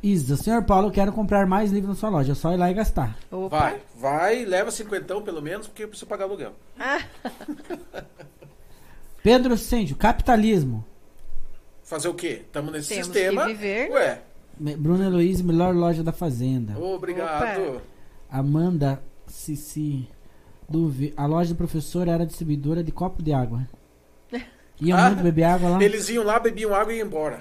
Isa, 0.00 0.36
senhor 0.36 0.62
Paulo, 0.62 0.86
eu 0.86 0.92
quero 0.92 1.12
comprar 1.12 1.48
mais 1.48 1.72
livros 1.72 1.96
na 1.96 1.98
sua 1.98 2.10
loja. 2.10 2.30
É 2.30 2.34
só 2.36 2.52
ir 2.52 2.58
lá 2.58 2.70
e 2.70 2.74
gastar. 2.74 3.18
Opa. 3.28 3.58
Vai, 3.58 3.80
vai, 3.96 4.44
leva 4.44 4.70
cinquentão 4.70 5.20
pelo 5.20 5.42
menos, 5.42 5.66
porque 5.66 5.82
eu 5.82 5.88
preciso 5.88 6.06
pagar 6.06 6.26
aluguel. 6.26 6.52
Ah, 6.78 7.02
Pedro 9.20 9.56
Sêndio, 9.58 9.96
capitalismo. 9.96 10.84
Fazer 11.82 12.06
o 12.08 12.14
quê? 12.14 12.42
Estamos 12.46 12.70
nesse 12.72 12.90
Temos 12.90 13.06
sistema. 13.06 13.46
que 13.46 13.52
viver. 13.54 13.90
Ué, 13.90 14.22
Me- 14.60 14.76
Bruno 14.76 15.02
Heloísa, 15.02 15.42
melhor 15.42 15.74
loja 15.74 16.04
da 16.04 16.12
fazenda. 16.12 16.78
obrigado. 16.78 17.80
Amanda 18.30 19.02
Cici. 19.38 20.08
Duve, 20.68 21.14
a 21.16 21.24
loja 21.26 21.50
do 21.50 21.56
professor 21.56 22.08
era 22.08 22.26
distribuidora 22.26 22.82
de 22.82 22.90
copo 22.92 23.22
de 23.22 23.32
água. 23.32 23.66
Iam 24.82 24.98
Ah, 24.98 25.06
muito 25.10 25.22
beber 25.22 25.44
água 25.44 25.70
lá? 25.70 25.82
Eles 25.82 26.08
iam 26.08 26.24
lá, 26.24 26.38
bebiam 26.40 26.74
água 26.74 26.92
e 26.92 26.98
iam 26.98 27.06
embora. 27.06 27.40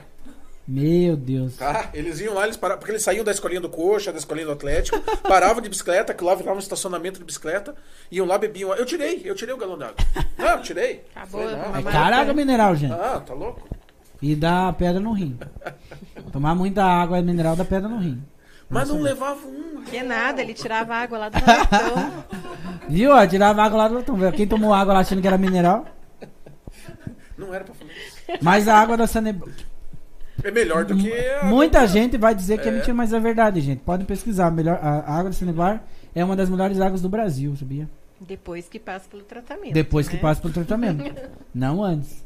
Meu 0.68 1.16
Deus. 1.18 1.58
Tá? 1.58 1.90
Eles 1.94 2.20
iam 2.20 2.34
lá, 2.34 2.44
eles 2.44 2.56
paravam, 2.58 2.80
porque 2.80 2.92
eles 2.92 3.02
saíam 3.02 3.24
da 3.24 3.32
escolinha 3.32 3.60
do 3.62 3.70
Coxa, 3.70 4.12
da 4.12 4.18
escolinha 4.20 4.46
do 4.46 4.52
Atlético, 4.52 5.00
paravam 5.28 5.62
de 5.62 5.70
bicicleta, 5.70 6.14
que 6.14 6.24
lá 6.24 6.36
virava 6.36 6.56
um 6.56 6.60
estacionamento 6.60 7.20
de 7.20 7.26
bicicleta, 7.26 7.74
iam 8.12 8.26
lá, 8.28 8.38
bebiam. 8.38 8.74
Eu 8.76 8.86
tirei, 8.86 9.22
eu 9.26 9.34
tirei 9.36 9.54
o 9.54 9.58
galão 9.58 9.78
d'água. 9.78 9.96
Não, 10.38 10.46
eu 10.50 10.62
tirei. 10.62 11.04
Acabou. 11.16 11.42
Falei, 11.42 11.56
não. 11.58 11.76
É 11.76 11.82
Mas- 11.82 11.94
cara 11.94 12.18
água 12.20 12.34
mineral, 12.34 12.76
gente. 12.76 12.94
Ah, 12.94 13.22
tá 13.26 13.34
louco? 13.34 13.68
E 14.22 14.36
dá 14.36 14.72
pedra 14.74 15.00
no 15.02 15.14
rim. 15.14 15.38
Tomar 16.32 16.54
muita 16.54 16.84
água 16.84 17.22
mineral 17.24 17.56
dá 17.56 17.66
pedra 17.66 17.90
no 17.90 17.98
rim. 17.98 18.22
Mas 18.70 18.90
não 18.90 19.02
levava 19.02 19.48
um. 19.48 19.82
Que 19.84 20.04
nada, 20.04 20.42
ele 20.42 20.54
tirava 20.54 20.94
água 20.98 21.18
lá 21.18 21.30
do 21.30 21.38
latão. 21.40 22.24
Viu? 22.90 23.12
ó, 23.12 23.26
Tirava 23.26 23.64
água 23.64 23.78
lá 23.78 23.88
do 23.88 23.96
latão. 23.96 24.18
Quem 24.32 24.48
tomou 24.48 24.74
água 24.74 24.94
lá 24.94 25.00
achando 25.02 25.22
que 25.22 25.28
era 25.28 25.38
mineral. 25.38 25.86
Não 27.38 27.54
era 27.54 27.64
pra 27.64 27.74
falar 27.74 27.92
isso. 27.92 28.18
Mas 28.44 28.68
a 28.68 28.76
água 28.78 28.98
da 28.98 29.08
Sanebra. 29.08 29.52
É 30.44 30.52
melhor 30.52 30.86
do 30.86 30.96
que. 30.98 31.12
a- 31.12 31.46
Muita 31.46 31.86
gente 31.88 32.18
vai 32.18 32.36
dizer 32.36 32.60
que 32.60 32.68
é 32.68 32.72
É. 32.72 32.76
mentira, 32.76 32.94
mas 32.94 33.14
é 33.14 33.20
verdade, 33.20 33.62
gente. 33.62 33.80
Podem 33.80 34.06
pesquisar. 34.06 34.52
Melhor, 34.52 34.78
a 34.82 35.12
água 35.18 35.30
da 35.30 35.34
Sanebar 35.34 35.84
é 36.14 36.24
uma 36.24 36.36
das 36.36 36.50
melhores 36.50 36.80
águas 36.82 37.02
do 37.02 37.10
Brasil, 37.10 37.56
sabia? 37.56 37.90
Depois 38.20 38.68
que 38.68 38.80
passa 38.80 39.08
pelo 39.10 39.24
tratamento. 39.24 39.74
Depois 39.74 40.08
que 40.08 40.16
né? 40.16 40.22
passa 40.22 40.42
pelo 40.42 40.54
tratamento. 40.54 41.04
Não 41.54 41.84
antes. 41.84 42.26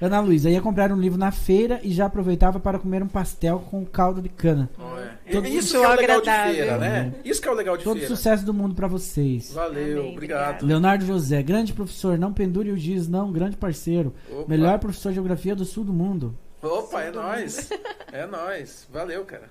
Ana 0.00 0.18
Luísa, 0.20 0.48
ia 0.48 0.62
comprar 0.62 0.90
um 0.90 0.98
livro 0.98 1.18
na 1.18 1.30
feira 1.30 1.78
e 1.82 1.92
já 1.92 2.06
aproveitava 2.06 2.58
para 2.58 2.78
comer 2.78 3.02
um 3.02 3.06
pastel 3.08 3.58
com 3.70 3.84
caldo 3.84 4.22
de 4.22 4.30
cana. 4.30 4.70
Ó, 4.78 4.98
é. 4.98 5.10
Todo- 5.30 5.46
Isso 5.46 5.78
que 5.78 5.84
é 5.84 5.88
o 5.88 5.94
legal 5.94 6.20
de 6.22 6.30
feira, 6.30 6.78
né? 6.78 7.14
Isso 7.24 7.40
que 7.42 7.46
é 7.48 7.50
o 7.50 7.54
legal 7.54 7.76
de 7.76 7.84
Todo 7.84 7.98
feira. 7.98 8.08
sucesso 8.08 8.44
do 8.44 8.54
mundo 8.54 8.74
para 8.74 8.88
vocês. 8.88 9.52
Valeu, 9.52 10.00
Amém, 10.00 10.12
obrigado. 10.12 10.64
Leonardo 10.64 11.04
José, 11.04 11.42
grande 11.42 11.72
professor, 11.74 12.16
não 12.18 12.32
pendure 12.32 12.70
o 12.70 12.78
giz, 12.78 13.06
não, 13.08 13.30
grande 13.30 13.56
parceiro. 13.58 14.14
Opa. 14.32 14.44
Melhor 14.48 14.78
professor 14.78 15.10
de 15.10 15.16
geografia 15.16 15.54
do 15.54 15.64
sul 15.66 15.84
do 15.84 15.92
mundo. 15.92 16.34
Opa, 16.62 17.02
é 17.02 17.10
nóis. 17.10 17.68
É 18.12 18.26
nóis. 18.26 18.86
Valeu, 18.92 19.24
cara. 19.24 19.48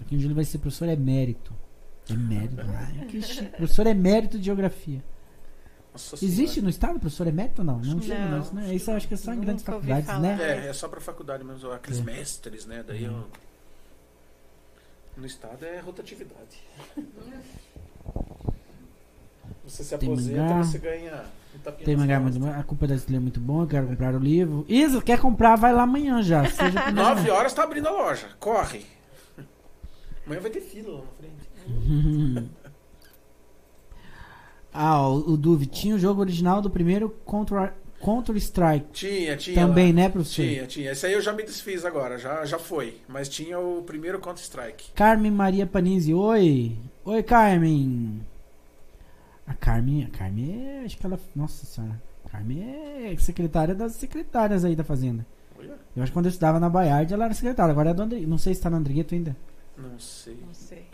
Aqui 0.00 0.16
em 0.16 0.18
Júlio 0.18 0.34
vai 0.34 0.44
ser 0.44 0.58
professor 0.58 0.88
emérito. 0.88 1.52
Emérito. 2.10 2.56
Ai, 2.74 3.06
que 3.06 3.22
chique. 3.22 3.44
professor 3.56 3.86
emérito 3.86 4.38
de 4.38 4.44
geografia. 4.46 5.02
Existe 6.20 6.60
no 6.60 6.68
estado 6.68 6.98
professor 6.98 7.26
emérito 7.26 7.62
ou 7.62 7.66
não? 7.66 7.78
Não, 7.78 8.02
chega, 8.02 8.18
Não. 8.18 8.30
não, 8.32 8.40
isso, 8.40 8.54
né? 8.54 8.74
isso 8.74 8.90
eu 8.90 8.96
acho 8.96 9.06
que 9.08 9.14
é 9.14 9.16
só 9.16 9.32
em 9.32 9.40
grandes 9.40 9.64
faculdades, 9.64 10.06
falar. 10.06 10.18
né? 10.20 10.36
É, 10.66 10.68
é 10.68 10.72
só 10.72 10.88
pra 10.88 11.00
faculdade 11.00 11.44
mesmo, 11.44 11.70
aqueles 11.70 12.00
É. 12.00 12.02
mestres, 12.02 12.66
né? 12.66 12.84
Daí 12.86 13.04
eu... 13.04 13.24
No 15.16 15.24
estado 15.26 15.64
é 15.64 15.78
rotatividade. 15.78 16.58
Você 19.64 19.82
se 19.82 19.94
aposenta, 19.94 20.42
mangá. 20.42 20.62
você 20.62 20.78
ganha 20.78 21.24
um 21.54 21.72
Tem 21.84 21.96
mangá, 21.96 22.20
costas. 22.20 22.38
mas 22.38 22.58
a 22.58 22.62
culpa 22.64 22.86
da 22.86 22.94
Estrela 22.96 23.16
é 23.18 23.22
muito 23.22 23.40
bom, 23.40 23.62
eu 23.62 23.66
quero 23.66 23.86
comprar 23.86 24.14
o 24.14 24.18
livro. 24.18 24.64
Isa, 24.68 25.00
quer 25.00 25.18
comprar? 25.18 25.56
Vai 25.56 25.72
lá 25.72 25.84
amanhã 25.84 26.22
já. 26.22 26.44
Seja 26.50 26.78
o 26.80 26.82
primeiro. 26.82 27.08
Nove 27.08 27.30
horas 27.30 27.54
tá 27.54 27.62
abrindo 27.62 27.88
a 27.88 27.92
loja. 27.92 28.28
Corre. 28.38 28.84
Amanhã 30.26 30.40
vai 30.42 30.50
ter 30.50 30.60
fila 30.60 30.92
lá 30.98 30.98
na 31.00 31.06
frente. 31.18 32.50
Ah, 34.76 35.08
o, 35.08 35.34
o 35.34 35.36
Duve, 35.36 35.66
tinha 35.66 35.94
o 35.94 35.98
jogo 35.98 36.20
original 36.20 36.60
do 36.60 36.68
primeiro 36.68 37.08
Contra, 37.24 37.72
Counter 38.00 38.36
Strike. 38.36 38.86
Tinha, 38.92 39.36
tinha. 39.36 39.54
Também, 39.54 39.92
lá. 39.92 39.92
né, 39.94 40.08
professor? 40.08 40.42
Tinha, 40.44 40.66
tinha. 40.66 40.90
Esse 40.92 41.06
aí 41.06 41.12
eu 41.12 41.20
já 41.20 41.32
me 41.32 41.44
desfiz 41.44 41.84
agora, 41.84 42.18
já, 42.18 42.44
já 42.44 42.58
foi. 42.58 43.00
Mas 43.08 43.28
tinha 43.28 43.58
o 43.58 43.82
primeiro 43.82 44.18
Counter-Strike. 44.20 44.90
Carmen 44.94 45.30
Maria 45.30 45.64
Panizzi, 45.64 46.12
oi. 46.12 46.76
Oi, 47.04 47.22
Carmen. 47.22 48.20
A 49.46 49.54
Carmen, 49.54 50.04
a 50.04 50.08
Carmen 50.18 50.66
é, 50.66 50.84
acho 50.84 50.98
que 50.98 51.06
ela, 51.06 51.20
nossa 51.36 51.64
senhora. 51.64 52.02
A 52.24 52.28
Carmen 52.30 52.62
é 52.64 53.16
secretária 53.18 53.74
das 53.74 53.92
secretárias 53.92 54.64
aí 54.64 54.74
da 54.74 54.82
Fazenda. 54.82 55.24
Olha, 55.56 55.78
Eu 55.94 56.02
acho 56.02 56.10
que 56.10 56.16
quando 56.16 56.26
eu 56.26 56.30
estudava 56.30 56.58
na 56.58 56.68
Baiard, 56.68 57.12
ela 57.14 57.26
era 57.26 57.34
secretária. 57.34 57.70
Agora 57.70 57.90
é 57.90 57.94
do 57.94 58.02
André, 58.02 58.20
não 58.20 58.38
sei 58.38 58.54
se 58.54 58.60
tá 58.60 58.68
no 58.68 58.76
Andrigueto 58.76 59.14
ainda. 59.14 59.36
não 59.78 59.98
sei. 59.98 60.36
Não 60.44 60.52
sei. 60.52 60.84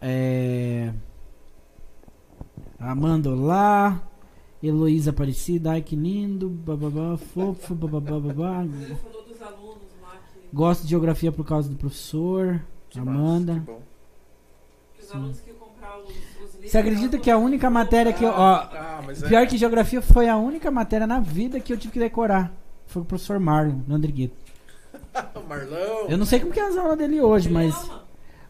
É... 0.00 0.92
Amanda 2.78 3.30
Olá. 3.30 4.00
Heloísa 4.62 5.10
Aparecida, 5.10 5.72
ai 5.72 5.82
que 5.82 5.94
lindo, 5.94 6.48
bababá, 6.48 7.18
fofo, 7.18 7.74
bababá, 7.74 8.18
babá. 8.18 8.62
Ele 8.64 8.94
falou 8.94 9.22
dos 9.24 9.42
alunos 9.42 9.76
lá 10.02 10.12
que, 10.32 10.56
Gosto 10.56 10.82
de 10.84 10.88
geografia 10.88 11.30
por 11.30 11.44
causa 11.44 11.68
do 11.68 11.76
professor. 11.76 12.62
Que 12.88 12.98
Amanda. 12.98 13.52
massa, 13.54 13.64
que 13.66 13.72
bom. 13.72 13.82
que 14.96 15.02
os 15.02 15.40
que. 16.56 16.68
Você 16.68 16.78
acredita 16.78 17.18
que 17.18 17.30
a 17.30 17.36
única 17.36 17.68
matéria 17.68 18.10
que 18.10 18.24
eu. 18.24 18.30
Ó, 18.30 18.54
Ah, 18.54 19.02
é. 19.06 19.28
pior 19.28 19.46
que 19.46 19.58
geografia 19.58 20.00
foi 20.00 20.30
a 20.30 20.36
única 20.38 20.70
matéria 20.70 21.06
na 21.06 21.20
vida 21.20 21.60
que 21.60 21.70
eu 21.70 21.76
tive 21.76 21.92
que 21.92 21.98
decorar. 21.98 22.50
Foi 22.86 23.02
o 23.02 23.04
professor 23.04 23.38
Marlon, 23.38 23.80
no 23.86 23.94
Andrigueto. 23.96 24.34
o 25.36 25.46
Marlão. 25.46 26.06
Eu 26.08 26.16
não 26.16 26.24
sei 26.24 26.40
como 26.40 26.52
que 26.52 26.60
é 26.60 26.66
as 26.66 26.76
aulas 26.78 26.96
dele 26.96 27.20
hoje, 27.20 27.50
mas. 27.50 27.74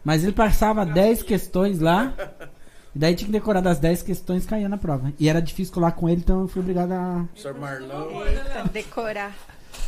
Mas 0.01 0.23
ele 0.23 0.31
passava 0.31 0.85
10 0.85 1.23
questões 1.23 1.79
lá. 1.81 2.13
E 2.95 2.99
daí 2.99 3.13
tinha 3.13 3.25
que 3.25 3.33
decorar 3.33 3.59
das 3.59 3.77
10 3.77 4.03
questões 4.03 4.45
caía 4.45 4.69
na 4.69 4.77
prova. 4.77 5.11
E 5.19 5.27
era 5.27 5.41
difícil 5.41 5.73
colar 5.73 5.91
com 5.91 6.07
ele, 6.07 6.21
então 6.21 6.41
eu 6.41 6.47
fui 6.47 6.61
obrigado 6.61 6.93
a 6.93 7.25
Professor 7.33 7.59
Marlão. 7.59 8.25
Eita, 8.25 8.69
decorar. 8.71 9.35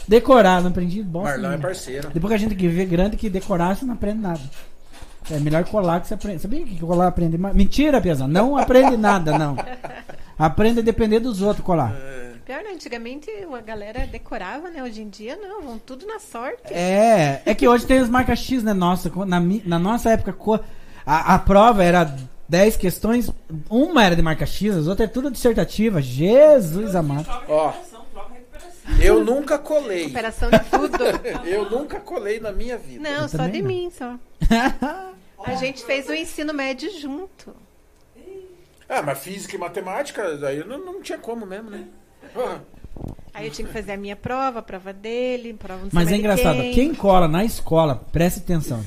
decorar. 0.05 0.61
Não 0.61 0.71
aprendi 0.71 1.01
bosta. 1.01 1.29
Marlão 1.29 1.53
é 1.53 1.57
parceiro. 1.57 2.09
Depois 2.13 2.29
que 2.29 2.35
a 2.35 2.37
gente 2.37 2.55
que 2.55 2.67
vê 2.67 2.85
grande 2.85 3.15
que 3.15 3.29
decorar, 3.29 3.75
você 3.75 3.85
não 3.85 3.93
aprende 3.93 4.21
nada. 4.21 4.41
É 5.31 5.39
melhor 5.39 5.63
colar 5.65 6.01
que 6.01 6.07
você 6.07 6.15
aprende. 6.15 6.41
Sabia 6.41 6.65
que 6.65 6.79
colar 6.79 7.07
aprende 7.07 7.37
mais? 7.37 7.55
Mentira, 7.55 8.01
Piazão. 8.01 8.27
Não 8.27 8.57
aprende 8.57 8.97
nada, 8.97 9.37
não. 9.37 9.55
Aprende 10.37 10.81
a 10.81 10.83
depender 10.83 11.19
dos 11.19 11.41
outros 11.41 11.65
colar. 11.65 11.95
É, 11.95 12.33
Pior, 12.45 12.63
né? 12.63 12.71
Antigamente 12.73 13.29
a 13.29 13.61
galera 13.61 14.05
decorava, 14.05 14.69
né? 14.69 14.83
Hoje 14.83 15.01
em 15.01 15.09
dia 15.09 15.35
não, 15.35 15.61
vão 15.61 15.79
tudo 15.79 16.05
na 16.05 16.19
sorte. 16.19 16.73
É, 16.73 17.41
é 17.45 17.55
que 17.55 17.67
hoje 17.67 17.85
tem 17.85 17.99
os 17.99 18.09
marcas 18.09 18.39
X, 18.39 18.63
né? 18.63 18.73
Nossa, 18.73 19.11
na, 19.25 19.39
na 19.65 19.79
nossa 19.79 20.11
época, 20.11 20.33
a, 21.05 21.35
a 21.35 21.39
prova 21.39 21.83
era 21.83 22.15
10 22.49 22.77
questões, 22.77 23.31
uma 23.69 24.03
era 24.03 24.15
de 24.15 24.21
marca 24.21 24.45
X, 24.45 24.75
as 24.75 24.87
outras 24.87 25.09
é 25.09 25.11
tudo 25.11 25.29
dissertativa. 25.31 26.01
Jesus 26.01 26.95
amado. 26.95 27.25
Prova 27.25 27.45
Ó. 27.49 27.71
prova 28.13 28.37
eu 29.01 29.23
nunca 29.23 29.57
colei. 29.57 30.03
Recuperação 30.03 30.49
de 30.49 30.59
tudo. 30.59 30.97
Eu 31.45 31.69
nunca 31.69 31.99
colei 31.99 32.39
na 32.39 32.51
minha 32.53 32.77
vida. 32.77 33.03
Não, 33.09 33.23
Eu 33.23 33.27
só 33.29 33.45
de 33.47 33.61
não. 33.61 33.67
mim, 33.67 33.91
só. 33.91 34.15
A 35.45 35.55
gente 35.55 35.83
fez 35.85 36.07
o 36.07 36.13
ensino 36.13 36.53
médio 36.53 36.89
junto. 36.99 37.53
Ah, 38.89 39.01
mas 39.01 39.19
física 39.19 39.55
e 39.55 39.59
matemática, 39.59 40.37
daí 40.37 40.63
não, 40.65 40.77
não 40.83 41.01
tinha 41.01 41.17
como 41.17 41.45
mesmo, 41.45 41.69
né? 41.69 41.83
Ah, 42.35 42.59
Aí 43.33 43.45
eu 43.47 43.51
tinha 43.51 43.67
que 43.67 43.73
fazer 43.73 43.91
a 43.91 43.97
minha 43.97 44.15
prova, 44.15 44.59
a 44.59 44.61
prova 44.61 44.91
dele, 44.93 45.53
prova 45.53 45.83
não 45.83 45.91
sei 45.91 45.99
Mas 45.99 46.11
é 46.11 46.15
engraçado, 46.15 46.57
quem. 46.57 46.73
quem 46.73 46.95
cola 46.95 47.27
na 47.27 47.43
escola, 47.43 47.95
preste 48.11 48.39
atenção. 48.39 48.83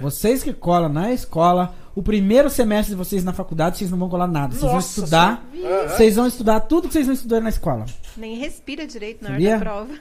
Vocês 0.00 0.42
que 0.42 0.52
colam 0.52 0.88
na 0.88 1.12
escola, 1.12 1.74
o 1.94 2.02
primeiro 2.02 2.48
semestre 2.50 2.94
de 2.94 2.98
vocês 2.98 3.24
na 3.24 3.32
faculdade, 3.32 3.78
vocês 3.78 3.90
não 3.90 3.98
vão 3.98 4.08
colar 4.08 4.26
nada. 4.26 4.52
Vocês 4.52 4.62
vão 4.62 4.74
Nossa 4.74 5.00
estudar, 5.00 5.44
Aham. 5.54 5.88
vocês 5.88 6.16
vão 6.16 6.26
estudar 6.26 6.60
tudo 6.60 6.88
que 6.88 6.94
vocês 6.94 7.06
não 7.06 7.14
estudaram 7.14 7.42
na 7.44 7.50
escola. 7.50 7.86
Nem 8.16 8.36
respira 8.36 8.86
direito 8.86 9.22
na 9.22 9.30
Sabia? 9.30 9.50
hora 9.50 9.58
da 9.58 9.64
prova. 9.64 9.94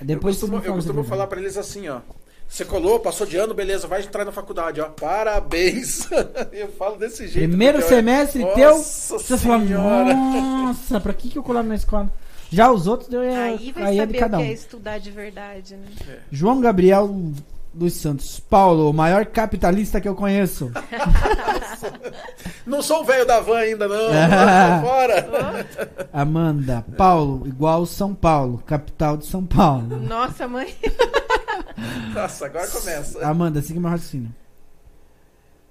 Depois 0.00 0.34
eu 0.36 0.48
costumo, 0.48 0.64
eu 0.66 0.74
costumo 0.74 1.04
falar 1.04 1.26
pra 1.26 1.40
eles 1.40 1.56
assim, 1.56 1.88
ó. 1.88 2.00
Você 2.46 2.64
colou, 2.64 3.00
passou 3.00 3.26
de 3.26 3.36
ano, 3.36 3.54
beleza, 3.54 3.88
vai 3.88 4.02
entrar 4.02 4.24
na 4.24 4.30
faculdade, 4.30 4.80
ó. 4.80 4.84
Parabéns. 4.88 6.08
eu 6.52 6.68
falo 6.68 6.96
desse 6.96 7.26
jeito. 7.26 7.48
Primeiro 7.48 7.82
semestre 7.82 8.42
Nossa 8.42 8.54
teu, 8.54 8.74
você 8.76 9.38
fala, 9.38 9.58
nossa, 9.58 11.00
pra 11.00 11.12
que, 11.14 11.30
que 11.30 11.38
eu 11.38 11.42
colar 11.42 11.62
na 11.62 11.74
escola? 11.74 12.12
Já 12.50 12.70
os 12.70 12.86
outros, 12.86 13.12
eu, 13.12 13.20
Aí 13.22 13.72
vai 13.72 13.84
aí 13.84 13.98
é 13.98 14.06
de 14.06 14.12
saber 14.12 14.18
cada 14.18 14.36
o 14.38 14.40
um. 14.40 14.44
que 14.44 14.50
é 14.50 14.54
estudar 14.54 14.98
de 14.98 15.10
verdade, 15.10 15.74
né? 15.74 15.86
João 16.30 16.60
Gabriel 16.60 17.12
dos 17.74 17.94
Santos. 17.94 18.38
Paulo, 18.40 18.88
o 18.88 18.92
maior 18.92 19.26
capitalista 19.26 20.00
que 20.00 20.08
eu 20.08 20.14
conheço. 20.14 20.70
Não 22.66 22.80
sou 22.82 23.02
o 23.02 23.04
velho 23.04 23.26
da 23.26 23.40
van 23.40 23.58
ainda, 23.58 23.86
não. 23.86 23.96
Ah. 24.14 24.80
Fora. 24.82 25.66
Amanda, 26.12 26.84
Paulo, 26.96 27.46
igual 27.46 27.84
São 27.84 28.14
Paulo, 28.14 28.62
capital 28.64 29.16
de 29.16 29.26
São 29.26 29.44
Paulo. 29.44 30.00
Nossa, 30.00 30.48
mãe. 30.48 30.74
Nossa, 32.14 32.46
agora 32.46 32.66
começa. 32.68 33.26
Amanda, 33.26 33.60
siga 33.60 33.78
meu 33.80 33.90
raciocínio. 33.90 34.34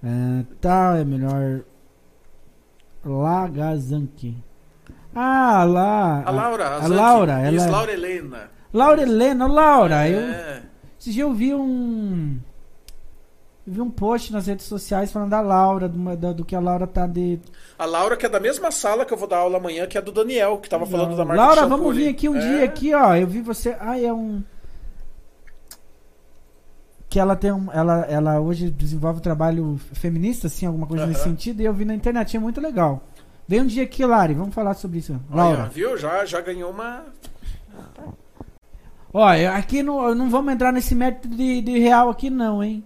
É, 0.03 0.43
tá, 0.61 0.97
é 0.99 1.03
melhor. 1.03 1.61
Lagazanki. 3.03 4.37
Ah, 5.15 5.63
lá. 5.63 6.23
A 6.25 6.31
Laura, 6.31 6.67
A, 6.75 6.79
Zanke. 6.81 6.93
Laura, 6.95 7.51
Isso, 7.51 7.63
ela. 7.65 7.71
Laura 7.77 7.93
Helena. 7.93 8.51
Laura 8.73 9.01
Helena, 9.01 9.47
Laura. 9.47 10.09
Eu, 10.09 10.19
É. 10.19 10.61
esse 11.03 11.11
dia 11.11 11.23
eu 11.23 11.33
vi 11.33 11.53
um. 11.53 12.37
Eu 13.65 13.73
vi 13.73 13.81
um 13.81 13.89
post 13.89 14.33
nas 14.33 14.47
redes 14.47 14.65
sociais 14.65 15.11
falando 15.11 15.29
da 15.29 15.39
Laura, 15.41 15.87
do, 15.87 16.15
da- 16.17 16.33
do 16.33 16.43
que 16.43 16.55
a 16.55 16.59
Laura 16.59 16.85
tá 16.87 17.07
de. 17.07 17.39
A 17.79 17.85
Laura, 17.85 18.17
que 18.17 18.25
é 18.25 18.29
da 18.29 18.39
mesma 18.39 18.71
sala 18.71 19.05
que 19.05 19.13
eu 19.13 19.17
vou 19.17 19.27
dar 19.27 19.37
aula 19.37 19.57
amanhã, 19.57 19.85
que 19.87 19.97
é 19.97 20.01
do 20.01 20.11
Daniel, 20.11 20.57
que 20.57 20.69
tava 20.69 20.85
falando 20.85 21.15
da 21.15 21.23
marca 21.23 21.41
Laura, 21.41 21.61
de 21.63 21.67
vamos 21.69 21.95
vir 21.95 22.07
aqui 22.09 22.27
um 22.27 22.35
É. 22.35 22.39
dia 22.39 22.65
aqui, 22.65 22.93
ó. 22.93 23.15
Eu 23.15 23.27
vi 23.27 23.41
você. 23.41 23.75
Ah, 23.79 23.99
é 23.99 24.11
um. 24.11 24.43
Que 27.09 27.19
ela 27.19 27.35
tem 27.35 27.51
um. 27.51 27.71
Ela, 27.71 27.99
ela 28.05 28.39
hoje 28.41 28.69
desenvolve 28.69 29.21
trabalho 29.21 29.79
feminista, 29.93 30.47
assim, 30.47 30.65
alguma 30.65 30.87
coisa 30.87 31.05
nesse 31.05 31.23
sentido, 31.23 31.61
e 31.61 31.65
eu 31.65 31.73
vi 31.73 31.85
na 31.85 31.93
internet, 31.93 32.35
é 32.35 32.39
muito 32.39 32.59
legal. 32.59 33.01
Vem 33.47 33.61
um 33.61 33.67
dia 33.67 33.83
aqui, 33.83 34.05
Lari, 34.05 34.33
vamos 34.33 34.55
falar 34.55 34.73
sobre 34.73 34.99
isso. 34.99 35.19
Laura. 35.29 35.65
viu? 35.69 35.97
Já, 35.97 36.25
já 36.25 36.41
ganhou 36.41 36.71
uma. 36.71 37.03
Ó, 39.13 39.33
eu- 39.35 39.51
aqui 39.51 39.83
não, 39.83 40.15
não 40.15 40.29
vamos 40.29 40.53
entrar 40.53 40.71
nesse 40.71 40.95
método 40.95 41.35
de, 41.35 41.61
de 41.61 41.77
real 41.79 42.09
aqui, 42.09 42.29
não, 42.29 42.63
hein? 42.63 42.83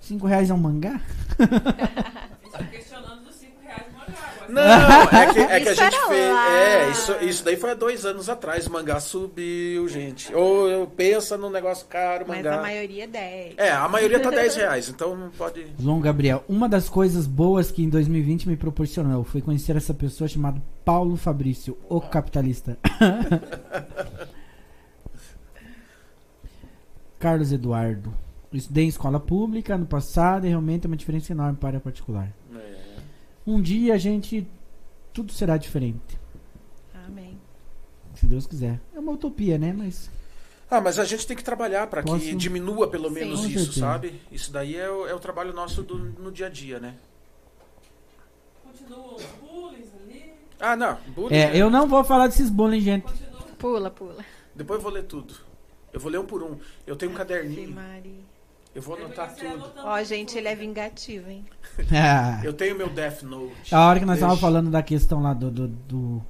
Cinco 0.00 0.26
reais 0.26 0.48
é 0.48 0.54
um 0.54 0.58
mangá? 0.58 1.00
Estou 1.38 2.64
questionando 2.70 3.24
dos 3.24 3.34
5 3.34 3.52
reais 3.62 3.82
mangá. 3.92 4.46
Não, 4.48 5.18
é 5.18 5.32
que, 5.34 5.38
é 5.40 5.60
que 5.60 5.68
a 5.68 5.74
gente 5.74 5.98
fez. 6.08 6.32
lá. 6.32 6.56
É, 6.56 6.90
isso, 6.90 7.12
isso 7.20 7.44
daí 7.44 7.56
foi 7.56 7.72
há 7.72 7.74
dois 7.74 8.06
anos 8.06 8.30
atrás. 8.30 8.66
O 8.66 8.72
mangá 8.72 8.98
subiu, 9.00 9.86
gente. 9.88 10.34
Ou 10.34 10.68
eu 10.70 10.86
pensa 10.86 11.36
num 11.36 11.50
negócio 11.50 11.86
caro, 11.86 12.24
Mas 12.26 12.38
mangá. 12.38 12.58
a 12.58 12.62
maioria 12.62 13.04
é 13.04 13.06
10. 13.06 13.54
É, 13.58 13.70
a 13.72 13.88
maioria 13.88 14.20
tá 14.20 14.30
10 14.30 14.54
reais, 14.56 14.88
então 14.88 15.14
não 15.14 15.28
pode. 15.30 15.66
João 15.78 16.00
Gabriel, 16.00 16.42
uma 16.48 16.66
das 16.68 16.88
coisas 16.88 17.26
boas 17.26 17.70
que 17.70 17.82
em 17.82 17.90
2020 17.90 18.48
me 18.48 18.56
proporcionou 18.56 19.22
foi 19.24 19.42
conhecer 19.42 19.76
essa 19.76 19.92
pessoa 19.92 20.26
chamada 20.28 20.62
Paulo 20.84 21.16
Fabrício, 21.16 21.76
o 21.88 22.00
capitalista. 22.00 22.78
Carlos 27.18 27.52
Eduardo. 27.52 28.12
Eu 28.52 28.58
Estudei 28.58 28.84
em 28.84 28.88
escola 28.88 29.20
pública 29.20 29.76
no 29.76 29.86
passado 29.86 30.46
e 30.46 30.48
realmente 30.48 30.86
é 30.86 30.88
uma 30.88 30.96
diferença 30.96 31.32
enorme 31.32 31.58
para 31.58 31.76
a 31.78 31.80
particular. 31.80 32.32
É. 32.54 32.96
Um 33.46 33.60
dia 33.60 33.94
a 33.94 33.98
gente. 33.98 34.46
Tudo 35.12 35.32
será 35.32 35.56
diferente. 35.56 36.18
Amém. 37.06 37.38
se 38.14 38.26
Deus 38.26 38.46
quiser. 38.46 38.80
É 38.94 38.98
uma 38.98 39.12
utopia, 39.12 39.58
né? 39.58 39.72
Mas 39.76 40.10
Ah, 40.70 40.80
mas 40.80 40.98
a 40.98 41.04
gente 41.04 41.26
tem 41.26 41.36
que 41.36 41.42
trabalhar 41.44 41.86
para 41.88 42.02
que 42.02 42.08
Posso- 42.10 42.36
diminua 42.36 42.88
pelo 42.88 43.08
Sim. 43.08 43.14
menos 43.14 43.40
Com 43.40 43.46
isso, 43.48 43.72
sabe? 43.78 44.20
Isso 44.30 44.52
daí 44.52 44.76
é 44.76 44.88
o, 44.90 45.06
é 45.06 45.14
o 45.14 45.18
trabalho 45.18 45.52
nosso 45.52 45.82
do- 45.82 45.98
no 45.98 46.30
dia 46.32 46.46
a 46.46 46.50
dia, 46.50 46.78
né? 46.78 46.94
Continuam 48.64 49.16
os 49.16 49.22
bullies 49.40 49.88
ali. 50.04 50.32
Ah, 50.60 50.76
não. 50.76 50.98
bullying, 51.14 51.34
é, 51.34 51.56
eu 51.56 51.70
não 51.70 51.86
vou 51.88 52.02
falar 52.04 52.26
desses 52.28 52.50
bullying, 52.50 52.80
gente. 52.80 53.02
Continua. 53.02 53.42
Pula, 53.58 53.90
pula. 53.90 54.24
Depois 54.54 54.78
eu 54.78 54.82
vou 54.82 54.92
ler 54.92 55.04
tudo. 55.04 55.34
Eu 55.92 56.00
vou 56.00 56.10
ler 56.10 56.18
um 56.18 56.26
por 56.26 56.42
um. 56.42 56.56
Eu 56.86 56.96
tenho 56.96 57.12
um 57.12 57.14
Ave 57.14 57.24
caderninho. 57.24 57.70
Maria. 57.74 58.28
Eu 58.74 58.82
vou 58.82 58.96
anotar 58.96 59.34
tudo. 59.34 59.72
Ó, 59.78 59.96
tudo. 59.96 60.04
gente, 60.04 60.36
ele 60.38 60.46
é 60.48 60.54
vingativo, 60.54 61.28
hein? 61.30 61.44
Ah, 61.92 62.40
Eu 62.44 62.52
tenho 62.52 62.76
meu 62.76 62.88
Death 62.88 63.22
Note. 63.22 63.74
a 63.74 63.80
hora 63.86 63.98
que 63.98 64.04
nós 64.04 64.16
estávamos 64.16 64.40
falando 64.40 64.70
da 64.70 64.82
questão 64.82 65.20
lá 65.22 65.32
do, 65.34 65.50
do, 65.50 65.68
do, 65.68 66.22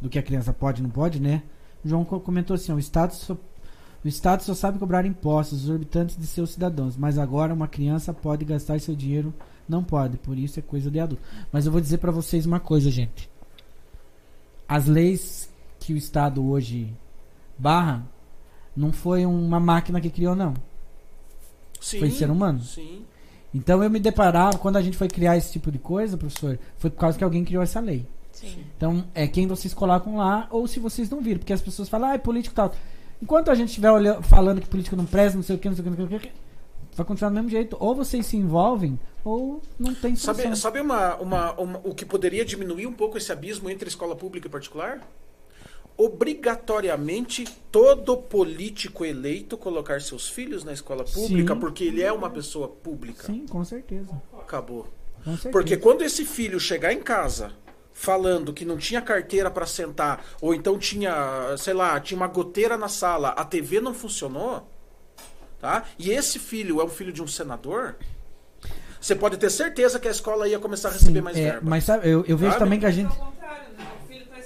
do 0.00 0.08
que 0.08 0.18
a 0.18 0.22
criança 0.22 0.52
pode 0.52 0.80
e 0.80 0.82
não 0.82 0.90
pode, 0.90 1.20
né? 1.20 1.42
O 1.84 1.88
João 1.88 2.04
co- 2.04 2.20
comentou 2.20 2.54
assim: 2.54 2.72
ó, 2.72 2.76
o, 2.76 2.78
Estado 2.78 3.12
só, 3.12 3.34
o 3.34 4.08
Estado 4.08 4.42
só 4.44 4.54
sabe 4.54 4.78
cobrar 4.78 5.04
impostos 5.04 5.64
exorbitantes 5.64 6.16
de 6.16 6.26
seus 6.26 6.52
cidadãos, 6.52 6.96
mas 6.96 7.18
agora 7.18 7.52
uma 7.52 7.68
criança 7.68 8.14
pode 8.14 8.44
gastar 8.44 8.80
seu 8.80 8.94
dinheiro. 8.94 9.34
Não 9.68 9.84
pode, 9.84 10.16
por 10.16 10.38
isso 10.38 10.58
é 10.58 10.62
coisa 10.62 10.90
de 10.90 10.98
adulto. 10.98 11.22
Mas 11.52 11.66
eu 11.66 11.72
vou 11.72 11.80
dizer 11.80 11.98
pra 11.98 12.10
vocês 12.12 12.46
uma 12.46 12.60
coisa, 12.60 12.90
gente. 12.90 13.28
As 14.66 14.86
leis 14.86 15.50
que 15.80 15.92
o 15.92 15.96
Estado 15.96 16.46
hoje 16.48 16.94
barra 17.58 18.06
não 18.76 18.92
foi 18.92 19.24
uma 19.26 19.58
máquina 19.60 20.00
que 20.00 20.10
criou, 20.10 20.34
não. 20.34 20.54
Sim. 21.80 21.98
Foi 22.00 22.10
ser 22.10 22.30
humano. 22.30 22.60
Sim. 22.62 23.04
Então 23.54 23.82
eu 23.82 23.88
me 23.90 23.98
deparava, 24.00 24.58
quando 24.58 24.76
a 24.76 24.82
gente 24.82 24.96
foi 24.96 25.08
criar 25.08 25.36
esse 25.36 25.52
tipo 25.52 25.70
de 25.72 25.78
coisa, 25.78 26.16
professor, 26.16 26.58
foi 26.76 26.90
por 26.90 26.98
causa 26.98 27.16
que 27.16 27.24
alguém 27.24 27.44
criou 27.44 27.62
essa 27.62 27.80
lei. 27.80 28.06
Sim. 28.32 28.64
Então 28.76 29.04
é 29.14 29.26
quem 29.26 29.46
vocês 29.46 29.72
colocam 29.72 30.16
lá, 30.16 30.46
ou 30.50 30.66
se 30.68 30.78
vocês 30.78 31.08
não 31.08 31.20
viram, 31.20 31.38
porque 31.38 31.52
as 31.52 31.60
pessoas 31.62 31.88
falam, 31.88 32.10
ah, 32.10 32.14
é 32.14 32.18
político 32.18 32.54
e 32.54 32.56
tal. 32.56 32.72
Enquanto 33.22 33.50
a 33.50 33.54
gente 33.54 33.68
estiver 33.70 33.90
olhando- 33.90 34.22
falando 34.22 34.60
que 34.60 34.68
político 34.68 34.94
não 34.94 35.06
presta, 35.06 35.36
não 35.36 35.42
sei 35.42 35.56
o 35.56 35.58
que, 35.58 35.68
não 35.68 35.74
sei 35.74 35.80
o 35.82 35.84
que, 35.84 35.90
não 36.02 36.08
sei 36.08 36.16
o 36.18 36.20
que, 36.20 36.30
vai 36.94 37.06
continuar 37.06 37.30
do 37.30 37.34
mesmo 37.34 37.48
jeito. 37.50 37.76
Ou 37.80 37.94
vocês 37.94 38.26
se 38.26 38.36
envolvem, 38.36 38.98
ou 39.24 39.60
não 39.78 39.94
tem 39.94 40.14
solução. 40.14 40.44
Sabe, 40.44 40.56
sabe 40.56 40.80
uma, 40.80 41.16
uma, 41.16 41.52
uma- 41.54 41.80
o 41.84 41.94
que 41.94 42.04
poderia 42.04 42.44
diminuir 42.44 42.86
um 42.86 42.92
pouco 42.92 43.16
esse 43.18 43.32
abismo 43.32 43.68
entre 43.70 43.88
escola 43.88 44.14
pública 44.14 44.46
e 44.46 44.50
particular? 44.50 45.00
Obrigatoriamente 45.98 47.44
todo 47.72 48.16
político 48.16 49.04
eleito 49.04 49.58
colocar 49.58 50.00
seus 50.00 50.28
filhos 50.28 50.62
na 50.62 50.72
escola 50.72 51.04
pública, 51.04 51.54
Sim. 51.54 51.60
porque 51.60 51.84
ele 51.84 52.02
é 52.02 52.12
uma 52.12 52.30
pessoa 52.30 52.68
pública. 52.68 53.24
Sim, 53.24 53.46
com 53.46 53.64
certeza. 53.64 54.10
Acabou. 54.38 54.86
Com 55.24 55.32
certeza. 55.32 55.50
Porque 55.50 55.76
quando 55.76 56.02
esse 56.02 56.24
filho 56.24 56.60
chegar 56.60 56.92
em 56.92 57.02
casa 57.02 57.52
falando 57.92 58.52
que 58.52 58.64
não 58.64 58.76
tinha 58.76 59.02
carteira 59.02 59.50
para 59.50 59.66
sentar, 59.66 60.24
ou 60.40 60.54
então 60.54 60.78
tinha, 60.78 61.56
sei 61.58 61.74
lá, 61.74 61.98
tinha 61.98 62.16
uma 62.16 62.28
goteira 62.28 62.78
na 62.78 62.88
sala, 62.88 63.30
a 63.30 63.44
TV 63.44 63.80
não 63.80 63.92
funcionou, 63.92 64.70
tá? 65.60 65.84
E 65.98 66.12
esse 66.12 66.38
filho 66.38 66.80
é 66.80 66.84
um 66.84 66.88
filho 66.88 67.12
de 67.12 67.20
um 67.20 67.26
senador, 67.26 67.96
você 69.00 69.16
pode 69.16 69.36
ter 69.36 69.50
certeza 69.50 69.98
que 69.98 70.06
a 70.06 70.10
escola 70.12 70.48
ia 70.48 70.60
começar 70.60 70.90
a 70.90 70.92
receber 70.92 71.18
Sim, 71.18 71.24
mais 71.24 71.36
é, 71.36 71.42
verba. 71.42 71.60
mas 71.64 71.84
sabe, 71.84 72.08
eu, 72.08 72.24
eu 72.26 72.36
vejo 72.36 72.52
Sabe? 72.52 72.64
também 72.64 72.78
que 72.78 72.86
a 72.86 72.90
gente. 72.90 73.08
ao 73.08 73.26
contrário, 73.26 73.64
né? 73.76 73.86
O 74.04 74.08
filho 74.08 74.26
tá 74.26 74.38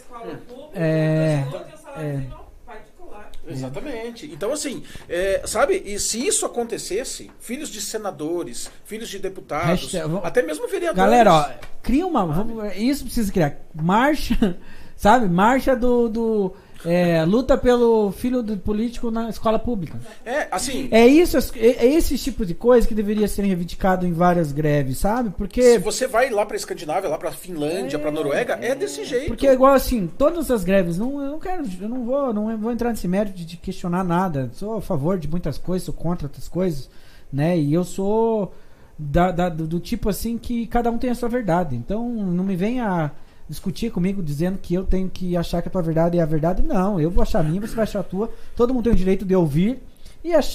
É, 0.74 1.44
saláriozinho 1.82 2.36
particular. 2.66 3.30
Exatamente. 3.46 4.26
Então, 4.32 4.52
assim, 4.52 4.82
é, 5.08 5.42
sabe, 5.46 5.82
e 5.84 5.98
se 5.98 6.26
isso 6.26 6.46
acontecesse, 6.46 7.30
filhos 7.40 7.68
de 7.68 7.80
senadores, 7.80 8.70
filhos 8.84 9.08
de 9.08 9.18
deputados, 9.18 9.82
Hashtag- 9.82 10.02
vamos- 10.08 10.24
até 10.24 10.42
mesmo 10.42 10.66
vereadores. 10.68 10.96
Galera, 10.96 11.32
ó, 11.34 11.50
cria 11.82 12.06
uma. 12.06 12.24
vamos- 12.26 12.76
isso 12.76 13.04
precisa 13.04 13.32
criar. 13.32 13.56
Marcha, 13.74 14.58
sabe? 14.96 15.28
Marcha 15.28 15.74
do. 15.76 16.08
do 16.08 16.54
é, 16.84 17.24
luta 17.24 17.56
pelo 17.56 18.10
filho 18.12 18.42
do 18.42 18.56
político 18.56 19.10
na 19.10 19.28
escola 19.28 19.58
pública. 19.58 19.98
É, 20.24 20.48
assim, 20.50 20.88
É 20.90 21.06
isso, 21.06 21.36
é, 21.38 21.40
é 21.58 21.86
esse 21.86 22.18
tipo 22.18 22.44
de 22.44 22.54
coisa 22.54 22.86
que 22.88 22.94
deveria 22.94 23.28
ser 23.28 23.42
reivindicado 23.42 24.06
em 24.06 24.12
várias 24.12 24.52
greves, 24.52 24.98
sabe? 24.98 25.28
se 25.30 25.34
Porque 25.36 25.78
você 25.78 26.06
vai 26.06 26.30
lá 26.30 26.44
pra 26.44 26.56
Escandinávia, 26.56 27.08
lá 27.08 27.18
pra 27.18 27.30
Finlândia, 27.32 27.98
pra 27.98 28.10
Noruega, 28.10 28.58
é 28.60 28.74
desse 28.74 29.04
jeito. 29.04 29.28
porque 29.28 29.46
é 29.46 29.52
igual 29.52 29.74
assim, 29.74 30.06
todas 30.18 30.50
as 30.50 30.64
greves, 30.64 30.98
não, 30.98 31.22
eu 31.22 31.32
não 31.32 31.38
quero, 31.38 31.64
eu 31.80 31.88
não 31.88 32.04
vou, 32.04 32.32
não 32.34 32.56
vou 32.58 32.72
entrar 32.72 32.90
nesse 32.90 33.06
mérito 33.08 33.36
de, 33.36 33.44
de 33.44 33.56
questionar 33.56 34.04
nada. 34.04 34.50
Sou 34.54 34.76
a 34.76 34.80
favor 34.82 35.18
de 35.18 35.28
muitas 35.28 35.58
coisas, 35.58 35.84
sou 35.86 35.94
contra 35.94 36.26
outras 36.26 36.48
coisas, 36.48 36.88
né? 37.32 37.56
E 37.58 37.72
eu 37.72 37.84
sou 37.84 38.52
da, 38.98 39.30
da- 39.30 39.48
do, 39.48 39.66
do 39.66 39.80
tipo 39.80 40.08
assim 40.08 40.36
que 40.38 40.66
cada 40.66 40.90
um 40.90 40.98
tem 40.98 41.10
a 41.10 41.14
sua 41.14 41.28
verdade. 41.28 41.74
Então 41.76 42.08
não 42.08 42.44
me 42.44 42.56
venha 42.56 43.10
discutir 43.52 43.92
comigo 43.92 44.22
dizendo 44.22 44.58
que 44.58 44.72
eu 44.72 44.82
tenho 44.84 45.10
que 45.10 45.36
achar 45.36 45.60
que 45.60 45.68
a 45.68 45.70
tua 45.70 45.82
verdade 45.82 46.18
é 46.18 46.22
a 46.22 46.26
verdade. 46.26 46.62
Não, 46.62 46.98
eu 46.98 47.10
vou 47.10 47.22
achar 47.22 47.40
a 47.40 47.42
minha, 47.42 47.60
você 47.60 47.74
vai 47.74 47.82
achar 47.82 48.00
a 48.00 48.02
tua. 48.02 48.32
Todo 48.56 48.72
mundo 48.72 48.84
tem 48.84 48.92
o 48.94 48.96
direito 48.96 49.26
de 49.26 49.36
ouvir 49.36 49.78
e 50.24 50.32
achar, 50.34 50.52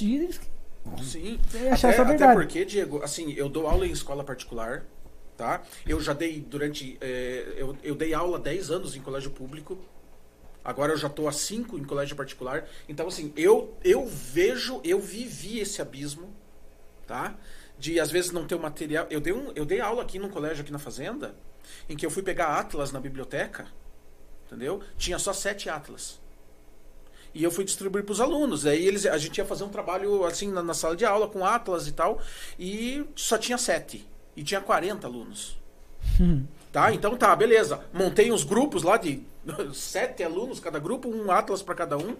Sim. 1.04 1.40
e 1.54 1.68
achar 1.70 1.90
Até, 1.90 1.94
essa 1.94 2.02
até 2.02 2.04
verdade. 2.06 2.34
porque, 2.42 2.66
Diego, 2.66 3.04
assim, 3.04 3.34
eu 3.34 3.48
dou 3.48 3.68
aula 3.68 3.86
em 3.86 3.92
escola 3.92 4.24
particular, 4.24 4.84
tá? 5.38 5.62
Eu 5.86 6.02
já 6.02 6.12
dei 6.14 6.40
durante. 6.42 6.98
é, 7.00 7.54
eu, 7.56 7.78
eu 7.84 7.94
dei 7.94 8.14
aula 8.16 8.38
há 8.38 8.42
10 8.42 8.72
anos 8.72 8.96
em 8.96 9.02
colégio 9.02 9.30
público. 9.30 9.78
Agora 10.66 10.92
eu 10.92 10.98
já 10.98 11.08
estou 11.08 11.28
há 11.30 11.32
5 11.32 11.78
em 11.78 11.84
colégio 11.84 12.16
particular. 12.16 12.66
Então, 12.90 13.08
assim, 13.08 13.32
eu, 13.38 13.74
eu 13.84 14.08
vejo, 14.08 14.82
eu 14.84 15.00
vivi 15.00 15.60
esse 15.60 15.82
abismo, 15.82 16.30
tá? 17.06 17.36
De 17.80 18.00
às 18.00 18.10
vezes 18.10 18.32
não 18.32 18.46
ter 18.48 18.56
o 18.56 18.60
material. 18.60 19.06
Eu 19.12 19.22
dei, 19.22 19.32
um, 19.32 19.52
eu 19.56 19.66
dei 19.66 19.80
aula 19.80 20.02
aqui 20.02 20.18
num 20.18 20.30
colégio 20.30 20.64
aqui 20.64 20.72
na 20.72 20.80
fazenda, 20.80 21.36
em 21.90 21.96
que 21.96 22.06
eu 22.06 22.12
fui 22.12 22.24
pegar 22.24 22.58
Atlas 22.60 22.92
na 22.92 23.00
biblioteca, 23.00 23.68
entendeu? 24.46 24.82
Tinha 24.98 25.20
só 25.20 25.34
sete 25.34 25.70
Atlas. 25.70 26.20
E 27.34 27.44
eu 27.44 27.52
fui 27.52 27.64
distribuir 27.64 28.04
para 28.04 28.14
os 28.14 28.22
alunos. 28.22 28.66
Aí 28.66 28.86
eles, 28.86 29.06
a 29.06 29.18
gente 29.18 29.38
ia 29.38 29.46
fazer 29.46 29.64
um 29.64 29.70
trabalho 29.70 30.26
assim 30.26 30.52
na, 30.52 30.64
na 30.64 30.74
sala 30.74 30.96
de 30.96 31.06
aula 31.06 31.28
com 31.28 31.46
Atlas 31.46 31.88
e 31.88 31.92
tal. 31.92 32.20
E 32.58 33.06
só 33.16 33.38
tinha 33.38 33.58
sete. 33.58 34.08
E 34.36 34.44
tinha 34.44 34.62
40 34.62 35.06
alunos. 35.06 35.58
Tá? 36.70 36.94
Então 36.94 37.16
tá, 37.16 37.34
beleza. 37.36 37.80
Montei 37.94 38.30
uns 38.32 38.44
grupos 38.44 38.84
lá 38.84 38.98
de 38.98 39.24
sete 39.74 40.22
alunos 40.22 40.60
cada 40.60 40.78
grupo, 40.78 41.10
um 41.10 41.32
Atlas 41.32 41.64
para 41.64 41.74
cada 41.74 41.98
um. 41.98 42.16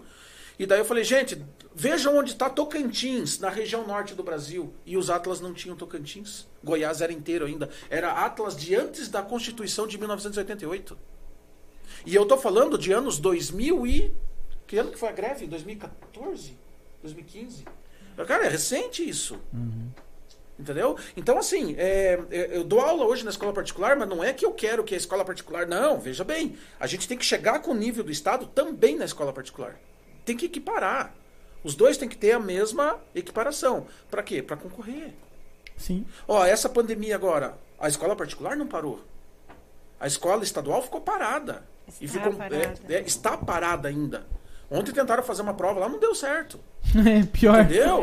E 0.58 0.66
daí 0.66 0.80
eu 0.80 0.84
falei, 0.84 1.04
gente, 1.04 1.40
vejam 1.74 2.18
onde 2.18 2.32
está 2.32 2.50
Tocantins, 2.50 3.38
na 3.38 3.48
região 3.48 3.86
norte 3.86 4.14
do 4.14 4.24
Brasil. 4.24 4.74
E 4.84 4.96
os 4.96 5.08
Atlas 5.08 5.40
não 5.40 5.54
tinham 5.54 5.76
Tocantins. 5.76 6.48
Goiás 6.64 7.00
era 7.00 7.12
inteiro 7.12 7.46
ainda. 7.46 7.70
Era 7.88 8.24
Atlas 8.24 8.56
de 8.56 8.74
antes 8.74 9.08
da 9.08 9.22
Constituição 9.22 9.86
de 9.86 9.96
1988. 9.96 10.98
E 12.04 12.14
eu 12.14 12.26
tô 12.26 12.36
falando 12.36 12.76
de 12.76 12.92
anos 12.92 13.18
2000 13.18 13.86
e... 13.86 14.12
Que 14.66 14.78
ano 14.78 14.90
que 14.90 14.98
foi 14.98 15.08
a 15.08 15.12
greve? 15.12 15.46
2014? 15.46 16.58
2015? 17.02 17.64
Cara, 18.26 18.46
é 18.46 18.48
recente 18.48 19.08
isso. 19.08 19.38
Entendeu? 20.58 20.98
Então, 21.16 21.38
assim, 21.38 21.76
é, 21.78 22.20
é, 22.30 22.56
eu 22.56 22.64
dou 22.64 22.80
aula 22.80 23.04
hoje 23.04 23.22
na 23.22 23.30
escola 23.30 23.52
particular, 23.52 23.96
mas 23.96 24.08
não 24.08 24.24
é 24.24 24.32
que 24.32 24.44
eu 24.44 24.52
quero 24.52 24.82
que 24.82 24.94
a 24.94 24.98
escola 24.98 25.24
particular. 25.24 25.66
Não, 25.66 26.00
veja 26.00 26.24
bem. 26.24 26.58
A 26.80 26.86
gente 26.86 27.06
tem 27.06 27.16
que 27.16 27.24
chegar 27.24 27.60
com 27.60 27.70
o 27.70 27.74
nível 27.74 28.02
do 28.02 28.10
Estado 28.10 28.46
também 28.46 28.96
na 28.96 29.04
escola 29.04 29.32
particular. 29.32 29.78
Tem 30.28 30.36
que 30.36 30.44
equiparar. 30.44 31.14
Os 31.64 31.74
dois 31.74 31.96
têm 31.96 32.06
que 32.06 32.14
ter 32.16 32.32
a 32.32 32.38
mesma 32.38 33.00
equiparação. 33.14 33.86
Para 34.10 34.22
quê? 34.22 34.42
Para 34.42 34.58
concorrer. 34.58 35.14
Sim. 35.74 36.04
Ó, 36.26 36.44
essa 36.44 36.68
pandemia 36.68 37.14
agora, 37.14 37.56
a 37.80 37.88
escola 37.88 38.14
particular 38.14 38.54
não 38.54 38.66
parou. 38.66 39.02
A 39.98 40.06
escola 40.06 40.44
estadual 40.44 40.82
ficou 40.82 41.00
parada. 41.00 41.66
e 41.98 42.04
Está 42.04 42.18
ficou, 42.20 42.34
parada. 42.34 42.56
é, 42.90 42.94
é, 42.96 43.00
está 43.00 43.38
parada 43.38 43.88
ainda. 43.88 44.26
Ontem 44.70 44.92
tentaram 44.92 45.22
fazer 45.22 45.40
uma 45.40 45.54
prova 45.54 45.80
lá, 45.80 45.88
não 45.88 45.98
deu 45.98 46.14
certo. 46.14 46.60
É 46.94 47.24
pior. 47.24 47.60
Entendeu? 47.64 48.00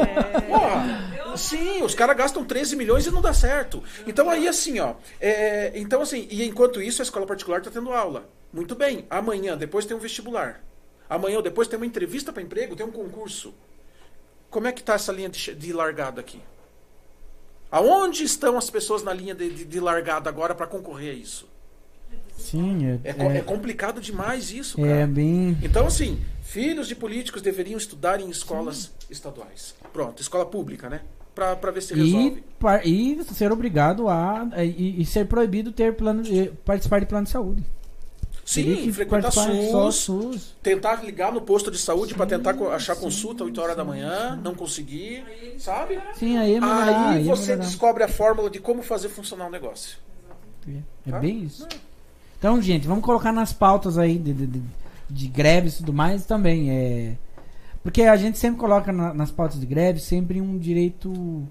Porra, 0.48 1.38
sim, 1.38 1.84
os 1.84 1.94
caras 1.94 2.18
gastam 2.18 2.44
13 2.44 2.76
milhões 2.76 3.06
e 3.06 3.12
não 3.12 3.22
dá 3.22 3.36
certo. 3.36 3.84
Então 4.08 4.28
aí 4.32 4.48
assim, 4.48 4.80
ó. 4.80 4.96
é, 5.22 5.72
então 5.76 6.02
assim, 6.02 6.28
e 6.32 6.44
enquanto 6.44 6.82
isso 6.82 7.04
a 7.04 7.06
escola 7.06 7.28
particular 7.28 7.60
está 7.60 7.70
tendo 7.70 7.94
aula. 7.94 8.28
Muito 8.52 8.74
bem, 8.74 9.06
amanhã 9.12 9.56
depois 9.56 9.86
tem 9.86 9.96
um 9.96 10.00
vestibular. 10.00 10.64
Amanhã 11.10 11.38
ou 11.38 11.44
depois 11.44 11.68
tem 11.68 11.78
uma 11.78 11.86
entrevista 11.86 12.32
para 12.34 12.42
emprego, 12.42 12.76
tem 12.76 12.86
um 12.86 12.92
concurso. 12.92 13.54
Como 14.50 14.68
é 14.68 14.72
que 14.72 14.82
tá 14.84 14.94
essa 14.96 15.12
linha 15.12 15.30
de, 15.30 15.54
de 15.54 15.74
largada 15.74 16.22
aqui? 16.22 16.42
Aonde 17.72 18.24
estão 18.24 18.58
as 18.58 18.70
pessoas 18.70 19.04
na 19.04 19.14
linha 19.14 19.36
de, 19.36 19.50
de- 19.50 19.66
de 19.66 19.80
largada 19.80 20.30
agora 20.30 20.56
para 20.56 20.68
concorrer 20.68 21.12
a 21.12 21.18
isso? 21.18 21.48
Sim, 22.38 22.86
é, 23.04 23.10
É, 23.10 23.14
co- 23.14 23.24
é 23.32 23.42
complicado 23.42 24.00
demais 24.00 24.52
isso, 24.52 24.80
é, 24.80 24.88
cara. 24.88 25.00
é 25.02 25.08
bem. 25.08 25.58
Então, 25.62 25.88
assim, 25.88 26.22
filhos 26.44 26.88
de 26.88 26.96
políticos 26.96 27.42
deveriam 27.42 27.78
estudar 27.78 28.20
em 28.22 28.30
escolas 28.30 28.92
estaduais. 29.10 29.76
Pronto, 29.92 30.22
escola 30.22 30.46
pública, 30.46 30.90
né? 30.90 31.02
Pra 31.34 31.54
ver 31.72 31.82
se 31.82 31.94
E, 31.94 31.98
resolve. 31.98 32.44
par- 32.60 32.86
e 32.88 33.22
ser 33.26 33.52
obrigado 33.52 34.08
a. 34.08 34.48
E, 34.64 35.02
e 35.02 35.06
ser 35.06 35.28
proibido 35.28 35.72
ter 35.74 35.94
plano 35.94 36.24
de, 36.24 36.46
participar 36.64 37.00
de 37.00 37.06
plano 37.08 37.26
de 37.26 37.32
saúde. 37.32 37.64
Sim, 38.46 38.76
que 38.76 38.92
frequentar 38.94 39.32
SUS, 39.32 39.96
SUS. 39.96 40.56
tentar 40.62 41.04
ligar 41.04 41.32
no 41.34 41.42
posto 41.42 41.72
de 41.72 41.80
saúde 41.80 42.14
pra 42.14 42.28
tentar 42.28 42.52
achar 42.74 42.94
sim, 42.96 43.02
consulta 43.02 43.44
8 43.44 43.60
horas 43.60 43.76
da 43.76 43.84
manhã, 43.84 44.40
não 44.42 44.54
conseguir, 44.54 45.26
sabe? 45.58 46.00
Sim, 46.14 46.38
aí 46.38 46.54
é 46.56 46.60
melhorar. 46.62 47.10
Aí 47.10 47.22
é 47.28 47.36
você 47.36 47.56
descobre 47.56 48.04
a 48.04 48.08
fórmula 48.08 48.48
de 48.50 48.60
como 48.60 48.84
fazer 48.84 49.10
funcionar 49.10 49.48
o 49.48 49.52
negócio. 49.52 49.98
É 50.68 51.10
Tá? 51.12 51.20
bem 51.20 51.44
isso. 51.44 51.68
Então, 52.38 52.62
gente, 52.62 52.88
vamos 52.88 53.04
colocar 53.04 53.32
nas 53.32 53.52
pautas 53.52 53.98
aí 53.98 54.18
de, 54.20 54.32
de- 54.34 54.46
de- 54.48 54.62
de 55.10 55.28
greves 55.28 55.76
e 55.76 55.78
tudo 55.78 55.94
mais 55.94 56.26
também. 56.26 56.70
É, 56.70 57.16
porque 57.82 58.04
a 58.04 58.16
gente 58.16 58.38
sempre 58.38 58.60
coloca 58.60 58.92
na- 58.92 59.14
nas 59.14 59.32
pautas 59.32 59.60
de 59.60 59.66
greve 59.66 60.00
sempre 60.00 60.40
um 60.40 60.56
direito 60.58 61.48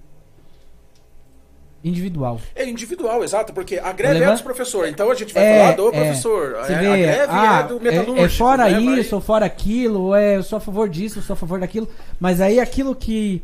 individual. 1.85 2.41
É 2.55 2.67
individual, 2.67 3.23
exato, 3.23 3.53
porque 3.53 3.77
a 3.77 3.91
greve 3.93 4.23
é 4.23 4.31
dos 4.31 4.41
professores, 4.41 4.91
então 4.91 5.09
a 5.11 5.15
gente 5.15 5.33
vai 5.33 5.43
É, 5.43 5.59
falar 5.59 5.71
do 5.75 5.87
é. 5.89 5.91
professor. 5.91 6.55
Você 6.65 6.73
É, 6.73 6.79
vê, 6.79 6.87
a 6.87 6.97
greve 6.97 7.27
ah, 7.29 7.59
é 7.59 7.67
do 7.67 7.79
metalúrgico. 7.79 8.19
é, 8.25 8.29
fora 8.29 8.69
né? 8.69 8.81
Isso, 8.81 9.15
ou 9.15 9.21
fora 9.21 9.45
aquilo, 9.45 10.01
ou 10.01 10.15
é, 10.15 10.35
eu 10.37 10.43
sou 10.43 10.57
a 10.57 10.59
favor 10.59 10.89
disso, 10.89 11.19
eu 11.19 11.23
sou 11.23 11.35
a 11.35 11.37
favor 11.37 11.59
daquilo. 11.59 11.87
Mas 12.19 12.41
aí 12.41 12.59
aquilo 12.59 12.95
que, 12.95 13.41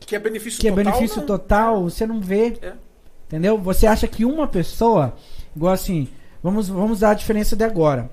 Que 0.00 0.14
é 0.14 0.18
benefício 0.18 0.60
que 0.60 0.68
é 0.68 0.70
total. 0.70 0.84
benefício 0.84 1.20
não. 1.20 1.26
total, 1.26 1.82
você 1.84 2.06
não 2.06 2.20
vê. 2.20 2.58
É. 2.60 2.72
Entendeu? 3.26 3.56
Você 3.56 3.86
acha 3.86 4.06
que 4.06 4.26
uma 4.26 4.46
pessoa, 4.46 5.14
igual 5.56 5.72
assim, 5.72 6.06
vamos, 6.42 6.68
vamos 6.68 7.00
dar 7.00 7.10
a 7.10 7.14
diferença 7.14 7.56
de 7.56 7.64
agora. 7.64 8.10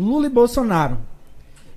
Lula 0.00 0.26
e 0.26 0.30
Bolsonaro. 0.30 0.96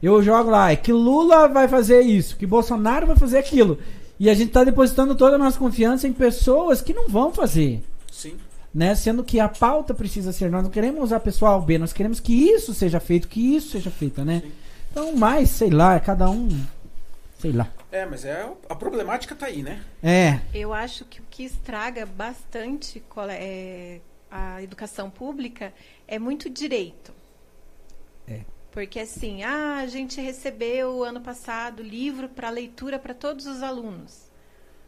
Eu 0.02 0.22
jogo 0.24 0.49
lá, 0.49 0.72
é 0.72 0.76
que 0.78 0.94
Lula 0.94 1.48
vai 1.49 1.68
fazer 1.68 1.99
isso, 2.02 2.38
que 2.38 2.45
Bolsonaro 2.45 3.06
vai 3.07 3.16
fazer 3.18 3.38
aquilo. 3.40 3.78
E 4.20 4.30
a 4.30 4.34
gente 4.34 4.52
tá 4.52 4.64
depositando 4.64 5.16
toda 5.16 5.36
a 5.36 5.40
nossa 5.40 5.58
confiança 5.58 6.08
em 6.08 6.14
pessoas 6.14 6.82
que 6.82 6.94
não 6.94 7.08
vão 7.10 7.34
fazer. 7.34 7.84
Sim. 8.12 8.38
Né? 8.74 8.96
Sendo 8.96 9.24
que 9.24 9.40
a 9.40 9.48
pauta 9.48 9.94
precisa 9.94 10.32
ser, 10.32 10.50
nós 10.50 10.64
não 10.64 10.70
queremos 10.70 11.04
usar 11.04 11.20
pessoal 11.20 11.62
B, 11.62 11.78
nós 11.78 11.94
queremos 11.94 12.20
que 12.20 12.34
isso 12.34 12.74
seja 12.74 13.00
feito, 13.00 13.28
que 13.28 13.56
isso 13.56 13.70
seja 13.72 13.90
feito, 13.90 14.24
né? 14.24 14.42
Sim. 14.44 14.52
Então, 14.92 15.16
mais, 15.16 15.50
sei 15.50 15.70
lá, 15.70 16.00
cada 16.00 16.30
um, 16.30 16.48
sei 17.40 17.52
lá. 17.52 17.70
É, 17.92 18.06
mas 18.06 18.26
é, 18.26 18.50
a 18.70 18.76
problemática 18.76 19.36
tá 19.36 19.46
aí, 19.46 19.64
né? 19.64 19.82
É, 20.04 20.40
Eu 20.54 20.74
acho 20.74 21.06
que 21.06 21.20
o 21.20 21.24
que 21.30 21.44
estraga 21.44 22.06
bastante 22.06 23.02
é, 23.30 24.00
a 24.30 24.62
educação 24.62 25.10
pública 25.10 25.74
é 26.08 26.20
muito 26.20 26.50
direito. 26.50 27.14
É. 28.28 28.42
Porque 28.76 28.99
assim, 28.99 29.41
ah, 29.41 29.77
a 29.77 29.88
gente 29.88 30.19
recebeu 30.19 31.02
ano 31.02 31.22
passado 31.22 31.81
livro 31.81 32.27
para 32.27 32.49
leitura 32.49 32.99
para 32.99 33.14
todos 33.14 33.45
os 33.45 33.64
alunos. 33.64 34.30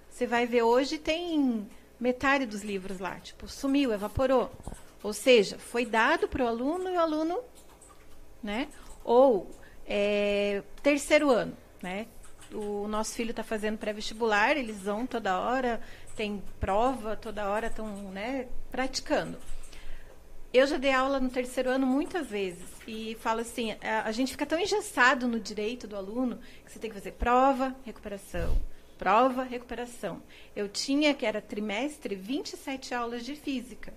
Você 0.10 0.28
vai 0.28 0.46
ver 0.46 0.64
hoje 0.64 0.98
tem 0.98 1.66
metade 1.98 2.46
dos 2.46 2.64
livros 2.64 3.00
lá, 3.00 3.18
tipo, 3.22 3.48
sumiu, 3.48 3.94
evaporou. 3.94 4.52
Ou 5.02 5.14
seja, 5.14 5.58
foi 5.58 5.86
dado 5.86 6.28
para 6.28 6.44
o 6.44 6.48
aluno 6.50 6.90
e 6.90 6.98
o 6.98 7.00
aluno, 7.00 7.40
né? 8.44 8.68
Ou 9.06 9.50
é, 9.88 10.64
terceiro 10.84 11.32
ano, 11.32 11.56
né? 11.82 12.08
O 12.54 12.90
nosso 12.90 13.14
filho 13.14 13.32
está 13.32 13.42
fazendo 13.42 13.78
pré-vestibular, 13.78 14.58
eles 14.58 14.82
vão 14.82 15.08
toda 15.08 15.40
hora, 15.40 15.80
tem 16.14 16.44
prova, 16.60 17.16
toda 17.16 17.50
hora 17.50 17.68
estão 17.68 17.88
né, 18.12 18.50
praticando. 18.70 19.38
Eu 20.54 20.66
já 20.66 20.78
dei 20.78 20.94
aula 20.94 21.20
no 21.20 21.30
terceiro 21.30 21.70
ano 21.70 21.86
muitas 21.86 22.28
vezes 22.28 22.64
e 22.88 23.18
falo 23.20 23.42
assim, 23.42 23.76
a, 23.82 24.04
a 24.06 24.12
gente 24.14 24.32
fica 24.32 24.46
tão 24.46 24.58
engessado 24.58 25.28
no 25.28 25.40
direito 25.40 25.88
do 25.88 25.96
aluno 25.96 26.40
que 26.64 26.72
você 26.72 26.80
tem 26.80 26.90
que 26.90 26.96
fazer 26.96 27.12
prova, 27.14 27.76
recuperação, 27.86 28.58
prova, 28.98 29.44
recuperação. 29.44 30.24
Eu 30.56 30.70
tinha, 30.70 31.14
que 31.14 31.26
era 31.26 31.42
trimestre, 31.42 32.16
27 32.16 32.94
aulas 32.94 33.26
de 33.26 33.36
física. 33.36 33.94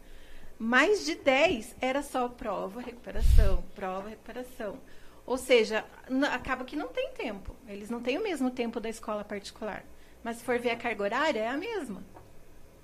Mais 0.58 1.06
de 1.06 1.14
10 1.14 1.76
era 1.80 2.02
só 2.02 2.28
prova, 2.28 2.80
recuperação, 2.80 3.62
prova, 3.74 4.08
recuperação. 4.08 4.78
Ou 5.24 5.38
seja, 5.38 5.84
acaba 6.32 6.64
que 6.64 6.74
não 6.74 6.88
tem 6.88 7.12
tempo. 7.12 7.54
Eles 7.68 7.88
não 7.88 8.02
têm 8.02 8.18
o 8.18 8.22
mesmo 8.22 8.50
tempo 8.50 8.80
da 8.80 8.88
escola 8.88 9.24
particular. 9.24 9.84
Mas 10.24 10.38
se 10.38 10.44
for 10.44 10.58
ver 10.58 10.70
a 10.70 10.76
carga 10.76 11.04
horária, 11.04 11.40
é 11.40 11.48
a 11.48 11.56
mesma. 11.56 12.02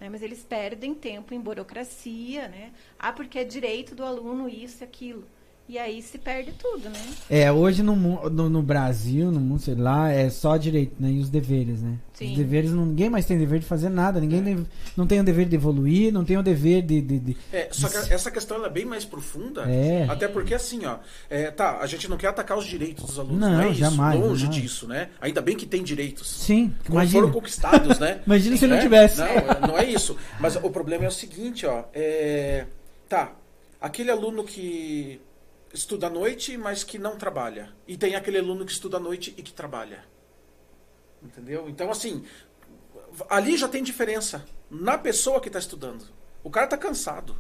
Né? 0.01 0.09
Mas 0.09 0.23
eles 0.23 0.43
perdem 0.43 0.95
tempo 0.95 1.35
em 1.35 1.41
burocracia, 1.41 2.49
né? 2.49 2.73
Ah, 2.99 3.13
porque 3.13 3.39
é 3.39 3.45
direito 3.45 3.95
do 3.95 4.05
aluno 4.05 4.49
isso 4.49 4.83
e 4.83 4.85
aquilo. 4.85 5.27
E 5.69 5.79
aí 5.79 6.01
se 6.01 6.17
perde 6.17 6.53
tudo, 6.53 6.89
né? 6.89 7.01
É, 7.29 7.51
hoje 7.51 7.83
no, 7.83 7.97
no, 7.97 8.49
no 8.49 8.63
Brasil, 8.63 9.33
no 9.33 9.41
mundo, 9.41 9.61
sei 9.61 9.75
lá, 9.75 10.13
é 10.13 10.31
só 10.31 10.57
direito, 10.57 10.95
né? 11.01 11.11
E 11.11 11.19
os 11.19 11.29
deveres, 11.29 11.83
né? 11.83 11.97
Sim. 12.15 12.31
Os 12.31 12.37
deveres, 12.39 12.71
ninguém 12.73 13.11
mais 13.11 13.27
tem 13.27 13.37
dever 13.37 13.59
de 13.59 13.67
fazer 13.67 13.89
nada, 13.89 14.21
ninguém 14.21 14.45
tem- 14.45 14.67
não 14.97 15.09
tem 15.09 15.19
o 15.21 15.25
dever 15.25 15.47
de 15.49 15.57
evoluir, 15.57 16.13
não 16.13 16.25
tem 16.25 16.37
o 16.39 16.43
dever 16.43 16.83
de. 16.83 17.01
de, 17.03 17.19
de- 17.19 17.37
É, 17.53 17.69
só 17.73 17.89
que 17.89 17.97
essa 18.15 18.31
questão 18.31 18.57
ela 18.59 18.69
é 18.69 18.71
bem 18.71 18.85
mais 18.85 19.05
profunda. 19.05 19.63
É. 19.63 20.07
Até 20.09 20.29
porque, 20.29 20.55
assim, 20.55 20.87
ó, 20.87 20.99
é, 21.29 21.51
tá, 21.51 21.79
a 21.81 21.87
gente 21.89 22.09
não 22.09 22.17
quer 22.17 22.29
atacar 22.29 22.57
os 22.57 22.65
direitos 22.65 23.05
dos 23.05 23.19
alunos. 23.19 23.41
Não, 23.41 23.51
Não, 23.55 23.61
é 23.63 23.69
isso. 23.71 23.81
jamais, 23.81 24.21
Longe 24.21 24.43
jamais. 24.45 24.63
disso, 24.63 24.87
né? 24.87 25.09
Ainda 25.21 25.41
bem 25.43 25.57
que 25.57 25.67
tem 25.67 25.83
direitos. 25.83 26.29
Sim, 26.31 26.73
Como 26.87 27.01
imagina. 27.01 27.21
foram 27.23 27.33
conquistados, 27.35 27.99
né? 27.99 28.21
Imagina 28.25 28.57
se 28.57 28.67
não 28.69 28.77
Né? 28.77 28.83
tivesse. 28.83 29.19
Não, 29.19 29.27
é- 29.27 29.61
não 29.67 29.79
é 29.79 29.85
isso. 29.85 30.17
Mas 30.39 30.55
o 30.55 30.71
problema 30.71 31.05
é 31.05 31.09
o 31.09 31.13
seguinte, 31.13 31.67
ó. 31.67 31.83
é, 31.93 32.67
Tá, 33.09 33.33
aquele 33.81 34.11
aluno 34.11 34.43
que 34.45 35.21
estuda 35.77 36.07
à 36.07 36.11
noite, 36.11 36.57
mas 36.57 36.83
que 36.83 36.99
não 36.99 37.17
trabalha. 37.17 37.73
E 37.87 37.97
tem 37.97 38.15
aquele 38.15 38.39
aluno 38.39 38.65
que 38.65 38.73
estuda 38.73 38.97
à 38.97 39.01
noite 39.01 39.35
e 39.37 39.43
que 39.43 39.53
trabalha. 39.53 40.05
Entendeu? 41.23 41.69
Então, 41.69 41.91
assim, 41.91 42.25
ali 43.29 43.57
já 43.57 43.69
tem 43.69 43.83
diferença 43.83 44.47
na 44.71 44.97
pessoa 44.97 45.41
que 45.41 45.49
está 45.49 45.59
estudando. 45.59 46.07
O 46.43 46.51
cara 46.51 46.67
tá 46.67 46.79
cansado. 46.79 47.37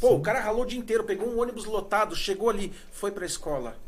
Pô, 0.00 0.14
o 0.14 0.20
cara 0.20 0.40
ralou 0.40 0.62
o 0.62 0.66
dia 0.66 0.78
inteiro, 0.78 1.04
pegou 1.04 1.28
um 1.28 1.40
ônibus 1.40 1.64
lotado, 1.64 2.14
chegou 2.16 2.50
ali, 2.50 2.72
foi 2.92 3.10
pra 3.10 3.24
escola. 3.24 3.78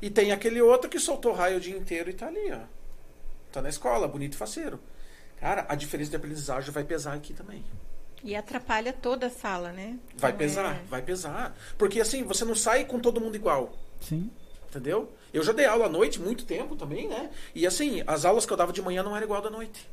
E 0.00 0.10
tem 0.10 0.32
aquele 0.32 0.60
outro 0.60 0.90
que 0.90 0.98
soltou 0.98 1.32
raio 1.32 1.58
o 1.58 1.60
dia 1.60 1.76
inteiro 1.76 2.10
e 2.10 2.14
tá 2.14 2.26
ali, 2.26 2.52
ó. 2.52 2.60
Tá 3.52 3.62
na 3.62 3.68
escola, 3.68 4.08
bonito 4.08 4.34
e 4.34 4.36
faceiro. 4.36 4.80
Cara, 5.38 5.66
a 5.68 5.74
diferença 5.74 6.10
de 6.10 6.16
aprendizagem 6.16 6.70
vai 6.70 6.84
pesar 6.84 7.14
aqui 7.14 7.32
também. 7.32 7.64
E 8.24 8.36
atrapalha 8.36 8.92
toda 8.92 9.26
a 9.26 9.30
sala, 9.30 9.72
né? 9.72 9.98
Vai 10.16 10.30
Então, 10.30 10.38
pesar, 10.38 10.76
é- 10.76 10.82
vai 10.88 11.02
pesar. 11.02 11.56
Porque 11.76 12.00
assim, 12.00 12.22
você 12.22 12.44
não 12.44 12.54
sai 12.54 12.84
com 12.84 12.98
todo 13.00 13.20
mundo 13.20 13.34
igual. 13.34 13.72
Sim. 14.00 14.30
Entendeu? 14.70 15.12
Eu 15.34 15.42
já 15.42 15.52
dei 15.52 15.66
aula 15.66 15.86
à 15.86 15.88
noite 15.88 16.20
muito 16.20 16.44
tempo 16.44 16.76
também, 16.76 17.08
né? 17.08 17.30
E 17.54 17.66
assim, 17.66 18.02
as 18.06 18.24
aulas 18.24 18.46
que 18.46 18.52
eu 18.52 18.56
dava 18.56 18.72
de 18.72 18.80
manhã 18.80 19.02
não 19.02 19.14
era 19.16 19.24
igual 19.24 19.42
da 19.42 19.50
noite. 19.50 19.88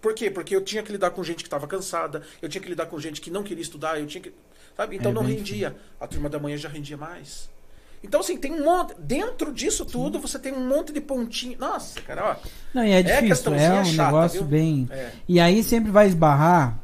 Por 0.00 0.14
quê? 0.14 0.30
Porque 0.30 0.56
eu 0.56 0.64
tinha 0.64 0.82
que 0.82 0.90
lidar 0.90 1.10
com 1.10 1.22
gente 1.22 1.38
que 1.38 1.46
estava 1.48 1.66
cansada, 1.66 2.22
eu 2.40 2.48
tinha 2.48 2.62
que 2.62 2.68
lidar 2.68 2.86
com 2.86 2.98
gente 2.98 3.20
que 3.20 3.30
não 3.30 3.42
queria 3.42 3.62
estudar, 3.62 4.00
eu 4.00 4.06
tinha 4.06 4.22
que. 4.22 4.32
Sabe? 4.76 4.96
Então 4.96 5.10
É 5.10 5.14
não 5.14 5.22
rendia. 5.22 5.76
A 6.00 6.06
turma 6.06 6.28
da 6.30 6.38
manhã 6.38 6.56
já 6.56 6.68
rendia 6.68 6.96
mais. 6.96 7.50
Então, 8.02 8.20
assim, 8.20 8.38
tem 8.38 8.50
um 8.52 8.64
monte. 8.64 8.94
Dentro 8.98 9.52
disso 9.52 9.84
tudo, 9.84 10.18
você 10.18 10.38
tem 10.38 10.54
um 10.54 10.66
monte 10.66 10.90
de 10.90 11.02
pontinho. 11.02 11.58
Nossa, 11.58 12.00
cara, 12.00 12.30
ó. 12.42 12.48
Não, 12.72 12.82
e 12.82 12.92
é 12.92 13.02
difícil, 13.02 13.24
é, 13.24 13.28
questãozinha 13.28 13.80
um 13.82 13.84
chata, 13.84 14.04
negócio 14.10 14.40
viu? 14.40 14.48
bem. 14.48 14.88
É. 14.90 15.10
E 15.28 15.38
aí 15.38 15.62
sempre 15.62 15.90
vai 15.92 16.06
esbarrar 16.06 16.78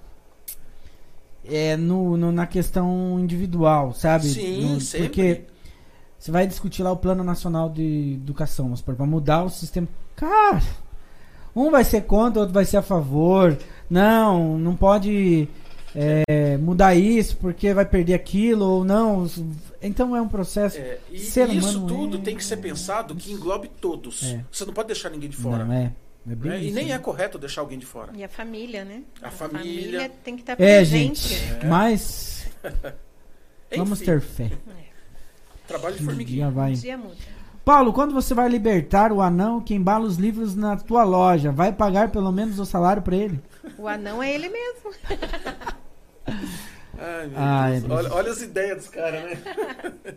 é, 1.51 1.77
no, 1.77 2.17
no- 2.17 2.33
na 2.33 2.47
questão 2.47 3.19
individual, 3.21 3.93
sabe? 3.93 4.27
Sim, 4.29 4.75
No- 4.75 4.81
sempre. 4.81 5.07
Porque 5.09 5.43
você 6.19 6.31
vai 6.31 6.47
discutir 6.47 6.83
lá 6.83 6.91
o 6.93 6.97
Plano 6.97 7.23
Nacional 7.23 7.69
de 7.71 8.15
Educação, 8.15 8.75
supor, 8.77 8.95
pra 8.95 9.07
mudar 9.07 9.45
o 9.45 9.49
sistema. 9.51 9.87
Cara, 10.15 10.63
um 11.55 11.71
vai 11.71 11.85
ser 11.85 12.03
contra, 12.03 12.41
outro 12.41 12.55
vai 12.55 12.65
ser 12.65 12.79
a 12.79 12.83
favor. 12.83 13.57
Não, 13.89 14.59
não 14.59 14.75
pode 14.75 15.49
é, 15.95 16.57
mudar 16.59 16.95
isso 16.95 17.37
porque 17.37 17.73
vai 17.73 17.85
perder 17.87 18.15
aquilo 18.15 18.65
ou 18.65 18.85
não. 18.85 19.27
Então 19.81 20.17
é 20.17 20.21
um 20.21 20.29
processo. 20.29 20.79
É, 20.79 20.99
e 21.11 21.17
isso 21.17 21.87
tudo 21.87 22.17
é- 22.17 22.21
tem 22.21 22.37
que 22.37 22.45
ser 22.45 22.57
pensado 22.57 23.15
que 23.15 23.33
englobe 23.33 23.71
todos. 23.81 24.23
É. 24.25 24.45
Você 24.51 24.65
não 24.65 24.73
pode 24.75 24.89
deixar 24.89 25.11
ninguém 25.11 25.29
de 25.31 25.37
fora. 25.37 25.65
Não, 25.65 25.73
é. 25.73 25.93
É 26.29 26.35
bem 26.35 26.51
né? 26.51 26.63
E 26.65 26.71
nem 26.73 26.87
né? 26.87 26.93
é 26.95 26.99
correto 26.99 27.39
deixar 27.39 27.61
alguém 27.61 27.79
de 27.79 27.87
fora. 27.87 28.11
E 28.15 28.25
a 28.25 28.29
família, 28.29 28.85
né? 28.85 29.03
A 29.23 29.31
família. 29.31 30.11
tem 30.25 30.35
que 30.37 30.43
estar 30.43 30.55
É, 30.55 30.57
presente. 30.57 31.29
gente, 31.29 31.65
mas 31.67 32.49
vamos 33.77 34.01
ter 34.01 34.21
fé. 34.21 34.51
Trabalho 35.69 35.97
de 35.97 36.03
Um 36.03 36.07
formiguinha. 36.07 36.45
dia 36.47 36.51
vai. 36.51 36.71
Um 36.73 36.75
dia 36.75 36.99
muda. 36.99 37.17
Paulo, 37.65 37.93
quando 37.93 38.15
você 38.15 38.33
vai 38.35 38.49
libertar 38.49 39.11
o 39.13 39.21
anão 39.21 39.61
que 39.61 39.75
embala 39.75 40.05
os 40.05 40.17
livros 40.17 40.55
na 40.55 40.77
tua 40.77 41.03
loja, 41.03 41.51
vai 41.51 41.73
pagar 41.73 42.11
pelo 42.11 42.31
menos 42.31 42.59
o 42.61 42.65
salário 42.65 43.03
pra 43.03 43.17
ele? 43.17 43.41
O 43.77 43.89
anão 43.89 44.23
é 44.23 44.33
ele 44.33 44.49
mesmo. 44.49 44.93
Ai, 46.99 47.27
meu 47.27 47.39
Ai, 47.39 47.71
Deus. 47.73 47.83
Deus. 47.85 47.99
Olha, 47.99 48.13
olha 48.15 48.31
as 48.33 48.41
ideias 48.43 48.77
dos 48.79 48.89
caras, 48.89 49.23
né? 49.25 49.37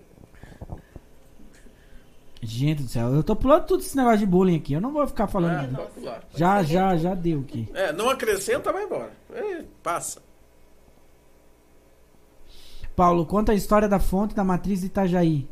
Gente 2.50 2.82
do 2.82 2.90
céu, 2.90 3.14
eu 3.14 3.22
tô 3.22 3.36
pulando 3.36 3.66
tudo 3.66 3.82
esse 3.82 3.96
negócio 3.96 4.18
de 4.18 4.26
bullying 4.26 4.58
aqui. 4.58 4.74
Eu 4.74 4.82
não 4.82 4.92
vou 4.92 5.06
ficar 5.06 5.28
falando. 5.28 5.80
Ah, 5.80 5.86
pular. 5.94 6.24
já, 6.36 6.64
já, 6.64 6.98
já 6.98 7.14
deu 7.14 7.42
aqui. 7.42 7.70
É, 7.76 7.94
não 7.94 8.10
acrescenta, 8.10 8.74
vai 8.74 8.86
embora. 8.86 9.12
É, 9.32 9.62
passa. 9.84 10.20
Paulo, 12.96 13.24
conta 13.28 13.52
a 13.52 13.56
história 13.56 13.88
da 13.88 14.00
fonte 14.00 14.34
da 14.34 14.44
matriz 14.44 14.80
de 14.82 14.88
Itajaí. 14.88 15.48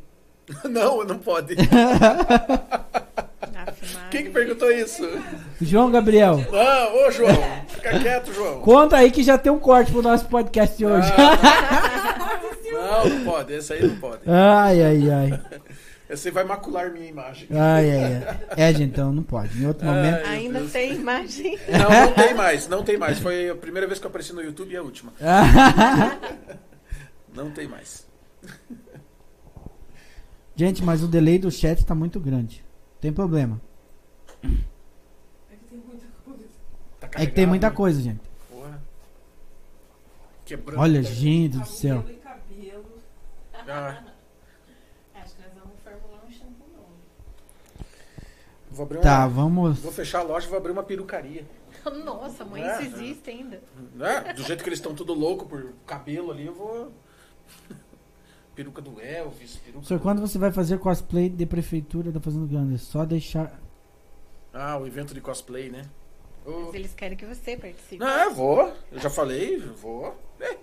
Não, 0.67 1.03
não 1.03 1.19
pode. 1.19 1.55
Quem 4.09 4.23
que 4.23 4.29
perguntou 4.31 4.71
isso? 4.71 5.03
João 5.61 5.91
Gabriel, 5.91 6.37
Não, 6.51 7.05
ô 7.05 7.11
João, 7.11 7.35
fica 7.67 7.99
quieto, 7.99 8.33
João. 8.33 8.61
conta 8.61 8.95
aí 8.97 9.11
que 9.11 9.21
já 9.23 9.37
tem 9.37 9.51
um 9.51 9.59
corte 9.59 9.91
pro 9.91 10.01
nosso 10.01 10.25
podcast 10.27 10.77
de 10.77 10.85
hoje. 10.85 11.11
Ah, 11.17 13.03
não, 13.03 13.09
não 13.09 13.25
pode, 13.25 13.53
esse 13.53 13.73
aí 13.73 13.85
não 13.85 13.97
pode. 13.97 14.21
Ai, 14.25 14.81
ai, 14.81 15.09
ai. 15.11 15.41
Esse 16.09 16.29
aí 16.29 16.34
vai 16.34 16.43
macular 16.45 16.91
minha 16.91 17.05
imagem. 17.05 17.47
Ai, 17.51 17.91
ai, 17.91 18.15
ai. 18.23 18.39
É, 18.55 18.71
gente, 18.73 18.91
então 18.91 19.11
não 19.11 19.23
pode. 19.23 19.61
Em 19.61 19.65
outro 19.67 19.85
momento. 19.85 20.25
Ai, 20.25 20.38
Ainda 20.38 20.59
Deus. 20.59 20.71
tem 20.71 20.93
imagem. 20.95 21.59
Não, 21.67 21.89
não 22.07 22.13
tem 22.13 22.34
mais, 22.34 22.67
não 22.67 22.84
tem 22.84 22.97
mais. 22.97 23.19
Foi 23.19 23.49
a 23.49 23.55
primeira 23.55 23.85
vez 23.88 23.99
que 23.99 24.05
eu 24.05 24.09
apareci 24.09 24.31
no 24.34 24.41
YouTube 24.41 24.71
e 24.71 24.77
a 24.77 24.81
última. 24.81 25.11
Não 27.35 27.51
tem 27.51 27.67
mais. 27.67 28.07
Gente, 30.55 30.84
mas 30.84 31.03
o 31.03 31.07
delay 31.07 31.38
do 31.38 31.51
chat 31.51 31.85
tá 31.85 31.93
muito 31.93 32.19
grande. 32.19 32.65
Tem 32.99 33.13
problema. 33.13 33.61
É 34.41 34.47
que 35.55 35.65
tem 35.69 35.77
muita 35.79 36.07
coisa. 36.25 36.43
Tá 36.99 37.09
É 37.13 37.25
que 37.27 37.31
tem 37.34 37.45
muita 37.45 37.69
né? 37.69 37.75
coisa, 37.75 38.01
gente. 38.01 38.21
Porra. 38.49 38.81
Quebrando. 40.45 40.79
Olha, 40.81 41.03
gente 41.03 41.59
do 41.59 41.67
céu. 41.67 42.01
Cabelo 42.01 42.17
e 42.17 42.21
cabelo. 42.23 42.85
Ah, 43.67 44.03
Acho 45.21 45.35
que 45.35 45.41
nós 45.43 45.51
vamos 45.61 45.77
formular 45.84 46.23
um 46.27 46.31
shampoo 46.31 46.67
novo. 46.75 46.95
Vou 48.77 48.85
abrir 48.85 48.97
uma. 48.97 49.03
Tá, 49.03 49.27
vamos. 49.27 49.79
Vou 49.79 49.91
fechar 49.91 50.19
a 50.19 50.23
loja 50.23 50.45
e 50.45 50.49
vou 50.49 50.57
abrir 50.57 50.71
uma 50.71 50.83
perucaria. 50.83 51.45
Nossa, 52.05 52.45
mãe, 52.45 52.61
É. 52.63 52.81
isso 52.81 52.95
existe 52.95 53.29
ainda. 53.29 53.61
Né? 53.95 54.33
Do 54.33 54.43
jeito 54.43 54.63
que 54.63 54.69
eles 54.69 54.79
estão 54.79 54.93
tudo 54.95 55.13
louco 55.13 55.45
por 55.45 55.73
cabelo 55.85 56.31
ali, 56.31 56.45
eu 56.45 56.53
vou. 56.53 56.91
Peruca 58.55 58.81
do 58.81 58.99
Elvis, 58.99 59.57
peruca. 59.57 59.85
Senhor, 59.85 59.99
do- 59.99 60.03
quando 60.03 60.19
você 60.21 60.37
vai 60.37 60.51
fazer 60.51 60.79
cosplay 60.79 61.29
de 61.29 61.45
prefeitura 61.45 62.11
da 62.11 62.19
Fazenda 62.19 62.47
Grande? 62.47 62.75
É 62.75 62.77
só 62.77 63.05
deixar. 63.05 63.59
Ah, 64.53 64.77
o 64.77 64.87
evento 64.87 65.13
de 65.13 65.21
cosplay, 65.21 65.69
né? 65.69 65.83
Mas 66.45 66.73
eles 66.73 66.93
querem 66.95 67.15
que 67.17 67.25
você 67.25 67.55
participe. 67.57 67.97
Não, 67.97 68.07
eu 68.23 68.33
vou. 68.33 68.73
Eu 68.91 68.99
já 68.99 69.09
falei, 69.09 69.55
eu 69.57 69.73
vou. 69.75 70.15
É. 70.39 70.57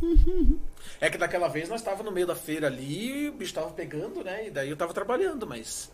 É 1.00 1.10
que 1.10 1.18
daquela 1.18 1.46
vez 1.48 1.68
nós 1.68 1.80
estávamos 1.80 2.06
no 2.06 2.12
meio 2.12 2.26
da 2.26 2.34
feira 2.34 2.66
ali, 2.68 3.28
o 3.28 3.32
bicho 3.32 3.52
tava 3.52 3.70
pegando, 3.70 4.22
né? 4.24 4.46
E 4.46 4.50
daí 4.50 4.70
eu 4.70 4.76
tava 4.76 4.94
trabalhando, 4.94 5.46
mas. 5.46 5.90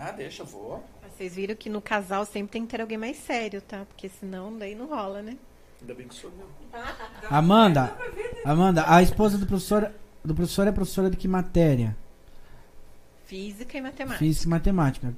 Ah, 0.00 0.12
deixa, 0.12 0.42
eu 0.42 0.46
vou. 0.46 0.84
Vocês 1.16 1.34
viram 1.34 1.54
que 1.54 1.70
no 1.70 1.80
casal 1.80 2.26
sempre 2.26 2.52
tem 2.52 2.66
que 2.66 2.70
ter 2.70 2.80
alguém 2.80 2.98
mais 2.98 3.16
sério, 3.16 3.62
tá? 3.62 3.84
Porque 3.86 4.08
senão 4.08 4.56
daí 4.56 4.74
não 4.74 4.86
rola, 4.86 5.22
né? 5.22 5.36
Ainda 5.80 5.94
bem 5.94 6.08
que 6.08 6.14
sou 6.14 6.30
eu. 6.30 6.48
Amanda, 7.30 7.96
Amanda, 8.44 8.84
a 8.86 9.02
esposa 9.02 9.38
do 9.38 9.46
professor, 9.46 9.90
do 10.24 10.34
professor 10.34 10.66
é 10.66 10.72
professora 10.72 11.10
de 11.10 11.16
que 11.16 11.28
matéria? 11.28 11.96
Física 13.26 13.78
e 13.78 13.80
matemática. 13.80 14.18
Física 14.18 14.46
e 14.46 14.50
matemática. 14.50 15.14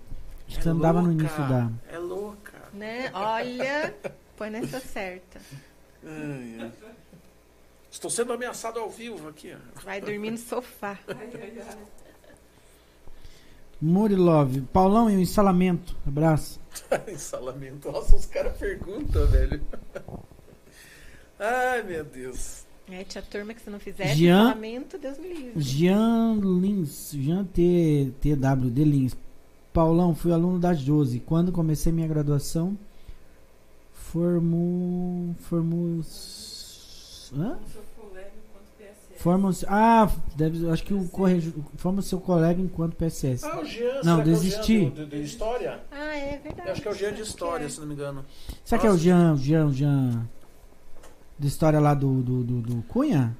Acho 0.47 0.57
que 0.57 0.63
você 0.63 0.69
andava 0.71 1.03
no 1.03 1.13
início 1.13 1.47
da. 1.49 1.71
É 1.93 1.99
louca. 1.99 2.55
Né? 2.73 3.11
Olha, 3.13 3.95
põe 4.37 4.51
nessa 4.51 4.81
certa. 4.81 5.41
Ai, 6.05 6.59
ai. 6.61 6.73
Estou 7.91 8.11
sendo 8.11 8.33
ameaçado 8.33 8.79
ao 8.79 8.89
vivo 8.89 9.29
aqui, 9.29 9.55
ó. 9.55 9.81
Vai 9.83 10.01
dormir 10.01 10.31
no 10.31 10.39
sofá. 10.39 10.99
Ai, 11.09 11.31
ai, 11.35 11.63
ai. 11.67 11.79
Murilov, 13.81 14.61
Paulão 14.73 15.09
e 15.11 15.17
o 15.17 15.21
instalamento. 15.21 15.97
Abraço. 16.07 16.61
Ensalamento. 17.09 17.91
Nossa, 17.93 18.17
os 18.17 18.27
caras 18.27 18.57
perguntam, 18.57 19.27
velho. 19.27 19.61
Ai, 21.39 21.83
meu 21.85 22.05
Deus. 22.05 22.65
É, 22.91 23.05
tinha 23.05 23.23
turma 23.23 23.53
que 23.55 23.61
se 23.61 23.69
não 23.71 23.79
fizesse 23.79 24.17
Jean- 24.17 24.41
isolamento, 24.47 24.99
Deus 24.99 25.19
me 25.19 25.29
livre. 25.29 25.53
Jean 25.61 26.41
Lins, 26.43 27.11
Jean 27.13 27.45
T, 27.45 28.13
TW 28.21 28.71
de 28.71 28.83
Lins. 28.85 29.17
Paulão, 29.73 30.15
fui 30.15 30.33
aluno 30.33 30.59
da 30.59 30.73
Josi. 30.75 31.21
Quando 31.21 31.53
comecei 31.53 31.93
minha 31.93 32.09
graduação, 32.09 32.77
formo. 33.93 35.37
Formos. 35.41 37.31
Hã? 37.37 37.59
Formos. 39.19 39.65
Ah, 39.69 40.11
deve, 40.37 40.69
acho 40.71 40.85
que 40.85 40.95
o 40.95 41.09
correjo. 41.09 41.53
Forma 41.77 42.01
seu 42.03 42.21
colega 42.21 42.61
enquanto 42.61 42.95
PSS. 42.97 43.45
Ah, 43.45 43.61
o 43.61 43.65
Jean. 43.65 43.95
Não, 43.97 44.03
será 44.03 44.15
que 44.15 44.21
é 44.21 44.23
o 44.23 44.25
desisti. 44.25 44.79
Jean 44.81 44.89
do- 44.91 44.95
do- 44.95 45.07
de 45.07 45.23
história? 45.23 45.81
Ah, 45.91 46.17
é 46.17 46.39
verdade. 46.39 46.69
Eu 46.69 46.73
acho 46.73 46.83
que 46.83 46.89
é 46.89 46.91
o 46.91 46.95
Jean 46.95 47.13
de 47.13 47.23
história, 47.23 47.65
é. 47.67 47.69
se 47.69 47.81
não 47.81 47.87
me 47.87 47.95
engano. 47.95 48.25
Será 48.65 48.81
que 48.81 48.87
é 48.87 48.91
o 48.91 48.93
Nossa. 48.93 49.05
Jean, 49.05 49.33
o 49.35 49.37
Jean, 49.37 49.67
o 49.67 49.73
Jean. 49.73 50.29
De 51.39 51.47
história 51.47 51.79
lá 51.81 51.95
do, 51.95 52.23
do, 52.23 52.43
do, 52.45 52.61
do 52.63 52.83
Cunha? 52.85 53.37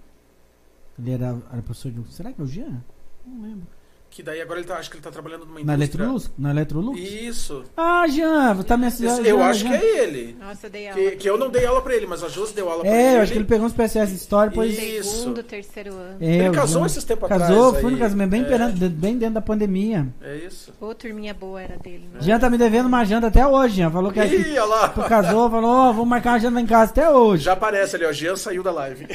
Ele 0.99 1.13
era, 1.13 1.27
era 1.53 1.63
professor 1.63 1.91
de. 1.93 2.13
Será 2.13 2.33
que 2.33 2.41
é 2.41 2.45
o 2.45 2.47
Jean? 2.47 2.83
Não 3.27 3.43
lembro. 3.43 3.67
Que 4.11 4.23
daí 4.23 4.41
agora 4.41 4.59
ele 4.59 4.67
tá, 4.67 4.75
acho 4.77 4.91
que 4.91 4.97
ele 4.97 5.03
tá 5.05 5.11
trabalhando 5.13 5.45
numa 5.45 5.55
Na 5.63 5.75
indústria. 5.75 6.03
Electrolux? 6.03 6.31
Na 6.37 6.51
Electrolux? 6.51 6.99
Isso. 6.99 7.63
Ah, 7.77 8.05
Jean, 8.09 8.57
tá 8.65 8.77
me 8.77 8.87
assinando. 8.87 9.25
eu 9.25 9.41
acho 9.43 9.65
que 9.65 9.73
é 9.73 10.03
ele. 10.03 10.37
Nossa, 10.41 10.67
eu 10.67 10.71
dei 10.71 10.89
aula. 10.89 11.01
Que, 11.01 11.11
que 11.17 11.31
eu 11.31 11.39
não 11.39 11.49
dei 11.51 11.65
aula 11.67 11.81
pra 11.83 11.95
ele, 11.95 12.07
mas 12.07 12.25
a 12.25 12.29
Josi 12.29 12.53
deu 12.55 12.69
aula 12.69 12.83
pra 12.83 12.91
ele. 12.91 13.01
É, 13.01 13.17
eu 13.17 13.21
acho 13.23 13.31
que 13.33 13.39
ele 13.39 13.45
pegou 13.45 13.67
uns 13.67 13.73
PSS 13.75 14.11
de 14.11 14.17
história, 14.19 14.49
depois. 14.51 14.77
Isso. 14.77 15.19
Segundo, 15.19 15.43
terceiro 15.43 15.93
ano. 15.95 16.17
É, 16.21 16.37
Ele 16.39 16.51
casou 16.51 16.81
Jean- 16.81 16.87
esses 16.87 17.05
tempos 17.05 17.29
Casou, 17.29 17.67
atrás. 17.69 17.83
foi 17.83 17.93
no 17.93 17.99
casamento 17.99 18.31
bem, 18.31 18.41
é, 18.41 18.45
perante- 18.45 18.89
bem 18.89 19.19
dentro 19.19 19.35
da 19.35 19.41
pandemia. 19.43 20.09
É 20.23 20.37
isso. 20.37 20.73
Ô, 20.81 20.95
turminha 20.95 21.35
boa 21.35 21.61
era 21.61 21.77
dele, 21.77 22.09
né? 22.13 22.19
Jean 22.21 22.39
tá 22.41 22.49
me 22.51 22.59
devendo 22.59 22.87
uma 22.87 23.05
janta 23.05 23.27
até 23.29 23.47
hoje, 23.47 23.77
Jean. 23.77 23.91
Falou 23.91 24.11
que, 24.11 24.21
Ih, 24.25 24.59
olha 24.59 24.65
lá. 24.65 24.89
casou, 25.09 25.51
falou, 25.51 25.71
ó, 25.71 25.93
vamos 25.93 26.09
marcar 26.09 26.31
uma 26.33 26.41
janta 26.41 26.55
lá 26.55 26.61
em 26.63 26.67
casa 26.67 26.91
até 26.91 27.09
hoje. 27.11 27.45
Já 27.45 27.53
aparece 27.53 27.95
ali, 27.95 28.05
ó. 28.07 28.13
Jean 28.13 28.35
saiu 28.37 28.63
da 28.65 28.73
live. 28.73 29.07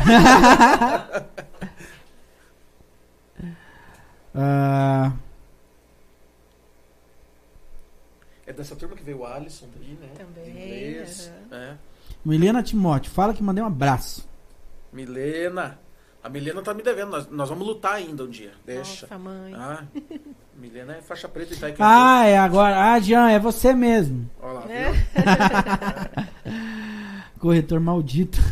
Ah, 4.36 5.12
É 8.46 8.52
dessa 8.52 8.76
turma 8.76 8.96
que 8.96 9.04
veio 9.04 9.20
o 9.20 9.26
Alisson 9.26 9.68
daí, 9.78 9.98
né? 10.02 10.10
Também, 10.18 10.50
Inglês. 10.50 11.32
É. 11.52 11.76
Milena 12.26 12.62
Timóteo, 12.62 13.12
fala 13.12 13.34
que 13.34 13.42
mandei 13.42 13.64
um 13.64 13.68
abraço. 13.68 14.28
Milena. 14.92 15.80
A 16.22 16.30
Milena 16.30 16.62
tá 16.62 16.74
me 16.74 16.82
devendo. 16.84 17.12
Nós, 17.12 17.28
nós 17.30 17.50
vamos 17.50 17.66
lutar 17.68 17.94
ainda 17.96 18.24
um 18.24 18.30
dia. 18.30 18.52
Deixa. 18.66 19.06
Nossa, 19.08 19.18
mãe. 19.18 19.54
Ah, 19.56 19.84
Milena 20.58 20.96
é 20.96 21.02
faixa 21.02 21.28
preta 21.30 21.54
e 21.54 21.58
tá 21.58 21.68
aqui. 21.68 21.78
Ah, 21.80 22.26
é 22.26 22.38
agora. 22.38 22.94
Ah, 22.94 23.00
Jean, 23.00 23.30
é 23.30 23.40
você 23.40 23.74
mesmo. 23.74 24.30
Olha 24.42 24.54
lá, 24.54 24.66
É. 24.72 24.92
Corretor 27.40 27.80
maldito. 27.80 28.38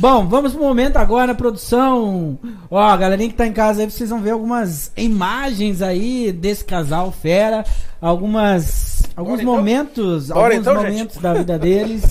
Bom, 0.00 0.26
vamos 0.26 0.54
pro 0.54 0.62
momento 0.62 0.96
agora, 0.96 1.34
produção. 1.34 2.38
Ó, 2.70 2.96
galerinha 2.96 3.28
que 3.28 3.34
tá 3.34 3.46
em 3.46 3.52
casa 3.52 3.82
aí, 3.82 3.90
vocês 3.90 4.08
vão 4.08 4.22
ver 4.22 4.30
algumas 4.30 4.90
imagens 4.96 5.82
aí 5.82 6.32
desse 6.32 6.64
casal 6.64 7.12
fera, 7.12 7.66
algumas 8.00 9.02
alguns 9.14 9.32
Bora, 9.32 9.42
então? 9.42 9.54
momentos, 9.56 10.28
Bora, 10.28 10.54
alguns 10.54 10.60
então, 10.60 10.74
momentos 10.74 11.14
gente. 11.16 11.22
da 11.22 11.34
vida 11.34 11.58
deles, 11.58 12.02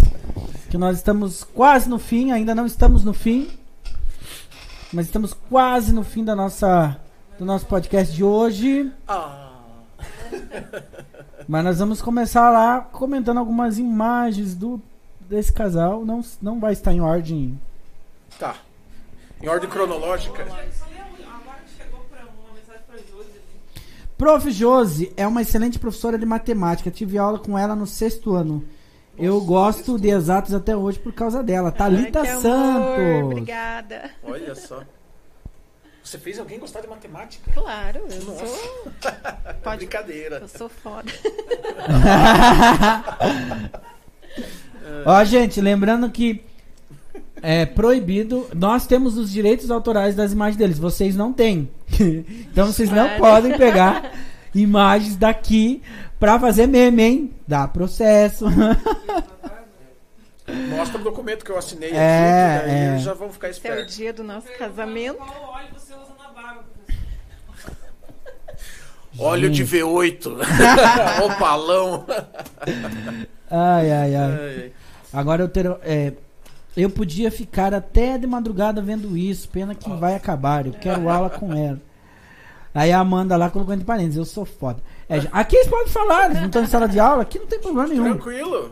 que 0.69 0.77
nós 0.77 0.97
estamos 0.97 1.43
quase 1.43 1.89
no 1.89 1.97
fim, 1.97 2.31
ainda 2.31 2.53
não 2.53 2.67
estamos 2.67 3.03
no 3.03 3.11
fim, 3.11 3.47
mas 4.93 5.07
estamos 5.07 5.33
quase 5.49 5.91
no 5.91 6.03
fim 6.03 6.23
da 6.23 6.35
nossa 6.35 6.95
do 7.39 7.43
nosso 7.43 7.65
podcast 7.65 8.15
de 8.15 8.23
hoje. 8.23 8.91
Ah. 9.07 9.49
Mas 11.47 11.63
nós 11.63 11.79
vamos 11.79 11.99
começar 11.99 12.51
lá 12.51 12.81
comentando 12.91 13.39
algumas 13.39 13.79
imagens 13.79 14.53
do 14.53 14.79
desse 15.27 15.51
casal. 15.51 16.05
Não, 16.05 16.21
não 16.39 16.59
vai 16.59 16.73
estar 16.73 16.93
em 16.93 17.01
ordem. 17.01 17.57
Tá. 18.39 18.55
Em 19.41 19.47
ordem 19.47 19.69
cronológica. 19.69 20.45
Só 20.47 20.55
lê 20.55 20.99
a- 20.99 21.35
Agora 21.35 21.57
que 21.65 21.83
chegou 21.83 21.99
pra 22.09 22.19
uma 22.21 22.53
mensagem 22.55 22.81
pra 22.87 22.97
Josi 22.97 23.29
ali. 23.31 23.83
Prof. 24.17 24.51
Josi 24.51 25.13
é 25.15 25.27
uma 25.27 25.41
excelente 25.41 25.77
professora 25.77 26.17
de 26.17 26.25
matemática. 26.25 26.89
Tive 26.89 27.17
aula 27.17 27.37
com 27.39 27.57
ela 27.57 27.75
no 27.75 27.85
sexto 27.85 28.33
ano. 28.33 28.65
Eu 29.17 29.35
Nossa, 29.35 29.45
gosto 29.45 29.99
de 29.99 30.09
exatos 30.09 30.53
até 30.53 30.75
hoje 30.75 30.97
por 30.97 31.13
causa 31.13 31.43
dela. 31.43 31.71
Thalita 31.71 32.21
Ai, 32.21 32.39
Santos. 32.39 33.23
Obrigada. 33.25 34.09
Olha 34.23 34.55
só. 34.55 34.81
Você 36.01 36.17
fez 36.17 36.39
alguém 36.39 36.57
gostar 36.57 36.79
de 36.81 36.87
matemática? 36.87 37.51
Claro, 37.51 37.99
eu 38.09 38.23
Nossa. 38.23 38.47
sou. 38.47 38.91
Pode. 39.61 39.77
Brincadeira. 39.85 40.37
Eu 40.37 40.47
sou 40.47 40.69
foda. 40.69 41.11
Ó, 45.05 45.23
gente, 45.23 45.61
lembrando 45.61 46.09
que 46.09 46.43
é 47.41 47.65
proibido. 47.65 48.47
Nós 48.55 48.85
temos 48.87 49.17
os 49.17 49.31
direitos 49.31 49.69
autorais 49.71 50.15
das 50.15 50.31
imagens 50.33 50.57
deles. 50.57 50.77
Vocês 50.79 51.15
não 51.15 51.31
têm. 51.33 51.69
então 52.51 52.67
vocês 52.67 52.89
não 52.91 53.17
podem 53.17 53.57
pegar 53.57 54.11
imagens 54.53 55.15
daqui 55.15 55.81
pra 56.19 56.39
fazer 56.39 56.67
meme, 56.67 57.03
hein? 57.03 57.33
Dá 57.47 57.67
processo. 57.67 58.45
Mostra 60.69 60.99
o 60.99 61.03
documento 61.03 61.45
que 61.45 61.51
eu 61.51 61.57
assinei 61.59 61.91
É, 61.91 62.55
aqui, 62.57 62.65
daí 62.67 62.75
é. 62.75 62.87
eles 62.91 63.03
já 63.03 63.13
vão 63.13 63.31
ficar 63.31 63.49
Esse 63.49 63.59
é 63.67 63.69
o 63.69 63.73
espertos. 63.73 63.95
dia 63.95 64.11
do 64.11 64.23
nosso 64.23 64.47
casamento. 64.57 65.17
Qual 65.17 65.53
óleo 65.53 65.67
você 65.73 65.93
usa 65.93 66.13
na 66.17 66.29
barba? 66.31 66.63
Óleo 69.17 69.49
de 69.49 69.63
V8. 69.65 70.27
Opalão. 71.25 72.05
Ai, 73.51 73.91
ai, 73.91 74.15
ai. 74.15 74.15
Ai. 74.15 74.71
Agora 75.13 75.43
eu 75.43 75.49
ter, 75.49 75.65
é, 75.83 76.13
eu 76.81 76.89
podia 76.89 77.29
ficar 77.31 77.73
até 77.73 78.17
de 78.17 78.25
madrugada 78.27 78.81
vendo 78.81 79.17
isso. 79.17 79.47
Pena 79.49 79.73
que 79.75 79.89
vai 79.91 80.15
acabar. 80.15 80.65
Eu 80.65 80.73
quero 80.73 81.09
aula 81.09 81.29
com 81.29 81.53
ela. 81.53 81.79
Aí 82.73 82.91
a 82.91 82.99
Amanda 82.99 83.35
lá 83.35 83.49
colocou 83.49 83.73
entre 83.73 83.85
parênteses, 83.85 84.17
eu 84.17 84.25
sou 84.25 84.45
foda. 84.45 84.79
É, 85.09 85.17
aqui 85.31 85.55
eles 85.55 85.67
podem 85.67 85.87
falar, 85.87 86.25
eles 86.25 86.37
não 86.37 86.45
estão 86.45 86.63
em 86.63 86.67
sala 86.67 86.87
de 86.87 86.99
aula, 86.99 87.23
aqui 87.23 87.39
não 87.39 87.47
tem 87.47 87.59
problema 87.59 87.87
nenhum. 87.89 88.03
Tranquilo. 88.13 88.71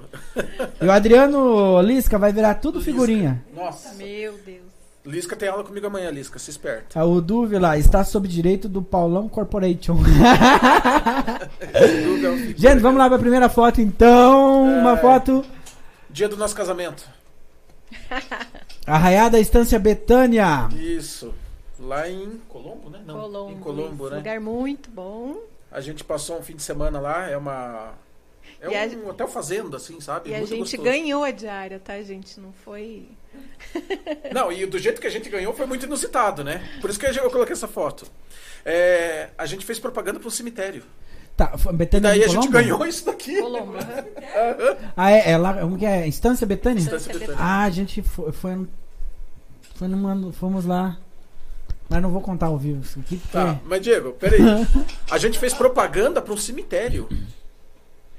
E 0.80 0.86
o 0.86 0.92
Adriano 0.92 1.82
Lisca 1.82 2.20
vai 2.20 2.32
virar 2.32 2.54
tudo 2.56 2.80
figurinha. 2.80 3.44
Nossa. 3.56 3.96
Meu 3.96 4.34
Deus. 4.46 4.68
Lisca 5.04 5.36
tem 5.36 5.50
aula 5.50 5.64
comigo 5.64 5.88
amanhã, 5.88 6.12
Lisca. 6.12 6.38
Se 6.38 6.52
esperta. 6.52 7.00
Ah, 7.00 7.06
O 7.06 7.20
Duve 7.22 7.58
lá 7.58 7.76
está 7.78 8.04
sob 8.04 8.28
direito 8.28 8.70
do 8.70 8.84
Paulão 8.84 9.28
Corporation. 9.28 9.98
Gente, 12.56 12.80
vamos 12.82 12.98
lá 13.00 13.08
para 13.08 13.16
a 13.16 13.20
primeira 13.20 13.50
foto 13.50 13.82
então. 13.82 14.64
Uma 14.80 14.94
É. 14.94 14.98
foto. 14.98 15.44
Dia 16.10 16.28
do 16.30 16.38
nosso 16.38 16.56
casamento. 16.56 17.04
Arraiada 18.86 19.40
Estância 19.40 19.78
Betânia. 19.80 20.70
Isso. 20.76 21.34
Lá 21.80 22.10
em 22.10 22.42
Colombo, 22.50 22.90
né? 22.90 23.02
Não, 23.06 23.20
Colombo. 23.20 23.52
em 23.52 23.60
Colombo, 23.60 24.04
isso, 24.06 24.12
né? 24.12 24.18
Lugar 24.18 24.40
muito 24.40 24.90
bom. 24.90 25.38
A 25.72 25.80
gente 25.82 26.04
passou 26.04 26.40
um 26.40 26.44
fim 26.44 26.56
de 26.56 26.64
semana 26.64 27.00
lá, 27.00 27.30
é 27.30 27.38
uma. 27.38 27.94
É 28.60 28.88
E 28.88 28.96
um 28.96 29.10
hotel 29.10 29.28
fazenda, 29.28 29.78
assim, 29.78 30.00
sabe? 30.00 30.30
E 30.32 30.34
a 30.34 30.38
Muito 30.40 30.50
gente 30.50 30.60
gostoso. 30.60 30.84
ganhou 30.84 31.24
a 31.24 31.30
diária, 31.30 31.80
tá, 31.80 32.02
gente? 32.02 32.40
Não 32.40 32.52
foi. 32.52 33.08
Não, 34.34 34.52
e 34.52 34.66
do 34.66 34.80
jeito 34.80 35.00
que 35.00 35.06
a 35.06 35.10
gente 35.12 35.30
ganhou 35.30 35.54
foi 35.54 35.68
muito 35.68 35.86
inusitado, 35.86 36.44
né? 36.44 36.68
Por 36.82 36.90
isso 36.90 37.00
que 37.00 37.06
eu 37.06 37.30
coloquei 37.30 37.54
essa 37.54 37.68
foto. 37.68 38.08
É, 38.66 39.30
a 39.38 39.46
gente 39.46 39.66
fez 39.66 39.78
propaganda 39.78 40.20
para 40.20 40.28
um 40.28 40.32
cemitério. 40.32 40.84
Tá, 41.38 41.54
E 41.56 41.74
Betânia 41.74 42.10
daí 42.10 42.24
a 42.24 42.28
gente 42.28 42.48
ganhou 42.48 42.84
isso 42.86 43.06
daqui. 43.06 43.40
Colombo. 43.40 43.74
Ah, 44.98 45.12
é, 45.12 45.32
é 45.32 45.38
lá, 45.38 45.54
como 45.54 45.78
que 45.78 45.86
é? 45.86 46.08
Instância 46.08 46.46
Betânia? 46.48 46.80
Instância 46.80 47.12
Instância 47.12 47.20
Betânia. 47.20 47.42
Ah, 47.42 47.64
a 47.64 47.70
gente 47.70 48.02
foi, 48.02 48.32
foi, 48.32 48.68
foi 49.76 49.88
numa, 49.88 50.32
fomos 50.34 50.66
lá. 50.66 50.98
Mas 51.88 52.02
não 52.02 52.10
vou 52.10 52.22
contar 52.22 52.48
ao 52.48 52.58
vivo 52.58 52.82
isso 52.82 53.00
aqui, 53.00 53.16
porque... 53.18 53.32
Tá, 53.32 53.60
mas 53.66 53.82
Diego, 53.82 54.12
peraí. 54.14 54.42
A 55.10 55.18
gente 55.18 55.40
fez 55.40 55.54
propaganda 55.54 56.22
para 56.22 56.34
um 56.34 56.38
cemitério. 56.38 57.08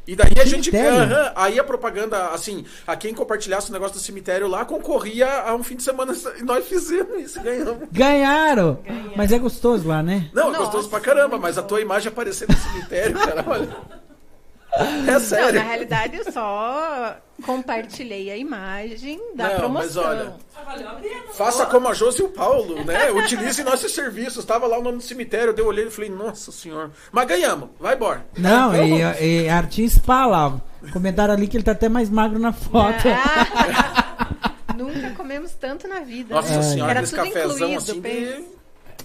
E 0.09 0.17
daí 0.17 0.33
a 0.41 0.45
gente. 0.47 0.75
Aham, 0.75 1.33
aí 1.37 1.59
a 1.59 1.65
propaganda, 1.65 2.29
assim, 2.29 2.65
a 2.87 2.97
quem 2.97 3.13
compartilhasse 3.13 3.69
o 3.69 3.73
negócio 3.75 3.93
do 3.93 4.01
cemitério 4.01 4.49
lá 4.49 4.65
concorria 4.65 5.29
a 5.43 5.55
um 5.55 5.63
fim 5.63 5.77
de 5.77 5.83
semana. 5.83 6.15
E 6.39 6.43
nós 6.43 6.67
fizemos 6.67 7.21
isso, 7.21 7.41
ganhamos. 7.43 7.89
Ganharam! 7.91 8.79
Ganharam. 8.83 9.13
Mas 9.17 9.33
é 9.33 9.39
gostoso 9.39 9.87
lá, 9.87 10.03
né? 10.03 10.31
Não, 10.33 10.49
é 10.49 10.53
Nossa, 10.53 10.59
gostoso 10.65 10.89
pra 10.89 11.01
caramba, 11.01 11.37
mas 11.37 11.59
a 11.59 11.63
tua 11.63 11.81
imagem 11.81 12.09
aparecendo 12.11 12.51
no 12.51 12.57
cemitério, 12.57 13.19
cara, 13.19 13.45
olha. 13.47 13.69
É 14.71 15.13
Não, 15.13 15.21
sério. 15.21 15.59
na 15.61 15.67
realidade 15.67 16.17
eu 16.19 16.31
só 16.31 17.17
compartilhei 17.43 18.31
a 18.31 18.37
imagem 18.37 19.19
da 19.35 19.45
Não, 19.59 19.69
mas 19.69 19.93
promoção. 19.93 20.05
olha, 20.05 20.35
Ah, 20.55 20.63
valeu 20.63 20.89
a 20.89 20.93
pena. 20.95 21.23
Faça 21.33 21.67
como 21.67 21.89
a 21.89 21.95
Josi 21.95 22.21
e 22.23 22.25
o 22.25 22.29
Paulo, 22.29 22.85
né? 22.85 23.11
Utilize 23.13 23.63
nossos 23.65 23.93
serviços. 23.95 24.45
Tava 24.45 24.67
lá 24.67 24.79
o 24.79 24.83
nome 24.83 24.99
do 24.99 25.03
cemitério, 25.03 25.49
eu 25.49 25.55
dei 25.55 25.65
uma 25.65 25.71
olhei 25.71 25.87
e 25.87 25.91
falei, 25.91 26.11
nossa 26.11 26.53
senhora. 26.53 26.91
Mas 27.11 27.27
ganhamos, 27.27 27.71
vai 27.81 27.95
embora. 27.95 28.27
Não, 28.37 28.75
e, 28.77 29.45
e 29.45 29.49
Artin 29.49 29.89
Spa 29.89 30.27
lá. 30.27 30.61
Comentaram 30.93 31.35
ali 31.35 31.49
que 31.49 31.57
ele 31.57 31.65
tá 31.65 31.73
até 31.73 31.89
mais 31.89 32.09
magro 32.11 32.39
na 32.39 32.53
foto. 32.53 33.09
Ah, 33.09 34.29
nunca 34.77 35.11
comemos 35.17 35.53
tanto 35.55 35.89
na 35.89 36.01
vida. 36.01 36.35
Nossa 36.35 36.55
né? 36.57 36.63
senhora, 36.63 36.91
Era 36.93 37.03
esse 37.03 37.15
tudo 37.17 37.25
cafezão 37.27 37.53
incluído, 37.69 37.79
assim 37.79 38.01
de... 38.01 38.58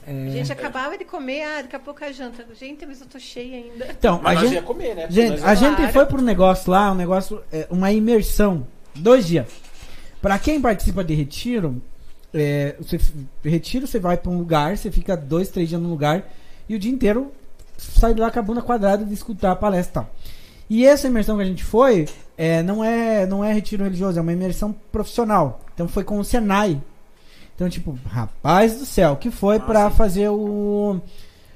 É. 0.06 0.28
A 0.28 0.30
gente 0.30 0.52
acabava 0.52 0.98
de 0.98 1.06
comer, 1.06 1.44
ah, 1.44 1.62
daqui 1.62 1.76
a 1.76 1.80
pouco 1.80 2.04
a 2.04 2.12
janta. 2.12 2.46
Gente, 2.60 2.86
mas 2.86 3.02
eu 3.02 3.08
tô 3.08 3.20
cheia 3.20 3.56
ainda. 3.58 3.88
Então, 3.92 4.20
Mas 4.22 4.38
a 4.38 4.42
nós 4.42 4.50
gente, 4.50 4.60
ia 4.60 4.62
comer, 4.64 4.96
né? 4.96 5.08
gente, 5.10 5.44
a 5.44 5.56
gente 5.56 5.76
Claro. 5.78 5.94
foi 5.94 6.06
pro 6.06 6.22
negócio 6.22 6.72
lá, 6.72 6.92
um 6.92 6.96
negócio, 6.96 7.42
é, 7.52 7.68
uma 7.70 7.92
imersão. 7.92 8.66
Dois 8.96 9.26
dias. 9.28 9.48
Pra 10.22 10.38
quem 10.40 10.62
participa 10.62 11.04
de 11.04 11.14
retiro, 11.14 11.82
é, 12.34 12.76
você, 12.80 13.00
retiro, 13.44 13.88
você 13.88 14.00
vai 14.00 14.18
pra 14.18 14.32
um 14.32 14.38
lugar, 14.38 14.78
você 14.78 14.92
fica 14.92 15.16
dois, 15.18 15.50
três 15.50 15.70
dias 15.70 15.82
num 15.82 15.90
lugar 15.90 16.32
e 16.70 16.76
o 16.76 16.80
dia 16.80 16.92
inteiro 16.92 17.32
sai 17.78 18.14
de 18.14 18.22
lá 18.22 18.32
com 18.32 18.40
a 18.40 18.42
bunda 18.42 18.62
quadrada 18.62 19.04
de 19.04 19.14
escutar 19.14 19.52
a 19.52 19.56
palestra 19.56 19.90
e 19.92 19.94
tal. 19.94 20.16
E 20.70 20.86
essa 20.86 21.08
imersão 21.08 21.36
que 21.38 21.44
a 21.44 21.46
gente 21.46 21.64
foi, 21.64 22.08
é, 22.38 22.64
não, 22.64 22.84
é, 22.84 23.26
não 23.26 23.44
é 23.44 23.52
retiro 23.52 23.84
religioso, 23.84 24.18
é 24.18 24.22
uma 24.22 24.32
imersão 24.32 24.74
profissional. 24.92 25.60
Então 25.74 25.88
foi 25.88 26.04
com 26.04 26.18
o 26.20 26.24
Senai. 26.24 26.82
Então, 27.56 27.70
tipo, 27.70 27.98
rapaz 28.06 28.80
do 28.80 28.86
céu, 28.86 29.16
que 29.16 29.30
foi 29.32 29.60
pra 29.60 29.90
sim. 29.90 29.96
fazer 29.98 30.30
o. 30.30 31.00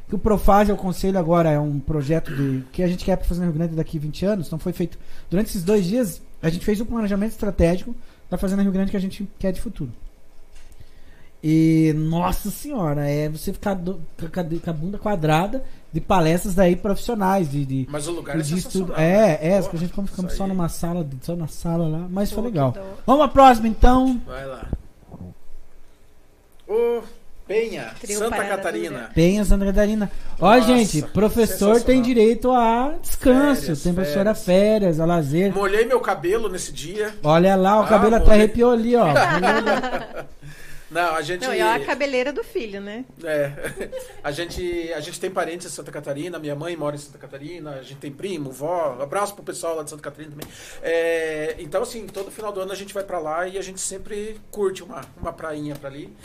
Que 0.08 0.16
o 0.16 0.20
Profaz, 0.20 0.70
o 0.70 0.76
conselho 0.78 1.20
agora, 1.20 1.50
é 1.52 1.60
um 1.60 1.80
projeto 1.80 2.34
de, 2.34 2.64
que 2.72 2.82
a 2.82 2.88
gente 2.88 3.04
quer 3.04 3.18
pra 3.18 3.28
fazer 3.28 3.42
no 3.42 3.48
Rio 3.48 3.56
Grande 3.56 3.76
daqui 3.76 4.00
20 4.00 4.26
anos. 4.26 4.48
Então 4.48 4.58
foi 4.58 4.72
feito. 4.72 4.98
Durante 5.30 5.48
esses 5.50 5.64
dois 5.64 5.86
dias, 5.86 6.22
a 6.42 6.50
gente 6.50 6.64
fez 6.64 6.80
o 6.80 6.86
planejamento 6.86 7.32
estratégico 7.32 7.94
da 8.30 8.38
Fazenda 8.38 8.62
Rio 8.62 8.72
Grande 8.72 8.92
que 8.92 8.96
a 8.98 9.02
gente 9.02 9.28
quer 9.38 9.52
de 9.52 9.60
futuro. 9.60 9.92
E, 11.44 11.94
nossa 11.96 12.50
senhora, 12.50 13.08
é 13.08 13.30
você 13.30 13.54
ficar 13.54 13.76
do- 13.76 14.02
com 14.20 14.26
a 14.26 14.30
cade- 14.30 14.60
com 14.60 14.70
a 14.70 14.74
bunda 14.74 14.98
quadrada 14.98 15.64
de 15.94 16.02
palestras 16.02 16.56
daí 16.56 16.76
profissionais, 16.76 17.52
de, 17.52 17.64
de, 17.66 17.88
Mas 17.90 18.08
o 18.08 18.12
lugar 18.12 18.38
é 18.38 18.42
de 18.42 18.56
estudo. 18.58 18.88
sensacional. 18.88 19.00
É, 19.00 19.28
né? 19.28 19.58
é, 19.58 19.62
que 19.62 19.76
a 19.76 19.80
gente 19.80 19.90
ficamos 19.90 20.34
só 20.34 20.44
aí. 20.44 20.50
numa 20.50 20.68
sala, 20.68 21.08
só 21.22 21.36
na 21.36 21.48
sala 21.48 21.88
lá, 21.88 22.08
mas 22.10 22.32
foi 22.32 22.44
Pô, 22.44 22.50
que 22.50 22.54
legal. 22.56 22.74
Vamos 23.06 23.24
à 23.26 23.28
próxima 23.28 23.68
então. 23.68 24.20
Vai 24.26 24.46
lá. 24.48 24.68
Ô, 26.68 27.02
Penha, 27.48 27.94
Trio 28.02 28.20
Santa 28.20 28.36
Parada 28.36 28.58
Catarina. 28.58 29.10
Penha 29.16 29.46
Santa 29.46 29.66
Catarina. 29.66 30.12
Ó, 30.40 30.54
Nossa, 30.56 30.68
gente, 30.68 31.02
professor 31.02 31.82
tem 31.82 32.02
direito 32.02 32.52
a 32.52 32.94
descanso, 33.02 33.62
Férias, 33.62 33.84
tem 33.84 33.94
professor 33.94 34.28
a 34.28 34.36
férias. 34.36 34.44
férias, 34.46 35.00
a 35.00 35.06
lazer. 35.06 35.54
Molhei 35.54 35.86
meu 35.86 36.00
cabelo 36.02 36.50
nesse 36.50 36.74
dia. 36.74 37.16
Olha 37.24 37.56
lá, 37.56 37.80
o 37.80 37.84
Ah, 37.84 37.88
cabelo 37.88 38.16
até 38.16 38.26
molhei. 38.26 38.42
arrepiou 38.44 38.72
ali, 38.72 38.96
ó. 38.98 39.06
Não, 40.90 41.16
a 41.16 41.22
gente. 41.22 41.42
Não, 41.42 41.50
olha 41.50 41.76
a 41.76 41.86
cabeleira 41.86 42.32
do 42.32 42.44
filho, 42.44 42.80
né? 42.80 43.04
É, 43.24 43.52
a 44.24 44.32
gente, 44.32 44.94
a 44.94 45.00
gente 45.02 45.20
tem 45.20 45.30
parentes 45.30 45.68
em 45.68 45.70
Santa 45.70 45.92
Catarina, 45.92 46.40
minha 46.40 46.56
mãe 46.56 46.76
mora 46.78 46.96
em 46.96 47.00
Santa 47.00 47.18
Catarina, 47.18 47.72
a 47.72 47.84
gente 47.84 47.98
tem 47.98 48.12
primo, 48.12 48.52
vó, 48.52 48.98
abraço 49.02 49.36
pro 49.36 49.44
pessoal 49.44 49.76
lá 49.76 49.84
de 49.84 49.90
Santa 49.90 50.02
Catarina 50.02 50.32
também. 50.32 50.48
É, 50.82 51.56
então, 51.60 51.84
assim, 51.84 52.08
todo 52.08 52.32
final 52.32 52.52
do 52.52 52.62
ano 52.62 52.72
a 52.72 52.76
gente 52.76 52.94
vai 52.94 53.04
pra 53.04 53.20
lá 53.20 53.48
e 53.48 53.58
a 53.58 53.62
gente 53.62 53.82
sempre 53.82 54.40
curte 54.50 54.82
uma, 54.82 55.02
uma 55.20 55.34
prainha 55.34 55.76
pra 55.76 55.90
ali. 55.90 56.16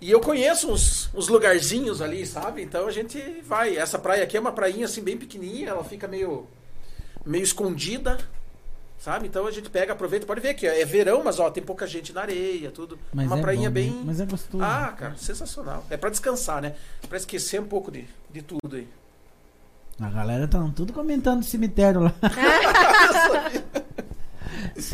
E 0.00 0.10
eu 0.10 0.20
conheço 0.20 0.70
uns, 0.70 1.10
uns 1.12 1.28
lugarzinhos 1.28 2.00
ali, 2.00 2.24
sabe? 2.24 2.62
Então 2.62 2.86
a 2.86 2.90
gente 2.90 3.20
vai. 3.42 3.76
Essa 3.76 3.98
praia 3.98 4.22
aqui 4.22 4.36
é 4.36 4.40
uma 4.40 4.52
prainha 4.52 4.86
assim 4.86 5.02
bem 5.02 5.16
pequenininha, 5.16 5.70
ela 5.70 5.84
fica 5.84 6.06
meio, 6.06 6.46
meio 7.26 7.42
escondida, 7.42 8.16
sabe? 8.98 9.26
Então 9.26 9.46
a 9.46 9.50
gente 9.50 9.70
pega, 9.70 9.92
aproveita, 9.92 10.26
pode 10.26 10.40
ver 10.40 10.54
que 10.54 10.66
é 10.66 10.84
verão, 10.84 11.22
mas 11.24 11.38
ó, 11.38 11.50
tem 11.50 11.62
pouca 11.62 11.86
gente 11.86 12.12
na 12.12 12.22
areia, 12.22 12.70
tudo. 12.70 12.98
Mas 13.12 13.26
uma 13.26 13.38
é 13.38 13.42
prainha 13.42 13.70
bom, 13.70 13.74
bem. 13.74 13.90
né? 13.90 14.02
Mas 14.04 14.20
é 14.20 14.26
gostoso. 14.26 14.62
Ah, 14.64 14.94
cara, 14.96 15.14
sensacional. 15.16 15.84
É 15.88 15.96
pra 15.96 16.10
descansar, 16.10 16.60
né? 16.60 16.74
Pra 17.08 17.16
esquecer 17.16 17.60
um 17.60 17.66
pouco 17.66 17.90
de, 17.90 18.06
de 18.30 18.42
tudo 18.42 18.76
aí. 18.76 18.88
A 20.00 20.08
galera 20.10 20.46
tá 20.46 20.64
tudo 20.76 20.92
comentando 20.92 21.40
do 21.40 21.44
cemitério 21.44 22.00
lá. 22.02 22.14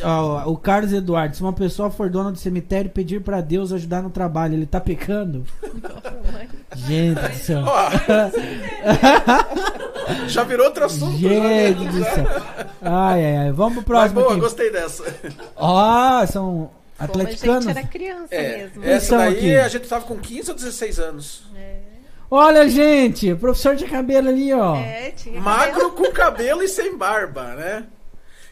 Ó, 0.03 0.51
o 0.51 0.57
Carlos 0.57 0.93
Eduardo, 0.93 1.36
se 1.36 1.43
uma 1.43 1.53
pessoa 1.53 1.91
for 1.91 2.09
dona 2.11 2.31
do 2.32 2.39
cemitério 2.39 2.89
e 2.89 2.93
pedir 2.93 3.20
pra 3.23 3.41
Deus 3.41 3.73
ajudar 3.73 4.03
no 4.03 4.11
trabalho, 4.11 4.55
ele 4.55 4.66
tá 4.66 4.81
pecando? 4.81 5.45
Gente 6.77 7.20
do 7.20 7.35
céu. 7.35 7.62
Já 10.28 10.45
virou 10.45 10.66
outro 10.66 10.85
assunto. 10.85 11.16
Gente 11.16 11.41
né? 11.41 11.73
do 11.73 12.05
céu. 12.05 12.27
Ai, 12.82 13.24
ai, 13.24 13.36
ai. 13.39 13.53
Vamos 13.53 13.85
pro 13.85 13.97
Mas 13.97 14.12
próximo 14.12 14.20
boa, 14.20 14.32
aqui. 14.32 14.41
gostei 14.41 14.70
dessa. 14.70 15.05
Ó, 15.57 16.27
são 16.27 16.45
Como 16.45 16.70
a 16.99 17.05
atleticanos. 17.05 17.65
gente 17.65 17.78
era 17.78 17.86
criança 17.86 18.35
É, 18.35 18.59
mesmo. 18.59 18.85
essa 18.85 19.07
Então, 19.07 19.19
daí 19.19 19.36
aqui. 19.36 19.57
a 19.57 19.69
gente 19.69 19.89
tava 19.89 20.05
com 20.05 20.16
15 20.19 20.51
ou 20.51 20.57
16 20.57 20.99
anos. 20.99 21.45
Olha, 22.31 22.69
gente, 22.69 23.32
o 23.32 23.36
professor 23.36 23.77
de 23.77 23.85
cabelo 23.85 24.28
ali, 24.28 24.53
ó. 24.53 24.74
É, 24.77 25.11
tinha 25.12 25.41
Magro 25.41 25.93
com 25.93 26.11
cabelo 26.11 26.62
e 26.62 26.69
sem 26.69 26.97
barba, 26.97 27.55
né? 27.55 27.85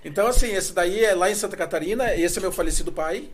Então, 0.05 0.27
assim, 0.27 0.53
esse 0.53 0.73
daí 0.73 1.05
é 1.05 1.15
lá 1.15 1.31
em 1.31 1.35
Santa 1.35 1.57
Catarina, 1.57 2.15
esse 2.15 2.39
é 2.39 2.41
meu 2.43 2.51
falecido 2.53 2.91
pai. 2.93 3.29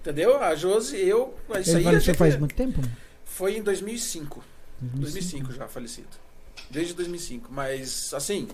Entendeu? 0.00 0.42
A 0.42 0.54
Josi, 0.54 0.96
eu. 0.96 1.34
Isso 1.60 1.70
Hum. 1.70 1.72
Ele 1.72 1.76
aí 1.78 1.84
faleceu 1.84 2.14
faz 2.14 2.36
muito 2.36 2.54
tempo? 2.54 2.80
Foi 3.24 3.56
em 3.56 3.62
2005. 3.62 4.42
2005 4.80 5.52
já 5.52 5.68
falecido. 5.68 6.08
Desde 6.70 6.94
2005. 6.94 7.52
Mas, 7.52 8.12
assim, 8.14 8.48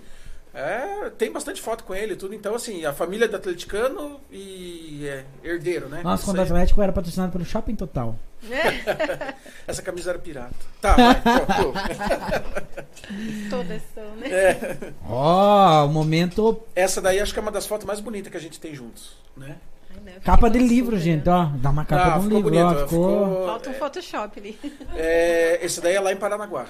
é, 0.55 1.10
tem 1.18 1.32
bastante 1.32 1.60
foto 1.60 1.82
com 1.85 1.94
ele 1.94 2.12
e 2.12 2.16
tudo. 2.16 2.35
Então, 2.35 2.55
assim, 2.55 2.85
a 2.85 2.93
família 2.93 3.26
do 3.28 3.36
atleticano 3.36 4.20
e 4.31 5.05
é, 5.09 5.24
herdeiro, 5.43 5.89
né? 5.89 6.01
Nossa, 6.05 6.24
quando 6.24 6.39
o. 6.39 6.43
Atlético 6.43 6.81
era 6.81 6.93
patrocinado 6.93 7.32
pelo 7.32 7.44
Shopping 7.44 7.74
Total. 7.76 8.16
Essa 9.66 9.82
camisa 9.82 10.10
era 10.10 10.18
pirata. 10.18 10.55
Tá, 10.81 10.94
vai. 10.97 11.22
Todas 13.51 13.82
são, 13.94 14.16
né? 14.16 14.28
É, 14.31 14.76
Ó, 15.09 15.86
o 15.86 15.89
momento 15.89 16.60
essa 16.74 17.01
daí 17.01 17.20
acho 17.20 17.32
que 17.32 17.39
é 17.39 17.43
uma 17.43 17.51
das 17.52 17.66
fotos 17.66 17.86
mais 17.86 18.01
bonitas 18.01 18.31
que 18.31 18.36
a 18.36 18.40
gente 18.40 18.59
tem 18.60 18.74
juntos, 18.74 19.12
né? 19.36 19.56
Não, 20.05 20.12
capa 20.24 20.51
de 20.51 20.59
livro, 20.59 20.98
gente, 20.98 21.28
ó. 21.28 21.44
Dá 21.56 21.70
uma 21.70 21.85
capa 21.85 22.16
Ah, 22.16 22.18
de 22.18 22.20
um 22.20 22.22
ficou 22.24 22.39
livro, 22.51 22.59
ó. 22.59 22.68
bonito, 22.74 22.89
Ficou... 22.89 23.28
ficou- 23.28 23.47
Falta 23.47 23.70
um 23.70 23.72
é, 23.72 23.76
Photoshop 23.76 24.40
ali. 24.40 24.59
é, 24.97 25.64
esse 25.64 25.81
daí 25.81 25.94
é 25.94 26.01
lá 26.01 26.12
em 26.12 26.16
Paranaguá. 26.16 26.66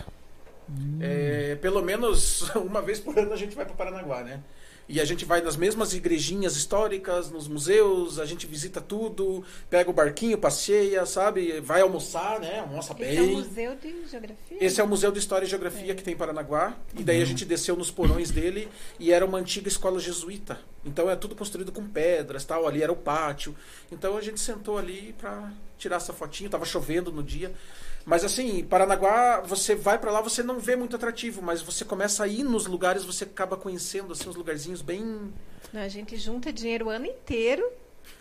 Hum. 0.68 0.98
É, 1.00 1.56
pelo 1.56 1.82
menos 1.82 2.42
uma 2.56 2.80
vez 2.80 3.00
por 3.00 3.18
ano 3.18 3.32
a 3.32 3.36
gente 3.36 3.54
vai 3.54 3.64
para 3.64 3.74
Paranaguá, 3.74 4.22
né? 4.22 4.42
E 4.86 5.00
a 5.00 5.04
gente 5.04 5.24
vai 5.24 5.40
nas 5.40 5.56
mesmas 5.56 5.94
igrejinhas 5.94 6.56
históricas, 6.56 7.30
nos 7.30 7.48
museus, 7.48 8.18
a 8.18 8.26
gente 8.26 8.46
visita 8.46 8.82
tudo, 8.82 9.42
pega 9.70 9.88
o 9.88 9.94
barquinho, 9.94 10.36
passeia, 10.36 11.06
sabe? 11.06 11.58
Vai 11.60 11.80
almoçar, 11.80 12.38
né? 12.38 12.60
Almoça 12.60 12.94
Esse 12.98 13.16
é 13.16 13.22
o 13.22 13.26
bem. 13.26 13.36
Museu 13.36 13.76
de 13.76 14.06
Geografia? 14.06 14.58
Esse 14.60 14.80
é 14.80 14.84
o 14.84 14.86
Museu 14.86 15.10
de 15.10 15.18
História 15.18 15.46
e 15.46 15.48
Geografia 15.48 15.94
que 15.94 16.02
tem 16.02 16.12
em 16.12 16.16
Paranaguá. 16.16 16.76
E 16.94 17.02
daí 17.02 17.22
a 17.22 17.24
gente 17.24 17.46
desceu 17.46 17.76
nos 17.76 17.90
porões 17.90 18.30
dele 18.30 18.68
e 19.00 19.10
era 19.10 19.24
uma 19.24 19.38
antiga 19.38 19.68
escola 19.68 19.98
jesuíta. 19.98 20.58
Então 20.84 21.10
é 21.10 21.16
tudo 21.16 21.34
construído 21.34 21.72
com 21.72 21.86
pedras, 21.88 22.44
tal. 22.44 22.68
Ali 22.68 22.82
era 22.82 22.92
o 22.92 22.96
pátio. 22.96 23.56
Então 23.90 24.18
a 24.18 24.20
gente 24.20 24.38
sentou 24.38 24.76
ali 24.76 25.14
pra 25.16 25.50
tirar 25.84 25.96
essa 25.96 26.12
fotinha. 26.12 26.48
Tava 26.50 26.64
chovendo 26.64 27.12
no 27.12 27.22
dia. 27.22 27.52
Mas 28.06 28.24
assim, 28.24 28.64
Paranaguá, 28.64 29.40
você 29.40 29.74
vai 29.74 29.98
pra 29.98 30.10
lá, 30.10 30.20
você 30.20 30.42
não 30.42 30.58
vê 30.58 30.76
muito 30.76 30.94
atrativo, 30.96 31.40
mas 31.40 31.62
você 31.62 31.84
começa 31.84 32.22
a 32.24 32.28
ir 32.28 32.42
nos 32.42 32.66
lugares, 32.66 33.04
você 33.04 33.24
acaba 33.24 33.56
conhecendo 33.56 34.12
assim 34.12 34.28
os 34.28 34.36
lugarzinhos 34.36 34.82
bem 34.82 35.32
Não, 35.72 35.80
A 35.80 35.88
gente 35.88 36.16
junta 36.18 36.52
dinheiro 36.52 36.86
o 36.86 36.90
ano 36.90 37.06
inteiro 37.06 37.64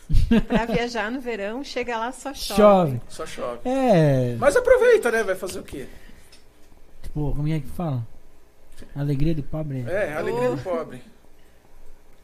Pra 0.48 0.65
viajar 0.65 1.11
no 1.11 1.19
verão, 1.19 1.61
chega 1.64 1.98
lá 1.98 2.11
só 2.14 2.34
chove. 2.34 2.56
Chove. 2.61 3.02
Só 3.10 3.26
chove. 3.26 3.60
É. 3.68 4.35
Mas 4.40 4.56
aproveita, 4.56 5.11
né? 5.11 5.23
Vai 5.23 5.35
fazer 5.35 5.60
o 5.60 5.64
quê? 5.64 5.88
Tipo, 7.02 7.34
como 7.35 7.48
é 7.49 7.60
que 7.60 7.68
fala? 7.68 8.07
Alegria 8.95 9.35
de 9.35 9.41
pobre. 9.41 9.84
É, 9.88 10.14
alegria 10.14 10.49
Oh. 10.52 10.56
do 10.56 10.61
pobre. 10.61 11.02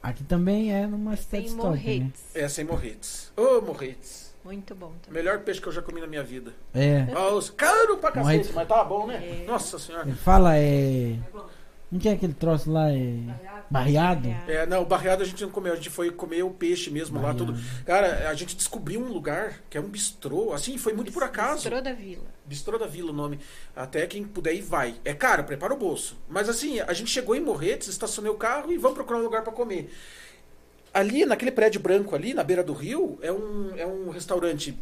Aqui 0.01 0.23
também 0.23 0.73
é 0.73 0.87
numa 0.87 1.15
Sem 1.17 1.25
cidade 1.25 1.45
histórica, 1.47 1.85
né? 1.89 1.93
morretes. 1.99 2.21
É 2.35 2.47
sem 2.47 2.63
morretes. 2.65 3.31
Ô, 3.35 3.59
morretes. 3.61 4.28
Muito 4.43 4.73
bom 4.73 4.93
também. 5.01 5.21
Melhor 5.21 5.39
peixe 5.39 5.61
que 5.61 5.67
eu 5.67 5.71
já 5.71 5.81
comi 5.81 5.99
na 6.01 6.07
minha 6.07 6.23
vida. 6.23 6.53
É. 6.73 7.03
Nossa, 7.05 7.51
caro 7.53 7.97
pra 7.97 8.11
cacete, 8.11 8.23
Morretes. 8.37 8.51
mas 8.55 8.67
tá 8.67 8.83
bom, 8.83 9.05
né? 9.07 9.15
É. 9.43 9.45
Nossa 9.45 9.77
senhora. 9.77 10.07
Ele 10.07 10.15
fala 10.15 10.55
é. 10.57 11.11
É. 11.13 11.19
Não 11.91 11.99
que 11.99 12.07
é 12.07 12.13
aquele 12.13 12.33
troço 12.33 12.71
lá? 12.71 12.91
É. 12.91 13.19
Barreado? 13.69 14.27
É, 14.47 14.65
não, 14.65 14.81
o 14.81 14.85
barreado 14.85 15.21
a 15.21 15.25
gente 15.25 15.41
não 15.43 15.49
comeu, 15.51 15.73
a 15.73 15.75
gente 15.75 15.89
foi 15.89 16.09
comer 16.11 16.43
o 16.43 16.49
peixe 16.51 16.89
mesmo 16.89 17.15
lá, 17.17 17.33
Barreado. 17.33 17.45
tudo. 17.53 17.59
Cara, 17.85 18.29
a 18.29 18.33
gente 18.33 18.55
descobriu 18.55 18.99
um 18.99 19.11
lugar 19.11 19.59
que 19.69 19.77
é 19.77 19.81
um 19.81 19.87
bistrô, 19.87 20.53
assim, 20.53 20.77
foi 20.77 20.93
muito 20.93 21.11
por 21.11 21.23
acaso. 21.23 21.55
Bistrô 21.63 21.81
da 21.81 21.93
Vila. 21.93 22.23
Bistrô 22.45 22.77
da 22.79 22.87
Vila 22.87 23.11
o 23.11 23.13
nome. 23.13 23.39
Até 23.75 24.07
quem 24.07 24.23
puder 24.23 24.53
ir 24.53 24.61
vai. 24.61 24.95
É 25.05 25.13
caro, 25.13 25.43
prepara 25.43 25.73
o 25.73 25.77
bolso. 25.77 26.17
Mas 26.27 26.47
assim, 26.49 26.79
a 26.79 26.93
gente 26.93 27.11
chegou 27.11 27.35
em 27.35 27.41
Morretes, 27.41 27.87
estacionei 27.87 28.31
o 28.31 28.35
carro 28.35 28.71
e 28.71 28.77
vamos 28.77 28.95
procurar 28.95 29.19
um 29.19 29.23
lugar 29.23 29.43
pra 29.43 29.53
comer. 29.53 29.91
Ali, 30.93 31.25
naquele 31.25 31.51
prédio 31.51 31.79
branco 31.79 32.15
ali, 32.15 32.33
na 32.33 32.43
beira 32.43 32.63
do 32.63 32.73
rio, 32.73 33.19
é 33.21 33.31
um, 33.31 33.73
é 33.77 33.85
um 33.85 34.09
restaurante 34.09 34.77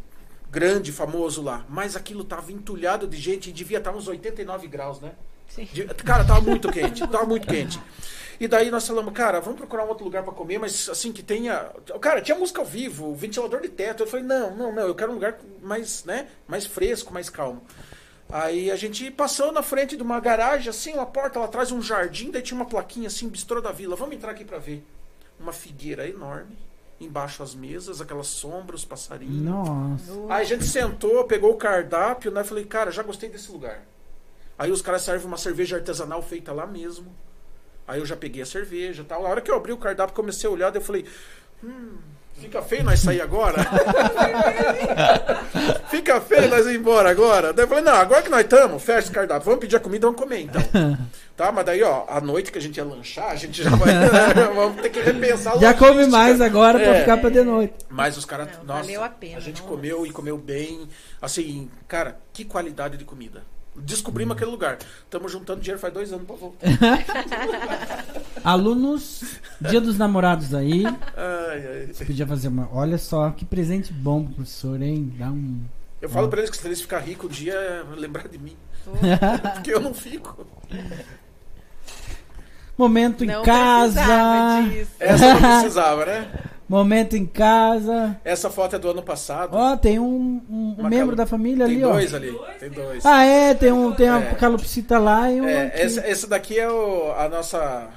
grande, 0.50 0.90
famoso 0.92 1.42
lá. 1.42 1.64
Mas 1.68 1.94
aquilo 1.96 2.24
tava 2.24 2.50
entulhado 2.52 3.06
de 3.06 3.16
gente 3.18 3.50
e 3.50 3.52
devia 3.52 3.78
estar 3.78 3.92
uns 3.94 4.08
89 4.08 4.66
graus, 4.68 5.00
né? 5.00 5.12
Sim. 5.48 5.68
De- 5.72 5.84
Cara, 5.86 6.24
tava 6.24 6.40
muito 6.40 6.70
quente, 6.72 7.06
tava 7.08 7.24
muito 7.26 7.46
quente. 7.46 7.80
E 8.40 8.46
daí 8.46 8.70
nós 8.70 8.86
falamos, 8.86 9.12
cara, 9.12 9.40
vamos 9.40 9.58
procurar 9.58 9.84
um 9.84 9.88
outro 9.88 10.04
lugar 10.04 10.22
pra 10.22 10.32
comer, 10.32 10.58
mas 10.58 10.88
assim, 10.88 11.12
que 11.12 11.22
tenha. 11.22 11.70
Cara, 12.00 12.20
tinha 12.22 12.38
música 12.38 12.60
ao 12.60 12.66
vivo, 12.66 13.14
ventilador 13.14 13.60
de 13.60 13.68
teto. 13.68 14.02
Eu 14.02 14.06
falei, 14.06 14.24
não, 14.24 14.54
não, 14.56 14.72
não, 14.72 14.86
eu 14.86 14.94
quero 14.94 15.10
um 15.10 15.14
lugar 15.14 15.38
mais, 15.60 16.04
né, 16.04 16.28
mais 16.46 16.64
fresco, 16.64 17.12
mais 17.12 17.28
calmo. 17.28 17.62
Aí 18.30 18.70
a 18.70 18.76
gente 18.76 19.10
passou 19.10 19.50
na 19.52 19.62
frente 19.62 19.96
de 19.96 20.02
uma 20.02 20.20
garagem, 20.20 20.68
assim, 20.68 20.92
uma 20.92 21.06
porta 21.06 21.38
lá 21.38 21.46
atrás, 21.46 21.72
um 21.72 21.80
jardim, 21.82 22.30
daí 22.30 22.42
tinha 22.42 22.54
uma 22.58 22.66
plaquinha 22.66 23.08
assim, 23.08 23.28
bistrô 23.28 23.60
da 23.60 23.72
vila. 23.72 23.96
Vamos 23.96 24.14
entrar 24.14 24.30
aqui 24.32 24.44
pra 24.44 24.58
ver. 24.58 24.84
Uma 25.38 25.52
figueira 25.52 26.08
enorme, 26.08 26.58
embaixo 27.00 27.42
as 27.42 27.54
mesas, 27.54 28.00
aquelas 28.00 28.26
sombras, 28.26 28.80
os 28.80 28.86
passarinhos. 28.86 29.42
Nossa. 29.42 30.12
Aí 30.28 30.42
a 30.42 30.44
gente 30.44 30.64
sentou, 30.64 31.24
pegou 31.24 31.52
o 31.52 31.56
cardápio, 31.56 32.30
né? 32.30 32.42
Falei, 32.42 32.64
cara, 32.64 32.90
já 32.90 33.02
gostei 33.02 33.28
desse 33.28 33.50
lugar. 33.52 33.82
Aí 34.58 34.72
os 34.72 34.82
caras 34.82 35.02
servem 35.02 35.26
uma 35.26 35.36
cerveja 35.38 35.76
artesanal 35.76 36.20
feita 36.20 36.52
lá 36.52 36.66
mesmo. 36.66 37.14
Aí 37.86 38.00
eu 38.00 38.06
já 38.06 38.16
peguei 38.16 38.42
a 38.42 38.46
cerveja 38.46 39.02
e 39.02 39.04
tal. 39.04 39.22
Na 39.22 39.28
hora 39.28 39.40
que 39.40 39.50
eu 39.50 39.56
abri 39.56 39.72
o 39.72 39.78
cardápio, 39.78 40.14
comecei 40.14 40.48
a 40.48 40.52
olhar, 40.52 40.70
daí 40.70 40.80
eu 40.80 40.84
falei, 40.84 41.06
hum, 41.62 41.96
fica 42.40 42.62
feio 42.62 42.84
nós 42.84 43.00
sair 43.00 43.20
agora? 43.20 43.56
fica 45.90 46.20
feio 46.20 46.48
nós 46.48 46.66
ir 46.66 46.76
embora 46.76 47.10
agora? 47.10 47.52
Daí 47.52 47.64
eu 47.64 47.68
falei, 47.68 47.84
não, 47.84 47.94
agora 47.94 48.22
que 48.22 48.28
nós 48.30 48.42
estamos, 48.42 48.82
fecha 48.82 49.10
o 49.10 49.12
cardápio, 49.12 49.44
vamos 49.44 49.60
pedir 49.60 49.76
a 49.76 49.80
comida, 49.80 50.06
vamos 50.06 50.20
comer 50.20 50.42
então. 50.42 50.62
tá, 51.36 51.50
mas 51.52 51.64
daí, 51.66 51.82
ó, 51.82 52.04
à 52.08 52.20
noite 52.20 52.52
que 52.52 52.58
a 52.58 52.60
gente 52.60 52.76
ia 52.76 52.84
lanchar, 52.84 53.30
a 53.30 53.36
gente 53.36 53.62
já 53.62 53.70
vai. 53.70 53.92
vamos 54.54 54.80
ter 54.82 54.90
que 54.90 55.00
repensar 55.00 55.54
a 55.54 55.58
Já 55.58 55.74
come 55.74 56.06
mais 56.06 56.40
agora 56.40 56.78
pra 56.78 56.94
É. 56.96 57.00
ficar 57.00 57.16
pra 57.18 57.30
de 57.30 57.42
noite. 57.42 57.74
Mas 57.88 58.16
os 58.16 58.24
caras, 58.24 58.48
nossa, 58.64 58.82
valeu 58.82 59.02
a 59.02 59.08
pena, 59.08 59.40
gente 59.40 59.62
nossa. 59.62 59.72
comeu 59.74 60.06
e 60.06 60.10
comeu 60.10 60.38
bem. 60.38 60.88
Assim, 61.20 61.70
cara, 61.86 62.18
que 62.32 62.44
qualidade 62.44 62.96
de 62.96 63.04
comida. 63.04 63.42
Descobrimos 63.80 64.34
aquele 64.36 64.50
lugar. 64.50 64.76
Estamos 65.04 65.30
juntando 65.30 65.60
dinheiro 65.60 65.80
faz 65.80 65.94
dois 65.94 66.12
anos 66.12 66.26
pra 66.26 66.34
voltar. 66.34 66.66
Alunos, 68.52 69.22
dia 69.60 69.80
dos 69.80 69.98
namorados 69.98 70.54
aí. 70.54 70.84
Ai, 70.86 70.94
ai. 71.66 71.88
Você 71.92 72.04
podia 72.04 72.26
fazer 72.26 72.48
uma. 72.48 72.68
Olha 72.72 72.96
só, 72.96 73.30
que 73.30 73.44
presente 73.44 73.92
bom 73.92 74.24
pro 74.24 74.36
professor, 74.36 74.80
hein? 74.80 75.12
Dá 75.18 75.26
um. 75.30 75.60
Eu 76.00 76.08
falo 76.08 76.28
pra 76.28 76.38
eles 76.38 76.50
que 76.50 76.56
se 76.56 76.66
eles 76.66 76.80
ficarem 76.80 77.08
ricos 77.08 77.28
um 77.28 77.32
dia, 77.32 77.52
é 77.52 77.82
lembrar 77.94 78.26
de 78.28 78.38
mim. 78.38 78.56
Porque 79.54 79.72
eu 79.74 79.80
não 79.80 79.92
fico. 79.92 80.46
Momento 82.76 83.24
em 83.24 83.26
Não 83.26 83.42
casa. 83.42 83.94
precisava 84.00 84.62
disso. 84.70 84.90
Essa 85.00 85.34
não 85.34 85.40
precisava, 85.60 86.06
né? 86.06 86.28
Momento 86.68 87.16
em 87.16 87.26
casa. 87.26 88.16
Essa 88.24 88.48
foto 88.50 88.76
é 88.76 88.78
do 88.78 88.90
ano 88.90 89.02
passado. 89.02 89.54
Ó, 89.56 89.76
tem 89.76 89.98
um, 89.98 90.40
um- 90.48 90.76
um 90.78 90.88
membro 90.88 91.08
cal- 91.08 91.16
da 91.16 91.26
família 91.26 91.66
Tem 91.66 91.76
ali, 91.76 91.84
ó. 91.84 91.92
dois 91.92 92.14
ali. 92.14 92.38
Tem 92.60 92.70
dois. 92.70 93.04
Ah, 93.04 93.24
é, 93.24 93.54
tem, 93.54 93.72
um, 93.72 93.90
tem 93.92 94.08
uma 94.08 94.20
É. 94.22 94.34
calopsita 94.34 94.98
lá 94.98 95.30
e 95.32 95.40
um. 95.40 95.48
É, 95.48 95.66
aqui. 95.66 95.80
essa, 95.82 96.00
essa 96.00 96.26
daqui 96.26 96.58
é 96.58 96.70
o- 96.70 97.12
a 97.12 97.28
nossa. 97.28 97.88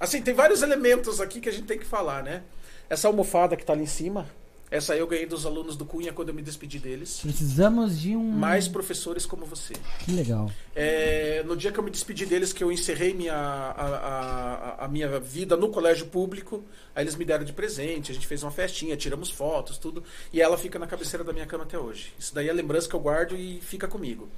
Assim, 0.00 0.22
tem 0.22 0.32
vários 0.34 0.62
elementos 0.62 1.20
aqui 1.20 1.40
que 1.40 1.48
a 1.48 1.52
gente 1.52 1.66
tem 1.66 1.78
que 1.78 1.84
falar, 1.86 2.22
né? 2.24 2.42
Essa 2.88 3.06
almofada 3.06 3.54
que 3.56 3.64
tá 3.64 3.74
ali 3.74 3.82
em 3.82 3.86
cima, 3.86 4.26
essa 4.70 4.96
eu 4.96 5.06
ganhei 5.06 5.26
dos 5.26 5.44
alunos 5.44 5.76
do 5.76 5.84
Cunha 5.84 6.12
quando 6.12 6.28
eu 6.30 6.34
me 6.34 6.40
despedi 6.42 6.78
deles. 6.78 7.18
Precisamos 7.22 8.00
de 8.00 8.16
um. 8.16 8.22
Mais 8.32 8.66
professores 8.66 9.26
como 9.26 9.44
você. 9.44 9.74
Que 10.04 10.12
legal. 10.12 10.50
É, 10.74 11.42
no 11.44 11.56
dia 11.56 11.70
que 11.70 11.78
eu 11.78 11.82
me 11.84 11.90
despedi 11.90 12.24
deles, 12.24 12.52
que 12.52 12.62
eu 12.64 12.72
encerrei 12.72 13.12
minha, 13.12 13.34
a, 13.34 14.76
a- 14.80 14.84
a 14.84 14.88
minha 14.88 15.18
vida 15.20 15.56
no 15.56 15.68
colégio 15.70 16.06
público, 16.06 16.64
aí 16.94 17.04
eles 17.04 17.14
me 17.16 17.24
deram 17.24 17.44
de 17.44 17.52
presente, 17.52 18.10
a 18.10 18.14
gente 18.14 18.26
fez 18.26 18.42
uma 18.42 18.50
festinha, 18.52 18.96
tiramos 18.96 19.28
fotos, 19.30 19.76
tudo, 19.76 20.02
e 20.32 20.40
ela 20.40 20.56
fica 20.56 20.78
na 20.78 20.86
cabeceira 20.86 21.22
da 21.22 21.32
minha 21.32 21.46
cama 21.46 21.64
até 21.64 21.78
hoje. 21.78 22.12
Isso 22.18 22.34
daí 22.34 22.48
é 22.48 22.52
lembrança 22.52 22.88
que 22.88 22.94
eu 22.94 23.00
guardo 23.00 23.36
e 23.36 23.60
fica 23.60 23.86
comigo. 23.86 24.28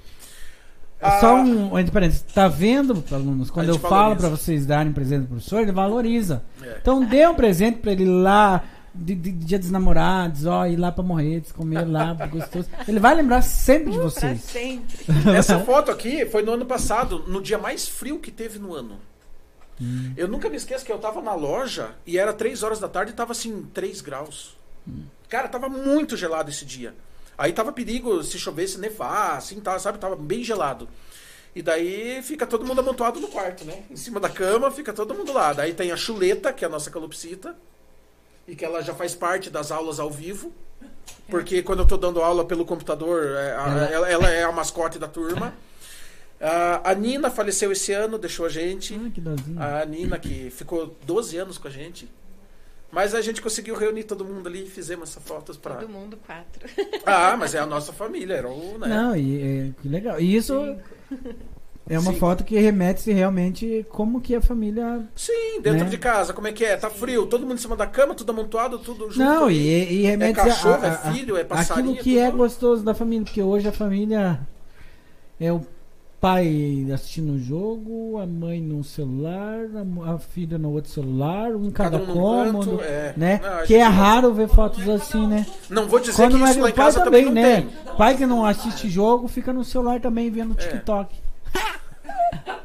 Ah, 1.03 1.19
Só 1.19 1.35
um, 1.35 1.77
entre 1.77 1.91
parênteses, 1.91 2.21
tá 2.21 2.47
vendo, 2.47 3.03
alunos? 3.11 3.49
Quando 3.51 3.69
eu 3.69 3.79
falo 3.79 4.15
pra 4.15 4.29
vocês 4.29 4.65
darem 4.65 4.91
presente 4.93 5.21
pro 5.25 5.35
professor, 5.35 5.61
ele 5.61 5.71
valoriza. 5.71 6.43
É. 6.61 6.77
Então 6.81 7.03
dê 7.05 7.27
um 7.27 7.35
presente 7.35 7.79
pra 7.79 7.91
ele 7.91 8.05
lá, 8.05 8.63
de, 8.95 9.15
de- 9.15 9.31
de 9.31 9.45
dia 9.45 9.59
dos 9.59 9.71
namorados, 9.71 10.45
ó, 10.45 10.65
ir 10.67 10.75
lá 10.77 10.91
pra 10.91 11.03
morrer, 11.03 11.43
comer 11.55 11.85
lá, 11.85 12.13
gostoso. 12.27 12.67
Ele 12.87 12.99
vai 12.99 13.15
lembrar 13.15 13.41
sempre 13.41 13.91
de 13.91 13.97
Pra 13.97 14.03
vocês. 14.09 14.41
sempre. 14.41 14.97
Essa 15.35 15.59
foto 15.59 15.91
aqui 15.91 16.25
foi 16.25 16.43
no 16.43 16.51
ano 16.53 16.65
passado, 16.65 17.23
no 17.27 17.41
dia 17.41 17.57
mais 17.57 17.87
frio 17.87 18.19
que 18.19 18.31
teve 18.31 18.59
no 18.59 18.73
ano. 18.73 18.97
Eu 20.15 20.27
nunca 20.29 20.49
me 20.49 20.55
esqueço 20.55 20.85
que 20.85 20.91
eu 20.91 20.99
tava 20.99 21.21
na 21.21 21.33
loja 21.33 21.89
e 22.05 22.17
era 22.17 22.31
3 22.31 22.63
horas 22.63 22.79
da 22.79 22.87
tarde 22.87 23.11
e 23.11 23.15
tava 23.15 23.31
assim, 23.33 23.65
3 23.73 23.99
graus. 24.01 24.55
Cara, 25.27 25.47
tava 25.49 25.67
muito 25.67 26.15
gelado 26.15 26.49
esse 26.49 26.63
dia. 26.63 26.93
Aí 27.37 27.51
tava 27.53 27.71
perigo 27.71 28.23
se 28.23 28.37
chovesse, 28.37 28.77
nevar, 28.79 29.37
assim, 29.37 29.59
tá, 29.59 29.77
sabe? 29.79 29.97
Tava 29.97 30.15
bem 30.15 30.43
gelado. 30.43 30.87
E 31.55 31.61
daí 31.61 32.21
fica 32.23 32.47
todo 32.47 32.65
mundo 32.65 32.79
amontoado 32.79 33.19
no 33.19 33.27
quarto, 33.27 33.63
né? 33.65 33.83
Em 33.89 33.95
cima 33.95 34.19
da 34.19 34.29
cama, 34.29 34.71
fica 34.71 34.91
todo 34.93 35.13
mundo 35.13 35.31
lá. 35.33 35.53
Daí 35.53 35.73
tem 35.73 35.91
a 35.91 35.97
chuleta, 35.97 36.51
que 36.51 36.63
é 36.65 36.67
a 36.67 36.71
nossa 36.71 36.89
calopsita, 36.89 37.55
e 38.47 38.55
que 38.55 38.65
ela 38.65 38.81
já 38.81 38.93
faz 38.93 39.13
parte 39.15 39.49
das 39.49 39.71
aulas 39.71 39.99
ao 39.99 40.09
vivo. 40.09 40.51
Porque 41.29 41.61
quando 41.63 41.79
eu 41.79 41.87
tô 41.87 41.95
dando 41.97 42.21
aula 42.21 42.43
pelo 42.43 42.65
computador, 42.65 43.23
é, 43.35 43.51
Ela- 43.51 43.85
ela, 43.91 44.09
ela 44.09 44.29
é 44.31 44.43
a 44.43 44.51
mascote 44.51 44.97
da 44.99 45.07
turma. 45.07 45.53
Ah, 46.41 46.81
a 46.91 46.93
Nina 46.93 47.31
faleceu 47.31 47.71
esse 47.71 47.93
ano, 47.93 48.17
deixou 48.17 48.45
a 48.45 48.49
gente. 48.49 48.93
Ah, 48.95 49.09
que 49.13 49.21
dozinho. 49.21 49.61
A 49.61 49.85
Nina, 49.85 50.19
que 50.19 50.49
ficou 50.49 50.95
12 51.05 51.37
anos 51.37 51.57
com 51.57 51.67
a 51.67 51.71
gente. 51.71 52.09
Mas 52.93 53.15
a 53.15 53.21
gente 53.21 53.41
conseguiu 53.41 53.75
reunir 53.75 54.03
todo 54.03 54.23
mundo 54.23 54.47
ali 54.47 54.63
e 54.65 54.69
fizemos 54.69 55.09
essas 55.09 55.23
fotos 55.23 55.57
pra. 55.57 55.75
Todo 55.75 55.89
mundo 55.89 56.15
quatro. 56.25 56.69
Ah, 57.05 57.35
mas 57.35 57.55
é 57.55 57.59
a 57.59 57.65
nossa 57.65 57.91
família, 57.91 58.35
era 58.35 58.47
o. 58.47 58.77
Né? 58.77 58.87
Não, 58.87 59.15
e 59.15 59.41
é, 59.41 59.81
que 59.81 59.87
legal. 59.89 60.19
E 60.21 60.35
isso 60.35 60.53
Cinco. 61.09 61.29
é 61.89 61.97
uma 61.97 62.13
Sim. 62.13 62.19
foto 62.19 62.43
que 62.43 62.55
remete 62.59 63.11
realmente 63.11 63.83
como 63.89 64.21
que 64.21 64.35
a 64.35 64.41
família. 64.41 65.07
Sim, 65.15 65.59
dentro 65.61 65.85
Né? 65.85 65.89
de 65.89 65.97
casa, 65.97 66.33
como 66.33 66.47
é 66.47 66.51
que 66.53 66.63
é? 66.63 66.77
Tá 66.77 66.87
frio, 66.89 67.25
todo 67.25 67.41
mundo 67.41 67.55
em 67.55 67.61
cima 67.61 67.75
da 67.75 67.87
cama, 67.87 68.13
tudo 68.13 68.31
amontoado, 68.31 68.77
tudo 68.77 69.05
junto. 69.09 69.17
Não, 69.17 69.49
e, 69.49 69.57
e 69.57 70.01
remete 70.03 70.39
a- 70.39 70.43
cachorro, 70.43 70.83
a, 70.83 70.85
é 70.85 70.89
a- 70.89 71.11
filho, 71.13 71.35
é 71.35 71.43
passarinho, 71.43 71.89
aquilo 71.93 72.03
que 72.03 72.19
é 72.19 72.25
é 72.25 72.31
gostoso 72.31 72.83
da 72.83 72.93
família, 72.93 73.25
porque 73.25 73.41
hoje 73.41 73.67
a 73.67 73.71
família 73.71 74.39
é 75.39 75.51
o 75.51 75.65
pai 76.23 76.87
assistindo 76.93 77.33
o 77.33 77.37
jogo, 77.37 78.17
a 78.17 78.25
mãe 78.25 78.61
no 78.61 78.81
celular, 78.81 79.65
a, 80.05 80.17
filha 80.17 80.57
no 80.57 80.71
outro 80.71 80.89
celular, 80.89 81.53
um 81.53 81.65
em 81.65 81.71
cada, 81.71 81.99
Cada 81.99 82.09
um 82.09 82.15
num 82.15 82.21
cômodo, 82.21 82.77
canto, 82.77 82.81
é. 82.81 83.13
né? 83.17 83.41
Não, 83.43 83.65
que 83.65 83.75
é 83.75 83.83
raro 83.83 84.33
ver 84.33 84.47
fotos 84.47 84.87
assim, 84.87 85.27
né? 85.27 85.45
Não 85.69 85.85
vou 85.85 85.99
dizer 85.99 86.15
Quando 86.15 86.35
que 86.35 86.37
não 86.37 86.47
é 86.47 86.51
isso 86.51 86.59
lá 86.61 86.65
o 86.65 86.69
em 86.69 86.71
pai 86.71 86.85
casa 86.85 87.03
também, 87.03 87.25
não 87.25 87.33
né? 87.33 87.55
tem. 87.55 87.69
Pai 87.97 88.15
que 88.15 88.25
não 88.25 88.45
assiste 88.45 88.89
jogo 88.89 89.27
fica 89.27 89.51
no 89.51 89.65
celular 89.65 89.99
também 89.99 90.31
vendo 90.31 90.53
É. 90.57 90.65
TikTok. 90.65 91.13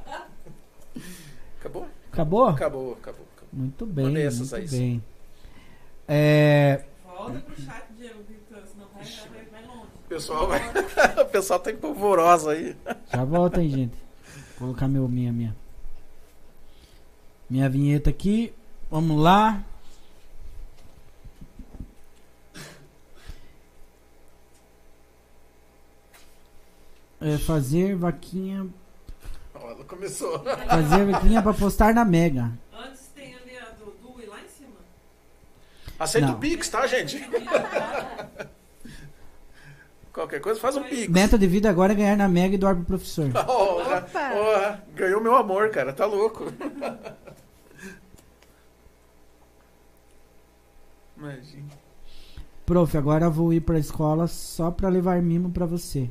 Acabou? 1.58 1.88
Acabou? 2.12 2.46
Acabou, 2.46 2.92
acabou. 2.92 2.92
acabou. 3.02 3.26
Muito 3.52 3.84
bem, 3.84 4.04
Mandei 4.04 4.24
essas 4.24 4.52
muito 4.52 4.54
aí, 4.54 4.68
bem. 4.68 5.02
É, 6.06 6.84
Volta 7.04 7.40
pro 7.40 7.60
chat, 7.60 7.82
Diego, 7.98 8.22
Victor, 8.28 8.62
senão 8.72 8.86
vai, 8.94 9.02
vai, 9.04 9.44
vai 9.50 9.66
longe. 9.66 9.90
O 10.08 10.16
pessoal, 10.18 10.46
vai... 10.48 10.58
o 11.20 11.24
pessoal 11.26 11.60
tá 11.60 11.70
empolvoroso 11.70 12.48
aí. 12.48 12.74
já 13.12 13.24
volta 13.26 13.60
aí, 13.60 13.68
gente. 13.68 13.94
Vou 14.56 14.68
colocar 14.68 14.88
meu, 14.88 15.06
minha, 15.06 15.30
minha. 15.30 15.54
Minha 17.48 17.68
vinheta 17.68 18.08
aqui. 18.08 18.50
Vamos 18.90 19.22
lá. 19.22 19.62
É 27.20 27.36
fazer 27.36 27.94
vaquinha. 27.94 28.66
Ela 29.54 29.84
começou. 29.84 30.42
Fazer 30.42 31.04
vaquinha 31.04 31.42
pra 31.42 31.52
postar 31.52 31.92
na 31.92 32.06
Mega. 32.06 32.50
Antes 32.72 33.08
tem 33.14 33.34
ali 33.34 33.58
a 33.58 33.72
do 33.72 34.22
e 34.22 34.24
lá 34.24 34.40
em 34.40 34.48
cima. 34.48 34.76
Aceita 35.98 36.28
Não. 36.28 36.34
o 36.34 36.38
Pix, 36.38 36.66
tá, 36.70 36.86
gente? 36.86 37.22
Qualquer 40.18 40.40
coisa, 40.40 40.58
faz 40.58 40.76
um 40.76 40.82
Pix. 40.82 41.06
Meta 41.06 41.38
de 41.38 41.46
vida 41.46 41.70
agora 41.70 41.92
é 41.92 41.94
ganhar 41.94 42.16
na 42.16 42.26
Mega 42.28 42.56
e 42.56 42.58
doar 42.58 42.74
pro 42.74 42.84
professor. 42.84 43.30
Oh, 43.46 43.84
já- 43.84 44.04
oh, 44.34 44.76
ganhou 44.96 45.20
meu 45.20 45.36
amor, 45.36 45.70
cara. 45.70 45.92
Tá 45.92 46.06
louco. 46.06 46.52
Imagina. 51.16 51.68
Prof, 52.66 52.96
agora 52.98 53.26
eu 53.26 53.30
vou 53.30 53.52
ir 53.52 53.60
pra 53.60 53.78
escola 53.78 54.26
só 54.26 54.72
pra 54.72 54.88
levar 54.88 55.22
mimo 55.22 55.52
pra 55.52 55.66
você. 55.66 56.10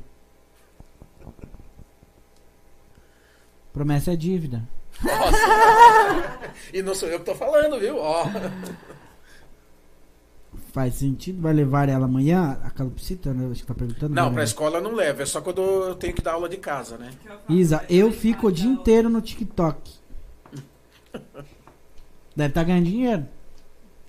Promessa 3.74 4.14
é 4.14 4.16
dívida. 4.16 4.64
Nossa. 5.04 6.40
e 6.74 6.82
não 6.82 6.96
sou 6.96 7.10
eu 7.10 7.20
que 7.20 7.26
tô 7.26 7.36
falando, 7.36 7.78
viu? 7.78 7.98
Ó. 7.98 8.24
Faz 10.78 10.94
sentido? 10.94 11.42
Vai 11.42 11.54
levar 11.54 11.90
ela 11.90 12.06
amanhã? 12.06 12.56
A 12.64 12.70
calopsita, 12.70 13.34
né? 13.34 13.50
Acho 13.52 13.62
que 13.62 13.68
tá 13.68 13.74
perguntando. 13.74 14.14
Não, 14.14 14.32
pra 14.32 14.44
escola 14.44 14.80
não 14.80 14.94
leva. 14.94 15.24
É 15.24 15.26
só 15.26 15.42
quando 15.42 15.60
eu 15.60 15.96
tenho 15.96 16.14
que 16.14 16.22
dar 16.22 16.34
aula 16.34 16.48
de 16.48 16.58
casa, 16.58 17.00
né? 17.00 17.10
Isa, 17.50 17.84
eu 17.90 18.12
fico 18.12 18.46
o 18.46 18.52
dia 18.52 18.70
inteiro 18.70 19.10
no 19.10 19.20
TikTok. 19.20 19.92
Deve 22.36 22.50
estar 22.52 22.64
ganhando 22.64 22.86
dinheiro. 22.86 23.26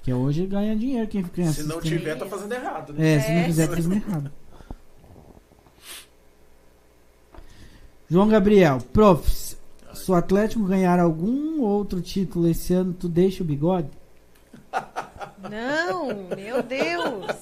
Que 0.02 0.12
hoje 0.12 0.44
ganha 0.44 0.76
dinheiro 0.76 1.08
quem 1.08 1.24
fica 1.24 1.42
Se 1.52 1.62
não 1.62 1.80
tiver, 1.80 2.18
tá 2.18 2.26
fazendo 2.26 2.52
errado, 2.52 2.92
né? 2.92 3.14
É, 3.14 3.18
se 3.20 3.32
não 3.32 3.38
É. 3.38 3.44
fizer, 3.44 3.66
tá 3.66 3.74
fazendo 3.76 3.94
errado. 4.06 4.30
João 8.10 8.28
Gabriel, 8.28 8.76
prof, 8.92 9.26
se 9.94 10.10
o 10.10 10.14
Atlético 10.14 10.64
ganhar 10.64 11.00
algum 11.00 11.62
outro 11.62 12.02
título 12.02 12.46
esse 12.46 12.74
ano, 12.74 12.92
tu 12.92 13.08
deixa 13.08 13.42
o 13.42 13.46
bigode? 13.46 13.88
Não, 15.42 16.06
meu 16.36 16.62
Deus. 16.62 17.36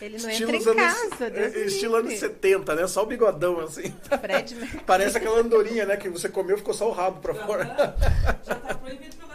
Ele 0.00 0.18
não 0.20 0.28
entra 0.30 0.56
em 0.56 0.60
anos- 0.62 0.74
casa, 0.74 1.30
Deus 1.30 1.54
é, 1.54 1.64
Estilo 1.66 1.94
anos 1.96 2.10
livre. 2.12 2.28
70, 2.28 2.74
né? 2.74 2.86
Só 2.86 3.02
o 3.02 3.06
bigodão, 3.06 3.60
assim. 3.60 3.94
Fred 4.20 4.54
Parece 4.86 5.16
aquela 5.16 5.40
andorinha, 5.40 5.86
né? 5.86 5.96
Que 5.96 6.08
você 6.08 6.28
comeu 6.28 6.58
ficou 6.58 6.74
só 6.74 6.88
o 6.88 6.92
rabo 6.92 7.20
pra 7.20 7.34
fora. 7.34 7.94
Já 8.46 8.54
tá 8.56 8.74
proibido 8.74 9.16
pela. 9.16 9.34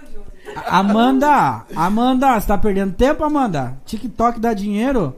Amanda, 0.68 1.64
Amanda, 1.76 2.40
você 2.40 2.48
tá 2.48 2.58
perdendo 2.58 2.94
tempo, 2.94 3.24
Amanda? 3.24 3.78
TikTok 3.86 4.40
dá 4.40 4.54
dinheiro? 4.54 5.16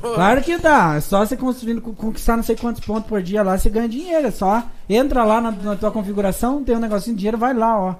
Claro 0.00 0.42
que 0.42 0.58
dá. 0.58 0.96
É 0.96 1.00
só 1.00 1.24
você 1.24 1.36
construindo, 1.36 1.80
con- 1.80 1.94
conquistar 1.94 2.36
não 2.36 2.42
sei 2.42 2.56
quantos 2.56 2.84
pontos 2.84 3.08
por 3.08 3.22
dia 3.22 3.42
lá, 3.42 3.56
você 3.56 3.70
ganha 3.70 3.88
dinheiro. 3.88 4.26
É 4.26 4.30
só 4.30 4.62
entra 4.88 5.24
lá 5.24 5.40
na, 5.40 5.50
na 5.50 5.76
tua 5.76 5.90
configuração, 5.90 6.62
tem 6.64 6.76
um 6.76 6.80
negocinho 6.80 7.14
de 7.16 7.20
dinheiro, 7.20 7.38
vai 7.38 7.54
lá, 7.54 7.78
ó. 7.80 7.94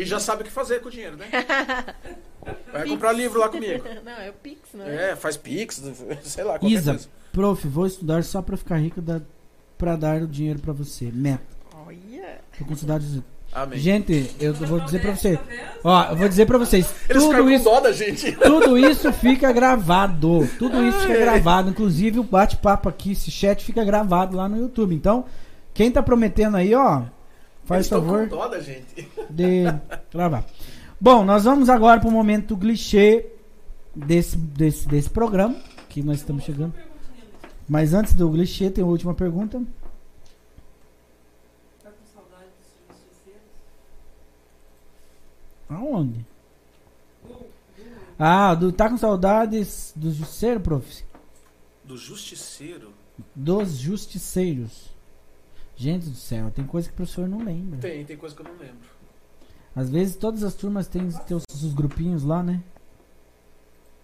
E 0.00 0.04
já 0.06 0.18
sabe 0.18 0.40
o 0.40 0.44
que 0.46 0.50
fazer 0.50 0.80
com 0.80 0.88
o 0.88 0.90
dinheiro, 0.90 1.14
né? 1.18 1.26
Vai 2.72 2.88
comprar 2.88 3.12
livro 3.12 3.38
lá 3.38 3.50
comigo. 3.50 3.84
Não, 4.02 4.12
é 4.12 4.30
o 4.30 4.32
Pix, 4.32 4.70
não 4.72 4.86
é? 4.86 5.10
É, 5.10 5.16
faz 5.16 5.36
pix, 5.36 5.82
sei 6.24 6.42
lá, 6.42 6.58
Isa, 6.62 6.92
coisa. 6.92 7.08
prof, 7.30 7.68
vou 7.68 7.86
estudar 7.86 8.24
só 8.24 8.40
pra 8.40 8.56
ficar 8.56 8.78
rica 8.78 9.02
da, 9.02 9.20
pra 9.76 9.96
dar 9.96 10.22
o 10.22 10.26
dinheiro 10.26 10.58
pra 10.58 10.72
você. 10.72 11.10
Meta. 11.12 11.44
Olha. 11.86 12.38
Tô 12.58 12.64
com 12.64 12.74
saudade 12.74 13.12
de... 13.12 13.22
Amém. 13.52 13.78
Gente, 13.78 14.34
eu 14.40 14.54
vou 14.54 14.80
dizer 14.80 15.02
pra 15.02 15.14
vocês. 15.14 15.38
Ó, 15.84 16.04
eu 16.04 16.16
vou 16.16 16.28
dizer 16.28 16.46
pra 16.46 16.56
vocês. 16.56 16.94
Eles 17.08 17.22
Tudo 17.22 17.50
isso, 17.50 17.64
dó 17.64 17.80
da 17.80 17.92
gente. 17.92 18.32
tudo 18.32 18.78
isso 18.78 19.12
fica 19.12 19.52
gravado. 19.52 20.48
Tudo 20.58 20.82
isso 20.86 21.00
fica 21.00 21.18
gravado. 21.18 21.68
Inclusive 21.70 22.20
o 22.20 22.22
bate-papo 22.24 22.88
aqui, 22.88 23.12
esse 23.12 23.30
chat 23.30 23.62
fica 23.64 23.84
gravado 23.84 24.36
lá 24.36 24.48
no 24.48 24.56
YouTube. 24.56 24.94
Então, 24.94 25.26
quem 25.74 25.90
tá 25.90 26.00
prometendo 26.02 26.56
aí, 26.56 26.74
ó, 26.74 27.02
faz 27.70 27.86
Eles 27.86 27.88
favor 27.88 28.28
com 28.28 28.36
dó 28.36 28.48
da 28.48 28.60
gente. 28.60 29.08
de 29.30 29.62
gravar. 30.12 30.44
Bom, 31.00 31.24
nós 31.24 31.44
vamos 31.44 31.68
agora 31.68 32.00
pro 32.00 32.10
momento 32.10 32.56
clichê 32.56 33.30
desse, 33.94 34.36
desse, 34.36 34.88
desse 34.88 35.08
programa, 35.08 35.54
que 35.88 36.02
nós 36.02 36.18
estamos 36.18 36.42
chegando. 36.42 36.74
Mas 37.68 37.94
antes 37.94 38.14
do 38.14 38.28
clichê, 38.28 38.70
tem 38.70 38.82
a 38.82 38.86
última 38.86 39.14
pergunta. 39.14 39.62
Tá 41.80 41.90
com 41.90 42.04
saudade 42.12 42.50
dos 42.58 42.98
justiceiros? 42.98 43.42
Aonde? 45.68 46.26
Ah, 48.18 48.54
do, 48.56 48.72
tá 48.72 48.90
com 48.90 48.98
saudades 48.98 49.92
do 49.94 50.10
justiceiro, 50.10 50.58
prof? 50.58 51.04
Do 51.84 51.96
justiceiro? 51.96 52.92
Dos 53.34 53.76
justiceiros. 53.78 54.89
Gente 55.80 56.10
do 56.10 56.14
céu, 56.14 56.50
tem 56.50 56.66
coisa 56.66 56.88
que 56.88 56.92
o 56.92 56.96
professor 56.96 57.26
não 57.26 57.42
lembra. 57.42 57.78
Tem, 57.78 58.04
tem 58.04 58.14
coisa 58.14 58.36
que 58.36 58.42
eu 58.42 58.44
não 58.44 58.52
lembro. 58.52 58.86
Às 59.74 59.88
vezes 59.88 60.14
todas 60.14 60.42
as 60.42 60.52
turmas 60.52 60.86
têm, 60.86 61.06
os 61.06 61.72
grupinhos 61.72 62.22
lá, 62.22 62.42
né? 62.42 62.60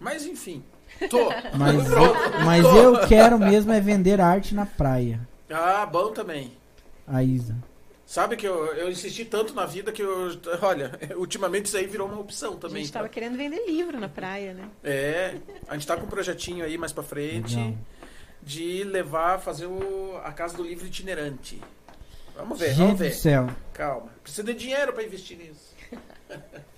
Mas 0.00 0.24
enfim. 0.24 0.64
Tô. 1.10 1.28
Mas, 1.58 1.86
Pronto, 1.86 2.18
eu, 2.18 2.44
mas 2.46 2.62
tô. 2.62 2.76
eu 2.76 3.06
quero 3.06 3.38
mesmo 3.38 3.72
é 3.72 3.80
vender 3.80 4.22
arte 4.22 4.54
na 4.54 4.64
praia. 4.64 5.20
Ah, 5.50 5.84
bom 5.84 6.12
também. 6.14 6.52
A 7.06 7.22
Isa. 7.22 7.54
Sabe 8.06 8.36
que 8.36 8.46
eu, 8.46 8.66
eu 8.74 8.88
insisti 8.88 9.26
tanto 9.26 9.52
na 9.52 9.66
vida 9.66 9.92
que 9.92 10.00
eu. 10.00 10.30
Olha, 10.62 10.98
ultimamente 11.16 11.66
isso 11.66 11.76
aí 11.76 11.86
virou 11.86 12.08
uma 12.08 12.20
opção 12.20 12.54
A 12.54 12.56
também. 12.56 12.82
gente 12.84 12.92
tava 12.92 13.06
tá? 13.08 13.12
querendo 13.12 13.36
vender 13.36 13.66
livro 13.66 14.00
na 14.00 14.08
praia, 14.08 14.54
né? 14.54 14.70
É, 14.82 15.34
a 15.68 15.74
gente 15.74 15.86
tá 15.86 15.94
com 15.96 16.06
um 16.06 16.08
projetinho 16.08 16.64
aí 16.64 16.78
mais 16.78 16.92
pra 16.92 17.02
frente 17.02 17.56
Legal. 17.56 17.74
De 18.46 18.84
levar, 18.84 19.40
fazer 19.40 19.66
o, 19.66 20.16
a 20.24 20.32
casa 20.32 20.56
do 20.56 20.62
livro 20.62 20.86
itinerante. 20.86 21.60
Vamos 22.36 22.58
ver, 22.58 22.68
Gente 22.68 22.78
vamos 22.78 22.92
do 22.94 22.98
ver. 22.98 23.12
céu. 23.14 23.50
Calma. 23.74 24.08
Precisa 24.22 24.44
de 24.44 24.54
dinheiro 24.54 24.92
pra 24.92 25.02
investir 25.02 25.36
nisso. 25.36 25.74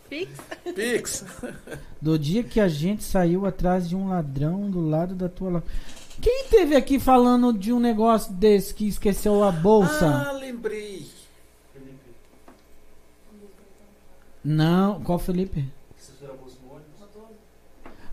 Pix? 0.09 0.31
Pix. 0.75 1.25
Do 2.01 2.19
dia 2.19 2.43
que 2.43 2.59
a 2.61 2.69
gente 2.69 3.05
saiu 3.05 3.45
atrás 3.45 3.87
de 3.87 3.95
um 3.95 4.09
ladrão 4.09 4.71
do 4.71 4.81
lado 4.89 5.15
da 5.15 5.29
tua 5.29 5.51
la- 5.51 5.63
Quem 6.23 6.47
teve 6.49 6.75
aqui 6.75 6.99
falando 6.99 7.53
de 7.53 7.73
um 7.75 7.79
negócio 7.81 8.33
desse 8.33 8.73
que 8.73 8.89
esqueceu 8.89 9.45
a 9.45 9.53
bolsa? 9.53 10.07
Ah, 10.29 10.33
lembrei. 10.33 11.07
Não, 14.45 15.03
qual 15.03 15.19
Felipe? 15.19 15.67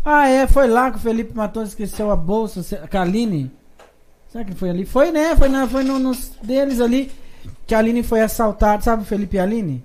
Ah, 0.05 0.27
é, 0.29 0.45
foi 0.45 0.67
lá 0.67 0.91
que 0.91 0.97
o 0.97 0.99
Felipe 0.99 1.35
matou, 1.35 1.63
esqueceu 1.63 2.11
a 2.11 2.15
bolsa, 2.15 2.61
a 2.91 3.01
Aline. 3.01 3.51
Será 4.29 4.45
que 4.45 4.53
foi 4.53 4.69
ali? 4.69 4.85
Foi, 4.85 5.11
né? 5.11 5.35
Foi, 5.35 5.49
na, 5.49 5.67
foi 5.67 5.83
no, 5.83 5.97
nos 5.97 6.29
deles 6.43 6.79
ali 6.79 7.11
que 7.65 7.73
a 7.73 7.79
Aline 7.79 8.03
foi 8.03 8.21
assaltada. 8.21 8.83
Sabe 8.83 9.01
o 9.01 9.05
Felipe 9.05 9.37
e 9.37 9.39
a 9.39 9.43
Aline? 9.43 9.83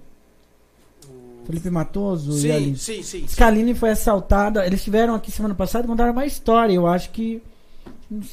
Felipe 1.46 1.70
Matoso 1.70 2.32
e 2.32 2.34
a 2.34 2.54
Sim, 2.54 2.62
Aline. 2.62 2.76
sim, 2.76 3.02
sim. 3.02 3.20
Diz 3.24 3.34
que 3.34 3.42
a 3.42 3.46
Aline 3.46 3.74
foi 3.74 3.90
assaltada. 3.90 4.66
Eles 4.66 4.80
estiveram 4.80 5.14
aqui 5.14 5.30
semana 5.30 5.54
passada 5.54 5.84
e 5.84 5.88
contaram 5.88 6.12
uma 6.12 6.26
história. 6.26 6.72
Eu 6.74 6.86
acho 6.86 7.10
que. 7.10 7.42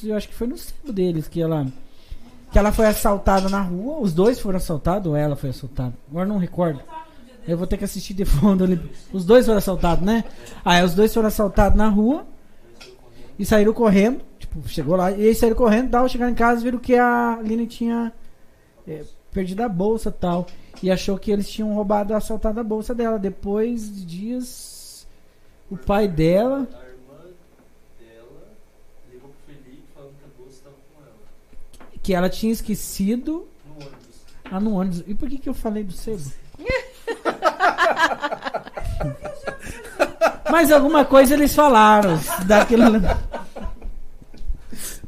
Eu 0.04 0.16
acho 0.16 0.28
que 0.28 0.34
foi 0.34 0.46
no 0.46 0.58
sebo 0.58 0.92
deles 0.92 1.26
que 1.26 1.40
ela. 1.40 1.66
Que 2.52 2.58
ela 2.58 2.70
foi 2.70 2.86
assaltada 2.86 3.48
na 3.48 3.62
rua. 3.62 3.98
Os 4.00 4.12
dois 4.12 4.38
foram 4.38 4.58
assaltados 4.58 5.06
ou 5.06 5.16
ela 5.16 5.36
foi 5.36 5.50
assaltada? 5.50 5.94
Agora 6.10 6.26
não 6.26 6.38
recordo. 6.38 6.80
Eu 7.48 7.56
vou 7.56 7.66
ter 7.66 7.78
que 7.78 7.84
assistir 7.84 8.12
de 8.12 8.26
fundo 8.26 8.62
ali. 8.62 8.78
Os 9.10 9.24
dois 9.24 9.46
foram 9.46 9.56
assaltados, 9.56 10.04
né? 10.04 10.22
Aí 10.62 10.84
os 10.84 10.94
dois 10.94 11.12
foram 11.14 11.28
assaltados 11.28 11.78
na 11.78 11.88
rua. 11.88 12.26
E 13.38 13.46
saíram 13.46 13.72
correndo. 13.72 14.20
Tipo, 14.38 14.68
chegou 14.68 14.94
lá. 14.96 15.10
E 15.12 15.22
eles 15.22 15.38
saíram 15.38 15.56
correndo 15.56 15.90
tal. 15.90 16.06
Chegaram 16.10 16.30
em 16.30 16.34
casa 16.34 16.60
e 16.60 16.64
viram 16.64 16.78
que 16.78 16.94
a 16.94 17.38
Aline 17.38 17.66
tinha 17.66 18.12
é, 18.86 19.02
perdido 19.32 19.62
a 19.62 19.68
bolsa 19.68 20.12
tal. 20.12 20.46
E 20.82 20.90
achou 20.90 21.18
que 21.18 21.30
eles 21.30 21.48
tinham 21.48 21.72
roubado, 21.72 22.14
assaltado 22.14 22.60
a 22.60 22.62
bolsa 22.62 22.94
dela. 22.94 23.18
Depois 23.18 23.90
de 23.96 24.04
dias, 24.04 25.06
o 25.70 25.76
pai 25.76 26.06
dela. 26.06 26.58
A 26.58 26.84
irmã 26.84 27.30
dela 27.98 28.52
ligou 29.10 29.30
pro 29.30 29.54
Felipe 29.54 29.82
falando 29.94 30.12
que 30.18 30.24
a 30.24 30.38
bolsa 30.38 30.54
estava 30.54 30.74
com 30.94 31.02
ela. 31.02 31.14
Que 32.02 32.12
ela 32.12 32.28
tinha 32.28 32.52
esquecido 32.52 33.48
No 33.66 33.74
ônibus. 33.86 34.24
lá 34.52 34.60
no 34.60 34.74
ônibus. 34.74 35.04
E 35.06 35.14
por 35.14 35.30
que, 35.30 35.38
que 35.38 35.48
eu 35.48 35.54
falei 35.54 35.82
do 35.82 35.94
sebo? 35.94 36.30
Mas 40.50 40.72
alguma 40.72 41.04
coisa 41.04 41.34
eles 41.34 41.54
falaram. 41.54 42.18
Daquilo... 42.46 42.84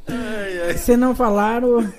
Ai, 0.06 0.60
ai. 0.66 0.76
Se 0.76 0.96
não 0.96 1.14
falaram. 1.14 1.80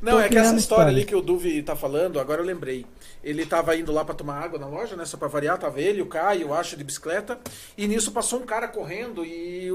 Não, 0.00 0.18
é 0.18 0.30
que 0.30 0.38
essa 0.38 0.56
história 0.56 0.60
história. 0.60 0.88
ali 0.88 1.04
que 1.04 1.14
o 1.14 1.20
Duvi 1.20 1.62
tá 1.62 1.76
falando, 1.76 2.18
agora 2.18 2.40
eu 2.40 2.46
lembrei. 2.46 2.86
Ele 3.22 3.44
tava 3.44 3.76
indo 3.76 3.92
lá 3.92 4.02
pra 4.02 4.14
tomar 4.14 4.42
água 4.42 4.58
na 4.58 4.66
loja, 4.66 4.96
né? 4.96 5.04
Só 5.04 5.18
pra 5.18 5.28
variar, 5.28 5.58
tava 5.58 5.78
ele, 5.78 6.00
o 6.00 6.06
Caio, 6.06 6.40
eu 6.40 6.54
acho, 6.54 6.74
de 6.74 6.82
bicicleta. 6.82 7.38
E 7.76 7.86
nisso 7.86 8.10
passou 8.10 8.40
um 8.40 8.46
cara 8.46 8.66
correndo 8.66 9.22
e, 9.26 9.68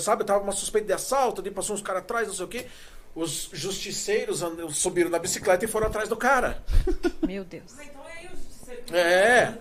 sabe, 0.00 0.24
tava 0.24 0.42
uma 0.42 0.50
suspeita 0.50 0.88
de 0.88 0.92
assalto, 0.94 1.40
ali 1.40 1.50
passou 1.50 1.76
uns 1.76 1.82
caras 1.82 2.02
atrás, 2.02 2.26
não 2.26 2.34
sei 2.34 2.44
o 2.44 2.48
quê. 2.48 2.66
Os 3.14 3.50
justiceiros 3.52 4.42
subiram 4.72 5.10
na 5.10 5.18
bicicleta 5.20 5.64
e 5.64 5.68
foram 5.68 5.86
atrás 5.86 6.08
do 6.08 6.16
cara. 6.16 6.62
Meu 7.24 7.44
Deus. 7.44 7.72
É 8.92 9.02
aí 9.02 9.02
É. 9.02 9.54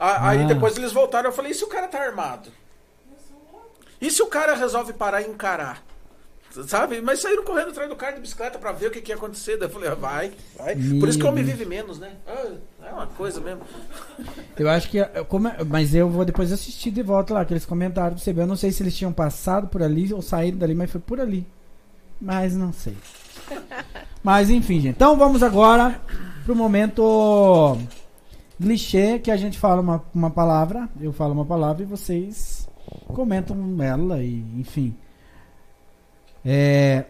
A- 0.00 0.30
Ah. 0.30 0.34
depois 0.46 0.76
eles 0.76 0.92
voltaram, 0.92 1.28
eu 1.30 1.32
falei, 1.34 1.52
e 1.52 1.54
se 1.54 1.64
o 1.64 1.68
cara 1.68 1.88
tá 1.88 2.00
armado? 2.00 2.50
E 4.00 4.10
se 4.10 4.22
o 4.22 4.26
cara 4.26 4.54
resolve 4.54 4.92
parar 4.92 5.22
e 5.22 5.28
encarar? 5.28 5.82
sabe? 6.66 7.00
Mas 7.00 7.20
saíram 7.20 7.44
correndo 7.44 7.68
atrás 7.70 7.88
do 7.88 7.94
carro 7.94 8.14
de 8.16 8.20
bicicleta 8.22 8.58
pra 8.58 8.72
ver 8.72 8.88
o 8.88 8.90
que, 8.90 9.00
que 9.00 9.12
ia 9.12 9.16
acontecer. 9.16 9.56
Daí 9.58 9.68
eu 9.68 9.72
falei, 9.72 9.90
ah, 9.90 9.94
vai, 9.94 10.32
vai. 10.56 10.74
Meu 10.74 10.98
Por 10.98 11.08
isso 11.08 11.16
que 11.18 11.24
o 11.24 11.28
homem 11.28 11.44
vive 11.44 11.64
menos, 11.64 12.00
né? 12.00 12.12
Ah, 12.26 12.50
é 12.88 12.92
uma 12.92 13.06
coisa 13.06 13.40
mesmo. 13.40 13.60
Eu 14.58 14.68
acho 14.68 14.88
que. 14.90 14.96
eu- 14.98 15.24
como 15.26 15.46
é- 15.46 15.62
mas 15.64 15.94
eu 15.94 16.08
vou 16.08 16.24
depois 16.24 16.50
assistir 16.50 16.90
de 16.90 17.00
volta 17.02 17.32
lá, 17.32 17.42
aqueles 17.42 17.64
comentários 17.64 18.14
pra 18.14 18.24
você 18.24 18.32
ver. 18.32 18.40
Eu 18.42 18.46
não 18.48 18.56
sei 18.56 18.72
se 18.72 18.82
eles 18.82 18.96
tinham 18.96 19.12
passado 19.12 19.68
por 19.68 19.80
ali 19.82 20.12
ou 20.12 20.20
saído 20.20 20.58
dali, 20.58 20.74
mas 20.74 20.90
foi 20.90 21.00
por 21.00 21.20
ali. 21.20 21.46
Mas 22.20 22.56
não 22.56 22.72
sei. 22.72 22.96
Mas 24.24 24.50
enfim, 24.50 24.80
gente. 24.80 24.96
Então 24.96 25.16
vamos 25.16 25.44
agora 25.44 26.00
pro 26.44 26.56
momento 26.56 27.78
clichê 28.60 29.18
que 29.18 29.30
a 29.30 29.36
gente 29.36 29.58
fala 29.58 29.80
uma, 29.80 30.02
uma 30.14 30.30
palavra, 30.30 30.88
eu 31.00 31.12
falo 31.12 31.32
uma 31.32 31.44
palavra 31.44 31.82
e 31.82 31.86
vocês 31.86 32.68
comentam 33.08 33.56
ela 33.82 34.22
e 34.22 34.44
enfim. 34.58 34.94
É, 36.44 37.04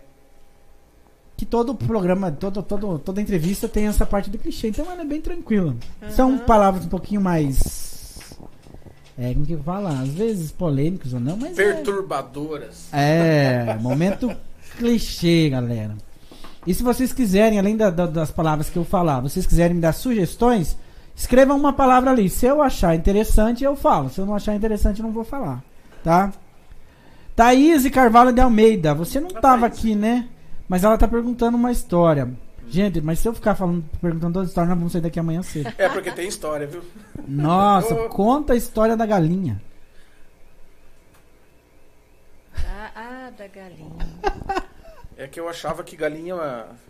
que 1.37 1.47
todo 1.47 1.75
programa, 1.75 2.33
todo, 2.33 2.63
todo, 2.63 2.99
toda 2.99 3.21
entrevista 3.21 3.69
tem 3.69 3.87
essa 3.87 4.05
parte 4.05 4.29
do 4.31 4.39
clichê, 4.39 4.69
então 4.69 4.91
ela 4.91 5.03
é 5.03 5.05
bem 5.05 5.21
tranquila. 5.21 5.77
São 6.11 6.31
Aham. 6.35 6.39
palavras 6.45 6.85
um 6.85 6.89
pouquinho 6.89 7.21
mais. 7.21 8.19
É, 9.17 9.33
como 9.35 9.45
que 9.47 9.57
fala? 9.57 9.91
Às 10.01 10.09
vezes 10.11 10.51
polêmicos 10.53 11.13
ou 11.13 11.21
não, 11.21 11.37
mas. 11.37 11.59
É, 11.59 11.73
Perturbadoras. 11.75 12.89
é, 12.93 13.77
momento 13.81 14.31
clichê, 14.79 15.49
galera. 15.51 15.97
E 16.67 16.75
se 16.75 16.83
vocês 16.83 17.13
quiserem, 17.13 17.59
além 17.59 17.77
da- 17.77 17.91
da- 17.91 18.07
das 18.07 18.31
palavras 18.31 18.69
que 18.69 18.77
eu 18.77 18.85
falar, 18.85 19.21
vocês 19.21 19.47
quiserem 19.47 19.75
me 19.77 19.81
dar 19.81 19.93
sugestões, 19.93 20.77
escrevam 21.19 21.57
uma 21.57 21.73
palavra 21.73 22.13
ali. 22.13 22.31
Se 22.31 22.47
eu 22.47 22.63
achar 22.63 22.95
interessante, 22.95 23.65
eu 23.65 23.75
falo. 23.75 24.09
Se 24.09 24.21
eu 24.21 24.25
não 24.27 24.37
achar 24.37 24.55
interessante, 24.55 25.01
eu 25.01 25.07
não 25.07 25.13
vou 25.13 25.25
falar. 25.25 25.63
Tá? 26.05 26.33
Thaís 27.35 27.85
e 27.85 27.91
Carvalho 27.91 28.33
de 28.33 28.41
Almeida, 28.41 28.95
você 28.95 29.21
não 29.21 29.31
A 29.37 29.41
tava 29.41 29.69
Thaís. 29.69 29.79
aqui, 29.79 29.95
né? 29.97 30.29
Mas 30.69 30.85
ela 30.85 30.97
tá 30.97 31.09
perguntando 31.09 31.57
uma 31.57 31.73
história. 31.73 32.31
Gente, 32.69 33.01
mas 33.01 33.19
se 33.19 33.27
eu 33.27 33.33
ficar 33.35 33.55
falando, 33.55 33.83
perguntando 34.01 34.35
toda 34.35 34.45
a 34.47 34.49
história, 34.49 34.69
nós 34.69 34.79
vamos 34.79 34.93
sair 34.93 35.01
daqui 35.01 35.19
amanhã 35.19 35.43
cedo. 35.43 35.73
É 35.79 35.89
porque 35.89 36.11
tem 36.11 36.29
história, 36.29 36.67
viu? 36.67 36.83
Nossa, 37.27 37.95
Ô. 37.99 38.09
conta 38.11 38.53
a 38.53 38.57
história 38.57 38.97
da 38.97 39.07
galinha. 39.07 39.61
Ah, 42.57 42.91
ah, 42.95 43.31
da 43.37 43.47
galinha. 43.47 44.07
É 45.17 45.27
que 45.27 45.41
eu 45.41 45.49
achava 45.49 45.83
que 45.83 45.97
galinha 45.97 46.37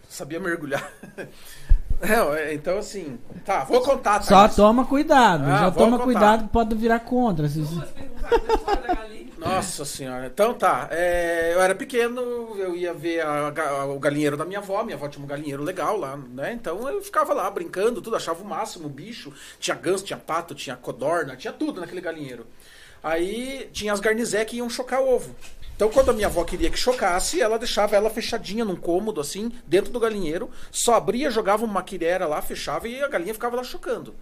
sabia 0.08 0.40
mergulhar. 0.40 0.86
Não, 2.00 2.32
é, 2.34 2.54
então 2.54 2.78
assim. 2.78 3.18
Tá, 3.44 3.64
vou 3.64 3.80
contar, 3.82 4.22
Só 4.22 4.42
Thaís. 4.42 4.54
toma 4.56 4.84
cuidado, 4.86 5.44
Ah, 5.44 5.58
já 5.62 5.70
toma 5.70 5.92
contar. 5.98 6.04
cuidado 6.04 6.42
que 6.44 6.50
pode 6.50 6.74
virar 6.76 7.00
contra. 7.00 7.48
Se-. 7.48 7.60
Nossa 9.36 9.84
senhora. 9.84 10.26
Então 10.26 10.52
tá. 10.54 10.88
é, 10.90 11.52
eu 11.54 11.60
era 11.60 11.74
pequeno, 11.74 12.20
eu 12.58 12.74
ia 12.74 12.92
ver 12.92 13.20
a 13.20 13.50
ga- 13.50 13.84
o 13.86 13.98
galinheiro 13.98 14.36
da 14.36 14.44
minha 14.44 14.58
avó. 14.58 14.82
Minha 14.82 14.96
avó 14.96 15.08
tinha 15.08 15.24
um 15.24 15.28
galinheiro 15.28 15.62
legal 15.62 15.96
lá, 15.96 16.16
né? 16.16 16.52
Então 16.52 16.88
eu 16.88 17.00
ficava 17.00 17.32
lá 17.32 17.48
brincando, 17.50 18.02
tudo, 18.02 18.16
achava 18.16 18.42
o 18.42 18.46
máximo 18.46 18.86
o 18.86 18.90
bicho. 18.90 19.32
Tinha 19.60 19.76
ganso, 19.76 20.04
tinha 20.04 20.18
pato, 20.18 20.54
tinha 20.54 20.76
codorna, 20.76 21.36
tinha 21.36 21.52
tudo 21.52 21.80
naquele 21.80 22.00
galinheiro. 22.00 22.46
Aí 23.02 23.68
tinha 23.72 23.92
as 23.92 24.00
garnizé 24.00 24.44
que 24.44 24.56
iam 24.56 24.68
chocar 24.68 25.00
ovo. 25.00 25.34
Então, 25.78 25.88
quando 25.90 26.10
a 26.10 26.12
minha 26.12 26.26
avó 26.26 26.42
queria 26.42 26.68
que 26.70 26.76
chocasse, 26.76 27.40
ela 27.40 27.56
deixava 27.56 27.94
ela 27.94 28.10
fechadinha 28.10 28.64
num 28.64 28.74
cômodo, 28.74 29.20
assim, 29.20 29.52
dentro 29.64 29.92
do 29.92 30.00
galinheiro, 30.00 30.50
só 30.72 30.94
abria, 30.96 31.30
jogava 31.30 31.64
uma 31.64 31.84
quirera 31.84 32.26
lá, 32.26 32.42
fechava 32.42 32.88
e 32.88 33.00
a 33.00 33.06
galinha 33.06 33.32
ficava 33.32 33.54
lá 33.54 33.62
chocando. 33.62 34.12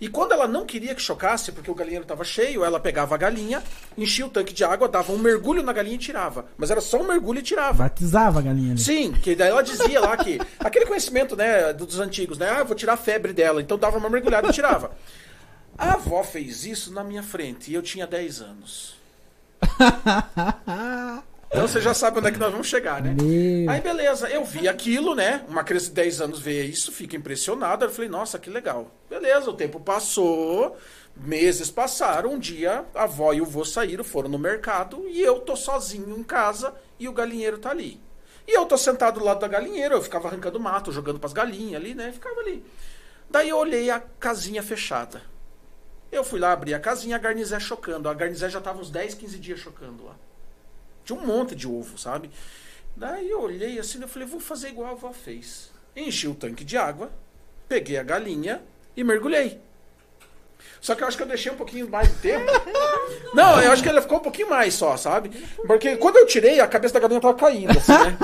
E 0.00 0.08
quando 0.08 0.32
ela 0.32 0.48
não 0.48 0.64
queria 0.64 0.94
que 0.94 1.02
chocasse, 1.02 1.52
porque 1.52 1.70
o 1.70 1.74
galinheiro 1.74 2.04
estava 2.04 2.24
cheio, 2.24 2.64
ela 2.64 2.80
pegava 2.80 3.14
a 3.14 3.18
galinha, 3.18 3.62
enchia 3.94 4.24
o 4.24 4.30
tanque 4.30 4.54
de 4.54 4.64
água, 4.64 4.88
dava 4.88 5.12
um 5.12 5.18
mergulho 5.18 5.62
na 5.62 5.70
galinha 5.70 5.96
e 5.96 5.98
tirava. 5.98 6.46
Mas 6.56 6.70
era 6.70 6.80
só 6.80 6.98
um 6.98 7.06
mergulho 7.06 7.40
e 7.40 7.42
tirava. 7.42 7.82
Batizava 7.82 8.38
a 8.38 8.42
galinha 8.42 8.72
ali. 8.72 8.80
Sim, 8.80 9.12
que 9.12 9.36
daí 9.36 9.50
ela 9.50 9.62
dizia 9.62 10.00
lá 10.00 10.16
que. 10.16 10.40
Aquele 10.58 10.86
conhecimento, 10.86 11.36
né, 11.36 11.74
dos 11.74 12.00
antigos, 12.00 12.38
né? 12.38 12.48
Ah, 12.48 12.64
vou 12.64 12.74
tirar 12.74 12.94
a 12.94 12.96
febre 12.96 13.34
dela. 13.34 13.60
Então 13.60 13.76
dava 13.76 13.98
uma 13.98 14.08
mergulhada 14.08 14.48
e 14.48 14.52
tirava. 14.52 14.92
A 15.76 15.92
avó 15.92 16.24
fez 16.24 16.64
isso 16.64 16.90
na 16.90 17.04
minha 17.04 17.22
frente 17.22 17.70
e 17.70 17.74
eu 17.74 17.82
tinha 17.82 18.06
10 18.06 18.40
anos. 18.40 18.95
Então 21.56 21.66
você 21.66 21.80
já 21.80 21.94
sabe 21.94 22.18
onde 22.18 22.28
é 22.28 22.32
que 22.32 22.38
nós 22.38 22.52
vamos 22.52 22.66
chegar, 22.66 23.00
né? 23.00 23.16
Meu. 23.18 23.70
Aí 23.70 23.80
beleza, 23.80 24.28
eu 24.28 24.44
vi 24.44 24.68
aquilo, 24.68 25.14
né? 25.14 25.42
Uma 25.48 25.64
criança 25.64 25.86
de 25.86 25.92
10 25.92 26.20
anos 26.20 26.38
vê 26.38 26.64
isso, 26.64 26.92
fica 26.92 27.16
impressionada. 27.16 27.86
Eu 27.86 27.90
falei, 27.90 28.10
nossa, 28.10 28.38
que 28.38 28.50
legal. 28.50 28.90
Beleza, 29.08 29.48
o 29.48 29.54
tempo 29.54 29.80
passou, 29.80 30.76
meses 31.16 31.70
passaram. 31.70 32.32
Um 32.32 32.38
dia 32.38 32.84
a 32.94 33.04
avó 33.04 33.32
e 33.32 33.40
o 33.40 33.46
vô 33.46 33.64
saíram, 33.64 34.04
foram 34.04 34.28
no 34.28 34.38
mercado 34.38 35.08
e 35.08 35.22
eu 35.22 35.40
tô 35.40 35.56
sozinho 35.56 36.18
em 36.18 36.22
casa 36.22 36.74
e 36.98 37.08
o 37.08 37.12
galinheiro 37.12 37.56
tá 37.56 37.70
ali. 37.70 38.00
E 38.46 38.52
eu 38.52 38.66
tô 38.66 38.76
sentado 38.76 39.18
do 39.18 39.24
lado 39.24 39.40
da 39.40 39.48
galinheira, 39.48 39.94
eu 39.94 40.02
ficava 40.02 40.28
arrancando 40.28 40.60
mato, 40.60 40.92
jogando 40.92 41.18
pras 41.18 41.32
galinhas 41.32 41.80
ali, 41.80 41.94
né? 41.94 42.12
Ficava 42.12 42.38
ali. 42.40 42.62
Daí 43.30 43.48
eu 43.48 43.56
olhei 43.56 43.88
a 43.90 43.98
casinha 43.98 44.62
fechada. 44.62 45.22
Eu 46.16 46.24
fui 46.24 46.40
lá 46.40 46.52
abrir 46.52 46.72
a 46.72 46.80
casinha, 46.80 47.14
a 47.16 47.18
garnizé 47.18 47.60
chocando. 47.60 48.08
A 48.08 48.14
garnizé 48.14 48.48
já 48.48 48.58
tava 48.58 48.80
uns 48.80 48.90
10, 48.90 49.14
15 49.14 49.38
dias 49.38 49.60
chocando 49.60 50.02
lá. 50.02 50.16
Tinha 51.04 51.18
um 51.18 51.26
monte 51.26 51.54
de 51.54 51.68
ovo, 51.68 51.98
sabe? 51.98 52.30
Daí 52.96 53.28
eu 53.28 53.42
olhei 53.42 53.78
assim, 53.78 54.00
eu 54.00 54.08
falei, 54.08 54.26
vou 54.26 54.40
fazer 54.40 54.68
igual 54.68 54.88
a 54.88 54.92
avó 54.92 55.12
fez. 55.12 55.70
Enchi 55.94 56.26
o 56.26 56.34
tanque 56.34 56.64
de 56.64 56.78
água, 56.78 57.12
peguei 57.68 57.98
a 57.98 58.02
galinha 58.02 58.62
e 58.96 59.04
mergulhei. 59.04 59.60
Só 60.80 60.94
que 60.94 61.02
eu 61.02 61.08
acho 61.08 61.16
que 61.16 61.22
eu 61.22 61.26
deixei 61.26 61.50
um 61.50 61.56
pouquinho 61.56 61.88
mais 61.88 62.08
de 62.08 62.14
tempo. 62.16 62.44
Não, 63.34 63.60
eu 63.60 63.72
acho 63.72 63.82
que 63.82 63.88
ela 63.88 64.00
ficou 64.02 64.18
um 64.18 64.22
pouquinho 64.22 64.50
mais 64.50 64.74
só, 64.74 64.96
sabe? 64.96 65.30
Porque 65.66 65.96
quando 65.96 66.16
eu 66.16 66.26
tirei, 66.26 66.60
a 66.60 66.66
cabeça 66.66 66.94
da 66.94 67.00
galinha 67.00 67.20
tava 67.20 67.34
caindo, 67.34 67.76
assim, 67.76 67.92
né? 67.92 68.16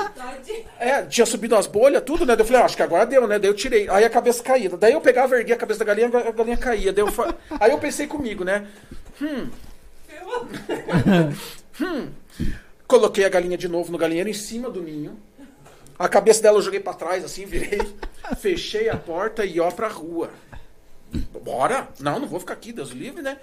É, 0.79 1.01
tinha 1.03 1.25
subido 1.25 1.55
as 1.55 1.67
bolhas, 1.67 2.01
tudo, 2.03 2.25
né? 2.25 2.35
Daí 2.35 2.43
eu 2.43 2.47
falei, 2.47 2.61
ah, 2.61 2.65
acho 2.65 2.77
que 2.77 2.83
agora 2.83 3.05
deu, 3.05 3.27
né? 3.27 3.37
Daí 3.39 3.49
eu 3.49 3.53
tirei. 3.53 3.89
Aí 3.89 4.03
a 4.05 4.09
cabeça 4.09 4.43
caía. 4.43 4.69
Daí 4.69 4.93
eu 4.93 5.01
pegava, 5.01 5.35
erguia 5.37 5.55
a 5.55 5.57
cabeça 5.57 5.79
da 5.79 5.85
galinha, 5.85 6.07
a 6.07 6.31
galinha 6.31 6.57
caía. 6.57 6.93
Daí 6.93 7.03
eu 7.03 7.11
fa- 7.11 7.33
Aí 7.59 7.71
eu 7.71 7.77
pensei 7.79 8.07
comigo, 8.07 8.43
né? 8.43 8.65
Ferrou. 10.07 10.47
Coloquei 12.87 13.25
a 13.25 13.29
galinha 13.29 13.57
de 13.57 13.67
novo 13.67 13.91
no 13.91 13.97
galinheiro 13.97 14.29
em 14.29 14.33
cima 14.33 14.69
do 14.69 14.81
ninho. 14.81 15.17
A 15.97 16.07
cabeça 16.09 16.41
dela 16.41 16.57
eu 16.57 16.61
joguei 16.61 16.79
pra 16.79 16.93
trás, 16.93 17.23
assim, 17.23 17.45
virei. 17.45 17.81
Fechei 18.39 18.89
a 18.89 18.97
porta 18.97 19.45
e 19.45 19.59
ó 19.59 19.69
pra 19.71 19.87
rua. 19.87 20.29
Bora? 21.43 21.87
Não, 21.99 22.19
não 22.19 22.27
vou 22.27 22.39
ficar 22.39 22.53
aqui, 22.53 22.71
Deus 22.71 22.91
livre, 22.91 23.21
né? 23.21 23.37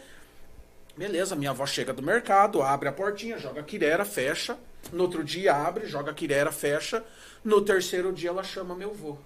Beleza, 0.97 1.36
minha 1.36 1.51
avó 1.51 1.66
chega 1.66 1.92
do 1.92 2.02
mercado, 2.02 2.62
abre 2.62 2.88
a 2.88 2.92
portinha, 2.92 3.38
joga 3.38 3.60
a 3.60 3.64
quirera, 3.64 4.05
fecha. 4.05 4.59
No 4.92 5.05
outro 5.05 5.22
dia 5.22 5.55
abre, 5.55 5.86
joga 5.86 6.10
a 6.10 6.14
quirera, 6.14 6.51
fecha. 6.51 7.05
No 7.44 7.62
terceiro 7.62 8.12
dia 8.12 8.30
ela 8.30 8.42
chama 8.42 8.74
meu 8.74 8.92
vô. 8.92 9.16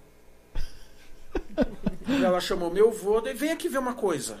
ela 2.23 2.39
chamou 2.39 2.71
meu 2.71 2.91
vô, 2.91 3.19
daí 3.19 3.33
vem 3.33 3.51
aqui 3.51 3.67
ver 3.67 3.79
uma 3.79 3.93
coisa. 3.93 4.39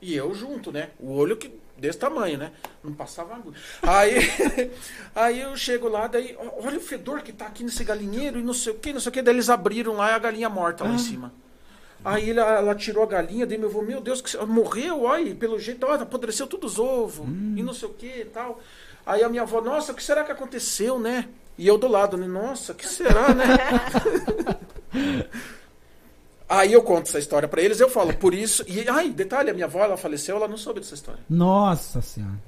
E 0.00 0.14
eu 0.14 0.32
junto, 0.34 0.70
né? 0.70 0.90
O 1.00 1.12
olho 1.12 1.36
que 1.36 1.50
desse 1.76 1.98
tamanho, 1.98 2.38
né? 2.38 2.52
Não 2.82 2.92
passava 2.92 3.34
agulha. 3.34 3.56
Aí, 3.82 4.70
aí 5.14 5.40
eu 5.40 5.56
chego 5.56 5.88
lá, 5.88 6.06
daí, 6.06 6.36
olha 6.62 6.78
o 6.78 6.80
fedor 6.80 7.22
que 7.22 7.32
tá 7.32 7.46
aqui 7.46 7.64
nesse 7.64 7.82
galinheiro 7.84 8.38
e 8.38 8.42
não 8.42 8.54
sei 8.54 8.72
o 8.72 8.78
que, 8.78 8.92
não 8.92 9.00
sei 9.00 9.10
o 9.10 9.12
que. 9.12 9.22
Daí 9.22 9.34
eles 9.34 9.48
abriram 9.48 9.94
lá 9.94 10.10
e 10.10 10.14
a 10.14 10.18
galinha 10.18 10.48
morta 10.48 10.84
lá 10.84 10.90
em 10.90 10.98
cima. 10.98 11.32
Aí 12.04 12.30
ela, 12.30 12.42
ela 12.58 12.74
tirou 12.74 13.02
a 13.02 13.06
galinha, 13.06 13.46
daí 13.46 13.58
meu 13.58 13.68
avô, 13.68 13.82
meu 13.82 14.00
Deus, 14.00 14.20
que, 14.20 14.36
morreu, 14.46 15.02
olha, 15.02 15.34
pelo 15.34 15.58
jeito, 15.58 15.84
ó, 15.84 15.94
apodreceu 15.94 16.46
todos 16.46 16.74
os 16.74 16.78
ovos 16.78 17.26
e 17.56 17.62
não 17.62 17.74
sei 17.74 17.88
o 17.88 17.92
que 17.92 18.20
e 18.20 18.24
tal. 18.24 18.60
Aí 19.04 19.22
a 19.22 19.28
minha 19.28 19.42
avó, 19.42 19.60
nossa, 19.60 19.92
o 19.92 19.94
que 19.94 20.02
será 20.02 20.22
que 20.22 20.30
aconteceu, 20.30 20.98
né? 20.98 21.28
E 21.56 21.66
eu 21.66 21.76
do 21.76 21.88
lado, 21.88 22.16
né? 22.16 22.26
Nossa, 22.26 22.72
o 22.72 22.74
que 22.74 22.86
será, 22.86 23.34
né? 23.34 23.44
Aí 26.48 26.72
eu 26.72 26.82
conto 26.82 27.08
essa 27.08 27.18
história 27.18 27.46
pra 27.46 27.60
eles, 27.60 27.78
eu 27.78 27.90
falo, 27.90 28.14
por 28.14 28.32
isso. 28.32 28.64
E, 28.66 28.88
ai, 28.88 29.10
detalhe, 29.10 29.50
a 29.50 29.54
minha 29.54 29.66
avó, 29.66 29.84
ela 29.84 29.98
faleceu, 29.98 30.36
ela 30.36 30.48
não 30.48 30.56
soube 30.56 30.80
dessa 30.80 30.94
história. 30.94 31.20
Nossa 31.28 32.00
senhora. 32.00 32.47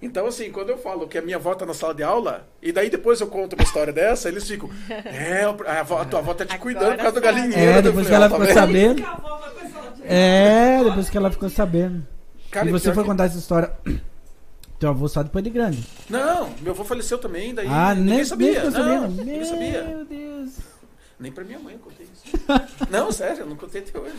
Então, 0.00 0.26
assim, 0.26 0.50
quando 0.52 0.70
eu 0.70 0.78
falo 0.78 1.08
que 1.08 1.18
a 1.18 1.22
minha 1.22 1.36
avó 1.36 1.54
tá 1.54 1.66
na 1.66 1.74
sala 1.74 1.92
de 1.94 2.02
aula, 2.04 2.46
e 2.62 2.70
daí 2.70 2.88
depois 2.88 3.20
eu 3.20 3.26
conto 3.26 3.54
uma 3.54 3.64
história 3.64 3.92
dessa, 3.92 4.28
eles 4.28 4.46
ficam. 4.46 4.70
É, 4.88 5.42
a, 5.66 5.80
avó, 5.80 6.00
a 6.00 6.04
tua 6.04 6.20
avó 6.20 6.34
tá 6.34 6.44
te 6.44 6.54
Agora 6.54 6.62
cuidando 6.62 6.90
por 6.90 6.96
causa 6.98 7.12
do 7.12 7.20
galinheiro. 7.20 7.56
É, 7.58 7.82
depois 7.82 8.06
falei, 8.06 8.08
que 8.08 8.14
ela 8.14 8.26
"Ah, 8.26 8.28
tá 8.28 8.34
ficou 8.36 8.46
vendo?" 8.46 8.54
sabendo. 9.02 9.02
É, 10.04 10.84
depois 10.84 11.10
que 11.10 11.16
ela 11.18 11.30
ficou 11.30 11.48
sabendo. 11.50 12.06
Cara, 12.50 12.68
e 12.68 12.72
você 12.72 12.92
foi 12.94 13.02
que- 13.02 13.08
contar 13.10 13.24
essa 13.24 13.38
história. 13.38 13.72
Teu 14.78 14.90
avô 14.90 15.08
só 15.08 15.22
depois 15.24 15.42
de 15.42 15.50
grande. 15.50 15.84
Não, 16.08 16.50
meu 16.62 16.72
avô 16.72 16.84
faleceu 16.84 17.18
também, 17.18 17.52
daí 17.52 17.66
ah, 17.68 17.94
ninguém 17.94 18.14
nem 18.16 18.24
sabia. 18.24 18.46
Nem 18.46 18.54
ficou 18.54 18.70
não, 18.70 19.00
sabendo. 19.00 19.14
ninguém 19.16 19.36
Meu 19.38 19.46
sabia. 19.46 20.06
Deus. 20.08 20.50
Nem 21.18 21.32
pra 21.32 21.42
minha 21.44 21.58
mãe 21.58 21.74
eu 21.74 21.80
contei. 21.80 21.97
não, 22.90 23.10
sério, 23.12 23.40
eu 23.40 23.46
não 23.46 23.56
contei 23.56 23.80
até 23.82 23.98
hoje. 23.98 24.14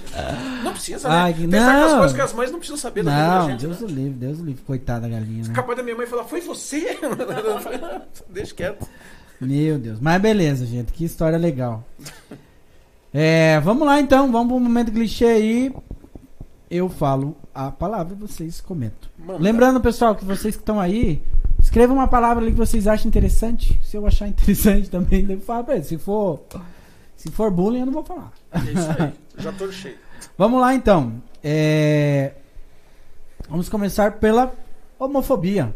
Não 0.64 0.72
precisa, 0.74 1.08
Ai, 1.10 1.32
né? 1.32 1.38
que- 1.38 1.48
Tem 1.48 1.60
certas 1.60 1.92
não. 1.92 1.98
coisas 2.00 2.16
que 2.16 2.22
as 2.22 2.34
mães 2.34 2.52
não 2.52 2.60
precisam 2.60 2.78
saber 2.78 3.04
da 3.04 3.12
vida 3.12 3.24
da 3.28 3.40
Não, 3.40 3.50
gente. 3.50 3.62
Deus 3.62 3.80
né? 3.82 3.88
o 3.88 3.90
livre, 3.90 4.12
Deus 4.12 4.40
o 4.40 4.44
livre. 4.46 4.62
Coitada 4.64 5.02
da 5.02 5.10
galinha, 5.10 5.48
né? 5.48 5.54
Capaz 5.54 5.78
da 5.78 5.84
minha 5.84 5.96
mãe 5.96 6.06
falar, 6.08 6.24
foi 6.26 6.42
você? 6.42 6.98
Eu 7.02 7.60
falei, 7.62 7.80
"Ah, 7.84 8.02
Deixa 8.30 8.54
quieto. 8.54 8.88
Meu 9.42 9.78
Deus. 9.80 10.00
Mas 10.00 10.22
beleza, 10.22 10.66
gente. 10.66 10.92
Que 10.92 11.06
história 11.06 11.38
legal. 11.38 11.84
É, 13.14 13.60
vamos 13.62 13.86
lá 13.88 14.00
então. 14.00 14.32
Vamos 14.32 14.48
pro 14.50 14.60
momento 14.60 14.92
clichê 14.92 15.26
aí. 15.26 15.76
Eu 16.70 16.88
falo 16.88 17.36
a 17.56 17.72
palavra 17.72 18.14
e 18.14 18.18
vocês 18.20 18.62
comentam. 18.62 19.10
Manda. 19.18 19.40
Lembrando, 19.42 19.82
pessoal, 19.82 20.16
que 20.16 20.24
vocês 20.24 20.56
que 20.56 20.62
estão 20.62 20.80
aí, 20.80 21.22
Escreva 21.62 21.92
uma 21.92 22.08
palavra 22.08 22.42
ali 22.42 22.54
que 22.54 22.58
vocês 22.58 22.88
acham 22.88 23.10
interessante. 23.10 23.78
Se 23.84 23.98
eu 23.98 24.08
achar 24.08 24.28
interessante 24.30 24.90
também, 24.90 25.26
devo 25.26 25.42
falar 25.42 25.64
pra 25.64 25.76
ele. 25.76 25.84
Se 25.84 25.98
for, 25.98 26.40
se 27.20 27.30
for 27.32 27.52
bullying, 27.52 27.82
eu 27.82 27.86
não 27.86 27.92
vou 27.92 28.06
falar. 28.06 28.32
É 28.50 28.60
isso 28.60 28.90
aí. 28.98 29.14
Já 29.44 29.52
tô 29.52 29.70
cheio. 29.70 30.00
Vamos 30.38 30.62
lá 30.62 30.74
então. 30.74 31.22
É, 31.44 32.34
Vamos 33.50 33.68
começar 33.68 34.20
pela 34.20 34.56
homofobia. 34.98 35.76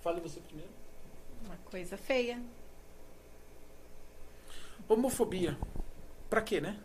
Fale 0.00 0.18
você 0.22 0.40
primeiro. 0.40 0.70
Uma 1.44 1.56
coisa 1.66 1.98
feia. 1.98 2.40
Homofobia. 4.88 5.58
Pra 6.30 6.40
quê, 6.40 6.58
né? 6.58 6.78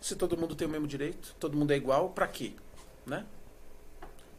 Se 0.00 0.16
todo 0.16 0.36
mundo 0.36 0.56
tem 0.56 0.66
o 0.66 0.70
mesmo 0.70 0.88
direito, 0.88 1.36
todo 1.38 1.56
mundo 1.56 1.70
é 1.70 1.76
igual, 1.76 2.08
pra 2.08 2.26
quê? 2.26 2.54
Né? 3.06 3.24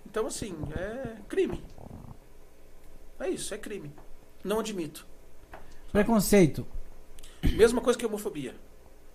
Então, 0.05 0.27
assim, 0.27 0.53
é 0.75 1.15
crime. 1.29 1.63
É 3.21 3.29
isso, 3.29 3.53
é 3.53 3.57
crime. 3.57 3.93
Não 4.43 4.59
admito. 4.59 5.07
Preconceito. 5.93 6.67
Mesma 7.53 7.81
coisa 7.81 7.97
que 7.97 8.05
homofobia. 8.05 8.55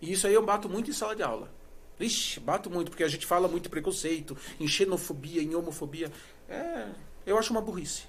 E 0.01 0.13
isso 0.13 0.27
aí 0.27 0.35
eu 0.35 0.45
bato 0.45 0.69
muito 0.69 0.91
em 0.91 0.95
sala 0.95 1.15
de 1.15 1.23
aula. 1.23 1.51
Ixi, 1.99 2.41
bato 2.41 2.71
muito, 2.71 2.91
porque 2.91 3.05
a 3.05 3.09
gente 3.09 3.27
fala 3.27 3.47
muito 3.47 3.67
em 3.67 3.71
preconceito, 3.71 4.37
em 4.59 4.67
xenofobia, 4.67 5.43
em 5.43 5.55
homofobia. 5.55 6.11
É, 6.49 6.87
eu 7.27 7.39
acho 7.39 7.53
uma 7.53 7.61
burrice. 7.61 8.05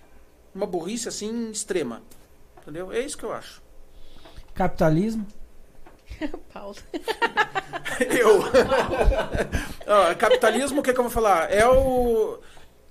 Uma 0.56 0.66
burrice, 0.66 1.10
assim, 1.10 1.52
extrema. 1.52 2.02
Entendeu? 2.62 2.92
É 2.92 3.00
isso 3.00 3.18
que 3.18 3.24
eu 3.26 3.34
acho. 3.34 3.62
Capitalismo. 4.54 5.26
Paulo. 6.54 6.76
Eu. 8.00 8.42
Ó, 9.88 10.16
capitalismo, 10.16 10.80
o 10.80 10.84
que, 10.84 10.94
que 10.94 11.00
eu 11.00 11.04
vou 11.04 11.12
falar? 11.12 11.52
É 11.52 11.68
o. 11.68 12.40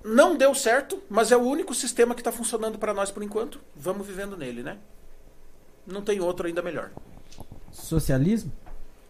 Não 0.02 0.36
deu 0.36 0.54
certo, 0.54 1.02
mas 1.10 1.30
é 1.30 1.36
o 1.36 1.42
único 1.42 1.74
sistema 1.74 2.14
que 2.14 2.20
está 2.20 2.32
funcionando 2.32 2.78
para 2.78 2.94
nós 2.94 3.10
por 3.10 3.22
enquanto. 3.22 3.60
Vamos 3.74 4.06
vivendo 4.06 4.36
nele, 4.36 4.62
né? 4.62 4.78
Não 5.86 6.00
tem 6.00 6.20
outro 6.20 6.46
ainda 6.46 6.62
melhor. 6.62 6.90
Socialismo. 7.70 8.52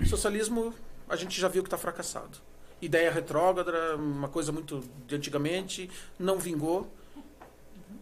Socialismo, 0.06 0.74
a 1.08 1.16
gente 1.16 1.40
já 1.40 1.48
viu 1.48 1.62
que 1.62 1.66
está 1.66 1.78
fracassado. 1.78 2.38
Ideia 2.80 3.10
retrógrada, 3.10 3.96
uma 3.96 4.28
coisa 4.28 4.50
muito 4.52 4.82
de 5.06 5.14
antigamente, 5.16 5.90
não 6.18 6.38
vingou. 6.38 6.90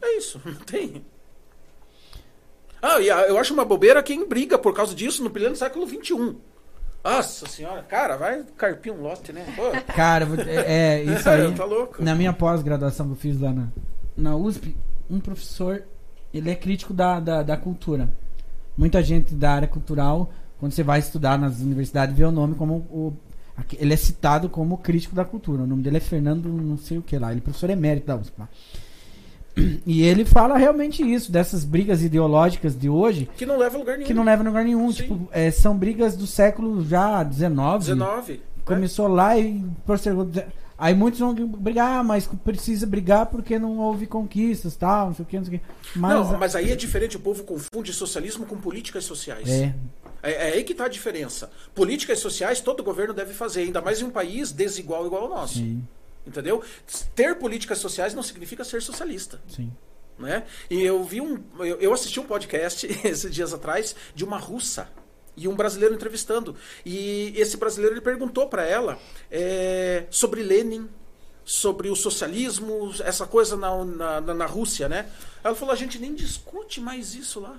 É 0.01 0.16
isso, 0.16 0.40
não 0.47 0.55
tem. 0.55 1.05
Ah, 2.80 3.01
e 3.01 3.09
eu 3.09 3.39
acho 3.39 3.52
uma 3.52 3.64
bobeira 3.64 4.02
quem 4.02 4.26
briga 4.28 4.56
por 4.56 4.72
causa 4.72 4.94
disso 4.94 5.22
no 5.24 5.30
pleno 5.30 5.56
século 5.56 5.86
XXI. 5.89 6.36
Nossa 7.05 7.47
senhora, 7.47 7.82
cara, 7.82 8.16
vai 8.16 8.44
carpir 8.56 8.93
um 8.93 9.01
lote, 9.02 9.32
né? 9.32 9.44
Pô, 9.56 9.70
Cara, 9.94 10.26
é, 10.47 10.98
é 10.98 11.05
isso 11.05 11.26
aí. 11.30 11.52
tá 11.55 11.64
louco? 11.64 12.02
Na 12.02 12.14
minha 12.14 12.32
pós-graduação 12.32 13.06
que 13.06 13.12
eu 13.12 13.16
fiz 13.16 13.40
lá 13.40 13.52
na, 13.52 13.68
na 14.16 14.36
USP, 14.36 14.76
um 15.10 15.18
professor, 15.18 15.82
ele 16.32 16.51
é 16.51 16.55
crítico 16.55 16.93
da, 16.93 17.18
da, 17.18 17.43
da 17.43 17.56
cultura. 17.56 18.12
Muita 18.76 19.02
gente 19.02 19.35
da 19.35 19.52
área 19.52 19.66
cultural, 19.68 20.32
quando 20.59 20.72
você 20.72 20.82
vai 20.82 20.98
estudar 20.98 21.39
nas 21.39 21.60
universidades, 21.60 22.14
vê 22.16 22.24
o 22.24 22.30
nome 22.32 22.55
como 22.55 22.74
o. 22.90 23.12
Ele 23.76 23.93
é 23.93 23.97
citado 23.97 24.48
como 24.48 24.78
crítico 24.78 25.14
da 25.16 25.24
cultura. 25.24 25.62
O 25.62 25.66
nome 25.66 25.82
dele 25.82 25.97
é 25.97 26.01
Fernando, 26.01 26.48
não 26.48 26.76
sei 26.78 26.98
o 26.98 27.02
que 27.02 27.18
lá. 27.18 27.30
Ele 27.32 27.40
é 27.40 27.43
professor 27.43 27.68
emérito 27.70 28.06
da 28.06 28.16
USP. 28.16 28.32
lá. 28.39 28.48
E 29.85 30.02
ele 30.02 30.24
fala 30.24 30.56
realmente 30.56 31.02
isso, 31.02 31.32
dessas 31.32 31.64
brigas 31.64 32.01
ideológicas 32.05 32.78
de 32.78 32.89
hoje, 32.89 33.28
Que 33.36 33.44
não 33.44 33.59
leva 33.59 33.74
a 33.76 33.78
lugar 33.80 33.97
nenhum. 33.97 34.06
que 34.06 34.14
não 34.14 34.22
levam 34.22 34.47
a 34.47 34.48
lugar 34.51 34.64
nenhum. 34.64 34.93
Sim. 34.93 35.02
Tipo, 35.02 35.28
é, 35.32 35.51
são 35.51 35.76
brigas 35.76 36.16
do 36.16 36.26
século 36.28 36.85
já 36.85 37.24
XIX. 37.24 37.48
19. 37.80 38.40
Começou 38.64 39.09
lá 39.09 39.36
e 39.36 39.64
postergou. 39.85 40.28
Aí 40.78 40.94
muitos 40.94 41.18
vão 41.18 41.34
brigar, 41.34 42.05
mas 42.05 42.28
precisa 42.44 42.86
brigar 42.86 43.26
porque 43.26 43.59
não 43.59 43.78
houve 43.78 44.06
conquistas, 44.06 44.76
tal, 44.76 45.09
não 45.09 45.14
sei 45.14 45.24
o 45.24 45.26
que, 45.26 45.36
não 45.36 45.44
sei 45.44 45.56
o 45.56 45.59
que. 45.59 45.66
Mas, 45.96 46.14
não, 46.14 46.38
mas 46.38 46.55
aí 46.55 46.70
é 46.70 46.76
diferente, 46.76 47.16
o 47.16 47.20
povo 47.20 47.42
confunde 47.42 47.92
socialismo 47.92 48.46
com 48.46 48.56
políticas 48.56 49.05
sociais. 49.05 49.48
é, 49.48 49.74
É, 50.22 50.50
é 50.50 50.52
aí 50.52 50.62
que 50.62 50.70
está 50.70 50.84
a 50.84 50.88
diferença. 50.88 51.50
Políticas 51.74 52.20
sociais 52.20 52.60
todo 52.60 52.84
governo 52.84 53.12
deve 53.12 53.34
fazer, 53.34 53.62
ainda 53.62 53.82
mais 53.82 54.00
em 54.00 54.05
um 54.05 54.10
país 54.10 54.52
desigual 54.52 55.05
igual 55.05 55.24
ao 55.24 55.28
nosso. 55.28 55.55
sim, 55.55 55.82
Entendeu? 56.24 56.62
Ter 57.14 57.34
políticas 57.36 57.78
sociais 57.78 58.14
não 58.14 58.22
significa 58.22 58.62
ser 58.62 58.80
socialista. 58.80 59.40
sim. 59.48 59.72
Né? 60.16 60.42
E 60.68 60.82
eu 60.82 61.05
vi 61.05 61.20
um. 61.20 61.40
Eu 61.78 61.94
assisti 61.94 62.18
um 62.18 62.26
podcast 62.26 62.86
esses 63.06 63.32
dias 63.32 63.55
atrás 63.55 63.94
de 64.16 64.24
uma 64.24 64.36
russa 64.36 64.88
e 65.39 65.48
um 65.48 65.55
brasileiro 65.55 65.94
entrevistando. 65.94 66.55
E 66.85 67.32
esse 67.36 67.56
brasileiro 67.56 67.94
ele 67.94 68.01
perguntou 68.02 68.48
para 68.48 68.65
ela 68.66 68.98
é, 69.31 70.05
sobre 70.10 70.43
Lenin, 70.43 70.89
sobre 71.44 71.89
o 71.89 71.97
socialismo, 71.97 72.93
essa 73.05 73.27
coisa 73.27 73.56
na, 73.56 73.85
na, 74.20 74.35
na- 74.35 74.47
Rússia, 74.47 74.89
né? 74.89 75.09
Ela 75.43 75.55
falou: 75.55 75.73
a 75.73 75.77
gente 75.77 75.98
nem 75.98 76.15
discute 76.15 76.81
mais 76.81 77.15
isso 77.15 77.40
lá. 77.40 77.56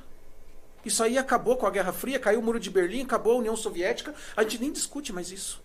Isso 0.85 1.03
aí 1.03 1.18
acabou 1.18 1.57
com 1.57 1.65
a 1.65 1.72
Guerra 1.72 1.91
Fria, 1.91 2.19
caiu 2.19 2.39
o 2.39 2.43
Muro 2.43 2.60
de 2.60 2.69
Berlim, 2.69 3.01
acabou 3.01 3.34
a 3.34 3.38
União 3.38 3.56
Soviética, 3.56 4.14
a 4.35 4.43
gente 4.43 4.60
nem 4.60 4.72
discute 4.72 5.11
mais 5.11 5.31
isso. 5.31 5.61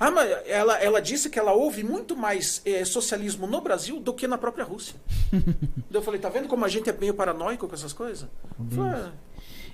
Ah, 0.00 0.10
mas 0.12 0.30
ela, 0.46 0.76
ela 0.78 1.00
disse 1.00 1.28
que 1.28 1.38
ela 1.38 1.52
ouve 1.52 1.82
muito 1.82 2.16
mais 2.16 2.62
eh, 2.64 2.84
socialismo 2.84 3.48
no 3.48 3.60
Brasil 3.60 3.98
do 3.98 4.14
que 4.14 4.28
na 4.28 4.38
própria 4.38 4.64
Rússia. 4.64 4.94
Eu 5.92 6.00
falei, 6.02 6.20
tá 6.20 6.28
vendo 6.28 6.46
como 6.48 6.64
a 6.64 6.68
gente 6.68 6.88
é 6.88 6.92
meio 6.92 7.14
paranoico 7.14 7.66
com 7.68 7.74
essas 7.74 7.92
coisas? 7.92 8.28
Falei, 8.70 9.12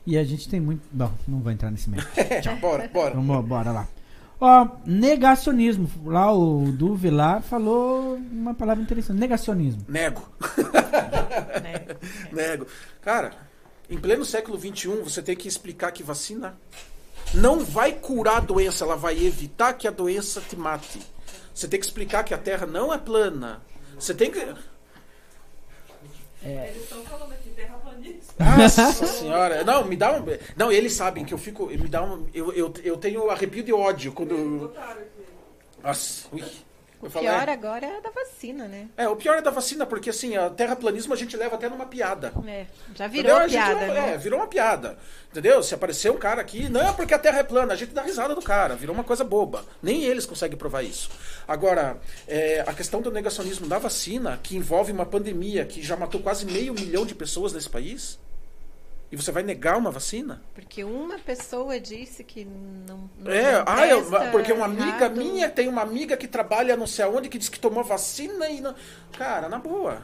E 0.06 0.18
a 0.18 0.24
gente 0.24 0.48
tem 0.48 0.60
muito. 0.60 0.82
Bom, 0.90 1.12
não 1.26 1.40
vou 1.40 1.51
entrar 1.51 1.70
nesse 1.70 1.89
meio. 1.89 2.05
"Ah, 2.51 2.55
bora, 2.60 2.89
bora. 2.89 3.14
Vamos, 3.14 3.44
bora 3.47 3.72
lá. 3.72 3.89
Ó, 4.40 4.68
negacionismo. 4.85 5.89
Lá 6.05 6.32
o 6.32 6.70
Duve 6.72 7.09
lá 7.10 7.40
falou 7.40 8.16
uma 8.16 8.55
palavra 8.55 8.82
interessante. 8.82 9.18
Negacionismo. 9.18 9.85
Nego, 9.89 10.28
né? 11.62 11.97
nego. 12.32 12.66
Cara, 13.01 13.32
em 13.89 13.98
pleno 13.98 14.24
século 14.24 14.59
XXI, 14.59 15.02
você 15.02 15.22
tem 15.22 15.36
que 15.36 15.48
explicar 15.48 15.93
que 15.93 16.02
vacina 16.02 16.55
não 17.32 17.64
vai 17.64 17.93
curar 17.93 18.36
a 18.36 18.40
doença, 18.40 18.85
ela 18.85 18.97
vai 18.97 19.24
evitar 19.24 19.72
que 19.72 19.89
a 19.89 19.90
doença 19.90 20.40
te 20.40 20.56
mate. 20.56 21.01
Você 21.55 21.66
tem 21.68 21.78
que 21.81 21.86
explicar 21.86 22.24
que 22.24 22.35
a 22.35 22.39
Terra 22.39 22.66
não 22.66 22.93
é 22.93 22.98
plana. 22.98 23.62
Você 23.98 24.12
tem 24.12 24.31
que. 24.31 24.40
Eles 26.44 26.82
estão 26.82 27.02
falando 27.04 27.32
aqui, 27.32 27.50
terraplanista. 27.50 28.34
Nossa 28.44 28.92
senhora. 29.06 29.64
Não, 29.64 29.84
me 29.84 29.96
dá 29.96 30.12
um. 30.12 30.24
Não, 30.56 30.70
eles 30.70 30.92
sabem 30.92 31.24
que 31.24 31.32
eu 31.32 31.38
fico. 31.38 31.66
Me 31.66 31.88
dá 31.88 32.02
um. 32.02 32.26
Eu, 32.34 32.52
eu, 32.52 32.72
eu 32.82 32.96
tenho 32.96 33.30
arrepio 33.30 33.62
de 33.62 33.72
ódio 33.72 34.12
quando. 34.12 34.58
Botaram 34.58 35.00
aqui. 35.00 35.24
Nossa, 35.82 36.28
ui. 36.32 36.44
O 37.06 37.10
falo, 37.10 37.26
é. 37.26 37.31
pior 37.31 37.48
agora 37.48 37.86
é 37.86 38.01
da 38.01 38.10
vacina, 38.10 38.66
né? 38.66 38.89
É, 38.97 39.09
o 39.09 39.16
pior 39.16 39.36
é 39.36 39.43
da 39.43 39.51
vacina, 39.51 39.85
porque 39.85 40.10
assim, 40.10 40.36
a 40.36 40.48
terraplanismo 40.51 41.12
a 41.12 41.16
gente 41.16 41.36
leva 41.36 41.56
até 41.56 41.68
numa 41.68 41.86
piada. 41.86 42.32
É, 42.47 42.66
já 42.94 43.06
virou 43.06 43.36
A 43.36 43.48
gente 43.48 43.52
piada, 43.52 43.86
não- 43.86 43.94
né? 43.94 44.14
É, 44.14 44.16
virou 44.18 44.39
uma 44.39 44.47
piada. 44.47 44.97
Entendeu? 45.31 45.62
Se 45.62 45.74
aparecer 45.74 46.10
um 46.12 46.16
cara 46.16 46.40
aqui, 46.40 46.68
não 46.68 46.81
é 46.81 46.93
porque 46.93 47.12
a 47.12 47.18
Terra 47.18 47.40
é 47.40 47.43
plana, 47.43 47.72
a 47.72 47.76
gente 47.76 47.93
dá 47.93 48.02
risada 48.02 48.35
do 48.35 48.40
cara, 48.43 48.76
virou 48.76 48.94
uma 48.94 49.02
coisa 49.02 49.24
boba. 49.24 49.64
Nem 49.82 50.05
eles 50.05 50.26
conseguem 50.26 50.56
provar 50.56 50.82
isso. 50.82 51.10
Agora, 51.47 51.98
é, 52.28 52.62
a 52.66 52.72
questão 52.72 53.02
do 53.02 53.10
negacionismo 53.10 53.66
da 53.66 53.78
vacina, 53.78 54.39
que 54.43 54.56
envolve 54.56 54.93
uma 54.93 55.05
pandemia 55.05 55.64
que 55.64 55.82
já 55.82 55.97
matou 55.97 56.20
quase 56.20 56.47
meio 56.47 56.72
milhão 56.72 57.05
de 57.05 57.14
pessoas 57.14 57.52
nesse 57.52 57.68
país, 57.68 58.18
e 59.15 59.16
você 59.16 59.31
vai 59.31 59.45
negar 59.45 59.78
uma 59.78 59.93
vacina? 59.93 60.43
Porque 60.53 60.82
uma 60.82 61.20
pessoa 61.20 61.78
disse 61.78 62.24
que 62.24 62.45
não. 62.45 63.09
não 63.16 63.31
É, 63.32 63.53
não 63.53 63.65
ah, 63.65 63.86
eu- 63.86 64.05
porque 64.32 64.53
uma 64.53 64.65
amiga 64.65 65.05
errado. 65.07 65.16
minha 65.16 65.49
tem 65.49 65.69
uma 65.69 65.82
amiga 65.82 66.16
que 66.16 66.27
trabalha 66.27 66.77
não 66.77 66.86
sei 66.89 67.05
aonde 67.05 67.28
que 67.28 67.39
diz 67.39 67.49
que 67.49 67.61
tomou 67.61 67.85
vacina 67.85 68.49
e 68.49 68.61
não. 68.61 68.74
Cara, 69.12 69.49
na 69.49 69.61
boa. 69.61 70.03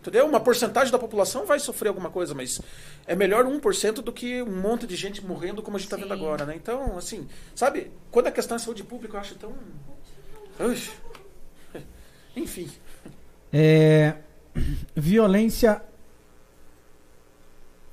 Entendeu? 0.00 0.26
Uma 0.26 0.40
porcentagem 0.40 0.90
da 0.90 0.98
população 0.98 1.46
vai 1.46 1.60
sofrer 1.60 1.90
alguma 1.90 2.10
coisa, 2.10 2.34
mas 2.34 2.60
é 3.06 3.14
melhor 3.14 3.44
1% 3.46 3.92
do 4.02 4.12
que 4.12 4.42
um 4.42 4.60
monte 4.60 4.84
de 4.84 4.96
gente 4.96 5.24
morrendo 5.24 5.62
como 5.62 5.76
a 5.76 5.78
gente 5.78 5.86
está 5.86 5.96
vendo 5.96 6.12
agora, 6.12 6.44
né? 6.44 6.54
Então, 6.56 6.98
assim, 6.98 7.28
sabe, 7.54 7.92
quando 8.10 8.26
a 8.26 8.32
questão 8.32 8.56
é 8.56 8.58
saúde 8.58 8.82
pública, 8.82 9.16
eu 9.16 9.20
acho 9.20 9.36
tão. 9.36 9.54
Ux. 10.58 10.90
Enfim. 12.34 12.68
É, 13.52 14.14
violência 14.96 15.82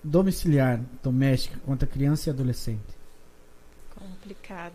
domiciliar, 0.08 0.80
doméstica, 1.04 1.60
contra 1.66 1.88
criança 1.88 2.30
e 2.30 2.32
adolescente. 2.32 2.98
Complicado. 3.94 4.74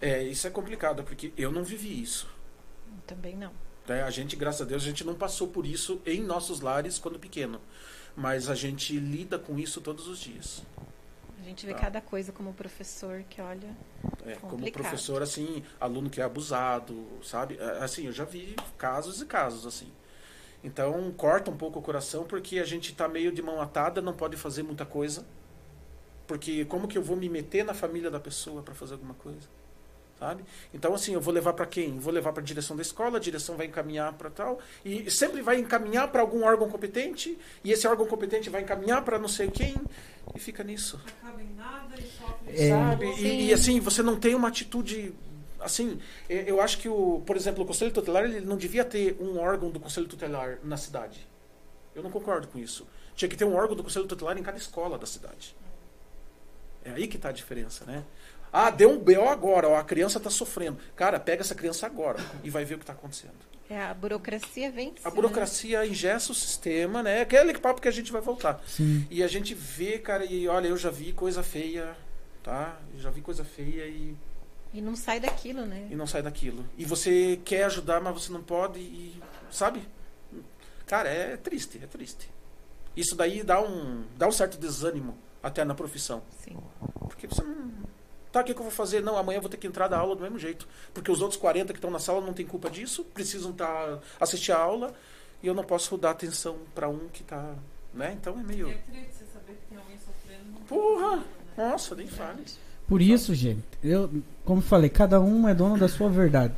É, 0.00 0.22
isso 0.22 0.46
é 0.46 0.50
complicado, 0.50 1.02
porque 1.04 1.32
eu 1.36 1.52
não 1.52 1.62
vivi 1.62 2.00
isso. 2.00 2.28
Também 3.06 3.36
não. 3.36 3.52
né? 3.86 4.02
A 4.02 4.10
gente, 4.10 4.36
graças 4.36 4.62
a 4.62 4.64
Deus, 4.64 4.82
a 4.82 4.86
gente 4.86 5.04
não 5.04 5.14
passou 5.14 5.48
por 5.48 5.66
isso 5.66 6.00
em 6.06 6.22
nossos 6.22 6.60
lares 6.60 6.98
quando 6.98 7.18
pequeno. 7.18 7.60
Mas 8.16 8.48
a 8.48 8.54
gente 8.54 8.96
lida 8.98 9.38
com 9.38 9.58
isso 9.58 9.80
todos 9.80 10.06
os 10.08 10.18
dias. 10.18 10.62
A 11.38 11.42
gente 11.42 11.64
vê 11.66 11.72
Tá. 11.72 11.80
cada 11.80 12.00
coisa 12.00 12.32
como 12.32 12.52
professor 12.52 13.22
que 13.28 13.40
olha. 13.40 13.76
É, 14.26 14.34
como 14.36 14.70
professor, 14.72 15.22
assim, 15.22 15.62
aluno 15.80 16.10
que 16.10 16.20
é 16.20 16.24
abusado, 16.24 17.06
sabe? 17.22 17.56
É, 17.58 17.82
Assim, 17.82 18.06
eu 18.06 18.12
já 18.12 18.24
vi 18.24 18.56
casos 18.78 19.20
e 19.20 19.26
casos, 19.26 19.66
assim. 19.66 19.90
Então, 20.62 21.12
corta 21.16 21.50
um 21.50 21.56
pouco 21.56 21.78
o 21.78 21.82
coração, 21.82 22.24
porque 22.24 22.58
a 22.58 22.64
gente 22.64 22.94
tá 22.94 23.08
meio 23.08 23.32
de 23.32 23.40
mão 23.40 23.60
atada, 23.60 24.02
não 24.02 24.12
pode 24.12 24.36
fazer 24.36 24.62
muita 24.62 24.84
coisa. 24.84 25.24
Porque 26.26 26.64
como 26.66 26.86
que 26.86 26.96
eu 26.96 27.02
vou 27.02 27.16
me 27.16 27.28
meter 27.28 27.64
na 27.64 27.74
família 27.74 28.10
da 28.10 28.20
pessoa 28.20 28.62
para 28.62 28.74
fazer 28.74 28.94
alguma 28.94 29.14
coisa? 29.14 29.48
Sabe? 30.18 30.44
Então, 30.74 30.92
assim, 30.92 31.14
eu 31.14 31.20
vou 31.20 31.32
levar 31.32 31.54
para 31.54 31.64
quem? 31.64 31.98
Vou 31.98 32.12
levar 32.12 32.32
para 32.34 32.42
a 32.42 32.44
direção 32.44 32.76
da 32.76 32.82
escola, 32.82 33.16
a 33.16 33.20
direção 33.20 33.56
vai 33.56 33.66
encaminhar 33.66 34.12
para 34.12 34.28
tal, 34.28 34.60
e 34.84 35.10
sempre 35.10 35.40
vai 35.40 35.58
encaminhar 35.58 36.08
para 36.12 36.20
algum 36.20 36.44
órgão 36.44 36.68
competente, 36.68 37.38
e 37.64 37.72
esse 37.72 37.86
órgão 37.88 38.06
competente 38.06 38.50
vai 38.50 38.60
encaminhar 38.60 39.02
para 39.02 39.18
não 39.18 39.28
sei 39.28 39.50
quem, 39.50 39.74
e 40.34 40.38
fica 40.38 40.62
nisso. 40.62 41.00
Acaba 41.22 41.42
em 41.42 41.54
nada 41.54 41.96
e 41.98 42.02
sofre. 42.02 42.54
É. 42.54 42.68
Sabe? 42.68 43.06
E, 43.18 43.48
e, 43.48 43.54
assim, 43.54 43.80
você 43.80 44.02
não 44.02 44.14
tem 44.16 44.34
uma 44.34 44.48
atitude. 44.48 45.14
Assim, 45.60 46.00
eu 46.28 46.60
acho 46.60 46.78
que, 46.78 46.88
o, 46.88 47.22
por 47.26 47.36
exemplo, 47.36 47.62
o 47.62 47.66
Conselho 47.66 47.92
Tutelar 47.92 48.24
ele 48.24 48.40
não 48.40 48.56
devia 48.56 48.84
ter 48.84 49.16
um 49.20 49.38
órgão 49.38 49.70
do 49.70 49.78
Conselho 49.78 50.08
Tutelar 50.08 50.58
na 50.64 50.76
cidade. 50.76 51.26
Eu 51.94 52.02
não 52.02 52.10
concordo 52.10 52.48
com 52.48 52.58
isso. 52.58 52.86
Tinha 53.14 53.28
que 53.28 53.36
ter 53.36 53.44
um 53.44 53.54
órgão 53.54 53.76
do 53.76 53.82
Conselho 53.82 54.06
Tutelar 54.06 54.38
em 54.38 54.42
cada 54.42 54.56
escola 54.56 54.98
da 54.98 55.06
cidade. 55.06 55.54
É 56.84 56.90
aí 56.90 57.06
que 57.06 57.16
está 57.16 57.28
a 57.28 57.32
diferença, 57.32 57.84
né? 57.84 58.04
Ah, 58.52 58.70
deu 58.70 58.90
um 58.90 58.98
BO 58.98 59.28
agora, 59.28 59.68
ó, 59.68 59.76
a 59.76 59.84
criança 59.84 60.18
está 60.18 60.30
sofrendo. 60.30 60.78
Cara, 60.96 61.20
pega 61.20 61.42
essa 61.42 61.54
criança 61.54 61.86
agora 61.86 62.18
e 62.42 62.50
vai 62.50 62.64
ver 62.64 62.74
o 62.74 62.78
que 62.78 62.84
está 62.84 62.92
acontecendo. 62.92 63.50
É, 63.68 63.80
a 63.80 63.94
burocracia 63.94 64.68
vence. 64.72 64.96
A 65.04 65.08
né? 65.08 65.14
burocracia 65.14 65.86
engessa 65.86 66.32
o 66.32 66.34
sistema, 66.34 67.04
né? 67.04 67.20
Aquele 67.20 67.56
papo 67.56 67.80
que 67.80 67.86
a 67.86 67.92
gente 67.92 68.10
vai 68.10 68.20
voltar. 68.20 68.60
Sim. 68.66 69.06
E 69.08 69.22
a 69.22 69.28
gente 69.28 69.54
vê, 69.54 69.98
cara, 69.98 70.24
e 70.24 70.48
olha, 70.48 70.66
eu 70.66 70.76
já 70.76 70.90
vi 70.90 71.12
coisa 71.12 71.40
feia, 71.40 71.96
tá? 72.42 72.80
Eu 72.92 73.00
já 73.00 73.10
vi 73.10 73.20
coisa 73.20 73.44
feia 73.44 73.86
e, 73.86 74.16
E 74.72 74.80
não 74.80 74.94
sai 74.94 75.18
daquilo, 75.18 75.66
né? 75.66 75.88
e 75.90 75.96
não 75.96 76.06
sai 76.06 76.22
daquilo. 76.22 76.64
E 76.78 76.84
você 76.84 77.40
quer 77.44 77.64
ajudar, 77.64 78.00
mas 78.00 78.14
você 78.14 78.32
não 78.32 78.42
pode 78.42 78.78
e, 78.78 79.20
sabe? 79.50 79.82
Cara, 80.86 81.08
é 81.08 81.36
triste, 81.36 81.80
é 81.82 81.86
triste. 81.86 82.30
Isso 82.96 83.16
daí 83.16 83.42
dá 83.42 83.60
um, 83.60 84.04
dá 84.16 84.28
um 84.28 84.32
certo 84.32 84.58
desânimo 84.58 85.16
até 85.42 85.64
na 85.64 85.74
profissão. 85.74 86.22
Sim. 86.44 86.56
Porque 87.00 87.26
você 87.26 87.42
não... 87.42 87.70
Tá, 88.32 88.40
o 88.40 88.44
que, 88.44 88.54
que 88.54 88.60
eu 88.60 88.64
vou 88.64 88.72
fazer? 88.72 89.02
Não, 89.02 89.16
amanhã 89.16 89.38
eu 89.38 89.42
vou 89.42 89.50
ter 89.50 89.56
que 89.56 89.66
entrar 89.66 89.88
da 89.88 89.98
aula 89.98 90.14
do 90.14 90.22
mesmo 90.22 90.38
jeito. 90.38 90.68
Porque 90.94 91.10
os 91.10 91.20
outros 91.20 91.40
40 91.40 91.72
que 91.72 91.78
estão 91.78 91.90
na 91.90 91.98
sala 91.98 92.20
não 92.20 92.32
têm 92.32 92.46
culpa 92.46 92.70
disso, 92.70 93.04
precisam 93.04 93.52
tá, 93.52 93.98
assistir 94.20 94.52
a 94.52 94.58
aula, 94.58 94.94
e 95.42 95.48
eu 95.48 95.54
não 95.54 95.64
posso 95.64 95.96
dar 95.96 96.10
atenção 96.10 96.58
para 96.74 96.88
um 96.88 97.08
que 97.08 97.24
tá... 97.24 97.54
Né? 97.92 98.16
Então 98.20 98.38
é 98.38 98.40
E 98.40 98.44
meio... 98.44 98.70
é 98.70 98.74
triste 98.74 99.14
você 99.14 99.24
saber 99.32 99.54
que 99.54 99.66
tem 99.68 99.78
alguém 99.78 99.98
sofrendo. 99.98 100.60
Porra! 100.68 101.16
né? 101.16 101.24
Nossa, 101.56 101.96
nem 101.96 102.06
fale. 102.06 102.44
Por 102.90 103.00
isso, 103.00 103.36
gente, 103.36 103.62
eu, 103.84 104.10
como 104.44 104.60
falei, 104.60 104.90
cada 104.90 105.20
um 105.20 105.46
é 105.46 105.54
dono 105.54 105.78
da 105.78 105.86
sua 105.86 106.10
verdade. 106.10 106.54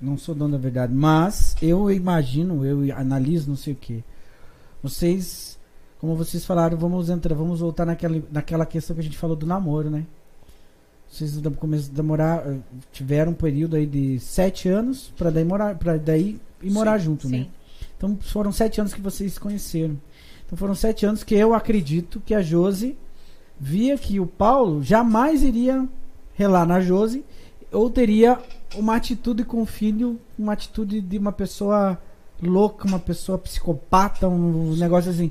Não 0.00 0.16
sou 0.16 0.32
dono 0.32 0.52
da 0.52 0.58
verdade, 0.58 0.94
mas 0.94 1.56
eu 1.60 1.90
imagino, 1.90 2.64
eu 2.64 2.96
analiso, 2.96 3.48
não 3.48 3.56
sei 3.56 3.72
o 3.72 3.76
que. 3.76 4.04
Vocês, 4.80 5.58
como 5.98 6.14
vocês 6.14 6.46
falaram, 6.46 6.78
vamos 6.78 7.10
entrar, 7.10 7.34
vamos 7.34 7.58
voltar 7.58 7.84
naquela, 7.84 8.22
naquela 8.30 8.64
questão 8.64 8.94
que 8.94 9.00
a 9.00 9.02
gente 9.02 9.18
falou 9.18 9.34
do 9.34 9.46
namoro, 9.46 9.90
né? 9.90 10.06
Vocês 11.10 11.36
demorar, 11.88 12.46
eh, 12.46 12.58
tiveram 12.92 13.32
um 13.32 13.34
período 13.34 13.74
aí 13.74 13.84
de 13.84 14.20
sete 14.20 14.68
anos 14.68 15.12
para 15.16 15.28
daí 15.28 15.44
morar, 15.44 15.76
para 15.76 15.96
daí 15.96 16.40
ir 16.62 16.70
morar 16.70 16.98
junto, 16.98 17.28
né? 17.28 17.38
Sim. 17.38 17.50
Então 17.96 18.16
foram 18.20 18.52
sete 18.52 18.80
anos 18.80 18.94
que 18.94 19.00
vocês 19.00 19.32
se 19.32 19.40
conheceram. 19.40 20.00
Então 20.46 20.56
foram 20.56 20.76
sete 20.76 21.04
anos 21.04 21.24
que 21.24 21.34
eu 21.34 21.52
acredito 21.52 22.22
que 22.24 22.32
a 22.32 22.40
Josi 22.40 22.96
via 23.58 23.96
que 23.96 24.18
o 24.20 24.26
Paulo 24.26 24.82
jamais 24.82 25.42
iria 25.42 25.88
relar 26.34 26.66
na 26.66 26.80
Josi 26.80 27.24
ou 27.72 27.90
teria 27.90 28.38
uma 28.76 28.96
atitude 28.96 29.44
com 29.44 29.62
o 29.62 29.66
filho, 29.66 30.18
uma 30.38 30.52
atitude 30.52 31.00
de 31.00 31.18
uma 31.18 31.32
pessoa 31.32 31.98
louca, 32.42 32.86
uma 32.86 32.98
pessoa 32.98 33.38
psicopata, 33.38 34.28
um 34.28 34.74
negócio 34.76 35.10
assim. 35.10 35.30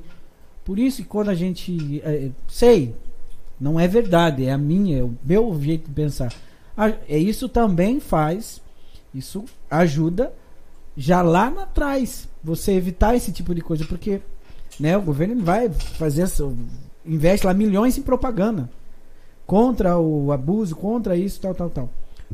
Por 0.63 0.79
isso 0.79 1.03
quando 1.05 1.29
a 1.29 1.35
gente. 1.35 2.01
eh, 2.03 2.31
sei, 2.47 2.95
não 3.59 3.79
é 3.79 3.87
verdade, 3.87 4.45
é 4.45 4.51
a 4.51 4.57
minha, 4.57 4.99
é 4.99 5.03
o 5.03 5.13
meu 5.23 5.59
jeito 5.61 5.87
de 5.87 5.93
pensar. 5.93 6.33
É 7.07 7.17
isso 7.17 7.47
também 7.47 7.99
faz, 7.99 8.61
isso 9.13 9.45
ajuda 9.69 10.33
já 10.97 11.21
lá 11.21 11.49
na 11.49 11.65
trás 11.65 12.27
você 12.43 12.73
evitar 12.73 13.15
esse 13.15 13.31
tipo 13.31 13.53
de 13.53 13.61
coisa, 13.61 13.85
porque 13.85 14.21
né, 14.79 14.97
o 14.97 15.01
governo 15.01 15.43
vai 15.43 15.69
fazer 15.69 16.23
investe 17.05 17.45
lá 17.45 17.53
milhões 17.53 17.97
em 17.97 18.01
propaganda 18.01 18.69
contra 19.45 19.97
o 19.97 20.31
abuso, 20.31 20.75
contra 20.75 21.15
isso, 21.15 21.39
tal, 21.41 21.53
tal, 21.53 21.69
tal. 21.69 21.89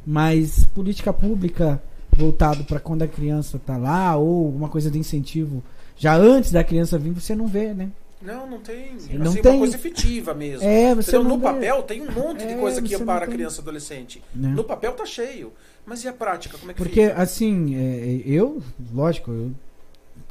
Mas 0.05 0.65
política 0.65 1.11
pública 1.11 1.81
voltado 2.15 2.63
para 2.63 2.79
quando 2.79 3.03
a 3.03 3.07
criança 3.07 3.59
tá 3.63 3.77
lá 3.77 4.15
ou 4.15 4.45
alguma 4.45 4.69
coisa 4.69 4.91
de 4.91 4.99
incentivo 4.99 5.63
já 5.97 6.15
antes 6.15 6.51
da 6.51 6.63
criança 6.63 6.97
vir, 6.97 7.11
você 7.11 7.35
não 7.35 7.47
vê, 7.47 7.73
né? 7.73 7.89
Não, 8.21 8.45
não 8.47 8.59
tem. 8.59 8.97
Não 9.11 9.31
assim, 9.31 9.41
tem. 9.41 9.51
uma 9.51 9.59
coisa 9.59 9.75
efetiva 9.75 10.33
mesmo. 10.33 10.65
É, 10.67 10.93
você 10.93 11.11
Entendeu? 11.11 11.23
não 11.23 11.37
no 11.37 11.41
papel 11.41 11.83
tem 11.83 12.01
um 12.01 12.11
monte 12.11 12.45
de 12.45 12.53
É, 12.53 12.57
coisa 12.57 12.81
que 12.81 12.93
ampara 12.95 13.25
a 13.25 13.27
criança 13.27 13.59
e 13.59 13.61
adolescente. 13.61 14.23
Né? 14.33 14.49
No 14.49 14.63
papel 14.63 14.91
tá 14.93 15.05
cheio. 15.05 15.53
Mas 15.85 16.03
e 16.03 16.07
a 16.07 16.13
prática? 16.13 16.57
Como 16.57 16.71
é 16.71 16.73
que 16.73 16.77
Porque, 16.81 17.07
fica? 17.07 17.21
assim, 17.21 17.75
é, 17.75 18.21
eu, 18.25 18.61
lógico, 18.93 19.31
eu, 19.31 19.51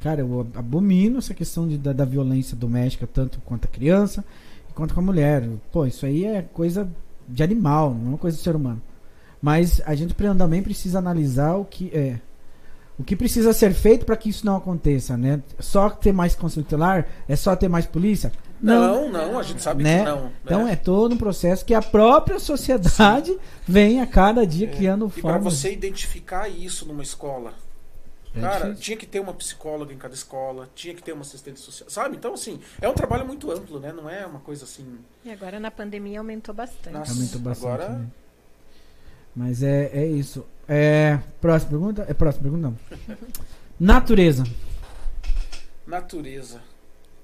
cara, 0.01 0.21
eu 0.21 0.47
abomino 0.55 1.19
essa 1.19 1.35
questão 1.35 1.67
de, 1.67 1.79
da, 1.79 1.93
da 1.93 2.05
violência 2.05 2.57
doméstica, 2.57 3.07
tanto 3.07 3.41
quanto 3.41 3.65
a 3.67 3.69
criança 3.69 4.25
quanto 4.79 4.95
com 4.95 5.01
a 5.01 5.03
mulher. 5.03 5.45
Pô, 5.73 5.85
isso 5.85 6.07
aí 6.07 6.25
é 6.25 6.41
coisa 6.41 6.89
de 7.27 7.43
animal, 7.43 7.93
não 7.93 8.07
é 8.07 8.09
uma 8.11 8.19
coisa 8.19 8.37
de 8.37 8.43
ser 8.45 8.55
humano. 8.55 8.81
Mas 9.43 9.83
a 9.85 9.95
gente 9.97 10.15
também 10.15 10.63
precisa 10.63 11.01
analisar 11.01 11.57
o 11.57 11.65
que 11.65 11.91
é. 11.93 12.21
O 12.97 13.03
que 13.03 13.17
precisa 13.17 13.53
ser 13.53 13.75
feito 13.75 14.07
para 14.07 14.17
que 14.17 14.29
isso 14.29 14.47
não 14.47 14.57
aconteça, 14.57 15.17
né? 15.17 15.41
Só 15.59 15.91
ter 15.91 16.13
mais 16.13 16.35
conselho 16.35 16.65
tutelar? 16.65 17.07
É 17.29 17.35
só 17.37 17.55
ter 17.55 17.69
mais 17.69 17.87
polícia? 17.87 18.33
Não, 18.61 19.09
não, 19.11 19.39
a 19.39 19.43
gente 19.45 19.63
sabe 19.63 19.85
né? 19.85 20.01
que 20.01 20.05
não. 20.05 20.33
Então 20.45 20.65
né? 20.65 20.73
é 20.73 20.77
todo 20.77 21.15
um 21.15 21.19
processo 21.19 21.65
que 21.65 21.75
a 21.75 21.83
própria 21.83 22.41
sociedade 22.41 23.37
vem 23.67 24.01
a 24.01 24.07
cada 24.07 24.45
dia 24.45 24.67
criando 24.69 25.05
É. 25.05 25.09
E 25.09 25.23
para 25.23 25.35
formas. 25.35 25.55
você 25.55 25.73
identificar 25.73 26.49
isso 26.49 26.87
numa 26.87 27.03
escola, 27.03 27.53
É 28.35 28.41
cara, 28.41 28.65
difícil. 28.67 28.83
tinha 28.85 28.97
que 28.97 29.07
ter 29.07 29.21
uma 29.21 29.33
psicóloga 29.33 29.93
em 29.93 29.97
cada 29.99 30.15
escola, 30.15 30.69
tinha 30.75 30.95
que 30.95 31.03
ter 31.03 31.13
uma 31.13 31.23
assistente 31.23 31.59
social, 31.61 31.89
sabe? 31.89 32.17
Então, 32.17 32.35
assim, 32.35 32.61
é 32.81 32.89
um 32.89 32.95
trabalho 32.95 33.27
muito 33.27 33.51
amplo, 33.51 33.81
né? 33.81 33.93
Não 33.93 34.09
é 34.09 34.27
uma 34.27 34.41
coisa 34.41 34.65
assim. 34.65 34.99
E 35.25 35.31
agora 35.31 35.59
na 35.59 35.71
pandemia 35.71 36.19
aumentou 36.21 36.55
bastante. 36.55 36.91
Nossa. 36.93 37.13
Aumentou 37.13 37.41
bastante. 37.41 37.67
Agora- 37.73 37.89
né? 37.99 38.07
Mas 39.35 39.63
é, 39.63 39.91
é 39.93 40.07
isso. 40.07 40.45
É, 40.67 41.19
próxima 41.41 41.71
pergunta? 41.71 42.05
É 42.09 42.13
próxima 42.15 42.43
pergunta? 42.43 42.69
Não. 42.69 43.17
Natureza. 43.79 44.45
Natureza. 45.87 46.61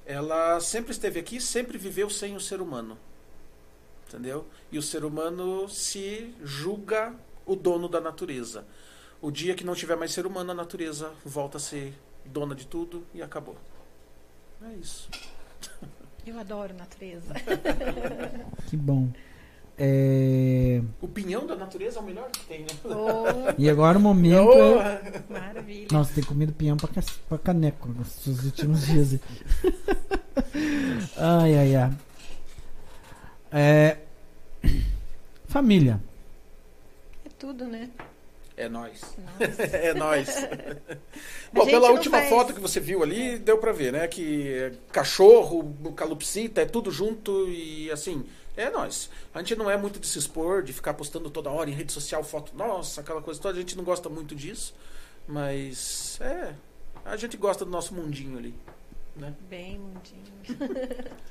Ela 0.06 0.60
sempre 0.60 0.92
esteve 0.92 1.18
aqui, 1.18 1.40
sempre 1.40 1.78
viveu 1.78 2.08
sem 2.10 2.36
o 2.36 2.40
ser 2.40 2.60
humano. 2.60 2.96
Entendeu? 4.08 4.46
E 4.70 4.78
o 4.78 4.82
ser 4.82 5.04
humano 5.04 5.68
se 5.68 6.34
julga 6.42 7.12
o 7.46 7.56
dono 7.56 7.88
da 7.88 8.00
natureza. 8.00 8.64
O 9.24 9.30
dia 9.30 9.54
que 9.54 9.64
não 9.64 9.74
tiver 9.74 9.96
mais 9.96 10.12
ser 10.12 10.26
humano, 10.26 10.50
a 10.50 10.54
natureza 10.54 11.10
volta 11.24 11.56
a 11.56 11.60
ser 11.60 11.94
dona 12.26 12.54
de 12.54 12.66
tudo 12.66 13.04
e 13.14 13.22
acabou. 13.22 13.56
É 14.62 14.74
isso. 14.74 15.08
Eu 16.26 16.38
adoro 16.38 16.74
natureza. 16.74 17.32
Que 18.68 18.76
bom. 18.76 19.08
É, 19.78 20.80
O 21.00 21.08
pinhão 21.08 21.46
da 21.46 21.56
natureza 21.56 21.98
é 21.98 22.02
o 22.02 22.04
melhor 22.04 22.30
que 22.30 22.44
tem, 22.44 22.60
né? 22.60 22.66
Oh, 22.84 23.54
E 23.58 23.68
agora 23.68 23.96
o 23.98 24.00
momento 24.00 24.46
Oh, 24.48 24.80
é. 24.80 25.22
maravilha. 25.28 25.88
Nossa, 25.90 26.12
tem 26.14 26.22
comido 26.22 26.52
pinhão 26.52 26.76
pra, 26.76 26.88
ca- 26.88 27.02
pra 27.28 27.38
caneco 27.38 27.88
nos 27.88 28.26
últimos 28.44 28.86
dias. 28.86 29.18
ai, 31.16 31.56
ai, 31.56 31.76
ai. 31.76 31.92
É, 33.50 33.98
Família. 35.48 36.00
É 37.24 37.28
tudo, 37.38 37.66
né? 37.66 37.90
É 38.56 38.68
nós. 38.68 39.16
É 39.72 39.92
nós. 39.94 40.28
Bom, 41.52 41.64
pela 41.66 41.90
última 41.90 42.18
faz- 42.18 42.30
foto 42.30 42.52
que 42.54 42.60
você 42.60 42.78
viu 42.80 43.02
ali, 43.02 43.38
deu 43.38 43.58
pra 43.58 43.72
ver, 43.72 43.92
né? 43.92 44.06
Que 44.08 44.72
cachorro, 44.92 45.74
calopsita, 45.96 46.60
é 46.62 46.64
tudo 46.66 46.90
junto 46.90 47.48
e 47.48 47.90
assim, 47.90 48.24
é 48.56 48.70
nós. 48.70 49.10
A 49.34 49.38
gente 49.40 49.56
não 49.56 49.68
é 49.70 49.76
muito 49.76 49.98
de 49.98 50.06
se 50.06 50.18
expor, 50.18 50.62
de 50.62 50.72
ficar 50.72 50.94
postando 50.94 51.28
toda 51.30 51.50
hora 51.50 51.68
em 51.68 51.74
rede 51.74 51.92
social 51.92 52.22
foto, 52.22 52.52
nossa, 52.56 53.00
aquela 53.00 53.20
coisa 53.20 53.40
toda. 53.40 53.56
A 53.56 53.60
gente 53.60 53.76
não 53.76 53.84
gosta 53.84 54.08
muito 54.08 54.34
disso, 54.34 54.74
mas 55.26 56.18
é. 56.20 56.54
A 57.04 57.16
gente 57.16 57.36
gosta 57.36 57.64
do 57.64 57.70
nosso 57.70 57.92
mundinho 57.94 58.38
ali. 58.38 58.54
Né? 59.16 59.32
Bem 59.48 59.78
mundinho. 59.78 60.24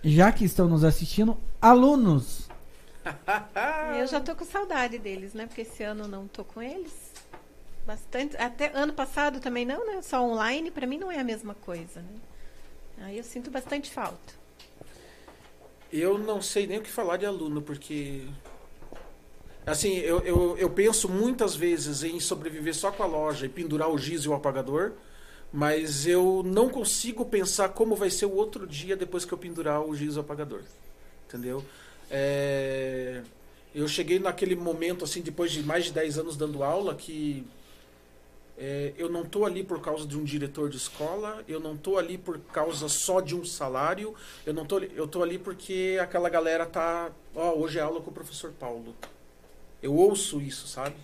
Já 0.03 0.31
que 0.31 0.45
estão 0.45 0.67
nos 0.67 0.83
assistindo, 0.83 1.37
alunos. 1.61 2.47
Eu 3.99 4.07
já 4.07 4.21
tô 4.21 4.35
com 4.35 4.45
saudade 4.45 4.97
deles, 4.97 5.33
né? 5.33 5.45
Porque 5.47 5.61
esse 5.61 5.83
ano 5.83 6.07
não 6.07 6.27
tô 6.27 6.43
com 6.45 6.61
eles. 6.61 6.93
Bastante. 7.85 8.37
Até 8.37 8.71
ano 8.73 8.93
passado 8.93 9.39
também 9.39 9.65
não, 9.65 9.85
né? 9.85 10.01
Só 10.01 10.21
online, 10.23 10.71
pra 10.71 10.87
mim 10.87 10.97
não 10.97 11.11
é 11.11 11.19
a 11.19 11.23
mesma 11.23 11.53
coisa, 11.55 12.01
né? 12.01 12.21
Aí 12.99 13.17
eu 13.17 13.23
sinto 13.23 13.51
bastante 13.51 13.91
falta. 13.91 14.33
Eu 15.91 16.17
não 16.17 16.41
sei 16.41 16.65
nem 16.67 16.79
o 16.79 16.81
que 16.81 16.89
falar 16.89 17.17
de 17.17 17.25
aluno, 17.25 17.61
porque. 17.61 18.27
Assim, 19.65 19.95
eu, 19.99 20.19
eu, 20.21 20.57
eu 20.57 20.69
penso 20.69 21.07
muitas 21.09 21.55
vezes 21.55 22.03
em 22.03 22.19
sobreviver 22.19 22.75
só 22.75 22.91
com 22.91 23.03
a 23.03 23.05
loja 23.05 23.45
e 23.45 23.49
pendurar 23.49 23.89
o 23.89 23.97
giz 23.97 24.23
e 24.23 24.29
o 24.29 24.33
apagador, 24.33 24.93
mas 25.51 26.05
eu 26.05 26.43
não 26.45 26.69
consigo 26.69 27.25
pensar 27.25 27.69
como 27.69 27.95
vai 27.95 28.09
ser 28.09 28.25
o 28.25 28.33
outro 28.35 28.67
dia 28.67 28.97
depois 28.97 29.23
que 29.25 29.33
eu 29.33 29.37
pendurar 29.37 29.81
o 29.81 29.95
giz 29.95 30.15
e 30.15 30.17
o 30.17 30.21
apagador. 30.21 30.65
Entendeu? 31.27 31.71
É, 32.09 33.23
Eu 33.73 33.87
cheguei 33.87 34.19
naquele 34.19 34.55
momento, 34.55 35.03
assim, 35.05 35.21
depois 35.21 35.51
de 35.51 35.63
mais 35.63 35.85
de 35.85 35.93
10 35.93 36.17
anos 36.19 36.37
dando 36.37 36.63
aula, 36.63 36.95
que 36.95 37.47
é, 38.57 38.93
eu 38.97 39.09
não 39.09 39.23
estou 39.23 39.45
ali 39.45 39.63
por 39.63 39.81
causa 39.81 40.05
de 40.05 40.17
um 40.17 40.23
diretor 40.23 40.69
de 40.69 40.77
escola, 40.77 41.43
eu 41.47 41.59
não 41.59 41.73
estou 41.73 41.97
ali 41.97 42.17
por 42.17 42.39
causa 42.39 42.87
só 42.87 43.19
de 43.19 43.35
um 43.35 43.43
salário, 43.43 44.13
eu 44.45 44.53
não 44.53 44.65
tô, 44.65 44.79
eu 44.79 45.07
tô 45.07 45.23
ali 45.23 45.39
porque 45.39 45.97
aquela 46.01 46.29
galera 46.29 46.65
tá, 46.65 47.11
ó, 47.35 47.53
hoje 47.53 47.79
é 47.79 47.81
aula 47.81 47.99
com 48.01 48.11
o 48.11 48.13
professor 48.13 48.51
Paulo. 48.59 48.95
Eu 49.81 49.95
ouço 49.95 50.39
isso, 50.39 50.67
sabe? 50.67 50.95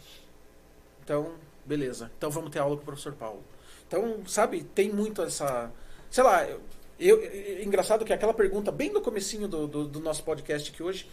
Então, 1.04 1.34
beleza. 1.66 2.12
Então 2.18 2.30
vamos 2.30 2.52
ter 2.52 2.60
aula 2.60 2.76
com 2.76 2.84
o 2.84 2.86
professor 2.86 3.14
Paulo. 3.14 3.44
Então, 3.88 4.26
sabe, 4.28 4.64
tem 4.64 4.92
muito 4.92 5.22
essa, 5.24 5.72
sei 6.12 6.24
lá, 6.24 6.48
eu, 6.48 6.62
eu, 7.00 7.22
é 7.24 7.64
engraçado 7.64 8.06
que 8.06 8.14
aquela 8.14 8.34
pergunta 8.34 8.72
bem 8.72 8.92
no 8.92 9.02
comecinho 9.02 9.48
do, 9.48 9.68
do, 9.68 9.88
do 9.88 10.00
nosso 10.00 10.24
podcast 10.24 10.72
aqui 10.72 10.84
hoje, 10.84 11.10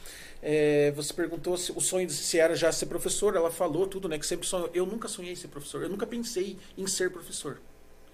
é, 0.49 0.93
você 0.93 1.13
perguntou 1.13 1.57
se 1.57 1.73
o 1.73 1.81
sonho 1.81 2.09
se 2.09 2.39
era 2.39 2.55
já 2.55 2.71
ser 2.71 2.87
professor, 2.87 3.35
ela 3.35 3.51
falou 3.51 3.85
tudo, 3.85 4.09
né? 4.09 4.17
Que 4.17 4.25
sempre 4.25 4.47
sonhou. 4.47 4.71
Eu 4.73 4.87
nunca 4.87 5.09
sonhei 5.09 5.35
ser 5.35 5.49
professor, 5.49 5.83
eu 5.83 5.89
nunca 5.89 6.07
pensei 6.07 6.57
em 6.79 6.87
ser 6.87 7.11
professor. 7.11 7.61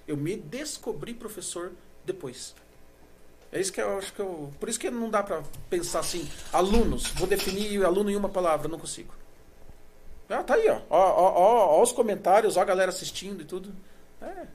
Eu 0.08 0.16
me 0.16 0.34
descobri 0.34 1.12
professor 1.12 1.72
depois. 2.06 2.54
É 3.52 3.60
isso 3.60 3.70
que 3.70 3.82
eu 3.82 3.98
acho 3.98 4.14
que 4.14 4.20
eu. 4.20 4.50
Por 4.58 4.66
isso 4.70 4.80
que 4.80 4.90
não 4.90 5.10
dá 5.10 5.22
para 5.22 5.42
pensar 5.68 5.98
assim, 5.98 6.26
alunos, 6.50 7.08
vou 7.10 7.28
definir 7.28 7.84
aluno 7.84 8.10
em 8.10 8.16
uma 8.16 8.30
palavra, 8.30 8.66
não 8.66 8.78
consigo. 8.78 9.12
Ah, 10.26 10.42
tá 10.42 10.54
aí, 10.54 10.70
ó. 10.70 10.80
Ó, 10.88 10.98
ó, 10.98 11.32
ó, 11.34 11.78
ó 11.80 11.82
os 11.82 11.92
comentários, 11.92 12.56
ó 12.56 12.62
a 12.62 12.64
galera 12.64 12.88
assistindo 12.88 13.42
e 13.42 13.44
tudo. 13.44 13.74
É. 14.22 14.46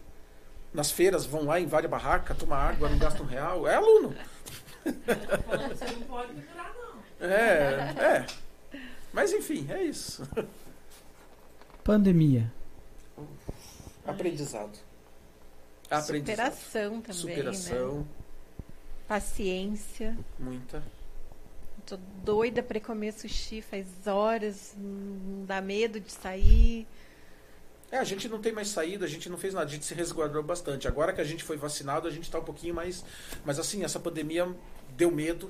Nas 0.73 0.89
feiras 0.89 1.27
vão 1.27 1.45
lá, 1.45 1.59
invade 1.59 1.85
a 1.85 1.89
barraca, 1.89 2.33
toma 2.33 2.55
água, 2.57 2.89
não 2.89 2.97
gasta 2.97 3.21
um 3.21 3.27
real. 3.27 3.67
É 3.67 3.75
aluno. 3.75 4.15
Você 4.83 5.85
não 5.91 6.01
pode. 6.07 6.33
É, 7.19 7.95
é. 7.99 8.26
Mas 9.11 9.34
enfim, 9.34 9.68
é 9.69 9.84
isso. 9.84 10.27
Pandemia. 11.84 12.52
Aprendizado. 14.06 14.77
Aprendizado. 15.89 16.53
Superação 16.53 17.02
também, 17.02 17.44
né? 17.44 17.53
Superação, 17.53 18.07
Paciência. 19.07 20.18
muita. 20.38 20.84
Tô 21.85 21.98
doida 22.23 22.61
pra 22.61 22.77
ir 22.77 22.81
comer 22.81 23.14
sushi 23.14 23.61
faz 23.61 23.88
horas, 24.06 24.73
não 24.77 25.45
dá 25.45 25.61
medo 25.61 25.99
de 25.99 26.11
sair. 26.11 26.85
É, 27.89 27.98
a 27.98 28.03
gente 28.03 28.27
não 28.27 28.39
tem 28.39 28.52
mais 28.52 28.68
saída, 28.68 29.06
a 29.06 29.07
gente 29.07 29.30
não 29.30 29.38
fez 29.38 29.53
nada, 29.53 29.65
a 29.65 29.69
gente 29.69 29.85
se 29.85 29.94
resguardou 29.94 30.44
bastante. 30.44 30.88
Agora 30.88 31.14
que 31.14 31.22
a 31.22 31.23
gente 31.23 31.44
foi 31.45 31.56
vacinado, 31.56 32.06
a 32.06 32.11
gente 32.11 32.30
tá 32.30 32.39
um 32.39 32.44
pouquinho 32.44 32.76
mais. 32.76 33.06
Mas 33.45 33.57
assim, 33.57 33.84
essa 33.85 33.99
pandemia 33.99 34.53
deu 34.98 35.10
medo. 35.10 35.49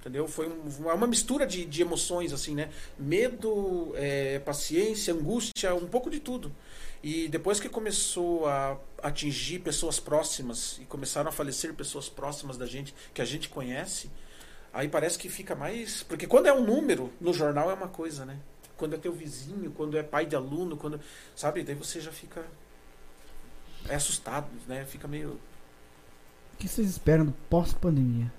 Entendeu? 0.00 0.28
Foi 0.28 0.48
um- 0.48 0.92
uma 0.94 1.06
mistura 1.06 1.46
de, 1.46 1.64
de 1.64 1.82
emoções, 1.82 2.32
assim, 2.32 2.54
né? 2.54 2.70
Medo, 2.98 3.92
é, 3.96 4.38
paciência, 4.38 5.12
angústia, 5.12 5.74
um 5.74 5.86
pouco 5.88 6.08
de 6.08 6.20
tudo. 6.20 6.52
E 7.02 7.28
depois 7.28 7.60
que 7.60 7.68
começou 7.68 8.46
a 8.46 8.78
atingir 9.02 9.60
pessoas 9.60 10.00
próximas 10.00 10.78
e 10.80 10.84
começaram 10.84 11.28
a 11.28 11.32
falecer 11.32 11.74
pessoas 11.74 12.08
próximas 12.08 12.56
da 12.56 12.66
gente, 12.66 12.94
que 13.14 13.20
a 13.20 13.24
gente 13.24 13.48
conhece, 13.48 14.10
aí 14.72 14.88
parece 14.88 15.18
que 15.18 15.28
fica 15.28 15.54
mais. 15.54 16.02
Porque 16.04 16.26
quando 16.26 16.46
é 16.46 16.52
um 16.52 16.64
número, 16.64 17.12
no 17.20 17.32
jornal 17.32 17.70
é 17.70 17.74
uma 17.74 17.88
coisa, 17.88 18.24
né? 18.24 18.38
Quando 18.76 18.94
é 18.94 18.98
teu 18.98 19.12
vizinho, 19.12 19.72
quando 19.72 19.96
é 19.98 20.02
pai 20.02 20.26
de 20.26 20.36
aluno, 20.36 20.76
quando. 20.76 21.00
Sabe? 21.34 21.62
Daí 21.64 21.74
você 21.74 22.00
já 22.00 22.12
fica. 22.12 22.44
É 23.88 23.94
assustado, 23.96 24.48
né? 24.66 24.84
Fica 24.84 25.08
meio. 25.08 25.40
O 26.54 26.56
que 26.58 26.68
vocês 26.68 26.88
esperam 26.88 27.26
do 27.26 27.32
pós-pandemia? 27.48 28.32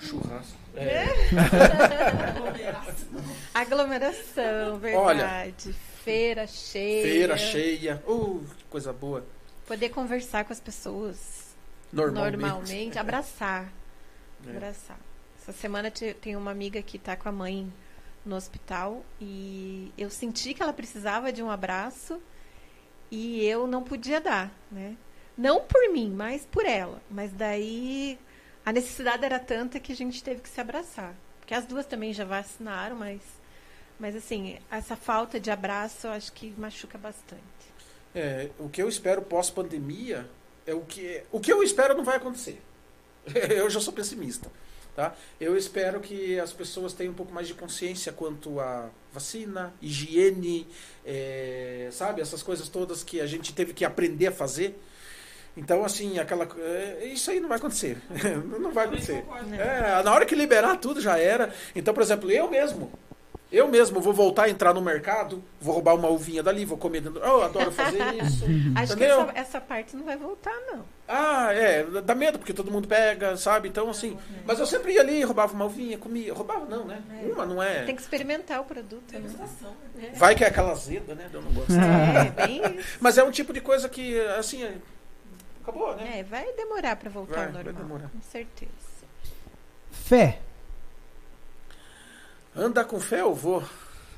Churrasco. 0.00 0.56
É. 0.74 1.04
Aglomeração, 3.54 4.78
verdade. 4.78 5.72
Feira 6.02 6.46
cheia. 6.46 7.02
Feira 7.02 7.36
cheia. 7.36 8.02
Uh, 8.06 8.44
que 8.56 8.64
coisa 8.64 8.92
boa. 8.92 9.24
Poder 9.66 9.88
conversar 9.88 10.44
com 10.44 10.52
as 10.52 10.60
pessoas 10.60 11.54
Normalmente. 11.92 12.36
normalmente. 12.40 12.98
Abraçar. 12.98 13.72
É. 14.46 14.50
Abraçar. 14.50 14.98
Essa 15.42 15.52
semana 15.52 15.90
te- 15.90 16.14
tem 16.14 16.36
uma 16.36 16.50
amiga 16.50 16.80
que 16.82 16.98
tá 16.98 17.16
com 17.16 17.28
a 17.28 17.32
mãe 17.32 17.72
no 18.24 18.36
hospital 18.36 19.04
e 19.20 19.92
eu 19.96 20.10
senti 20.10 20.54
que 20.54 20.62
ela 20.62 20.72
precisava 20.72 21.32
de 21.32 21.42
um 21.42 21.50
abraço 21.50 22.20
e 23.10 23.44
eu 23.44 23.66
não 23.66 23.82
podia 23.82 24.20
dar, 24.20 24.52
né? 24.70 24.96
Não 25.36 25.60
por 25.60 25.90
mim, 25.92 26.12
mas 26.14 26.44
por 26.46 26.64
ela. 26.64 27.00
Mas 27.10 27.32
daí 27.32 28.18
a 28.66 28.72
necessidade 28.72 29.24
era 29.24 29.38
tanta 29.38 29.80
que 29.80 29.92
a 29.92 29.96
gente 29.96 30.22
teve 30.22 30.42
que 30.42 30.48
se 30.48 30.60
abraçar. 30.60 31.14
Porque 31.38 31.54
as 31.54 31.64
duas 31.64 31.86
também 31.86 32.12
já 32.12 32.24
vacinaram, 32.24 32.96
mas 32.96 33.22
mas 33.98 34.14
assim, 34.14 34.58
essa 34.70 34.94
falta 34.94 35.40
de 35.40 35.50
abraço 35.50 36.06
eu 36.06 36.10
acho 36.10 36.32
que 36.32 36.52
machuca 36.58 36.98
bastante. 36.98 37.42
É, 38.14 38.50
o 38.58 38.68
que 38.68 38.82
eu 38.82 38.88
espero 38.88 39.22
pós-pandemia 39.22 40.28
é 40.66 40.74
o 40.74 40.80
que. 40.80 41.22
O 41.32 41.40
que 41.40 41.52
eu 41.52 41.62
espero 41.62 41.96
não 41.96 42.04
vai 42.04 42.16
acontecer. 42.16 42.60
eu 43.50 43.68
já 43.70 43.80
sou 43.80 43.92
pessimista. 43.92 44.50
Tá? 44.94 45.14
Eu 45.38 45.58
espero 45.58 46.00
que 46.00 46.40
as 46.40 46.54
pessoas 46.54 46.94
tenham 46.94 47.12
um 47.12 47.14
pouco 47.14 47.32
mais 47.32 47.46
de 47.46 47.52
consciência 47.52 48.12
quanto 48.12 48.58
à 48.58 48.88
vacina, 49.12 49.74
higiene, 49.82 50.66
é, 51.04 51.90
sabe? 51.92 52.22
Essas 52.22 52.42
coisas 52.42 52.70
todas 52.70 53.04
que 53.04 53.20
a 53.20 53.26
gente 53.26 53.52
teve 53.52 53.74
que 53.74 53.84
aprender 53.84 54.28
a 54.28 54.32
fazer. 54.32 54.78
Então, 55.56 55.84
assim, 55.84 56.18
aquela. 56.18 56.46
é, 56.58 57.06
Isso 57.06 57.30
aí 57.30 57.40
não 57.40 57.48
vai 57.48 57.58
acontecer. 57.58 57.96
não 58.60 58.72
vai 58.72 58.84
acontecer. 58.86 59.24
É, 59.58 60.02
na 60.02 60.12
hora 60.12 60.26
que 60.26 60.34
liberar 60.34 60.76
tudo 60.76 61.00
já 61.00 61.18
era. 61.18 61.52
Então, 61.74 61.94
por 61.94 62.02
exemplo, 62.02 62.30
eu 62.30 62.50
mesmo. 62.50 62.90
Eu 63.50 63.68
mesmo 63.68 64.00
vou 64.00 64.12
voltar 64.12 64.42
a 64.44 64.50
entrar 64.50 64.74
no 64.74 64.82
mercado, 64.82 65.42
vou 65.60 65.72
roubar 65.74 65.94
uma 65.94 66.08
uvinha 66.08 66.42
dali, 66.42 66.64
vou 66.64 66.76
comer 66.76 67.00
dentro. 67.00 67.20
Eu 67.20 67.44
adoro 67.44 67.70
fazer 67.70 68.02
isso. 68.20 68.44
Acho 68.74 68.96
que 68.96 69.04
Entendeu? 69.04 69.20
essa, 69.22 69.32
essa 69.38 69.60
parte 69.60 69.94
não 69.96 70.04
vai 70.04 70.16
voltar, 70.16 70.52
não. 70.66 70.84
Ah, 71.06 71.52
é, 71.54 71.84
dá 72.02 72.12
medo, 72.12 72.40
porque 72.40 72.52
todo 72.52 72.72
mundo 72.72 72.88
pega, 72.88 73.36
sabe? 73.36 73.68
Então, 73.68 73.88
assim. 73.88 74.18
Mas 74.44 74.58
eu 74.58 74.66
sempre 74.66 74.94
ia 74.94 75.00
ali, 75.00 75.22
roubava 75.22 75.54
uma 75.54 75.64
uvinha, 75.66 75.96
comia. 75.96 76.34
Roubava 76.34 76.66
não, 76.66 76.84
né? 76.86 77.00
É. 77.22 77.32
Uma 77.32 77.46
não 77.46 77.62
é. 77.62 77.84
Tem 77.84 77.94
que 77.94 78.02
experimentar 78.02 78.60
o 78.60 78.64
produto, 78.64 79.12
né? 79.12 79.20
Degustação. 79.20 79.72
né? 79.94 80.10
Vai 80.16 80.34
que 80.34 80.42
é 80.42 80.48
aquela 80.48 80.72
azeda, 80.72 81.14
né? 81.14 81.28
Eu 81.32 81.40
não 81.40 81.52
gosto. 81.52 81.72
É, 81.72 82.46
bem 82.46 82.60
isso. 82.80 82.88
Mas 83.00 83.16
é 83.16 83.22
um 83.22 83.30
tipo 83.30 83.52
de 83.52 83.60
coisa 83.60 83.88
que, 83.88 84.20
assim, 84.36 84.64
é- 84.64 84.74
acabou, 85.70 85.96
né? 85.96 86.20
É, 86.20 86.22
vai 86.22 86.52
demorar 86.52 86.96
pra 86.96 87.10
voltar 87.10 87.34
Vai, 87.34 87.46
ao 87.46 87.52
vai 87.52 87.64
normal. 87.64 87.82
demorar. 87.82 88.08
Com 88.10 88.22
certeza. 88.22 88.70
Fé. 89.90 90.40
Anda 92.54 92.84
com 92.84 93.00
fé, 93.00 93.20
eu 93.20 93.34
vou. 93.34 93.62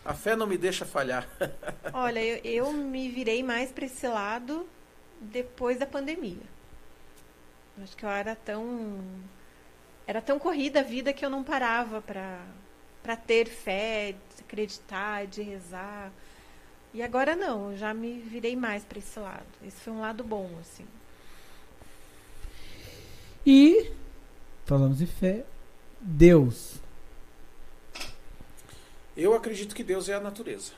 A 0.04 0.14
fé 0.14 0.36
não 0.36 0.46
me 0.46 0.56
deixa 0.56 0.84
falhar. 0.84 1.26
Olha, 1.92 2.20
eu, 2.24 2.40
eu 2.44 2.72
me 2.72 3.08
virei 3.08 3.42
mais 3.42 3.70
pra 3.72 3.86
esse 3.86 4.06
lado 4.06 4.68
depois 5.20 5.78
da 5.78 5.86
pandemia. 5.86 6.42
Acho 7.82 7.96
que 7.96 8.04
eu 8.04 8.10
era 8.10 8.34
tão. 8.36 9.00
Era 10.06 10.22
tão 10.22 10.38
corrida 10.38 10.80
a 10.80 10.84
vida 10.84 11.12
que 11.12 11.24
eu 11.24 11.30
não 11.30 11.44
parava 11.44 12.00
pra, 12.00 12.40
pra 13.02 13.14
ter 13.16 13.46
fé, 13.46 14.12
de 14.12 14.42
acreditar, 14.42 15.26
de 15.26 15.42
rezar. 15.42 16.10
E 16.94 17.02
agora 17.02 17.36
não, 17.36 17.72
eu 17.72 17.76
já 17.76 17.92
me 17.92 18.18
virei 18.20 18.56
mais 18.56 18.84
pra 18.84 18.98
esse 18.98 19.18
lado. 19.20 19.44
Esse 19.62 19.76
foi 19.80 19.92
um 19.92 20.00
lado 20.00 20.24
bom, 20.24 20.50
assim. 20.60 20.86
E 23.46 23.90
falamos 24.66 24.98
de 24.98 25.06
fé. 25.06 25.44
Deus. 26.00 26.74
Eu 29.16 29.34
acredito 29.34 29.74
que 29.74 29.82
Deus 29.82 30.08
é 30.08 30.14
a 30.14 30.20
natureza. 30.20 30.72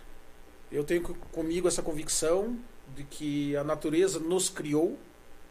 Eu 0.73 0.85
tenho 0.85 1.03
co- 1.03 1.15
comigo 1.33 1.69
essa 1.69 1.83
convicção 1.83 2.57
de 2.97 3.05
que 3.05 3.55
a 3.57 3.63
natureza 3.65 4.19
nos 4.19 4.49
criou, 4.49 4.99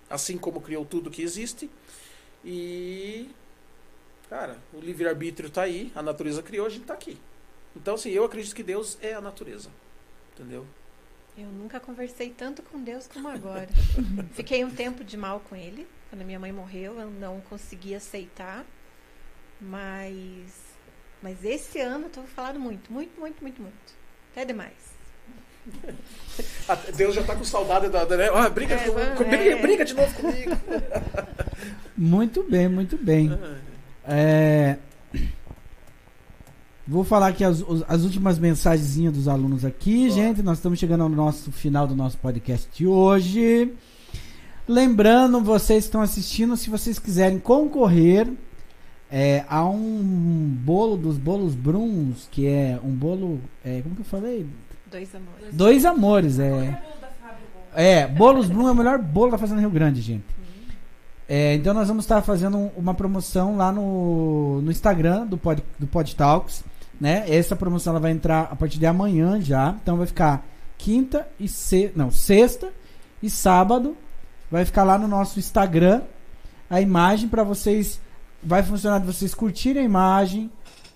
assim 0.10 0.38
como 0.38 0.60
criou 0.62 0.86
tudo 0.86 1.12
que 1.12 1.22
existe. 1.22 1.70
E, 2.44 3.30
cara, 4.30 4.58
o 4.74 4.80
livre-arbítrio 4.80 5.48
está 5.48 5.64
aí, 5.64 5.92
a 5.94 6.02
natureza 6.02 6.42
criou, 6.42 6.66
a 6.66 6.70
gente 6.70 6.82
está 6.82 6.94
aqui. 6.96 7.18
Então, 7.76 7.94
assim, 7.96 8.10
eu 8.10 8.24
acredito 8.24 8.56
que 8.56 8.64
Deus 8.64 8.98
é 9.02 9.14
a 9.14 9.22
natureza. 9.22 9.70
Entendeu? 10.34 10.66
Eu 11.38 11.48
nunca 11.48 11.80
conversei 11.80 12.32
tanto 12.32 12.64
com 12.64 12.82
Deus 12.82 13.08
como 13.08 13.28
agora. 13.28 13.68
Fiquei 14.34 14.64
um 14.66 14.72
tempo 14.72 15.04
de 15.04 15.16
mal 15.16 15.42
com 15.42 15.56
ele. 15.56 15.86
Quando 16.10 16.26
minha 16.26 16.40
mãe 16.40 16.52
morreu, 16.52 17.00
eu 17.00 17.10
não 17.12 17.40
consegui 17.42 17.94
aceitar. 17.96 18.66
Mas, 19.62 20.52
mas 21.22 21.44
esse 21.44 21.80
ano 21.80 22.06
eu 22.06 22.10
tô 22.10 22.22
falando 22.24 22.60
muito, 22.60 22.92
muito, 22.92 23.20
muito, 23.20 23.42
muito, 23.42 23.62
muito. 23.62 23.76
Até 24.32 24.46
demais. 24.46 24.74
Deus 26.96 27.14
já 27.14 27.22
está 27.22 27.36
com 27.36 27.44
saudade 27.44 27.90
da. 27.90 28.06
da- 28.06 28.18
Né? 28.18 28.30
Ah, 28.34 28.50
briga, 28.50 28.76
É, 28.76 28.90
com- 29.16 29.24
é. 29.24 29.56
briga 29.62 29.86
de 29.86 29.94
novo 29.94 30.14
comigo. 30.16 30.52
Muito 31.98 32.44
bem, 32.44 32.70
muito 32.70 32.96
bem. 32.98 33.30
É, 34.08 34.78
Vou 36.88 37.04
falar 37.04 37.28
aqui 37.28 37.44
as, 37.44 37.62
as 37.90 38.04
últimas 38.04 38.40
mensagenzinhas 38.40 39.14
dos 39.14 39.28
alunos 39.28 39.66
aqui, 39.66 40.08
Bora. 40.08 40.12
gente. 40.22 40.42
Nós 40.42 40.58
estamos 40.60 40.80
chegando 40.80 41.04
ao 41.04 41.10
nosso 41.10 41.52
final 41.52 41.86
do 41.86 41.94
nosso 41.96 42.18
podcast 42.18 42.70
de 42.74 42.88
hoje. 42.88 43.74
Lembrando, 44.74 45.42
vocês 45.42 45.86
que 45.86 45.88
estão 45.88 46.00
assistindo, 46.02 46.56
se 46.56 46.70
vocês 46.70 47.00
quiserem 47.00 47.40
concorrer 47.40 48.32
É, 49.12 49.44
há 49.50 49.66
um 49.68 50.56
bolo 50.64 50.96
dos 50.96 51.18
bolos 51.18 51.56
Bruns, 51.56 52.28
que 52.32 52.46
é 52.46 52.80
um 52.84 52.92
bolo. 52.92 53.42
é, 53.66 53.82
como 53.82 53.96
que 53.96 54.02
eu 54.02 54.06
falei? 54.06 54.46
Dois 54.92 55.10
amores. 55.16 55.54
Dois 55.56 55.86
amores, 55.86 56.38
é. 56.40 56.50
Qualquer 56.52 56.72
bolo 56.84 57.02
da 57.02 57.08
fábrica. 57.08 57.82
É, 57.82 58.08
Bolos 58.08 58.48
Brum 58.48 58.68
é 58.68 58.72
o 58.72 58.76
melhor 58.76 59.00
bolo 59.00 59.32
da 59.32 59.40
Fazenda 59.40 59.62
Rio 59.62 59.72
Grande, 59.72 60.00
gente. 60.02 60.24
É, 61.28 61.56
então 61.56 61.74
nós 61.74 61.88
vamos 61.88 62.04
estar 62.06 62.22
fazendo 62.22 62.56
um- 62.58 62.70
uma 62.78 62.94
promoção 62.94 63.58
lá 63.58 63.72
no, 63.72 64.62
no 64.62 64.70
Instagram 64.72 65.26
do 65.26 65.40
Pod, 65.40 65.64
do 65.80 65.88
Pod 65.88 66.16
Talks, 66.16 66.64
né? 67.02 67.26
Essa 67.28 67.56
promoção 67.56 67.94
ela 67.94 68.00
vai 68.00 68.12
entrar 68.12 68.42
a 68.52 68.56
partir 68.56 68.78
de 68.78 68.86
amanhã 68.86 69.42
já, 69.42 69.76
então 69.82 69.98
vai 69.98 70.06
ficar 70.06 70.46
quinta 70.78 71.28
e 71.40 71.48
se, 71.48 71.92
não, 71.96 72.12
sexta 72.12 72.70
e 73.24 73.30
sábado 73.30 73.98
vai 74.52 74.66
ficar 74.66 74.84
lá 74.84 74.98
no 74.98 75.08
nosso 75.08 75.40
Instagram 75.40 76.02
a 76.70 76.80
imagem 76.80 77.28
para 77.28 77.44
vocês 77.44 78.00
vai 78.44 78.62
funcionar 78.62 79.00
de 79.00 79.06
vocês 79.06 79.34
curtirem 79.34 79.82
a 79.82 79.86
imagem, 79.86 80.52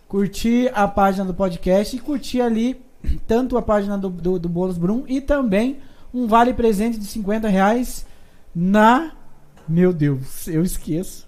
curtir 0.08 0.72
a 0.74 0.88
página 0.88 1.26
do 1.26 1.34
podcast 1.34 1.96
e 1.96 2.00
curtir 2.00 2.42
ali 2.42 2.80
tanto 3.28 3.58
a 3.58 3.62
página 3.62 3.98
do, 3.98 4.10
do, 4.10 4.38
do 4.38 4.48
Bolos 4.48 4.78
Brum 4.78 5.04
e 5.08 5.20
também 5.20 5.80
um 6.14 6.28
vale 6.28 6.54
presente 6.54 7.00
de 7.00 7.06
50 7.06 7.48
reais 7.48 8.06
na. 8.56 9.14
Meu 9.68 9.92
Deus, 9.92 10.48
eu 10.48 10.62
esqueço. 10.62 11.28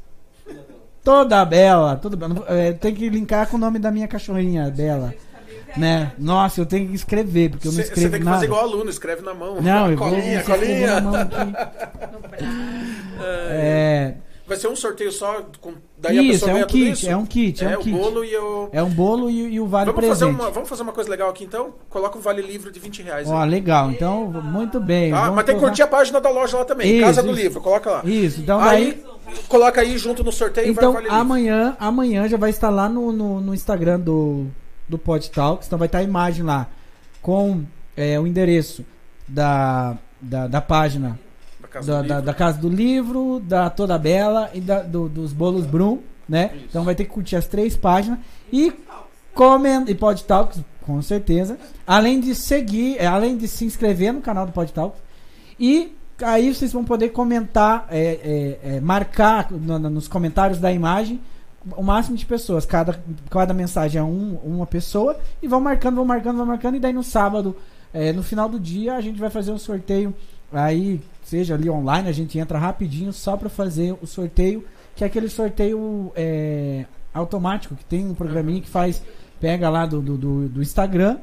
Toda 1.04 1.44
Bela. 1.44 1.96
Toda 1.96 2.16
Bela. 2.16 2.46
É, 2.48 2.74
tem 2.74 2.94
que 2.94 3.10
linkar 3.10 3.48
com 3.48 3.58
o 3.58 3.60
nome 3.60 3.80
da 3.80 3.90
minha 3.90 4.08
cachorrinha, 4.08 4.70
Bela. 4.70 5.16
Né? 5.78 6.12
Nossa, 6.18 6.62
eu 6.62 6.66
tenho 6.66 6.88
que 6.90 6.96
escrever, 6.96 7.52
porque 7.52 7.68
eu 7.68 7.72
não 7.72 7.78
Você 7.78 7.84
escrevo 7.84 8.12
tem 8.12 8.20
que 8.20 8.26
nada. 8.26 8.38
fazer 8.38 8.46
igual 8.48 8.62
aluno, 8.62 8.90
escreve 8.90 9.22
na 9.22 9.34
mão. 9.34 9.62
Não, 9.62 9.90
eu 9.92 9.98
vou 9.98 10.10
colinha, 10.10 10.38
na 10.38 10.44
colinha. 10.44 11.02
mão 11.02 11.16
aqui. 11.16 11.36
É, 13.22 14.14
Vai 14.48 14.58
ser 14.58 14.68
um 14.68 14.76
sorteio 14.76 15.12
só, 15.12 15.42
com, 15.60 15.74
daí 15.98 16.30
isso, 16.30 16.48
é 16.48 16.54
um 16.54 16.68
kit, 16.68 16.92
isso? 16.92 17.10
é 17.10 17.18
um 17.18 17.26
kit, 17.26 17.66
é, 17.66 17.72
É, 17.72 17.78
um 17.80 17.82
kit. 17.82 17.92
bolo 17.98 18.24
e 18.24 18.38
o... 18.38 18.70
É 18.72 18.84
um 18.84 18.90
bolo 18.92 19.28
e, 19.28 19.54
e 19.54 19.60
o 19.60 19.66
vale 19.66 19.92
vamos, 19.92 20.08
fazer 20.08 20.26
presente. 20.26 20.40
uma, 20.40 20.52
vamos 20.52 20.70
fazer 20.70 20.84
uma 20.84 20.92
coisa 20.92 21.10
legal 21.10 21.32
aqui 21.32 21.44
então? 21.46 21.74
Coloca 21.90 22.16
um 22.16 22.22
vale 22.22 22.44
livro 22.44 22.72
de 22.72 22.80
20 22.80 23.02
reais. 23.02 23.28
Ó, 23.28 23.40
aí. 23.42 23.50
legal. 23.50 23.90
Então, 23.90 24.26
muito 24.28 24.80
bem. 24.80 25.10
Vamos 25.12 25.36
Mas 25.36 25.46
tem 25.46 25.56
que 25.56 25.62
curtir 25.62 25.82
a 25.82 25.88
página 25.88 26.22
da 26.22 26.30
loja 26.30 26.58
lá 26.58 26.66
também, 26.66 26.94
Isso, 26.98 27.06
Casa 27.08 27.24
do 27.24 27.32
isso. 27.32 27.42
Livro, 27.42 27.60
coloca 27.62 27.90
lá. 27.90 28.02
Isso, 28.06 28.40
então 28.42 28.60
daí. 28.60 28.84
Aí, 28.84 29.04
coloca 29.48 29.82
aí 29.82 29.98
junto 29.98 30.24
no 30.24 30.32
sorteio 30.32 30.70
Então, 30.70 30.94
vai 30.94 31.02
o 31.02 31.06
vale 31.06 31.06
livro. 31.06 31.20
amanhã, 31.22 31.78
amanhã 31.80 32.28
já 32.30 32.38
vai 32.38 32.52
estar 32.52 32.70
lá 32.70 32.88
no, 32.88 33.12
no, 33.12 33.42
no 33.42 33.52
Instagram 33.52 34.00
do, 34.00 34.46
do 34.88 34.98
Pod 34.98 35.30
Talks. 35.32 35.68
Então 35.68 35.80
vai 35.80 35.88
estar 35.88 36.00
a 36.00 36.04
imagem 36.04 36.44
lá 36.44 36.68
com 37.22 37.64
é, 37.98 38.20
o 38.20 38.28
endereço 38.28 38.86
da, 39.28 39.98
da, 40.22 40.48
da 40.48 40.62
página 40.62 41.20
Da 41.62 41.68
Casa 41.68 41.92
da, 41.92 42.02
do 42.02 42.08
da, 42.08 42.14
Livro. 42.16 42.26
da 42.26 42.34
Casa 42.34 42.58
do 42.60 42.70
Livro, 42.70 43.40
da 43.40 43.70
Toda 43.70 43.98
Bela 43.98 44.50
e 44.54 44.62
do- 44.62 45.10
dos 45.10 45.34
Bolos 45.34 45.66
Brum, 45.66 46.00
né? 46.30 46.52
Isso. 46.56 46.66
Então 46.70 46.84
vai 46.84 46.94
ter 46.96 47.06
que 47.06 47.10
curtir 47.12 47.36
as 47.36 47.48
três 47.48 47.76
páginas 47.76 48.20
e 48.52 48.72
comentar. 49.34 49.90
E 49.90 49.96
Pod 49.96 50.24
Talks, 50.24 50.60
com 50.82 51.02
certeza. 51.02 51.58
Além 51.86 52.20
de 52.20 52.36
seguir, 52.36 52.98
é, 53.00 53.06
além 53.08 53.38
de 53.38 53.48
se 53.48 53.66
inscrever 53.66 54.14
no 54.14 54.22
canal 54.22 54.46
do 54.46 54.52
Pod 54.52 54.72
Talks. 54.72 55.00
E 55.60 55.96
aí 56.22 56.54
vocês 56.54 56.72
vão 56.72 56.84
poder 56.86 57.10
comentar, 57.10 57.88
é, 57.90 58.60
é, 58.64 58.76
é, 58.76 58.80
marcar 58.82 59.52
no- 59.52 59.80
no- 59.80 59.90
nos 59.90 60.08
comentários 60.08 60.60
da 60.60 60.72
imagem 60.72 61.20
o 61.76 61.84
máximo 61.84 62.16
de 62.18 62.26
pessoas. 62.26 62.66
Cada, 62.66 63.00
cada 63.30 63.54
mensagem 63.54 64.00
é 64.00 64.04
um, 64.04 64.36
uma 64.44 64.66
pessoa. 64.66 65.18
E 65.42 65.48
vão 65.48 65.60
marcando, 65.62 65.96
vão 65.96 66.06
marcando, 66.06 66.38
vão 66.38 66.46
marcando. 66.46 66.76
E 66.76 66.80
daí 66.80 66.94
no 66.94 67.04
sábado, 67.04 67.56
é, 67.94 68.12
no 68.14 68.22
final 68.24 68.48
do 68.50 68.60
dia, 68.60 68.96
a 68.96 69.02
gente 69.02 69.20
vai 69.20 69.30
fazer 69.30 69.52
um 69.52 69.58
sorteio. 69.58 70.14
Aí, 70.54 71.02
seja 71.24 71.56
ali 71.56 71.70
online, 71.70 72.08
a 72.08 72.12
gente 72.12 72.38
entra 72.38 72.58
rapidinho 72.58 73.12
só 73.12 73.36
para 73.36 73.50
fazer 73.50 73.96
o 74.02 74.06
sorteio. 74.08 74.64
Que 74.96 75.04
é 75.04 75.08
aquele 75.08 75.28
sorteio 75.30 76.12
é, 76.16 76.86
automático, 77.14 77.76
que 77.76 77.84
tem 77.86 78.06
um 78.06 78.14
programinha 78.14 78.62
que 78.62 78.70
faz. 78.70 79.02
Pega 79.40 79.70
lá 79.70 79.86
do, 79.86 80.02
do, 80.02 80.48
do- 80.48 80.62
Instagram. 80.62 81.18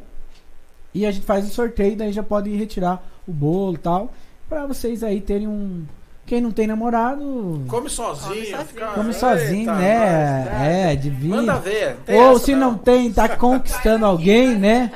E 0.94 1.06
a 1.06 1.10
gente 1.10 1.24
faz 1.24 1.46
o 1.46 1.48
sorteio, 1.50 1.96
daí 1.96 2.12
já 2.12 2.22
pode 2.22 2.54
retirar 2.54 3.02
o 3.26 3.32
bolo 3.32 3.74
e 3.74 3.78
tal. 3.78 4.12
Pra 4.48 4.66
vocês 4.66 5.02
aí 5.02 5.20
terem 5.20 5.48
um. 5.48 5.84
Quem 6.24 6.40
não 6.40 6.50
tem 6.52 6.66
namorado. 6.66 7.64
Come 7.68 7.90
sozinho. 7.90 8.28
Come 8.28 8.44
sozinho. 8.46 8.64
fica- 8.66 8.86
Come 8.88 9.12
sozinho, 9.12 9.60
Eita, 9.60 9.74
né? 9.74 10.44
nós, 10.44 10.62
É, 10.62 10.96
divide. 10.96 11.28
Manda 11.28 11.54
ver. 11.58 11.96
Ou 12.08 12.36
essa, 12.36 12.44
se 12.44 12.54
não 12.54 12.78
tem, 12.78 13.12
tá 13.12 13.28
conquistando 13.36 14.06
alguém, 14.06 14.56
né? 14.56 14.90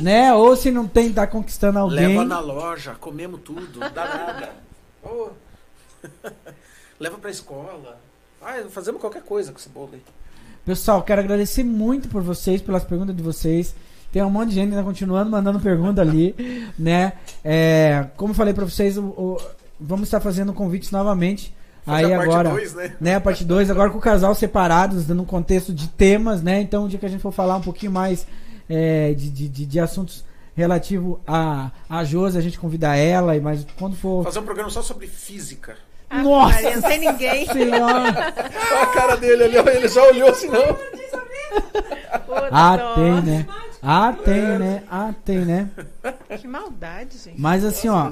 Né? 0.00 0.32
Ou 0.34 0.56
se 0.56 0.70
não 0.70 0.88
tem, 0.88 1.12
tá 1.12 1.26
conquistando 1.26 1.78
alguém. 1.78 2.08
Leva 2.08 2.24
na 2.24 2.40
loja, 2.40 2.96
comemos 2.98 3.40
tudo, 3.44 3.78
dá 3.78 3.88
nada. 4.06 4.50
Ô. 5.04 5.28
Leva 6.98 7.18
pra 7.18 7.30
escola. 7.30 7.98
Ah, 8.42 8.56
fazemos 8.70 9.00
qualquer 9.00 9.22
coisa 9.22 9.52
com 9.52 9.58
esse 9.58 9.68
bolo 9.68 9.90
aí. 9.92 10.02
Pessoal, 10.64 11.02
quero 11.02 11.20
agradecer 11.20 11.62
muito 11.64 12.08
por 12.08 12.22
vocês, 12.22 12.60
pelas 12.62 12.84
perguntas 12.84 13.14
de 13.14 13.22
vocês. 13.22 13.74
Tem 14.12 14.22
um 14.22 14.30
monte 14.30 14.48
de 14.50 14.54
gente 14.56 14.70
ainda 14.70 14.82
continuando 14.82 15.30
mandando 15.30 15.60
pergunta 15.60 16.00
ali, 16.00 16.34
né? 16.78 17.12
É, 17.44 18.06
como 18.16 18.30
eu 18.32 18.34
falei 18.34 18.52
pra 18.54 18.64
vocês, 18.64 18.96
o- 18.98 19.04
o- 19.04 19.40
vamos 19.80 20.08
estar 20.08 20.20
fazendo 20.20 20.52
convites 20.52 20.90
novamente. 20.90 21.54
Fazer 21.84 22.04
aí 22.06 22.12
a 22.12 22.16
parte 22.18 22.30
agora, 22.30 22.50
dois, 22.50 22.74
né? 22.74 22.96
né? 23.00 23.14
A 23.14 23.20
parte 23.20 23.44
2, 23.44 23.70
agora 23.70 23.90
com 23.90 23.96
o 23.98 24.00
casal 24.00 24.34
separados, 24.34 25.06
dando 25.06 25.22
um 25.22 25.26
contexto 25.26 25.72
de 25.72 25.88
temas, 25.88 26.42
né? 26.42 26.60
Então, 26.60 26.84
o 26.84 26.88
dia 26.88 26.98
que 26.98 27.06
a 27.06 27.08
gente 27.08 27.22
for 27.22 27.32
falar 27.32 27.56
um 27.56 27.62
pouquinho 27.62 27.90
mais 27.90 28.26
é, 28.68 29.14
de, 29.14 29.30
de, 29.30 29.48
de- 29.48 29.66
de 29.66 29.80
assuntos 29.80 30.22
relativos 30.54 31.16
a, 31.26 31.70
a 31.88 32.04
Josi, 32.04 32.36
a 32.36 32.40
gente 32.42 32.58
convida 32.58 32.94
ela, 32.94 33.34
e 33.34 33.40
mas 33.40 33.66
quando 33.78 33.96
for. 33.96 34.22
Fazer 34.24 34.40
um 34.40 34.44
programa 34.44 34.68
só 34.68 34.82
sobre 34.82 35.06
física. 35.06 35.76
Ah, 36.10 36.22
Nossa 36.22 36.70
não 36.74 36.82
tem 36.82 36.98
ninguém. 36.98 37.46
Senhora! 37.50 38.34
Olha 38.72 38.82
a 38.82 38.86
cara 38.88 39.16
dele 39.16 39.44
ali, 39.44 39.58
ó, 39.58 39.62
ele 39.70 39.88
já 39.88 40.02
olhou 40.04 40.28
assim, 40.28 40.48
não. 40.48 40.76
Ah, 42.52 42.94
tem, 42.94 43.22
né? 43.22 43.46
Ah, 43.82 44.12
tem, 44.24 44.58
né? 44.58 44.82
Ah, 44.90 45.14
tem, 45.24 45.38
né? 45.38 45.70
Que 46.38 46.46
maldade, 46.46 47.16
gente. 47.16 47.40
Mas 47.40 47.64
assim, 47.64 47.88
ó. 47.88 48.10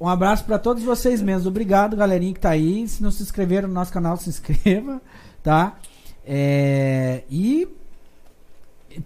Um 0.00 0.08
abraço 0.08 0.44
pra 0.44 0.58
todos 0.58 0.82
vocês 0.82 1.20
mesmos. 1.20 1.46
Obrigado, 1.46 1.96
galerinha 1.96 2.32
que 2.32 2.40
tá 2.40 2.50
aí. 2.50 2.88
Se 2.88 3.02
não 3.02 3.10
se 3.10 3.22
inscreveram 3.22 3.68
no 3.68 3.74
nosso 3.74 3.92
canal, 3.92 4.16
se 4.16 4.30
inscreva, 4.30 5.00
tá? 5.42 5.76
É, 6.24 7.22
e 7.28 7.68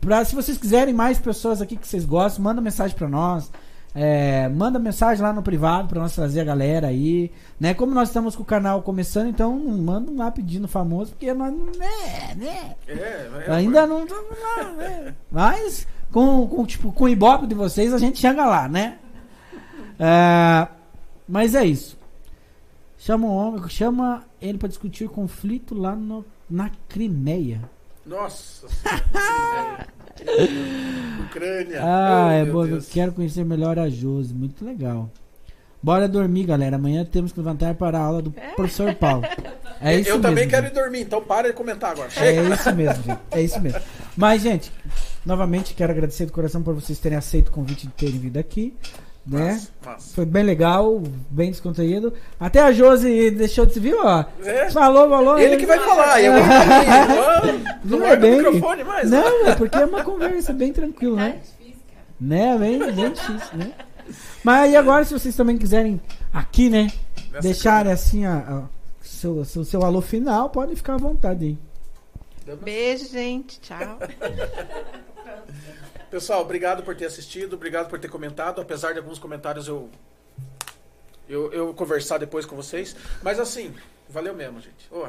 pra, 0.01 0.25
se 0.25 0.35
vocês 0.35 0.57
quiserem 0.57 0.95
mais 0.95 1.19
pessoas 1.19 1.61
aqui 1.61 1.77
que 1.77 1.89
vocês 1.89 2.05
gostam, 2.05 2.45
manda 2.45 2.61
mensagem 2.61 2.97
pra 2.97 3.09
nós. 3.09 3.51
É, 3.97 4.49
manda 4.49 4.77
mensagem 4.79 5.23
lá 5.23 5.33
no 5.33 5.41
privado 5.41 5.89
pra 5.89 6.01
nós 6.01 6.13
trazer 6.13 6.41
a 6.41 6.45
galera 6.45 6.89
aí, 6.89 7.31
né? 7.61 7.75
Como 7.75 7.95
nós 7.95 8.09
estamos 8.09 8.35
com 8.35 8.43
o 8.43 8.47
canal 8.47 8.83
começando, 8.83 9.29
então 9.29 9.57
manda 9.57 10.11
um 10.11 10.17
lá 10.17 10.33
pedindo 10.33 10.67
famoso, 10.67 11.13
porque 11.13 11.33
nós 11.33 11.53
né, 11.53 12.35
né? 12.37 12.75
É, 12.89 12.93
é, 12.93 13.53
Ainda 13.53 13.87
não 13.87 14.03
estamos 14.03 14.31
lá, 14.31 14.73
né? 14.73 15.15
Mas 15.31 15.87
com, 16.11 16.47
com, 16.49 16.67
tipo, 16.67 16.93
com 16.93 17.05
o 17.05 17.09
ibope 17.09 17.47
de 17.47 17.55
vocês 17.55 17.93
a 17.93 17.99
gente 17.99 18.19
chega 18.19 18.45
lá, 18.45 18.69
né? 18.69 18.99
É, 19.97 20.67
mas 21.29 21.55
é 21.55 21.65
isso. 21.65 21.99
Chama 22.99 23.27
o 23.27 23.35
homem, 23.35 23.69
chama 23.69 24.25
ele 24.41 24.57
para 24.59 24.69
discutir 24.69 25.09
conflito 25.09 25.75
lá 25.75 25.95
no, 25.95 26.25
na 26.49 26.71
Crimeia. 26.89 27.61
Nossa. 28.07 28.67
Ucrânia. 31.27 31.81
Ah, 31.83 32.27
Oh, 32.29 32.31
é 32.33 32.45
bom. 32.45 32.67
Eu 32.67 32.83
quero 32.83 33.13
conhecer 33.13 33.45
melhor 33.45 33.79
a 33.79 33.89
Josi. 33.89 34.33
Muito 34.35 34.65
legal. 34.65 35.11
Bora 35.83 36.09
dormir, 36.09 36.45
galera. 36.45 36.77
Amanhã 36.77 37.05
temos 37.05 37.33
que 37.33 37.39
levantar 37.39 37.75
para 37.75 37.99
a 37.99 38.03
aula 38.03 38.23
do 38.23 38.31
professor 38.57 38.95
Paulo. 38.95 39.23
É 39.81 39.99
isso 39.99 40.09
eu 40.11 40.15
mesmo. 40.15 40.23
também 40.23 40.49
quero 40.49 40.67
gente. 40.67 40.73
ir 40.73 40.81
dormir, 40.81 41.01
então 41.03 41.21
para 41.23 41.49
de 41.49 41.55
comentar 41.55 41.91
agora. 41.91 42.09
Chega. 42.09 42.41
É 42.41 42.55
isso 42.55 42.75
mesmo, 42.75 43.03
gente. 43.05 43.21
É 43.31 43.43
isso 43.43 43.61
mesmo. 43.61 43.81
Mas, 44.17 44.41
gente, 44.43 44.73
novamente 45.27 45.75
quero 45.75 45.93
agradecer 45.93 46.25
do 46.25 46.33
coração 46.33 46.63
por 46.63 46.75
vocês 46.75 46.99
terem 46.99 47.19
aceito 47.19 47.49
o 47.49 47.53
convite 47.53 47.87
de 47.87 47.93
terem 47.93 48.19
vindo 48.19 48.39
aqui. 48.39 48.75
Né? 49.27 49.59
Foi 50.15 50.27
bem 50.27 50.43
legal, 50.43 51.03
bem 51.31 51.51
descontraído. 51.51 52.13
Até 52.39 52.61
a 52.61 52.71
Josi 52.73 53.31
deixou 53.31 53.65
de 53.65 53.73
se 53.73 53.81
viu, 53.81 53.97
ó. 54.03 54.25
É. 54.43 54.71
Falou, 54.71 55.09
falou. 55.09 55.39
Ele 55.39 55.57
que 55.57 55.65
vai 55.65 55.79
falar, 55.79 56.21
eu 56.21 56.33
vou 56.35 56.43
Não 57.85 57.99
Não 58.01 58.07
é 58.07 58.17
bem. 58.17 58.37
microfone 58.37 58.85
mais. 58.85 59.11
né? 59.11 59.23
Não, 59.23 59.47
é 59.49 59.55
porque 59.55 59.79
é 59.79 59.87
uma 59.87 60.05
conversa 60.05 60.53
bem 60.53 60.73
tranquila, 60.75 61.17
né? 61.17 61.41
Né? 62.21 62.59
Bem, 62.59 62.79
bem 62.93 63.13
difícil, 63.13 63.57
né? 63.59 63.73
Mas 64.43 64.73
e 64.73 64.77
agora, 64.77 65.05
se 65.07 65.15
vocês 65.15 65.35
também 65.35 65.57
quiserem 65.57 65.99
aqui, 66.33 66.69
né? 66.69 66.93
Nessa 67.33 67.41
deixarem 67.49 67.91
assim 67.93 68.27
a, 68.27 68.37
a- 68.37 68.63
seu, 69.01 69.43
seu, 69.47 69.65
seu 69.65 69.83
alô 69.83 70.03
final, 70.03 70.51
podem 70.51 70.77
ficar 70.77 70.95
à 70.95 70.99
vontade 70.99 71.45
aí. 72.47 72.55
Beijo, 72.63 73.09
gente. 73.11 73.59
Tchau. 73.61 73.99
Pessoal, 76.15 76.43
obrigado 76.43 76.85
por 76.85 76.95
ter 76.95 77.07
assistido, 77.07 77.55
obrigado 77.55 77.91
por 77.91 77.99
ter 77.99 78.07
comentado. 78.07 78.61
Apesar 78.61 78.93
de 78.93 79.01
alguns 79.01 79.19
comentários 79.19 79.67
eu, 79.67 79.91
eu, 81.29 81.53
eu 81.53 81.75
conversar 81.75 82.19
depois 82.19 82.47
com 82.47 82.55
vocês. 82.55 82.95
Mas 83.21 83.41
assim, 83.41 83.75
valeu 84.09 84.33
mesmo, 84.33 84.61
gente. 84.61 84.87
Ô, 84.93 85.07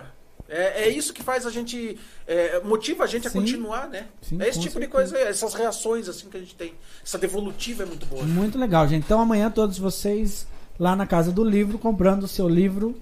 é, 0.49 0.85
é 0.85 0.89
isso 0.89 1.13
que 1.13 1.21
faz 1.21 1.45
a 1.45 1.51
gente. 1.51 1.99
é, 2.25 2.59
motiva 2.61 3.03
a 3.03 3.07
gente 3.07 3.27
a 3.27 3.29
Sim. 3.29 3.41
continuar, 3.41 3.87
né? 3.87 4.07
Sim, 4.19 4.41
é 4.41 4.49
esse 4.49 4.59
tipo 4.59 4.79
de 4.79 4.87
certeza. 4.87 5.13
coisa, 5.13 5.19
essas 5.19 5.53
reações 5.53 6.09
assim 6.09 6.27
que 6.27 6.37
a 6.37 6.39
gente 6.39 6.55
tem. 6.55 6.73
Essa 7.05 7.19
devolutiva 7.19 7.83
é 7.83 7.85
muito 7.85 8.07
boa. 8.07 8.23
Muito 8.23 8.57
legal, 8.57 8.87
gente. 8.87 9.03
Então 9.03 9.21
amanhã 9.21 9.51
todos 9.51 9.77
vocês 9.77 10.47
lá 10.79 10.95
na 10.95 11.05
Casa 11.05 11.31
do 11.31 11.43
Livro 11.43 11.77
comprando 11.77 12.23
o 12.23 12.27
seu 12.27 12.49
livro. 12.49 12.99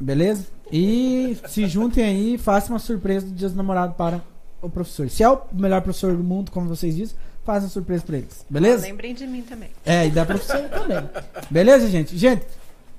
Beleza? 0.00 0.46
E 0.72 1.36
se 1.46 1.66
juntem 1.66 2.02
aí 2.02 2.34
e 2.36 2.38
façam 2.38 2.70
uma 2.70 2.78
surpresa 2.78 3.26
do 3.26 3.32
Dia 3.32 3.48
dos 3.48 3.56
Namorados 3.58 3.94
para 3.94 4.22
o 4.62 4.70
professor. 4.70 5.10
Se 5.10 5.22
é 5.22 5.28
o 5.28 5.40
melhor 5.52 5.82
professor 5.82 6.16
do 6.16 6.22
mundo, 6.22 6.50
como 6.50 6.68
vocês 6.68 6.96
dizem, 6.96 7.16
façam 7.44 7.68
surpresa 7.68 8.04
para 8.04 8.18
eles. 8.18 8.46
Beleza? 8.48 8.86
Lembrem 8.86 9.14
de 9.14 9.26
mim 9.26 9.42
também. 9.42 9.70
É, 9.84 10.06
e 10.06 10.10
da 10.10 10.24
professora 10.24 10.68
também. 10.68 11.10
Beleza, 11.50 11.88
gente? 11.90 12.16
Gente, 12.16 12.46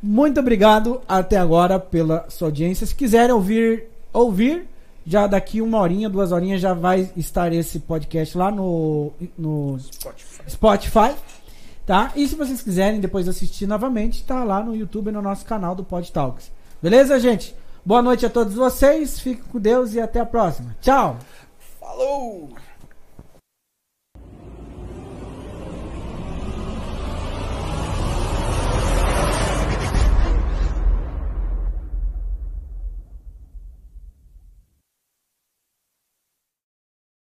muito 0.02 0.40
obrigado 0.40 1.02
até 1.08 1.38
agora 1.38 1.80
pela 1.80 2.26
sua 2.30 2.50
audiência. 2.50 2.86
Se 2.86 2.94
quiserem 2.94 3.34
ouvir, 3.34 3.86
ouvir, 4.12 4.68
já 5.06 5.28
daqui 5.28 5.62
uma 5.62 5.80
horinha, 5.80 6.10
duas 6.10 6.32
horinhas 6.32 6.62
já 6.62 6.74
vai 6.74 7.10
estar 7.16 7.54
esse 7.54 7.80
podcast 7.80 8.38
lá 8.38 8.52
no, 8.52 9.12
no 9.38 9.80
Spotify. 9.80 10.44
Spotify, 10.50 11.16
tá? 11.86 12.12
E 12.16 12.28
se 12.28 12.36
vocês 12.36 12.62
quiserem 12.62 13.00
depois 13.00 13.28
assistir 13.28 13.66
novamente, 13.66 14.24
tá 14.24 14.44
lá 14.44 14.62
no 14.62 14.76
YouTube 14.76 15.12
no 15.12 15.22
nosso 15.22 15.46
canal 15.46 15.74
do 15.74 15.84
Pod 15.84 16.12
Talks. 16.12 16.52
Beleza, 16.82 17.20
gente? 17.20 17.56
Boa 17.86 18.02
noite 18.02 18.26
a 18.26 18.30
todos 18.30 18.54
vocês, 18.54 19.20
fiquem 19.20 19.44
com 19.52 19.60
Deus 19.60 19.94
e 19.94 20.00
até 20.00 20.20
a 20.20 20.26
próxima. 20.26 20.76
Tchau! 20.82 21.18
Falou! 21.94 22.50